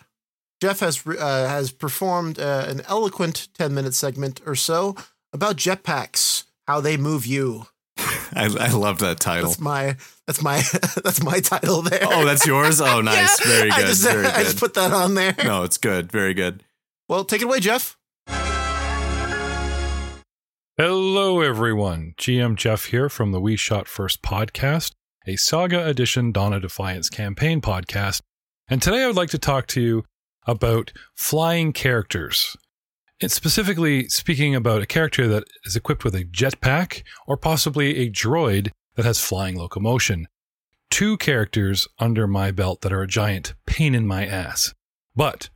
Jeff 0.62 0.82
has 0.82 1.02
uh, 1.08 1.48
has 1.48 1.72
performed 1.72 2.38
uh, 2.38 2.66
an 2.68 2.82
eloquent 2.88 3.48
ten 3.58 3.74
minute 3.74 3.96
segment 3.96 4.40
or 4.46 4.54
so 4.54 4.96
about 5.34 5.56
jetpacks, 5.56 6.44
how 6.68 6.80
they 6.80 6.96
move 6.96 7.26
you. 7.26 7.66
I, 7.98 8.56
I 8.60 8.70
love 8.70 9.00
that 9.00 9.20
title. 9.20 9.50
That's 9.50 9.60
my 9.60 9.96
that's 10.28 10.44
my 10.44 10.58
that's 11.04 11.24
my 11.24 11.40
title 11.40 11.82
there. 11.82 12.02
Oh, 12.04 12.24
that's 12.24 12.46
yours. 12.46 12.80
Oh, 12.80 13.02
nice. 13.02 13.44
Yeah, 13.44 13.52
Very 13.52 13.72
I 13.72 13.78
good. 13.80 13.88
just, 13.88 14.04
Very 14.04 14.28
I 14.28 14.44
just 14.44 14.60
put 14.60 14.76
that 14.76 14.94
on 14.94 15.16
there. 15.16 15.34
No, 15.44 15.64
it's 15.64 15.80
good. 15.80 16.12
Very 16.12 16.36
good. 16.36 16.64
Well, 17.10 17.26
take 17.26 17.42
it 17.42 17.46
away, 17.46 17.60
Jeff. 17.60 17.98
Hello, 20.76 21.40
everyone. 21.40 22.16
GM 22.18 22.56
Jeff 22.56 22.86
here 22.86 23.08
from 23.08 23.32
the 23.32 23.40
We 23.40 23.56
Shot 23.56 23.88
First 23.88 24.24
podcast, 24.24 24.94
a 25.28 25.36
Saga 25.36 25.86
Edition 25.86 26.32
Dawn 26.32 26.52
of 26.52 26.64
Defiance 26.64 27.10
campaign 27.10 27.62
podcast. 27.62 28.22
And 28.68 28.82
today 28.82 29.04
I 29.04 29.06
would 29.06 29.16
like 29.16 29.30
to 29.30 29.38
talk 29.38 29.68
to 29.68 29.82
you 29.82 30.04
about 30.48 30.92
flying 31.14 31.74
characters. 31.74 32.58
And 33.22 33.32
specifically 33.32 34.10
speaking 34.10 34.56
about 34.56 34.82
a 34.82 34.88
character 34.88 35.28
that 35.28 35.44
is 35.64 35.76
equipped 35.76 36.04
with 36.04 36.16
a 36.16 36.26
jetpack 36.26 37.04
or 37.28 37.38
possibly 37.38 37.98
a 37.98 38.10
droid 38.10 38.72
that 38.96 39.06
has 39.06 39.24
flying 39.24 39.56
locomotion. 39.56 40.28
Two 40.90 41.18
characters 41.18 41.88
under 42.00 42.26
my 42.26 42.50
belt 42.50 42.82
that 42.82 42.92
are 42.92 43.04
a 43.04 43.08
giant 43.08 43.54
pain 43.68 43.94
in 43.94 44.08
my 44.08 44.26
ass. 44.26 44.74
But 45.16 45.52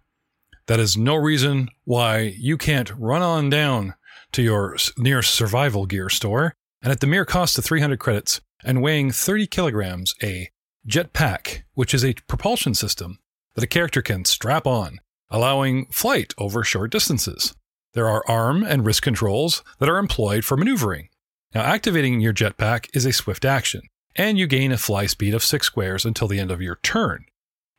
that 0.68 0.80
is 0.80 0.96
no 0.96 1.16
reason 1.16 1.70
why 1.86 2.36
you 2.38 2.56
can't 2.56 2.92
run 3.00 3.24
on 3.24 3.50
down 3.50 3.96
to 4.38 4.44
your 4.44 4.78
nearest 5.00 5.34
survival 5.34 5.88
gear 5.88 6.10
store, 6.10 6.54
and 6.84 6.92
at 6.92 7.00
the 7.00 7.08
mere 7.08 7.26
cost 7.26 7.58
of 7.58 7.66
300 7.66 7.98
credits 7.98 8.40
and 8.64 8.84
weighing 8.84 9.12
30 9.12 9.48
kilograms, 9.48 10.14
a 10.22 10.50
jetpack, 10.88 11.64
which 11.74 11.92
is 11.92 12.06
a 12.06 12.14
propulsion 12.28 12.76
system 12.76 13.18
that 13.56 13.64
a 13.64 13.68
character 13.68 14.04
can 14.04 14.26
strap 14.26 14.68
on, 14.68 15.00
allowing 15.32 15.88
flight 15.88 16.36
over 16.38 16.64
short 16.64 16.92
distances. 16.92 17.56
There 17.96 18.08
are 18.08 18.24
arm 18.28 18.64
and 18.64 18.86
wrist 18.86 19.02
controls 19.02 19.64
that 19.80 19.90
are 19.90 19.98
employed 19.98 20.46
for 20.46 20.56
maneuvering. 20.56 21.10
Now, 21.56 21.62
activating 21.62 22.22
your 22.22 22.34
jetpack 22.34 22.90
is 22.94 23.06
a 23.06 23.14
swift 23.14 23.44
action, 23.44 23.82
and 24.16 24.38
you 24.38 24.46
gain 24.46 24.72
a 24.72 24.78
fly 24.78 25.08
speed 25.08 25.34
of 25.34 25.44
6 25.44 25.66
squares 25.66 26.06
until 26.06 26.28
the 26.28 26.40
end 26.40 26.52
of 26.52 26.62
your 26.62 26.76
turn. 26.84 27.26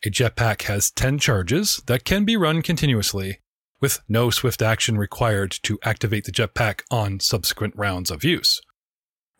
A 0.05 0.11
jetpack 0.11 0.63
has 0.63 0.91
10 0.91 1.21
charges 1.21 1.81
that 1.87 2.05
can 2.05 2.25
be 2.25 2.37
run 2.37 2.63
continuously 2.63 3.39
with 3.81 4.01
no 4.09 4.31
swift 4.31 4.63
action 4.63 4.99
required 4.99 5.51
to 5.63 5.79
activate 5.83 6.25
the 6.25 6.33
jetpack 6.33 6.83
on 6.91 7.21
subsequent 7.21 7.75
rounds 7.77 8.11
of 8.11 8.25
use. 8.25 8.61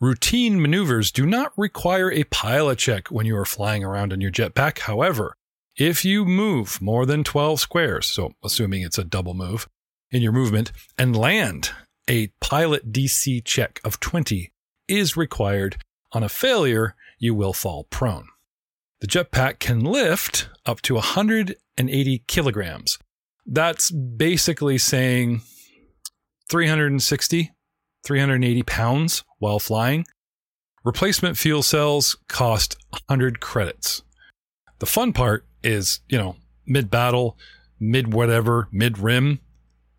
Routine 0.01 0.61
maneuvers 0.61 1.11
do 1.11 1.25
not 1.25 1.51
require 1.57 2.11
a 2.11 2.23
pilot 2.25 2.79
check 2.79 3.09
when 3.09 3.25
you 3.25 3.35
are 3.35 3.45
flying 3.45 3.83
around 3.83 4.13
in 4.13 4.21
your 4.21 4.31
jetpack. 4.31 4.79
However, 4.79 5.35
if 5.77 6.05
you 6.05 6.25
move 6.25 6.81
more 6.81 7.05
than 7.05 7.23
12 7.23 7.59
squares, 7.59 8.05
so 8.05 8.33
assuming 8.43 8.81
it's 8.81 8.97
a 8.97 9.03
double 9.03 9.33
move 9.33 9.67
in 10.11 10.21
your 10.21 10.31
movement, 10.31 10.71
and 10.97 11.15
land, 11.15 11.71
a 12.09 12.27
pilot 12.41 12.91
DC 12.91 13.43
check 13.45 13.79
of 13.83 13.99
20 13.99 14.51
is 14.87 15.15
required. 15.15 15.77
On 16.11 16.23
a 16.23 16.29
failure, 16.29 16.95
you 17.17 17.35
will 17.35 17.53
fall 17.53 17.85
prone. 17.89 18.27
The 19.01 19.07
jetpack 19.07 19.59
can 19.59 19.81
lift 19.81 20.49
up 20.65 20.81
to 20.81 20.95
180 20.95 22.23
kilograms. 22.27 22.97
That's 23.51 23.89
basically 23.89 24.77
saying 24.77 25.41
360, 26.51 27.51
380 28.05 28.63
pounds 28.63 29.23
while 29.39 29.57
flying. 29.57 30.05
Replacement 30.83 31.35
fuel 31.35 31.63
cells 31.63 32.15
cost 32.27 32.77
100 32.91 33.39
credits. 33.39 34.03
The 34.77 34.85
fun 34.85 35.13
part 35.13 35.47
is, 35.63 35.99
you 36.07 36.17
know, 36.17 36.35
mid 36.67 36.91
battle, 36.91 37.37
mid 37.79 38.13
whatever, 38.13 38.67
mid 38.71 38.99
rim, 38.99 39.39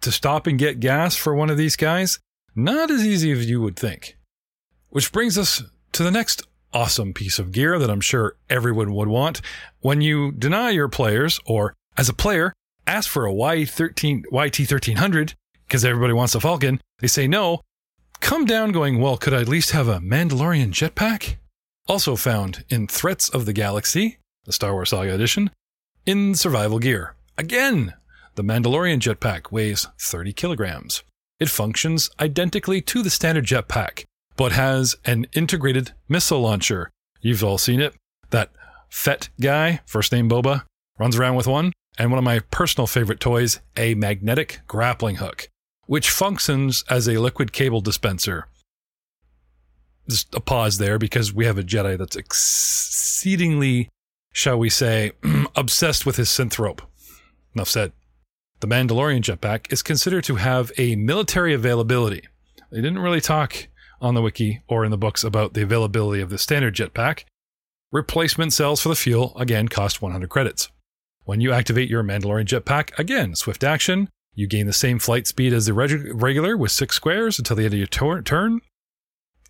to 0.00 0.12
stop 0.12 0.46
and 0.46 0.56
get 0.56 0.78
gas 0.78 1.16
for 1.16 1.34
one 1.34 1.50
of 1.50 1.56
these 1.58 1.74
guys, 1.74 2.20
not 2.54 2.88
as 2.88 3.04
easy 3.04 3.32
as 3.32 3.50
you 3.50 3.60
would 3.60 3.76
think. 3.76 4.16
Which 4.90 5.10
brings 5.10 5.36
us 5.36 5.64
to 5.92 6.04
the 6.04 6.12
next 6.12 6.42
awesome 6.72 7.12
piece 7.12 7.40
of 7.40 7.50
gear 7.50 7.80
that 7.80 7.90
I'm 7.90 8.00
sure 8.00 8.36
everyone 8.48 8.94
would 8.94 9.08
want. 9.08 9.40
When 9.80 10.00
you 10.00 10.30
deny 10.30 10.70
your 10.70 10.88
players, 10.88 11.40
or 11.44 11.74
as 11.98 12.08
a 12.08 12.14
player, 12.14 12.52
ask 12.90 13.08
for 13.08 13.26
a 13.26 13.32
Y13, 13.32 14.24
YT1300 14.32 15.34
because 15.66 15.84
everybody 15.84 16.12
wants 16.12 16.34
a 16.34 16.40
Falcon, 16.40 16.80
they 16.98 17.06
say 17.06 17.28
no. 17.28 17.60
Come 18.20 18.44
down 18.44 18.72
going, 18.72 19.00
well, 19.00 19.16
could 19.16 19.32
I 19.32 19.40
at 19.40 19.48
least 19.48 19.70
have 19.70 19.86
a 19.86 20.00
Mandalorian 20.00 20.72
jetpack? 20.72 21.36
Also 21.86 22.16
found 22.16 22.64
in 22.68 22.88
Threats 22.88 23.28
of 23.28 23.46
the 23.46 23.52
Galaxy, 23.52 24.18
the 24.44 24.52
Star 24.52 24.72
Wars 24.72 24.90
Saga 24.90 25.14
Edition, 25.14 25.50
in 26.04 26.34
Survival 26.34 26.80
Gear. 26.80 27.14
Again, 27.38 27.94
the 28.34 28.42
Mandalorian 28.42 28.98
jetpack 28.98 29.52
weighs 29.52 29.86
30 30.00 30.32
kilograms. 30.32 31.04
It 31.38 31.48
functions 31.48 32.10
identically 32.18 32.80
to 32.82 33.02
the 33.02 33.10
standard 33.10 33.46
jetpack, 33.46 34.04
but 34.36 34.52
has 34.52 34.96
an 35.04 35.26
integrated 35.34 35.92
missile 36.08 36.40
launcher. 36.40 36.90
You've 37.20 37.44
all 37.44 37.58
seen 37.58 37.80
it. 37.80 37.94
That 38.30 38.50
Fett 38.88 39.28
guy, 39.40 39.80
first 39.86 40.10
name 40.10 40.28
Boba, 40.28 40.64
runs 40.98 41.16
around 41.16 41.36
with 41.36 41.46
one. 41.46 41.72
And 41.98 42.10
one 42.10 42.18
of 42.18 42.24
my 42.24 42.40
personal 42.50 42.86
favorite 42.86 43.20
toys, 43.20 43.60
a 43.76 43.94
magnetic 43.94 44.60
grappling 44.66 45.16
hook, 45.16 45.48
which 45.86 46.10
functions 46.10 46.84
as 46.88 47.08
a 47.08 47.18
liquid 47.18 47.52
cable 47.52 47.80
dispenser. 47.80 48.46
Just 50.08 50.34
a 50.34 50.40
pause 50.40 50.78
there 50.78 50.98
because 50.98 51.32
we 51.32 51.44
have 51.44 51.58
a 51.58 51.62
Jedi 51.62 51.98
that's 51.98 52.16
exceedingly, 52.16 53.88
shall 54.32 54.58
we 54.58 54.70
say, 54.70 55.12
obsessed 55.56 56.06
with 56.06 56.16
his 56.16 56.28
synth 56.28 56.58
rope. 56.58 56.82
Enough 57.54 57.68
said. 57.68 57.92
The 58.60 58.66
Mandalorian 58.66 59.22
jetpack 59.22 59.72
is 59.72 59.82
considered 59.82 60.24
to 60.24 60.36
have 60.36 60.70
a 60.76 60.94
military 60.96 61.54
availability. 61.54 62.28
They 62.70 62.80
didn't 62.80 62.98
really 62.98 63.20
talk 63.20 63.68
on 64.00 64.14
the 64.14 64.22
wiki 64.22 64.62
or 64.68 64.84
in 64.84 64.90
the 64.90 64.98
books 64.98 65.24
about 65.24 65.54
the 65.54 65.62
availability 65.62 66.22
of 66.22 66.30
the 66.30 66.38
standard 66.38 66.74
jetpack. 66.74 67.24
Replacement 67.90 68.52
cells 68.52 68.80
for 68.80 68.88
the 68.88 68.94
fuel, 68.94 69.36
again, 69.36 69.68
cost 69.68 70.00
100 70.00 70.28
credits. 70.28 70.68
When 71.30 71.40
you 71.40 71.52
activate 71.52 71.88
your 71.88 72.02
Mandalorian 72.02 72.46
jetpack, 72.46 72.98
again, 72.98 73.36
swift 73.36 73.62
action, 73.62 74.08
you 74.34 74.48
gain 74.48 74.66
the 74.66 74.72
same 74.72 74.98
flight 74.98 75.28
speed 75.28 75.52
as 75.52 75.66
the 75.66 75.72
reg- 75.72 76.10
regular 76.12 76.56
with 76.56 76.72
six 76.72 76.96
squares 76.96 77.38
until 77.38 77.54
the 77.54 77.66
end 77.66 77.72
of 77.72 77.78
your 77.78 77.86
tor- 77.86 78.20
turn, 78.20 78.62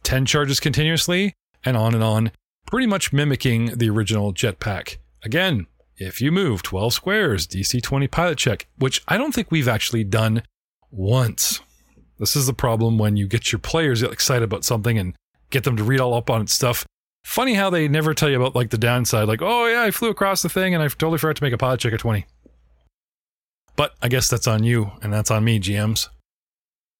10 0.02 0.26
charges 0.26 0.60
continuously, 0.60 1.32
and 1.64 1.78
on 1.78 1.94
and 1.94 2.04
on, 2.04 2.32
pretty 2.66 2.86
much 2.86 3.14
mimicking 3.14 3.78
the 3.78 3.88
original 3.88 4.34
jetpack. 4.34 4.98
Again, 5.24 5.68
if 5.96 6.20
you 6.20 6.30
move 6.30 6.62
12 6.62 6.92
squares, 6.92 7.46
DC 7.46 7.82
20 7.82 8.06
pilot 8.08 8.36
check, 8.36 8.66
which 8.76 9.02
I 9.08 9.16
don't 9.16 9.34
think 9.34 9.50
we've 9.50 9.66
actually 9.66 10.04
done 10.04 10.42
once. 10.90 11.60
This 12.18 12.36
is 12.36 12.44
the 12.44 12.52
problem 12.52 12.98
when 12.98 13.16
you 13.16 13.26
get 13.26 13.52
your 13.52 13.58
players 13.58 14.02
excited 14.02 14.42
about 14.42 14.66
something 14.66 14.98
and 14.98 15.16
get 15.48 15.64
them 15.64 15.78
to 15.78 15.82
read 15.82 16.00
all 16.00 16.12
up 16.12 16.28
on 16.28 16.46
stuff. 16.46 16.84
Funny 17.24 17.54
how 17.54 17.70
they 17.70 17.86
never 17.86 18.14
tell 18.14 18.28
you 18.30 18.40
about 18.40 18.54
like 18.54 18.70
the 18.70 18.78
downside, 18.78 19.28
like, 19.28 19.42
oh 19.42 19.66
yeah, 19.66 19.82
I 19.82 19.90
flew 19.90 20.10
across 20.10 20.42
the 20.42 20.48
thing 20.48 20.74
and 20.74 20.82
I 20.82 20.88
totally 20.88 21.18
forgot 21.18 21.36
to 21.36 21.44
make 21.44 21.52
a 21.52 21.58
pilot 21.58 21.80
check 21.80 21.92
at 21.92 22.00
20. 22.00 22.26
But 23.76 23.94
I 24.02 24.08
guess 24.08 24.28
that's 24.28 24.46
on 24.46 24.64
you 24.64 24.92
and 25.02 25.12
that's 25.12 25.30
on 25.30 25.44
me, 25.44 25.60
GMs. 25.60 26.08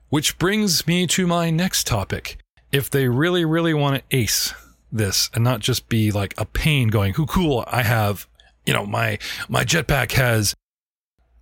Which 0.09 0.39
brings 0.39 0.87
me 0.87 1.07
to 1.09 1.27
my 1.27 1.51
next 1.51 1.87
topic. 1.87 2.39
If 2.73 2.91
they 2.91 3.09
really, 3.09 3.45
really 3.45 3.75
want 3.75 3.97
to 3.97 4.17
ace 4.17 4.55
this 4.93 5.31
and 5.35 5.45
not 5.45 5.61
just 5.61 5.89
be 5.89 6.11
like 6.11 6.35
a 6.39 6.45
pain 6.45 6.89
going, 6.89 7.15
who 7.15 7.27
cool, 7.27 7.65
I 7.67 7.83
have, 7.83 8.27
you 8.67 8.73
know, 8.73 8.87
my 8.87 9.19
my 9.49 9.65
jetpack 9.65 10.13
has 10.13 10.55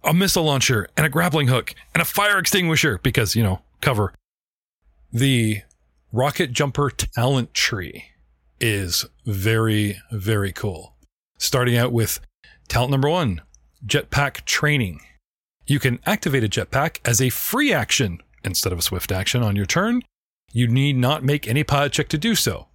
a 0.05 0.15
missile 0.15 0.45
launcher 0.45 0.89
and 0.97 1.05
a 1.05 1.11
grappling 1.11 1.49
hook 1.49 1.75
and 1.95 2.01
a 2.01 2.05
fire 2.05 2.39
extinguisher 2.39 2.99
because, 3.03 3.35
you 3.35 3.43
know, 3.43 3.61
cover. 3.81 4.15
The 5.13 5.63
rocket 6.13 6.53
jumper 6.53 6.91
talent 6.91 7.55
tree 7.55 8.05
is 8.61 9.05
very, 9.25 9.99
very 10.11 10.53
cool. 10.53 10.95
Starting 11.39 11.77
out 11.77 11.93
with 11.93 12.21
talent 12.69 12.91
number 12.91 13.09
one, 13.09 13.43
jetpack 13.87 14.45
training. 14.45 15.01
You 15.67 15.79
can 15.79 16.01
activate 16.07 16.45
a 16.45 16.49
jetpack 16.49 16.99
as 17.05 17.21
a 17.21 17.31
free 17.31 17.73
action 17.73 18.21
instead 18.43 18.73
of 18.73 18.79
a 18.79 18.83
swift 18.83 19.13
action 19.13 19.43
on 19.43 19.57
your 19.57 19.67
turn. 19.67 20.03
You 20.53 20.67
need 20.67 20.97
not 20.97 21.23
make 21.23 21.47
any 21.47 21.63
pilot 21.63 21.93
check 21.93 22.09
to 22.09 22.19
do 22.19 22.35
so. 22.35 22.69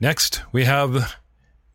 Next, 0.00 0.42
we 0.52 0.64
have 0.64 1.16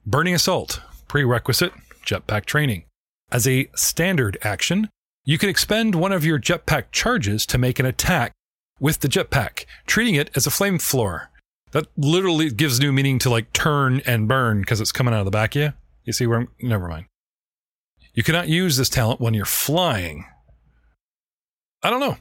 burning 0.06 0.34
assault, 0.34 0.82
prerequisite 1.08 1.74
jetpack 2.06 2.46
training. 2.46 2.86
As 3.32 3.48
a 3.48 3.70
standard 3.76 4.38
action, 4.42 4.90
you 5.26 5.38
can 5.38 5.50
expend 5.50 5.96
one 5.96 6.14
of 6.14 6.24
your 6.24 6.40
jetpack 6.40 6.86
charges 6.92 7.46
to 7.48 7.58
make 7.58 7.80
an 7.80 7.86
attack 7.86 8.32
with 8.80 9.02
the 9.02 9.10
jetpack, 9.10 9.66
treating 9.86 10.16
it 10.16 10.30
as 10.36 10.48
a 10.48 10.50
flamethrower. 10.50 11.28
That 11.72 11.88
literally 11.98 12.50
gives 12.50 12.80
new 12.80 12.92
meaning 12.92 13.20
to 13.20 13.30
like 13.30 13.52
turn 13.54 14.02
and 14.06 14.28
burn 14.28 14.62
because 14.62 14.80
it's 14.80 14.92
coming 14.92 15.14
out 15.14 15.20
of 15.20 15.26
the 15.26 15.32
back 15.32 15.56
of 15.56 15.62
you. 15.62 15.74
You 16.06 16.14
see 16.14 16.26
where 16.26 16.40
I'm? 16.40 16.48
Never 16.62 16.88
mind. 16.88 17.06
You 18.14 18.24
cannot 18.24 18.48
use 18.48 18.78
this 18.78 18.90
talent 18.90 19.20
when 19.20 19.34
you're 19.34 19.46
flying. 19.46 20.26
I 21.84 21.90
don't 21.90 22.00
know. 22.00 22.18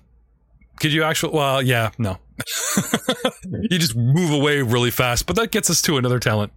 Could 0.81 0.93
you 0.93 1.05
actually? 1.05 1.33
Well, 1.33 1.63
yeah, 1.63 1.91
no. 1.99 2.19
you 3.71 3.79
just 3.79 3.97
move 3.97 4.31
away 4.31 4.61
really 4.61 4.91
fast, 4.91 5.27
but 5.27 5.37
that 5.37 5.51
gets 5.51 5.71
us 5.71 5.81
to 5.83 5.97
another 5.97 6.19
talent. 6.19 6.53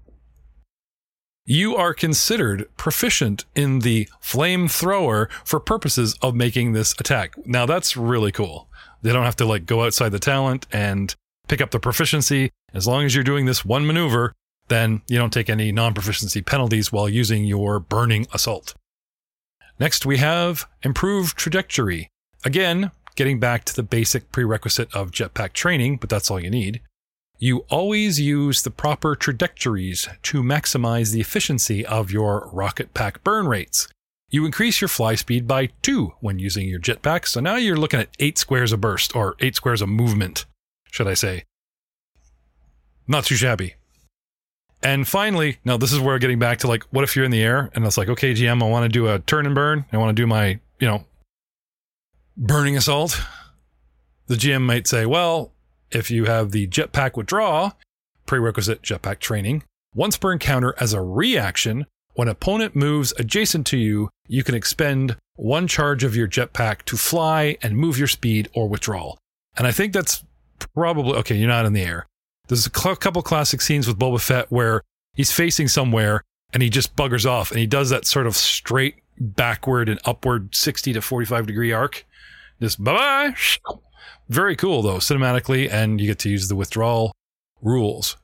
You 1.45 1.75
are 1.75 1.93
considered 1.93 2.67
proficient 2.77 3.45
in 3.55 3.79
the 3.79 4.07
flamethrower 4.21 5.31
for 5.43 5.59
purposes 5.59 6.15
of 6.21 6.35
making 6.35 6.73
this 6.73 6.93
attack. 6.99 7.33
Now 7.45 7.65
that's 7.65 7.97
really 7.97 8.31
cool. 8.31 8.67
They 9.01 9.13
don't 9.13 9.23
have 9.23 9.37
to 9.37 9.45
like 9.45 9.65
go 9.65 9.83
outside 9.83 10.09
the 10.09 10.19
talent 10.19 10.67
and 10.71 11.15
pick 11.49 11.59
up 11.59 11.71
the 11.71 11.79
proficiency. 11.79 12.51
As 12.73 12.87
long 12.87 13.03
as 13.03 13.13
you're 13.13 13.23
doing 13.23 13.45
this 13.45 13.65
one 13.65 13.85
maneuver, 13.85 14.33
then 14.69 15.01
you 15.07 15.17
don't 15.17 15.33
take 15.33 15.49
any 15.49 15.71
non 15.71 15.93
proficiency 15.93 16.41
penalties 16.41 16.93
while 16.93 17.09
using 17.09 17.43
your 17.43 17.79
burning 17.79 18.27
assault. 18.33 18.75
Next, 19.79 20.05
we 20.05 20.17
have 20.17 20.67
improved 20.83 21.37
trajectory. 21.37 22.09
Again, 22.45 22.91
getting 23.15 23.39
back 23.39 23.65
to 23.65 23.75
the 23.75 23.83
basic 23.83 24.31
prerequisite 24.31 24.93
of 24.95 25.11
jetpack 25.11 25.53
training, 25.53 25.97
but 25.97 26.09
that's 26.09 26.31
all 26.31 26.39
you 26.39 26.49
need. 26.49 26.81
You 27.37 27.65
always 27.69 28.19
use 28.19 28.61
the 28.61 28.71
proper 28.71 29.15
trajectories 29.15 30.07
to 30.23 30.43
maximize 30.43 31.11
the 31.11 31.21
efficiency 31.21 31.85
of 31.85 32.11
your 32.11 32.49
rocket 32.53 32.93
pack 32.93 33.23
burn 33.23 33.47
rates. 33.47 33.87
You 34.29 34.45
increase 34.45 34.81
your 34.81 34.89
fly 34.89 35.15
speed 35.15 35.47
by 35.47 35.69
two 35.81 36.13
when 36.19 36.37
using 36.37 36.67
your 36.67 36.79
jetpack, 36.79 37.25
so 37.25 37.39
now 37.39 37.55
you're 37.55 37.77
looking 37.77 38.01
at 38.01 38.09
eight 38.19 38.37
squares 38.37 38.71
a 38.71 38.77
burst, 38.77 39.15
or 39.15 39.35
eight 39.39 39.55
squares 39.55 39.81
a 39.81 39.87
movement, 39.87 40.45
should 40.91 41.07
I 41.07 41.13
say. 41.13 41.45
Not 43.07 43.25
too 43.25 43.35
shabby. 43.35 43.75
And 44.81 45.07
finally, 45.07 45.57
now 45.65 45.77
this 45.77 45.91
is 45.91 45.99
where 45.99 46.19
getting 46.19 46.39
back 46.39 46.59
to 46.59 46.67
like, 46.67 46.83
what 46.91 47.03
if 47.03 47.15
you're 47.15 47.25
in 47.25 47.31
the 47.31 47.43
air 47.43 47.69
and 47.73 47.85
it's 47.85 47.97
like, 47.97 48.07
okay, 48.09 48.33
GM, 48.33 48.63
I 48.63 48.67
want 48.67 48.83
to 48.83 48.89
do 48.89 49.07
a 49.07 49.19
turn 49.19 49.45
and 49.45 49.55
burn. 49.55 49.85
I 49.91 49.97
want 49.97 50.15
to 50.15 50.21
do 50.21 50.27
my, 50.27 50.59
you 50.79 50.87
know, 50.87 51.03
burning 52.37 52.77
assault. 52.77 53.21
The 54.27 54.35
GM 54.35 54.61
might 54.61 54.87
say, 54.87 55.05
well, 55.05 55.51
if 55.91 56.09
you 56.11 56.25
have 56.25 56.51
the 56.51 56.67
jetpack 56.67 57.17
withdraw, 57.17 57.71
prerequisite 58.25 58.81
jetpack 58.83 59.19
training, 59.19 59.63
once 59.95 60.17
per 60.17 60.31
encounter 60.31 60.75
as 60.79 60.93
a 60.93 61.01
reaction, 61.01 61.85
when 62.13 62.27
opponent 62.27 62.75
moves 62.75 63.13
adjacent 63.17 63.65
to 63.67 63.77
you, 63.77 64.09
you 64.27 64.43
can 64.43 64.55
expend 64.55 65.17
one 65.35 65.67
charge 65.67 66.03
of 66.03 66.15
your 66.15 66.27
jetpack 66.27 66.83
to 66.83 66.95
fly 66.95 67.57
and 67.61 67.75
move 67.75 67.97
your 67.97 68.07
speed 68.07 68.49
or 68.53 68.69
withdrawal. 68.69 69.17
And 69.57 69.65
I 69.65 69.71
think 69.71 69.93
that's 69.93 70.23
probably 70.73 71.13
okay. 71.19 71.35
You're 71.35 71.47
not 71.47 71.65
in 71.65 71.73
the 71.73 71.83
air. 71.83 72.07
There's 72.47 72.67
a 72.67 72.71
cl- 72.75 72.95
couple 72.95 73.21
classic 73.21 73.61
scenes 73.61 73.87
with 73.87 73.99
Boba 73.99 74.19
Fett 74.19 74.51
where 74.51 74.81
he's 75.13 75.31
facing 75.31 75.67
somewhere 75.67 76.23
and 76.53 76.63
he 76.63 76.69
just 76.69 76.95
buggers 76.95 77.29
off 77.29 77.51
and 77.51 77.59
he 77.59 77.67
does 77.67 77.89
that 77.89 78.05
sort 78.05 78.27
of 78.27 78.35
straight 78.35 78.95
backward 79.19 79.89
and 79.89 79.99
upward 80.05 80.55
60 80.55 80.93
to 80.93 81.01
45 81.01 81.45
degree 81.45 81.71
arc. 81.71 82.05
Just 82.61 82.83
bye 82.83 82.93
bye. 82.93 83.35
Very 84.29 84.55
cool 84.55 84.81
though, 84.81 84.97
cinematically, 84.97 85.71
and 85.71 85.99
you 85.99 86.07
get 86.07 86.19
to 86.19 86.29
use 86.29 86.47
the 86.47 86.55
withdrawal 86.55 87.11
rules. 87.61 88.17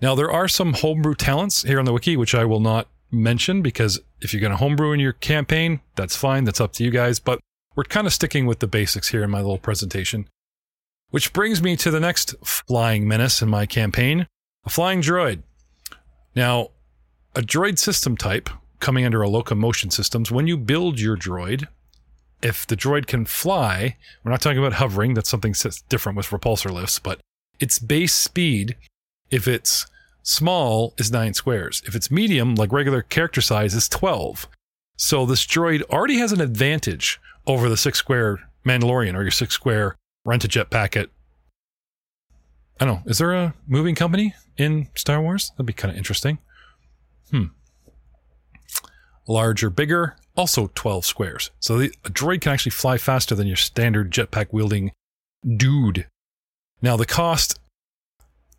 Now, 0.00 0.14
there 0.14 0.30
are 0.30 0.48
some 0.48 0.72
homebrew 0.74 1.14
talents 1.14 1.62
here 1.62 1.78
on 1.78 1.84
the 1.84 1.92
wiki, 1.92 2.16
which 2.16 2.34
I 2.34 2.44
will 2.44 2.60
not 2.60 2.88
mention 3.10 3.60
because 3.60 4.00
if 4.20 4.32
you're 4.32 4.40
going 4.40 4.52
to 4.52 4.56
homebrew 4.56 4.92
in 4.92 5.00
your 5.00 5.12
campaign, 5.12 5.80
that's 5.96 6.16
fine. 6.16 6.44
That's 6.44 6.60
up 6.60 6.72
to 6.74 6.84
you 6.84 6.90
guys. 6.90 7.18
But 7.18 7.40
we're 7.76 7.84
kind 7.84 8.06
of 8.06 8.12
sticking 8.12 8.46
with 8.46 8.60
the 8.60 8.66
basics 8.66 9.08
here 9.08 9.22
in 9.22 9.30
my 9.30 9.40
little 9.40 9.58
presentation. 9.58 10.28
Which 11.10 11.32
brings 11.32 11.60
me 11.62 11.76
to 11.76 11.90
the 11.90 12.00
next 12.00 12.34
flying 12.44 13.06
menace 13.06 13.42
in 13.42 13.48
my 13.48 13.66
campaign 13.66 14.26
a 14.64 14.70
flying 14.70 15.00
droid. 15.02 15.42
Now, 16.36 16.70
a 17.34 17.40
droid 17.40 17.78
system 17.78 18.16
type 18.16 18.50
coming 18.78 19.04
under 19.04 19.22
a 19.22 19.28
locomotion 19.28 19.90
systems, 19.90 20.30
when 20.30 20.46
you 20.46 20.56
build 20.56 21.00
your 21.00 21.16
droid, 21.16 21.68
if 22.42 22.66
the 22.66 22.76
droid 22.76 23.06
can 23.06 23.24
fly, 23.26 23.96
we're 24.24 24.30
not 24.30 24.40
talking 24.40 24.58
about 24.58 24.74
hovering, 24.74 25.14
that's 25.14 25.28
something 25.28 25.54
different 25.88 26.16
with 26.16 26.28
repulsor 26.28 26.72
lifts, 26.72 26.98
but 26.98 27.20
its 27.58 27.78
base 27.78 28.14
speed, 28.14 28.76
if 29.30 29.46
it's 29.46 29.86
small, 30.22 30.94
is 30.96 31.12
nine 31.12 31.34
squares. 31.34 31.82
If 31.86 31.94
it's 31.94 32.10
medium, 32.10 32.54
like 32.54 32.72
regular 32.72 33.02
character 33.02 33.42
size, 33.42 33.74
is 33.74 33.88
12. 33.88 34.48
So 34.96 35.26
this 35.26 35.46
droid 35.46 35.82
already 35.90 36.18
has 36.18 36.32
an 36.32 36.40
advantage 36.40 37.20
over 37.46 37.68
the 37.68 37.76
six 37.76 37.98
square 37.98 38.38
Mandalorian 38.64 39.14
or 39.14 39.22
your 39.22 39.30
six 39.30 39.54
square 39.54 39.96
rent 40.30 40.44
a 40.44 40.48
jet 40.48 40.70
packet. 40.70 41.10
I 42.78 42.84
don't 42.86 43.04
know. 43.04 43.10
Is 43.10 43.18
there 43.18 43.32
a 43.32 43.52
moving 43.66 43.96
company 43.96 44.32
in 44.56 44.86
Star 44.94 45.20
Wars? 45.20 45.50
That'd 45.50 45.66
be 45.66 45.72
kind 45.72 45.90
of 45.90 45.98
interesting. 45.98 46.38
Hmm. 47.30 47.46
Larger, 49.26 49.70
bigger, 49.70 50.16
also 50.36 50.70
12 50.76 51.04
squares. 51.04 51.50
So 51.58 51.78
the, 51.78 51.92
a 52.04 52.10
droid 52.10 52.42
can 52.42 52.52
actually 52.52 52.70
fly 52.70 52.96
faster 52.96 53.34
than 53.34 53.48
your 53.48 53.56
standard 53.56 54.12
jetpack 54.12 54.46
wielding 54.52 54.92
dude. 55.56 56.06
Now, 56.80 56.96
the 56.96 57.06
cost 57.06 57.58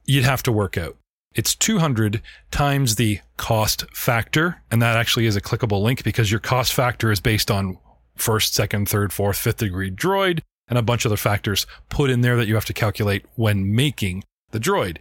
you'd 0.06 0.26
have 0.26 0.43
to 0.43 0.52
work 0.52 0.77
out. 0.77 0.98
It's 1.34 1.56
200 1.56 2.22
times 2.52 2.95
the 2.95 3.22
cost 3.38 3.85
factor, 3.95 4.61
and 4.69 4.81
that 4.81 4.98
actually 4.98 5.26
is 5.26 5.38
a 5.38 5.41
clickable 5.41 5.81
link 5.81 6.03
because 6.03 6.30
your 6.30 6.41
cost 6.41 6.73
factor 6.73 7.11
is 7.11 7.22
based 7.22 7.49
on 7.49 7.77
first, 8.18 8.53
second, 8.53 8.89
third, 8.89 9.14
fourth, 9.14 9.38
fifth 9.38 9.57
degree 9.57 9.89
droid 9.89 10.41
and 10.72 10.80
a 10.80 10.81
bunch 10.81 11.06
of 11.06 11.11
other 11.11 11.18
factors 11.18 11.68
put 11.89 12.10
in 12.10 12.22
there 12.22 12.38
that 12.38 12.48
you 12.48 12.56
have 12.56 12.65
to 12.65 12.73
calculate 12.73 13.26
when 13.35 13.76
making 13.76 14.23
the 14.52 14.60
droid. 14.60 14.99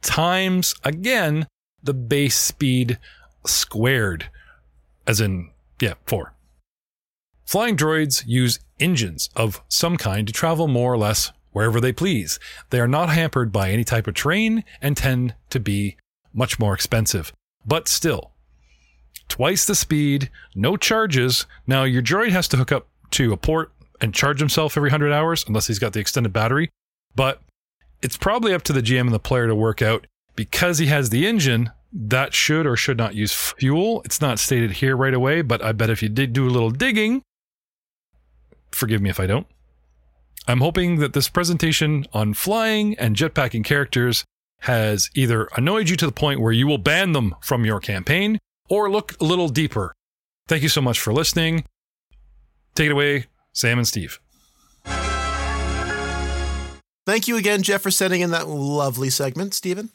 Times 0.00 0.74
again 0.84 1.46
the 1.82 1.92
base 1.92 2.38
speed 2.38 2.98
squared, 3.44 4.30
as 5.06 5.20
in 5.20 5.50
yeah, 5.80 5.94
four. 6.06 6.32
Flying 7.44 7.76
droids 7.76 8.22
use 8.24 8.60
engines 8.78 9.28
of 9.34 9.60
some 9.68 9.96
kind 9.96 10.26
to 10.28 10.32
travel 10.32 10.68
more 10.68 10.92
or 10.92 10.98
less 10.98 11.32
wherever 11.50 11.80
they 11.80 11.92
please. 11.92 12.38
They 12.70 12.78
are 12.78 12.86
not 12.86 13.08
hampered 13.08 13.50
by 13.50 13.70
any 13.70 13.82
type 13.82 14.06
of 14.06 14.14
train 14.14 14.62
and 14.80 14.96
tend 14.96 15.34
to 15.50 15.58
be 15.58 15.96
much 16.32 16.60
more 16.60 16.72
expensive. 16.72 17.32
But 17.66 17.88
still, 17.88 18.30
twice 19.28 19.64
the 19.64 19.74
speed, 19.74 20.30
no 20.54 20.76
charges. 20.76 21.46
Now, 21.66 21.82
your 21.82 22.02
droid 22.02 22.30
has 22.30 22.46
to 22.48 22.56
hook 22.56 22.70
up 22.70 22.86
to 23.12 23.32
a 23.32 23.36
port 23.36 23.72
and 24.00 24.14
charge 24.14 24.40
himself 24.40 24.76
every 24.76 24.88
100 24.88 25.12
hours, 25.12 25.44
unless 25.46 25.66
he's 25.66 25.78
got 25.78 25.92
the 25.92 26.00
extended 26.00 26.32
battery. 26.32 26.70
But 27.14 27.40
it's 28.02 28.16
probably 28.16 28.54
up 28.54 28.62
to 28.62 28.72
the 28.72 28.82
GM 28.82 29.00
and 29.02 29.12
the 29.12 29.18
player 29.18 29.46
to 29.46 29.54
work 29.54 29.82
out 29.82 30.06
because 30.36 30.78
he 30.78 30.86
has 30.86 31.10
the 31.10 31.26
engine 31.26 31.70
that 31.92 32.34
should 32.34 32.66
or 32.66 32.76
should 32.76 32.96
not 32.96 33.14
use 33.14 33.34
fuel. 33.34 34.02
It's 34.04 34.20
not 34.20 34.38
stated 34.38 34.72
here 34.72 34.96
right 34.96 35.14
away, 35.14 35.42
but 35.42 35.62
I 35.62 35.72
bet 35.72 35.90
if 35.90 36.02
you 36.02 36.08
did 36.08 36.32
do 36.32 36.46
a 36.46 36.50
little 36.50 36.70
digging, 36.70 37.22
forgive 38.70 39.02
me 39.02 39.10
if 39.10 39.20
I 39.20 39.26
don't. 39.26 39.46
I'm 40.46 40.60
hoping 40.60 40.98
that 41.00 41.12
this 41.12 41.28
presentation 41.28 42.06
on 42.12 42.34
flying 42.34 42.98
and 42.98 43.16
jetpacking 43.16 43.64
characters 43.64 44.24
has 44.60 45.10
either 45.14 45.48
annoyed 45.56 45.88
you 45.88 45.96
to 45.96 46.06
the 46.06 46.12
point 46.12 46.40
where 46.40 46.52
you 46.52 46.66
will 46.66 46.78
ban 46.78 47.12
them 47.12 47.34
from 47.40 47.64
your 47.64 47.80
campaign 47.80 48.38
or 48.68 48.90
look 48.90 49.20
a 49.20 49.24
little 49.24 49.48
deeper. 49.48 49.94
Thank 50.48 50.62
you 50.62 50.68
so 50.68 50.80
much 50.80 51.00
for 51.00 51.12
listening. 51.12 51.64
Take 52.74 52.86
it 52.86 52.92
away, 52.92 53.26
Sam 53.52 53.78
and 53.78 53.86
Steve. 53.86 54.18
Thank 57.06 57.26
you 57.26 57.36
again, 57.36 57.62
Jeff, 57.62 57.82
for 57.82 57.90
sending 57.90 58.20
in 58.20 58.30
that 58.30 58.48
lovely 58.48 59.10
segment, 59.10 59.54
Stephen. 59.54 59.90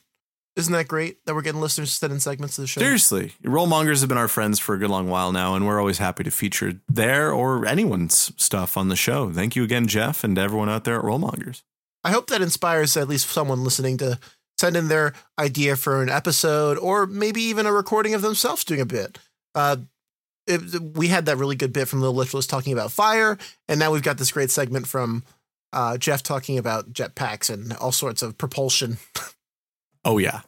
Isn't 0.55 0.73
that 0.73 0.87
great 0.87 1.23
that 1.25 1.35
we're 1.35 1.41
getting 1.41 1.61
listeners 1.61 1.91
to 1.91 1.95
send 1.97 2.13
in 2.13 2.19
segments 2.19 2.57
of 2.57 2.63
the 2.63 2.67
show? 2.67 2.79
Seriously. 2.79 3.33
Rollmongers 3.43 3.99
have 3.99 4.09
been 4.09 4.17
our 4.17 4.29
friends 4.29 4.57
for 4.57 4.73
a 4.73 4.77
good 4.77 4.89
long 4.89 5.09
while 5.09 5.31
now, 5.33 5.55
and 5.55 5.67
we're 5.67 5.79
always 5.79 5.97
happy 5.97 6.23
to 6.23 6.31
feature 6.31 6.79
their 6.87 7.31
or 7.31 7.65
anyone's 7.65 8.31
stuff 8.37 8.77
on 8.77 8.87
the 8.87 8.95
show. 8.95 9.31
Thank 9.31 9.55
you 9.55 9.63
again, 9.63 9.87
Jeff, 9.87 10.23
and 10.23 10.37
everyone 10.37 10.69
out 10.69 10.85
there 10.85 10.97
at 10.97 11.03
Rollmongers. 11.03 11.63
I 12.05 12.11
hope 12.11 12.27
that 12.27 12.41
inspires 12.41 12.95
at 12.95 13.09
least 13.09 13.29
someone 13.29 13.63
listening 13.63 13.97
to 13.97 14.19
send 14.57 14.77
in 14.77 14.87
their 14.87 15.13
idea 15.37 15.75
for 15.75 16.01
an 16.01 16.09
episode 16.09 16.77
or 16.77 17.05
maybe 17.05 17.41
even 17.41 17.65
a 17.65 17.73
recording 17.73 18.13
of 18.13 18.21
themselves 18.21 18.63
doing 18.63 18.79
a 18.79 18.85
bit. 18.85 19.19
Uh, 19.53 19.77
it, 20.47 20.81
we 20.95 21.07
had 21.07 21.25
that 21.25 21.37
really 21.37 21.55
good 21.55 21.73
bit 21.73 21.87
from 21.87 22.01
Little 22.01 22.15
Literalist 22.15 22.49
talking 22.49 22.73
about 22.73 22.91
fire, 22.91 23.37
and 23.67 23.79
now 23.79 23.91
we've 23.91 24.03
got 24.03 24.17
this 24.17 24.31
great 24.31 24.51
segment 24.51 24.87
from 24.87 25.23
uh, 25.73 25.97
Jeff 25.97 26.23
talking 26.23 26.57
about 26.57 26.93
jetpacks 26.93 27.49
and 27.49 27.73
all 27.73 27.91
sorts 27.91 28.21
of 28.21 28.37
propulsion. 28.37 28.97
Oh 30.07 30.19
yeah. 30.19 30.41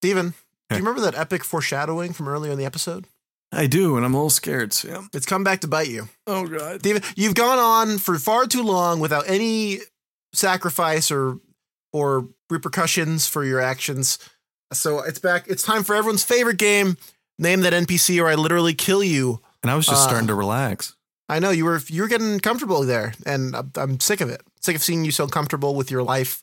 Steven, 0.00 0.30
do 0.70 0.76
you 0.76 0.78
remember 0.78 1.02
that 1.02 1.14
epic 1.18 1.44
foreshadowing 1.44 2.14
from 2.14 2.28
earlier 2.28 2.50
in 2.50 2.58
the 2.58 2.64
episode? 2.64 3.06
I 3.52 3.66
do, 3.66 3.96
and 3.96 4.04
I'm 4.04 4.14
a 4.14 4.16
little 4.16 4.30
scared, 4.30 4.72
Sam. 4.72 5.10
It's 5.12 5.26
come 5.26 5.44
back 5.44 5.60
to 5.60 5.68
bite 5.68 5.88
you. 5.88 6.08
Oh 6.26 6.46
god. 6.46 6.80
Steven, 6.80 7.02
you've 7.14 7.34
gone 7.34 7.58
on 7.58 7.98
for 7.98 8.18
far 8.18 8.46
too 8.46 8.62
long 8.62 9.00
without 9.00 9.28
any 9.28 9.80
sacrifice 10.32 11.10
or 11.10 11.38
or 11.92 12.28
repercussions 12.50 13.26
for 13.26 13.44
your 13.44 13.60
actions. 13.60 14.18
So 14.72 15.00
it's 15.00 15.18
back. 15.18 15.46
It's 15.46 15.62
time 15.62 15.84
for 15.84 15.94
everyone's 15.94 16.24
favorite 16.24 16.58
game. 16.58 16.96
Name 17.38 17.60
that 17.62 17.72
NPC 17.72 18.22
or 18.22 18.28
I 18.28 18.34
literally 18.34 18.74
kill 18.74 19.02
you. 19.02 19.40
And 19.62 19.70
I 19.70 19.74
was 19.76 19.86
just 19.86 20.04
Uh, 20.04 20.08
starting 20.08 20.28
to 20.28 20.34
relax. 20.34 20.94
I 21.28 21.38
know 21.38 21.50
you 21.50 21.64
were 21.64 21.80
you 21.88 22.02
were 22.02 22.08
getting 22.08 22.38
comfortable 22.38 22.82
there, 22.82 23.14
and 23.24 23.56
I'm, 23.56 23.72
I'm 23.76 24.00
sick 24.00 24.20
of 24.20 24.28
it. 24.28 24.42
Sick 24.60 24.76
of 24.76 24.82
seeing 24.82 25.04
you 25.04 25.10
so 25.10 25.26
comfortable 25.26 25.74
with 25.74 25.90
your 25.90 26.02
life 26.02 26.42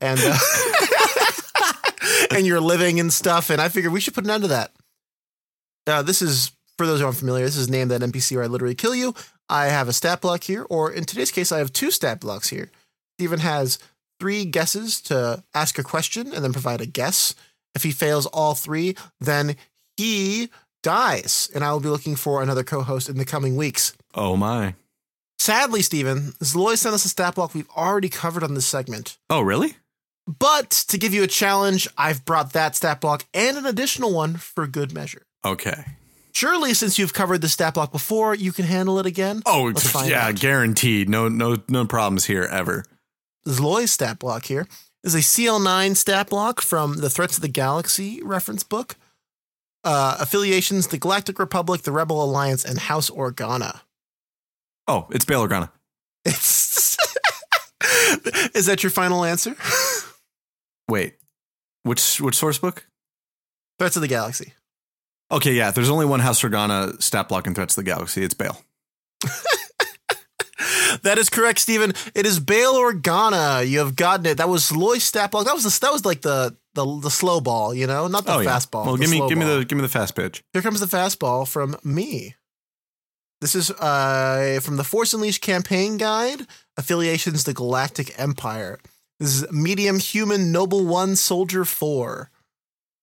and 0.00 0.20
uh, 0.22 0.38
and 2.30 2.46
your 2.46 2.60
living 2.60 3.00
and 3.00 3.12
stuff. 3.12 3.50
And 3.50 3.60
I 3.60 3.68
figured 3.68 3.92
we 3.92 4.00
should 4.00 4.14
put 4.14 4.24
an 4.24 4.30
end 4.30 4.42
to 4.42 4.48
that. 4.48 4.72
Uh, 5.86 6.02
this 6.02 6.20
is 6.22 6.52
for 6.76 6.86
those 6.86 7.00
who 7.00 7.06
aren't 7.06 7.18
familiar. 7.18 7.44
This 7.44 7.56
is 7.56 7.68
name 7.70 7.88
that 7.88 8.02
NPC 8.02 8.36
or 8.36 8.42
I 8.42 8.46
literally 8.46 8.74
kill 8.74 8.94
you. 8.94 9.14
I 9.48 9.66
have 9.66 9.88
a 9.88 9.92
stat 9.92 10.20
block 10.20 10.44
here, 10.44 10.64
or 10.70 10.92
in 10.92 11.04
today's 11.04 11.30
case, 11.32 11.50
I 11.50 11.58
have 11.58 11.72
two 11.72 11.90
stat 11.90 12.20
blocks 12.20 12.50
here. 12.50 12.70
Steven 13.18 13.40
has 13.40 13.78
three 14.20 14.44
guesses 14.44 15.00
to 15.02 15.42
ask 15.54 15.78
a 15.78 15.82
question 15.82 16.32
and 16.32 16.44
then 16.44 16.52
provide 16.52 16.80
a 16.80 16.86
guess. 16.86 17.34
If 17.74 17.82
he 17.84 17.90
fails 17.90 18.26
all 18.26 18.54
three, 18.54 18.96
then 19.20 19.56
he 20.00 20.48
dies, 20.82 21.50
and 21.54 21.62
I 21.62 21.72
will 21.72 21.80
be 21.80 21.90
looking 21.90 22.16
for 22.16 22.42
another 22.42 22.64
co 22.64 22.80
host 22.80 23.08
in 23.10 23.18
the 23.18 23.24
coming 23.26 23.54
weeks. 23.54 23.92
Oh 24.14 24.34
my. 24.34 24.74
Sadly, 25.38 25.82
Steven, 25.82 26.32
Zloy 26.42 26.76
sent 26.76 26.94
us 26.94 27.04
a 27.04 27.08
stat 27.08 27.34
block 27.34 27.54
we've 27.54 27.68
already 27.70 28.08
covered 28.08 28.42
on 28.42 28.54
this 28.54 28.66
segment. 28.66 29.18
Oh 29.28 29.42
really? 29.42 29.76
But 30.26 30.70
to 30.88 30.98
give 30.98 31.12
you 31.12 31.22
a 31.22 31.26
challenge, 31.26 31.88
I've 31.98 32.24
brought 32.24 32.52
that 32.52 32.76
stat 32.76 33.00
block 33.00 33.26
and 33.34 33.58
an 33.58 33.66
additional 33.66 34.14
one 34.14 34.36
for 34.36 34.66
good 34.66 34.92
measure. 34.94 35.22
Okay. 35.44 35.84
Surely, 36.32 36.72
since 36.74 36.98
you've 36.98 37.12
covered 37.12 37.40
the 37.40 37.48
stat 37.48 37.74
block 37.74 37.92
before, 37.92 38.34
you 38.34 38.52
can 38.52 38.64
handle 38.64 38.98
it 38.98 39.06
again. 39.06 39.42
Oh 39.44 39.72
yeah, 40.04 40.28
out. 40.28 40.36
guaranteed. 40.36 41.08
No 41.08 41.28
no 41.28 41.56
no 41.68 41.84
problems 41.84 42.24
here 42.24 42.44
ever. 42.44 42.84
Zloy's 43.46 43.90
stat 43.90 44.18
block 44.18 44.46
here 44.46 44.66
is 45.02 45.14
a 45.14 45.18
CL9 45.18 45.96
stat 45.96 46.28
block 46.30 46.60
from 46.60 46.98
the 46.98 47.10
Threats 47.10 47.36
of 47.36 47.42
the 47.42 47.48
Galaxy 47.48 48.22
reference 48.22 48.62
book. 48.62 48.96
Uh, 49.82 50.16
affiliations: 50.20 50.88
the 50.88 50.98
Galactic 50.98 51.38
Republic, 51.38 51.82
the 51.82 51.92
Rebel 51.92 52.22
Alliance, 52.22 52.64
and 52.64 52.78
House 52.78 53.10
Organa. 53.10 53.80
Oh, 54.86 55.06
it's 55.10 55.24
Bail 55.24 55.46
Organa. 55.46 55.70
It's 56.24 56.98
is 58.54 58.66
that 58.66 58.82
your 58.82 58.90
final 58.90 59.24
answer? 59.24 59.56
Wait. 60.88 61.14
Which 61.82 62.20
which 62.20 62.34
source 62.36 62.58
book? 62.58 62.86
Threats 63.78 63.96
of 63.96 64.02
the 64.02 64.08
Galaxy. 64.08 64.52
Okay, 65.32 65.52
yeah. 65.52 65.70
There's 65.70 65.88
only 65.88 66.06
one 66.06 66.20
House 66.20 66.42
Organa 66.42 67.00
stat 67.02 67.28
block 67.28 67.46
in 67.46 67.54
Threats 67.54 67.76
of 67.78 67.84
the 67.84 67.90
Galaxy. 67.90 68.22
It's 68.22 68.34
Bail. 68.34 68.60
That 71.02 71.18
is 71.18 71.30
correct, 71.30 71.58
Stephen. 71.60 71.92
It 72.14 72.26
is 72.26 72.40
Bail 72.40 72.74
Organa. 72.74 73.66
You 73.66 73.78
have 73.78 73.96
gotten 73.96 74.26
it. 74.26 74.36
That 74.38 74.48
was 74.48 74.70
Zloy's 74.70 75.04
stat 75.04 75.30
block. 75.30 75.46
That 75.46 75.54
was 75.54 75.64
the, 75.64 75.80
that 75.80 75.92
was 75.92 76.04
like 76.04 76.20
the 76.20 76.56
the 76.74 77.00
the 77.00 77.10
slow 77.10 77.40
ball, 77.40 77.74
you 77.74 77.86
know, 77.86 78.06
not 78.06 78.24
the 78.24 78.34
oh 78.34 78.40
yeah. 78.40 78.50
fastball. 78.50 78.86
Well, 78.86 78.96
the 78.96 79.02
give 79.02 79.10
me 79.10 79.28
give 79.28 79.38
me 79.38 79.44
ball. 79.44 79.58
the 79.58 79.64
give 79.64 79.76
me 79.76 79.82
the 79.82 79.88
fast 79.88 80.14
pitch. 80.14 80.42
Here 80.52 80.62
comes 80.62 80.80
the 80.80 80.86
fastball 80.86 81.46
from 81.46 81.76
me. 81.84 82.34
This 83.40 83.54
is 83.54 83.70
uh, 83.70 84.60
from 84.62 84.76
the 84.76 84.84
Force 84.84 85.14
Unleashed 85.14 85.40
campaign 85.42 85.96
guide, 85.96 86.46
affiliations 86.76 87.44
the 87.44 87.54
Galactic 87.54 88.18
Empire. 88.18 88.78
This 89.18 89.42
is 89.42 89.52
medium 89.52 89.98
human 89.98 90.52
noble 90.52 90.84
one 90.84 91.16
soldier 91.16 91.64
four. 91.64 92.30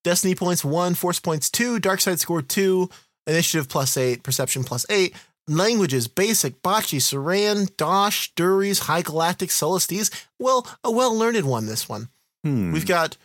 Destiny 0.03 0.35
points 0.35 0.63
one, 0.63 0.93
force 0.93 1.19
points 1.19 1.49
two, 1.49 1.79
dark 1.79 2.01
side 2.01 2.19
score 2.19 2.41
two, 2.41 2.89
initiative 3.25 3.67
plus 3.67 3.97
eight, 3.97 4.23
perception 4.23 4.63
plus 4.63 4.85
eight. 4.89 5.15
Languages 5.49 6.07
basic, 6.07 6.61
Bocce, 6.61 6.99
Saran, 6.99 7.75
Dosh, 7.77 8.33
Durese, 8.35 8.81
High 8.81 9.01
Galactic, 9.01 9.49
Sullustese. 9.49 10.11
Well, 10.39 10.67
a 10.83 10.91
well 10.91 11.15
learned 11.15 11.45
one, 11.45 11.67
this 11.67 11.87
one. 11.87 12.09
Hmm. 12.43 12.71
We've 12.71 12.85
got 12.85 13.17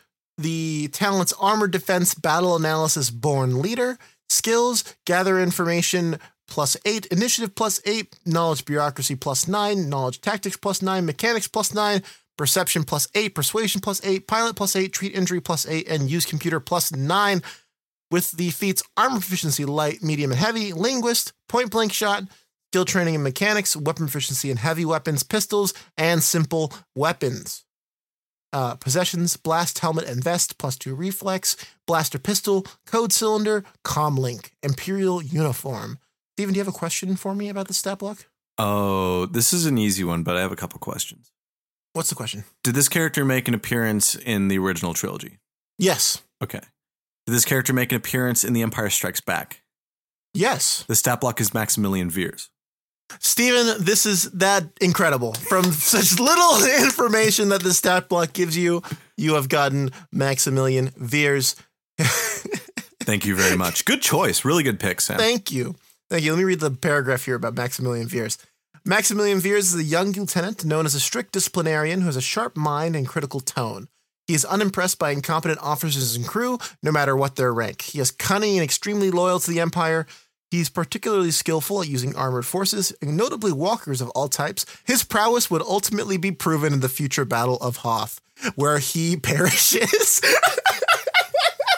the 0.42 0.88
talents 0.88 1.32
armor 1.38 1.68
defense 1.68 2.14
battle 2.14 2.56
analysis 2.56 3.10
born 3.10 3.62
leader 3.62 3.98
skills 4.28 4.84
gather 5.06 5.40
information 5.40 6.18
plus 6.48 6.76
8 6.84 7.06
initiative 7.06 7.54
plus 7.54 7.80
8 7.86 8.18
knowledge 8.26 8.64
bureaucracy 8.64 9.14
plus 9.14 9.48
9 9.48 9.88
knowledge 9.88 10.20
tactics 10.20 10.56
plus 10.56 10.82
9 10.82 11.04
mechanics 11.06 11.48
plus 11.48 11.72
9 11.72 12.02
perception 12.36 12.84
plus 12.84 13.08
8 13.14 13.34
persuasion 13.34 13.80
plus 13.80 14.04
8 14.04 14.26
pilot 14.26 14.56
plus 14.56 14.76
8 14.76 14.92
treat 14.92 15.14
injury 15.14 15.40
plus 15.40 15.66
8 15.66 15.88
and 15.88 16.10
use 16.10 16.26
computer 16.26 16.60
plus 16.60 16.92
9 16.92 17.42
with 18.10 18.32
the 18.32 18.50
feats 18.50 18.82
armor 18.96 19.20
proficiency 19.20 19.64
light 19.64 20.02
medium 20.02 20.30
and 20.30 20.40
heavy 20.40 20.72
linguist 20.72 21.32
point 21.48 21.70
blank 21.70 21.92
shot 21.92 22.24
skill 22.72 22.84
training 22.84 23.14
and 23.14 23.24
mechanics 23.24 23.76
weapon 23.76 24.06
proficiency 24.06 24.50
in 24.50 24.56
heavy 24.56 24.84
weapons 24.84 25.22
pistols 25.22 25.72
and 25.96 26.22
simple 26.22 26.72
weapons 26.94 27.61
uh, 28.52 28.74
possessions, 28.76 29.36
blast 29.36 29.78
helmet 29.80 30.08
and 30.08 30.22
vest, 30.22 30.58
plus 30.58 30.76
two 30.76 30.94
reflex, 30.94 31.56
blaster 31.86 32.18
pistol, 32.18 32.66
code 32.86 33.12
cylinder, 33.12 33.64
comlink, 33.84 34.50
imperial 34.62 35.22
uniform. 35.22 35.98
Steven, 36.36 36.54
do 36.54 36.58
you 36.58 36.64
have 36.64 36.74
a 36.74 36.76
question 36.76 37.16
for 37.16 37.34
me 37.34 37.48
about 37.48 37.68
the 37.68 37.74
stat 37.74 37.98
block? 37.98 38.26
Oh, 38.58 39.26
this 39.26 39.52
is 39.52 39.66
an 39.66 39.78
easy 39.78 40.04
one, 40.04 40.22
but 40.22 40.36
I 40.36 40.40
have 40.40 40.52
a 40.52 40.56
couple 40.56 40.78
questions. 40.78 41.30
What's 41.94 42.08
the 42.08 42.14
question? 42.14 42.44
Did 42.62 42.74
this 42.74 42.88
character 42.88 43.24
make 43.24 43.48
an 43.48 43.54
appearance 43.54 44.14
in 44.14 44.48
the 44.48 44.58
original 44.58 44.94
trilogy? 44.94 45.38
Yes. 45.78 46.22
Okay. 46.42 46.60
Did 47.26 47.32
this 47.32 47.44
character 47.44 47.72
make 47.72 47.92
an 47.92 47.96
appearance 47.96 48.44
in 48.44 48.52
The 48.52 48.62
Empire 48.62 48.90
Strikes 48.90 49.20
Back? 49.20 49.62
Yes. 50.34 50.84
The 50.88 50.96
stat 50.96 51.20
block 51.20 51.40
is 51.40 51.52
Maximilian 51.52 52.08
Veers. 52.08 52.50
Steven, 53.18 53.84
this 53.84 54.06
is 54.06 54.30
that 54.32 54.64
incredible. 54.80 55.34
From 55.34 55.64
such 55.64 56.18
little 56.18 56.64
information 56.84 57.50
that 57.50 57.62
the 57.62 57.72
stat 57.72 58.08
block 58.08 58.32
gives 58.32 58.56
you, 58.56 58.82
you 59.16 59.34
have 59.34 59.48
gotten 59.48 59.90
Maximilian 60.12 60.90
Veers. 60.96 61.56
Thank 61.98 63.24
you 63.24 63.36
very 63.36 63.56
much. 63.56 63.84
Good 63.84 64.02
choice. 64.02 64.44
Really 64.44 64.62
good 64.62 64.80
pick, 64.80 65.00
Sam. 65.00 65.18
Thank 65.18 65.50
you. 65.50 65.74
Thank 66.10 66.24
you. 66.24 66.32
Let 66.32 66.38
me 66.38 66.44
read 66.44 66.60
the 66.60 66.70
paragraph 66.70 67.24
here 67.24 67.34
about 67.34 67.54
Maximilian 67.54 68.06
Veers. 68.06 68.38
Maximilian 68.84 69.38
Veers 69.38 69.72
is 69.72 69.80
a 69.80 69.84
young 69.84 70.12
lieutenant 70.12 70.64
known 70.64 70.86
as 70.86 70.94
a 70.94 71.00
strict 71.00 71.32
disciplinarian 71.32 72.00
who 72.00 72.06
has 72.06 72.16
a 72.16 72.20
sharp 72.20 72.56
mind 72.56 72.96
and 72.96 73.06
critical 73.06 73.40
tone. 73.40 73.88
He 74.26 74.34
is 74.34 74.44
unimpressed 74.44 74.98
by 74.98 75.10
incompetent 75.10 75.60
officers 75.60 76.16
and 76.16 76.26
crew, 76.26 76.58
no 76.82 76.92
matter 76.92 77.16
what 77.16 77.36
their 77.36 77.52
rank. 77.52 77.82
He 77.82 78.00
is 78.00 78.10
cunning 78.10 78.56
and 78.56 78.64
extremely 78.64 79.10
loyal 79.10 79.40
to 79.40 79.50
the 79.50 79.60
Empire. 79.60 80.06
He's 80.52 80.68
particularly 80.68 81.30
skillful 81.30 81.80
at 81.80 81.88
using 81.88 82.14
armored 82.14 82.44
forces, 82.44 82.92
and 83.00 83.16
notably 83.16 83.52
walkers 83.52 84.02
of 84.02 84.10
all 84.10 84.28
types. 84.28 84.66
His 84.84 85.02
prowess 85.02 85.50
would 85.50 85.62
ultimately 85.62 86.18
be 86.18 86.30
proven 86.30 86.74
in 86.74 86.80
the 86.80 86.90
future 86.90 87.24
Battle 87.24 87.56
of 87.56 87.78
Hoth, 87.78 88.20
where 88.54 88.78
he 88.78 89.16
perishes. 89.28 90.20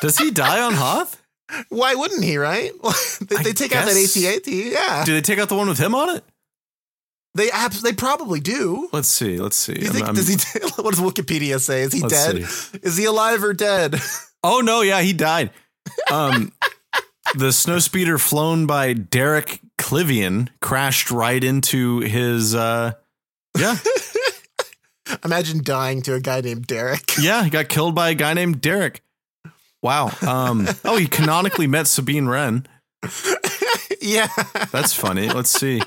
Does 0.01 0.19
he 0.19 0.33
die 0.33 0.61
on 0.61 0.75
Hoth? 0.75 1.23
Why 1.69 1.95
wouldn't 1.95 2.25
he, 2.25 2.37
right? 2.37 2.73
they, 3.21 3.37
they 3.45 3.53
take 3.53 3.73
out 3.77 3.85
that 3.87 3.95
guess- 3.95 4.17
AT-AT, 4.17 4.49
yeah. 4.49 5.05
Do 5.05 5.13
they 5.15 5.21
take 5.21 5.39
out 5.39 5.49
the 5.49 5.55
one 5.55 5.69
with 5.69 5.79
him 5.79 5.95
on 5.95 6.17
it? 6.17 6.25
They 7.37 7.53
abs- 7.53 7.81
they 7.81 7.93
probably 7.93 8.41
do. 8.41 8.89
Let's 8.93 9.07
see. 9.07 9.39
Let's 9.39 9.55
see. 9.57 9.75
Do 9.75 9.83
you 9.83 9.91
think 9.93 10.07
I'm- 10.07 10.17
does 10.17 10.27
he? 10.27 10.35
What 10.83 10.97
does 10.97 11.01
Wikipedia 11.01 11.61
say? 11.61 11.83
Is 11.83 11.93
he 11.93 12.01
dead? 12.01 12.39
Is 12.83 12.97
he 12.97 13.05
alive 13.05 13.45
or 13.45 13.53
dead? 13.55 13.95
Oh 14.43 14.63
no, 14.65 14.81
yeah, 14.81 15.01
he 15.01 15.13
died. 15.13 15.51
Um, 16.11 16.51
the 17.35 17.49
snowspeeder 17.49 18.21
flown 18.21 18.67
by 18.67 18.93
Derek 18.93 19.61
Klivian 19.79 20.49
crashed 20.61 21.11
right 21.11 21.43
into 21.43 22.01
his. 22.01 22.55
Uh, 22.55 22.93
yeah, 23.59 23.77
Imagine 25.25 25.63
dying 25.63 26.03
to 26.03 26.15
a 26.15 26.21
guy 26.21 26.41
named 26.41 26.67
Derek. 26.67 27.13
yeah, 27.21 27.45
he 27.45 27.51
got 27.51 27.69
killed 27.69 27.95
by 27.95 28.11
a 28.11 28.15
guy 28.15 28.35
named 28.35 28.61
Derek. 28.61 29.03
Wow. 29.83 30.11
Um, 30.27 30.67
oh, 30.85 30.97
he 30.97 31.07
canonically 31.07 31.67
met 31.67 31.87
Sabine 31.87 32.27
Wren. 32.27 32.67
yeah, 34.01 34.29
That's 34.73 34.95
funny. 34.95 35.29
Let's 35.29 35.51
see. 35.51 35.83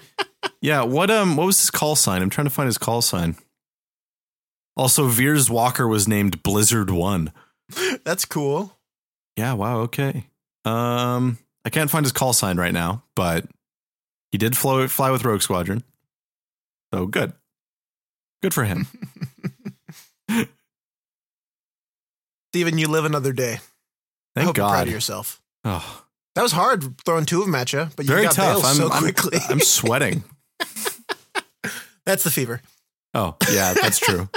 Yeah, 0.61 0.83
what 0.83 1.09
um, 1.09 1.35
what 1.35 1.47
was 1.47 1.59
his 1.59 1.71
call 1.71 1.95
sign? 1.95 2.21
I'm 2.21 2.29
trying 2.29 2.45
to 2.45 2.51
find 2.53 2.67
his 2.67 2.77
call 2.77 3.01
sign. 3.01 3.35
Also, 4.75 5.07
Veers 5.07 5.49
Walker 5.49 5.87
was 5.87 6.07
named 6.07 6.43
Blizzard 6.43 6.91
One. 6.91 7.31
that's 8.05 8.25
cool. 8.25 8.77
Yeah. 9.35 9.53
Wow. 9.53 9.79
Okay. 9.81 10.27
Um, 10.68 11.38
I 11.65 11.69
can't 11.69 11.89
find 11.89 12.06
his 12.06 12.11
call 12.11 12.34
sign 12.34 12.57
right 12.57 12.73
now, 12.73 13.03
but 13.15 13.45
he 14.31 14.38
did 14.38 14.57
flow, 14.57 14.88
fly 14.88 15.11
with 15.11 15.23
Rogue 15.23 15.41
Squadron. 15.41 15.84
So 16.94 17.06
good. 17.06 17.34
Good 18.41 18.53
for 18.53 18.64
him. 18.65 18.88
Steven, 22.52 22.77
you 22.77 22.88
live 22.88 23.06
another 23.06 23.34
day. 23.34 23.53
I 23.53 23.60
Thank 24.35 24.48
hope 24.48 24.57
you're 24.57 24.69
proud 24.69 24.88
of 24.88 24.94
yourself. 24.94 25.41
Oh, 25.64 26.03
That 26.35 26.44
was 26.44 26.52
hard 26.52 26.98
throwing 27.06 27.26
two 27.26 27.39
of 27.39 27.45
them 27.45 27.56
at 27.56 27.73
you, 27.73 27.88
but 27.95 28.06
you 28.06 28.10
very 28.11 28.23
got 28.23 28.34
tough. 28.34 28.64
I'm, 28.65 28.76
so 28.76 28.89
I'm- 28.89 29.02
quickly. 29.03 29.39
I'm 29.49 29.60
sweating. 29.60 30.23
that's 32.06 32.23
the 32.23 32.31
fever. 32.31 32.61
Oh, 33.14 33.35
yeah, 33.52 33.73
that's 33.73 33.99
true. 33.99 34.30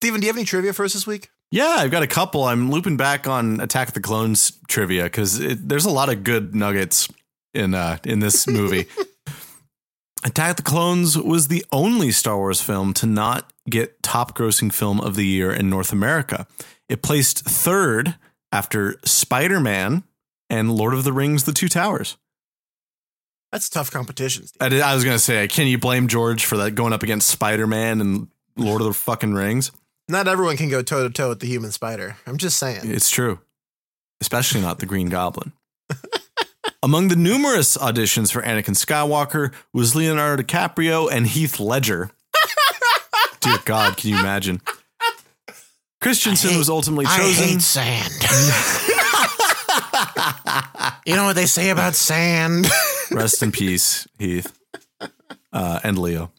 Steven, 0.00 0.20
do 0.20 0.26
you 0.26 0.30
have 0.30 0.36
any 0.36 0.44
trivia 0.44 0.72
for 0.72 0.84
us 0.84 0.92
this 0.92 1.06
week? 1.06 1.30
Yeah, 1.54 1.76
I've 1.78 1.92
got 1.92 2.02
a 2.02 2.08
couple. 2.08 2.42
I'm 2.42 2.68
looping 2.72 2.96
back 2.96 3.28
on 3.28 3.60
Attack 3.60 3.86
of 3.86 3.94
the 3.94 4.00
Clones 4.00 4.58
trivia 4.66 5.04
because 5.04 5.38
there's 5.38 5.84
a 5.84 5.90
lot 5.90 6.08
of 6.08 6.24
good 6.24 6.52
nuggets 6.52 7.08
in 7.54 7.74
uh, 7.74 7.98
in 8.02 8.18
this 8.18 8.48
movie. 8.48 8.86
Attack 10.24 10.50
of 10.50 10.56
the 10.56 10.62
Clones 10.64 11.16
was 11.16 11.46
the 11.46 11.64
only 11.70 12.10
Star 12.10 12.36
Wars 12.36 12.60
film 12.60 12.92
to 12.94 13.06
not 13.06 13.52
get 13.70 14.02
top 14.02 14.36
grossing 14.36 14.72
film 14.72 15.00
of 15.00 15.14
the 15.14 15.24
year 15.24 15.52
in 15.52 15.70
North 15.70 15.92
America. 15.92 16.48
It 16.88 17.02
placed 17.02 17.44
third 17.44 18.16
after 18.50 18.96
Spider 19.04 19.60
Man 19.60 20.02
and 20.50 20.74
Lord 20.74 20.92
of 20.92 21.04
the 21.04 21.12
Rings: 21.12 21.44
The 21.44 21.52
Two 21.52 21.68
Towers. 21.68 22.16
That's 23.52 23.68
tough 23.68 23.92
competition. 23.92 24.48
Steve. 24.48 24.60
I, 24.60 24.68
did, 24.70 24.80
I 24.80 24.92
was 24.92 25.04
gonna 25.04 25.20
say, 25.20 25.46
can 25.46 25.68
you 25.68 25.78
blame 25.78 26.08
George 26.08 26.46
for 26.46 26.56
that 26.56 26.72
going 26.72 26.92
up 26.92 27.04
against 27.04 27.28
Spider 27.28 27.68
Man 27.68 28.00
and 28.00 28.26
Lord 28.56 28.80
of 28.80 28.88
the 28.88 28.92
fucking 28.92 29.34
Rings? 29.34 29.70
Not 30.08 30.28
everyone 30.28 30.56
can 30.56 30.68
go 30.68 30.82
toe 30.82 31.02
to 31.02 31.10
toe 31.10 31.30
with 31.30 31.40
the 31.40 31.46
human 31.46 31.72
spider. 31.72 32.16
I'm 32.26 32.36
just 32.36 32.58
saying. 32.58 32.80
It's 32.84 33.08
true. 33.10 33.40
Especially 34.20 34.60
not 34.60 34.78
the 34.78 34.86
Green 34.86 35.08
Goblin. 35.08 35.52
Among 36.82 37.08
the 37.08 37.16
numerous 37.16 37.78
auditions 37.78 38.30
for 38.30 38.42
Anakin 38.42 38.74
Skywalker 38.74 39.52
was 39.72 39.96
Leonardo 39.96 40.42
DiCaprio 40.42 41.10
and 41.10 41.26
Heath 41.26 41.58
Ledger. 41.58 42.10
Dear 43.40 43.58
God, 43.64 43.96
can 43.96 44.10
you 44.10 44.18
imagine? 44.18 44.60
Christensen 46.02 46.58
was 46.58 46.68
ultimately 46.68 47.06
chosen. 47.06 47.44
I 47.44 47.46
hate 47.46 47.62
sand. 47.62 48.12
you 51.06 51.16
know 51.16 51.24
what 51.24 51.36
they 51.36 51.46
say 51.46 51.70
about 51.70 51.94
sand? 51.94 52.66
Rest 53.10 53.42
in 53.42 53.52
peace, 53.52 54.06
Heath 54.18 54.52
uh, 55.54 55.80
and 55.82 55.98
Leo. 55.98 56.30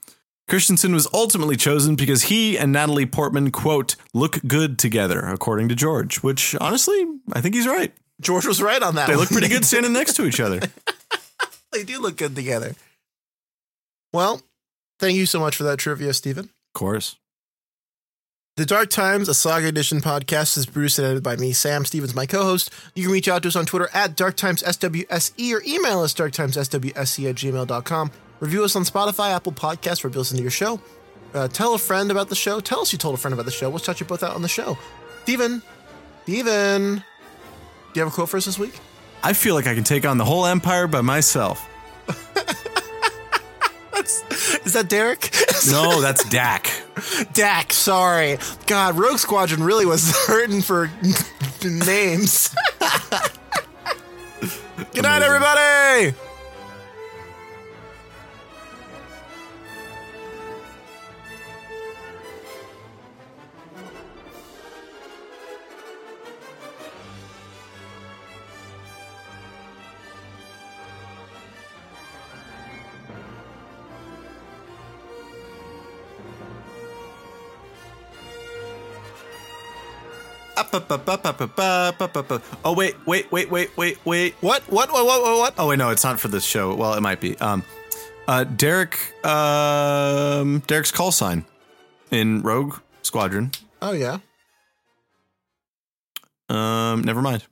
Christensen 0.47 0.93
was 0.93 1.07
ultimately 1.13 1.55
chosen 1.55 1.95
because 1.95 2.23
he 2.23 2.57
and 2.57 2.71
Natalie 2.71 3.05
Portman, 3.07 3.51
quote, 3.51 3.95
look 4.13 4.39
good 4.45 4.77
together, 4.77 5.21
according 5.21 5.69
to 5.69 5.75
George, 5.75 6.17
which 6.17 6.55
honestly, 6.61 7.05
I 7.33 7.41
think 7.41 7.55
he's 7.55 7.67
right. 7.67 7.91
George 8.21 8.45
was 8.45 8.61
right 8.61 8.81
on 8.81 8.95
that. 8.95 9.07
They 9.07 9.13
one. 9.13 9.21
look 9.21 9.29
pretty 9.29 9.47
good 9.47 9.65
standing 9.65 9.93
next 9.93 10.13
to 10.13 10.25
each 10.25 10.39
other. 10.39 10.59
They 11.75 11.83
do 11.83 11.99
look 11.99 12.15
good 12.15 12.35
together. 12.35 12.73
Well, 14.13 14.41
thank 14.97 15.17
you 15.17 15.25
so 15.25 15.41
much 15.41 15.57
for 15.57 15.63
that 15.63 15.77
trivia, 15.77 16.13
Stephen. 16.13 16.45
Of 16.45 16.73
course. 16.73 17.17
The 18.55 18.65
Dark 18.65 18.89
Times, 18.89 19.27
a 19.27 19.33
Saga 19.33 19.67
Edition 19.67 19.99
podcast, 19.99 20.57
is 20.57 20.65
produced 20.65 20.97
and 20.99 21.05
edited 21.05 21.23
by 21.23 21.35
me, 21.35 21.51
Sam 21.51 21.83
Stevens, 21.83 22.15
my 22.15 22.25
co-host. 22.25 22.71
You 22.95 23.03
can 23.03 23.11
reach 23.11 23.27
out 23.27 23.41
to 23.41 23.49
us 23.49 23.57
on 23.57 23.65
Twitter 23.65 23.89
at 23.93 24.15
DarkTimesSWSE 24.15 25.53
or 25.53 25.61
email 25.67 25.99
us 25.99 26.13
darktimesswse 26.13 27.29
at 27.29 27.35
gmail.com. 27.35 28.11
Review 28.39 28.63
us 28.63 28.75
on 28.75 28.83
Spotify, 28.83 29.31
Apple 29.35 29.51
Podcasts, 29.53 30.03
wherever 30.03 30.15
you 30.15 30.19
listen 30.19 30.37
to 30.37 30.41
your 30.43 30.51
show. 30.51 30.79
Uh, 31.33 31.47
tell 31.47 31.73
a 31.73 31.77
friend 31.77 32.11
about 32.11 32.29
the 32.29 32.35
show. 32.35 32.59
Tell 32.59 32.81
us 32.81 32.91
you 32.91 32.97
told 32.97 33.15
a 33.15 33.17
friend 33.17 33.33
about 33.33 33.45
the 33.45 33.51
show. 33.51 33.69
We'll 33.69 33.79
shout 33.79 33.99
you 33.99 34.05
both 34.05 34.23
out 34.23 34.35
on 34.35 34.41
the 34.41 34.47
show. 34.47 34.77
Steven, 35.23 35.61
Steven, 36.23 36.95
do 36.97 37.03
you 37.95 38.01
have 38.03 38.11
a 38.11 38.15
quote 38.15 38.29
for 38.29 38.37
us 38.37 38.45
this 38.45 38.59
week? 38.59 38.79
I 39.23 39.33
feel 39.33 39.55
like 39.55 39.67
I 39.67 39.73
can 39.73 39.83
take 39.83 40.05
on 40.05 40.17
the 40.17 40.25
whole 40.25 40.45
empire 40.45 40.87
by 40.87 41.01
myself. 41.01 41.67
Is 44.65 44.73
that 44.73 44.87
Derek? 44.89 45.31
No, 45.71 45.99
that's 45.99 46.23
Dak. 46.29 46.69
Dak, 47.33 47.73
sorry. 47.73 48.37
God, 48.67 48.97
Rogue 48.99 49.17
Squadron 49.17 49.63
really 49.63 49.87
was 49.87 50.11
hurting 50.27 50.61
for 50.61 50.91
names. 51.63 52.53
Good 54.93 55.01
night, 55.01 55.23
Amazing. 55.23 55.23
everybody. 55.23 56.13
Oh 82.63 82.73
wait, 82.75 82.95
wait, 83.05 83.31
wait, 83.31 83.49
wait, 83.51 83.77
wait, 83.77 84.05
wait. 84.05 84.33
What? 84.41 84.63
What? 84.71 84.91
What? 84.91 85.05
What? 85.05 85.21
What? 85.23 85.37
what? 85.37 85.53
Oh 85.57 85.67
wait, 85.69 85.77
no, 85.79 85.89
it's 85.89 86.03
not 86.03 86.19
for 86.19 86.27
this 86.27 86.43
show. 86.45 86.73
Well, 86.75 86.93
it 86.93 87.01
might 87.01 87.19
be. 87.19 87.37
Um, 87.39 87.63
uh, 88.27 88.43
Derek, 88.43 88.97
um, 89.25 90.59
Derek's 90.67 90.91
call 90.91 91.11
sign 91.11 91.45
in 92.11 92.41
Rogue 92.41 92.75
Squadron. 93.03 93.51
Oh, 93.81 93.91
yeah. 93.91 94.17
Um, 96.49 97.03
never 97.03 97.21
mind. 97.21 97.43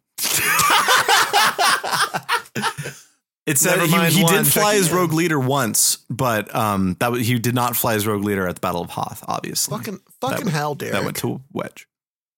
it 3.45 3.57
said 3.57 3.79
he, 3.81 4.19
he 4.19 4.23
did 4.25 4.47
fly 4.47 4.75
as. 4.75 4.91
Rogue 4.91 5.13
Leader 5.13 5.39
once, 5.39 5.97
but 6.09 6.53
um, 6.55 6.95
that 6.99 7.11
was, 7.11 7.27
he 7.27 7.37
did 7.37 7.53
not 7.55 7.75
fly 7.75 7.93
as 7.95 8.07
Rogue 8.07 8.23
Leader 8.23 8.47
at 8.47 8.55
the 8.55 8.61
Battle 8.61 8.81
of 8.81 8.89
Hoth. 8.89 9.23
Obviously, 9.27 9.77
Fucking, 9.77 9.99
fucking 10.21 10.45
That- 10.45 10.51
hell, 10.51 10.73
Derek. 10.75 10.93
that 10.93 11.03
went 11.03 11.17
to 11.17 11.41
Wedge. 11.51 11.87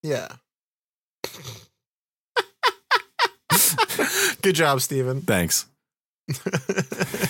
yeah. 0.02 0.28
Good 4.42 4.54
job, 4.54 4.80
Steven. 4.80 5.22
Thanks. 5.22 5.66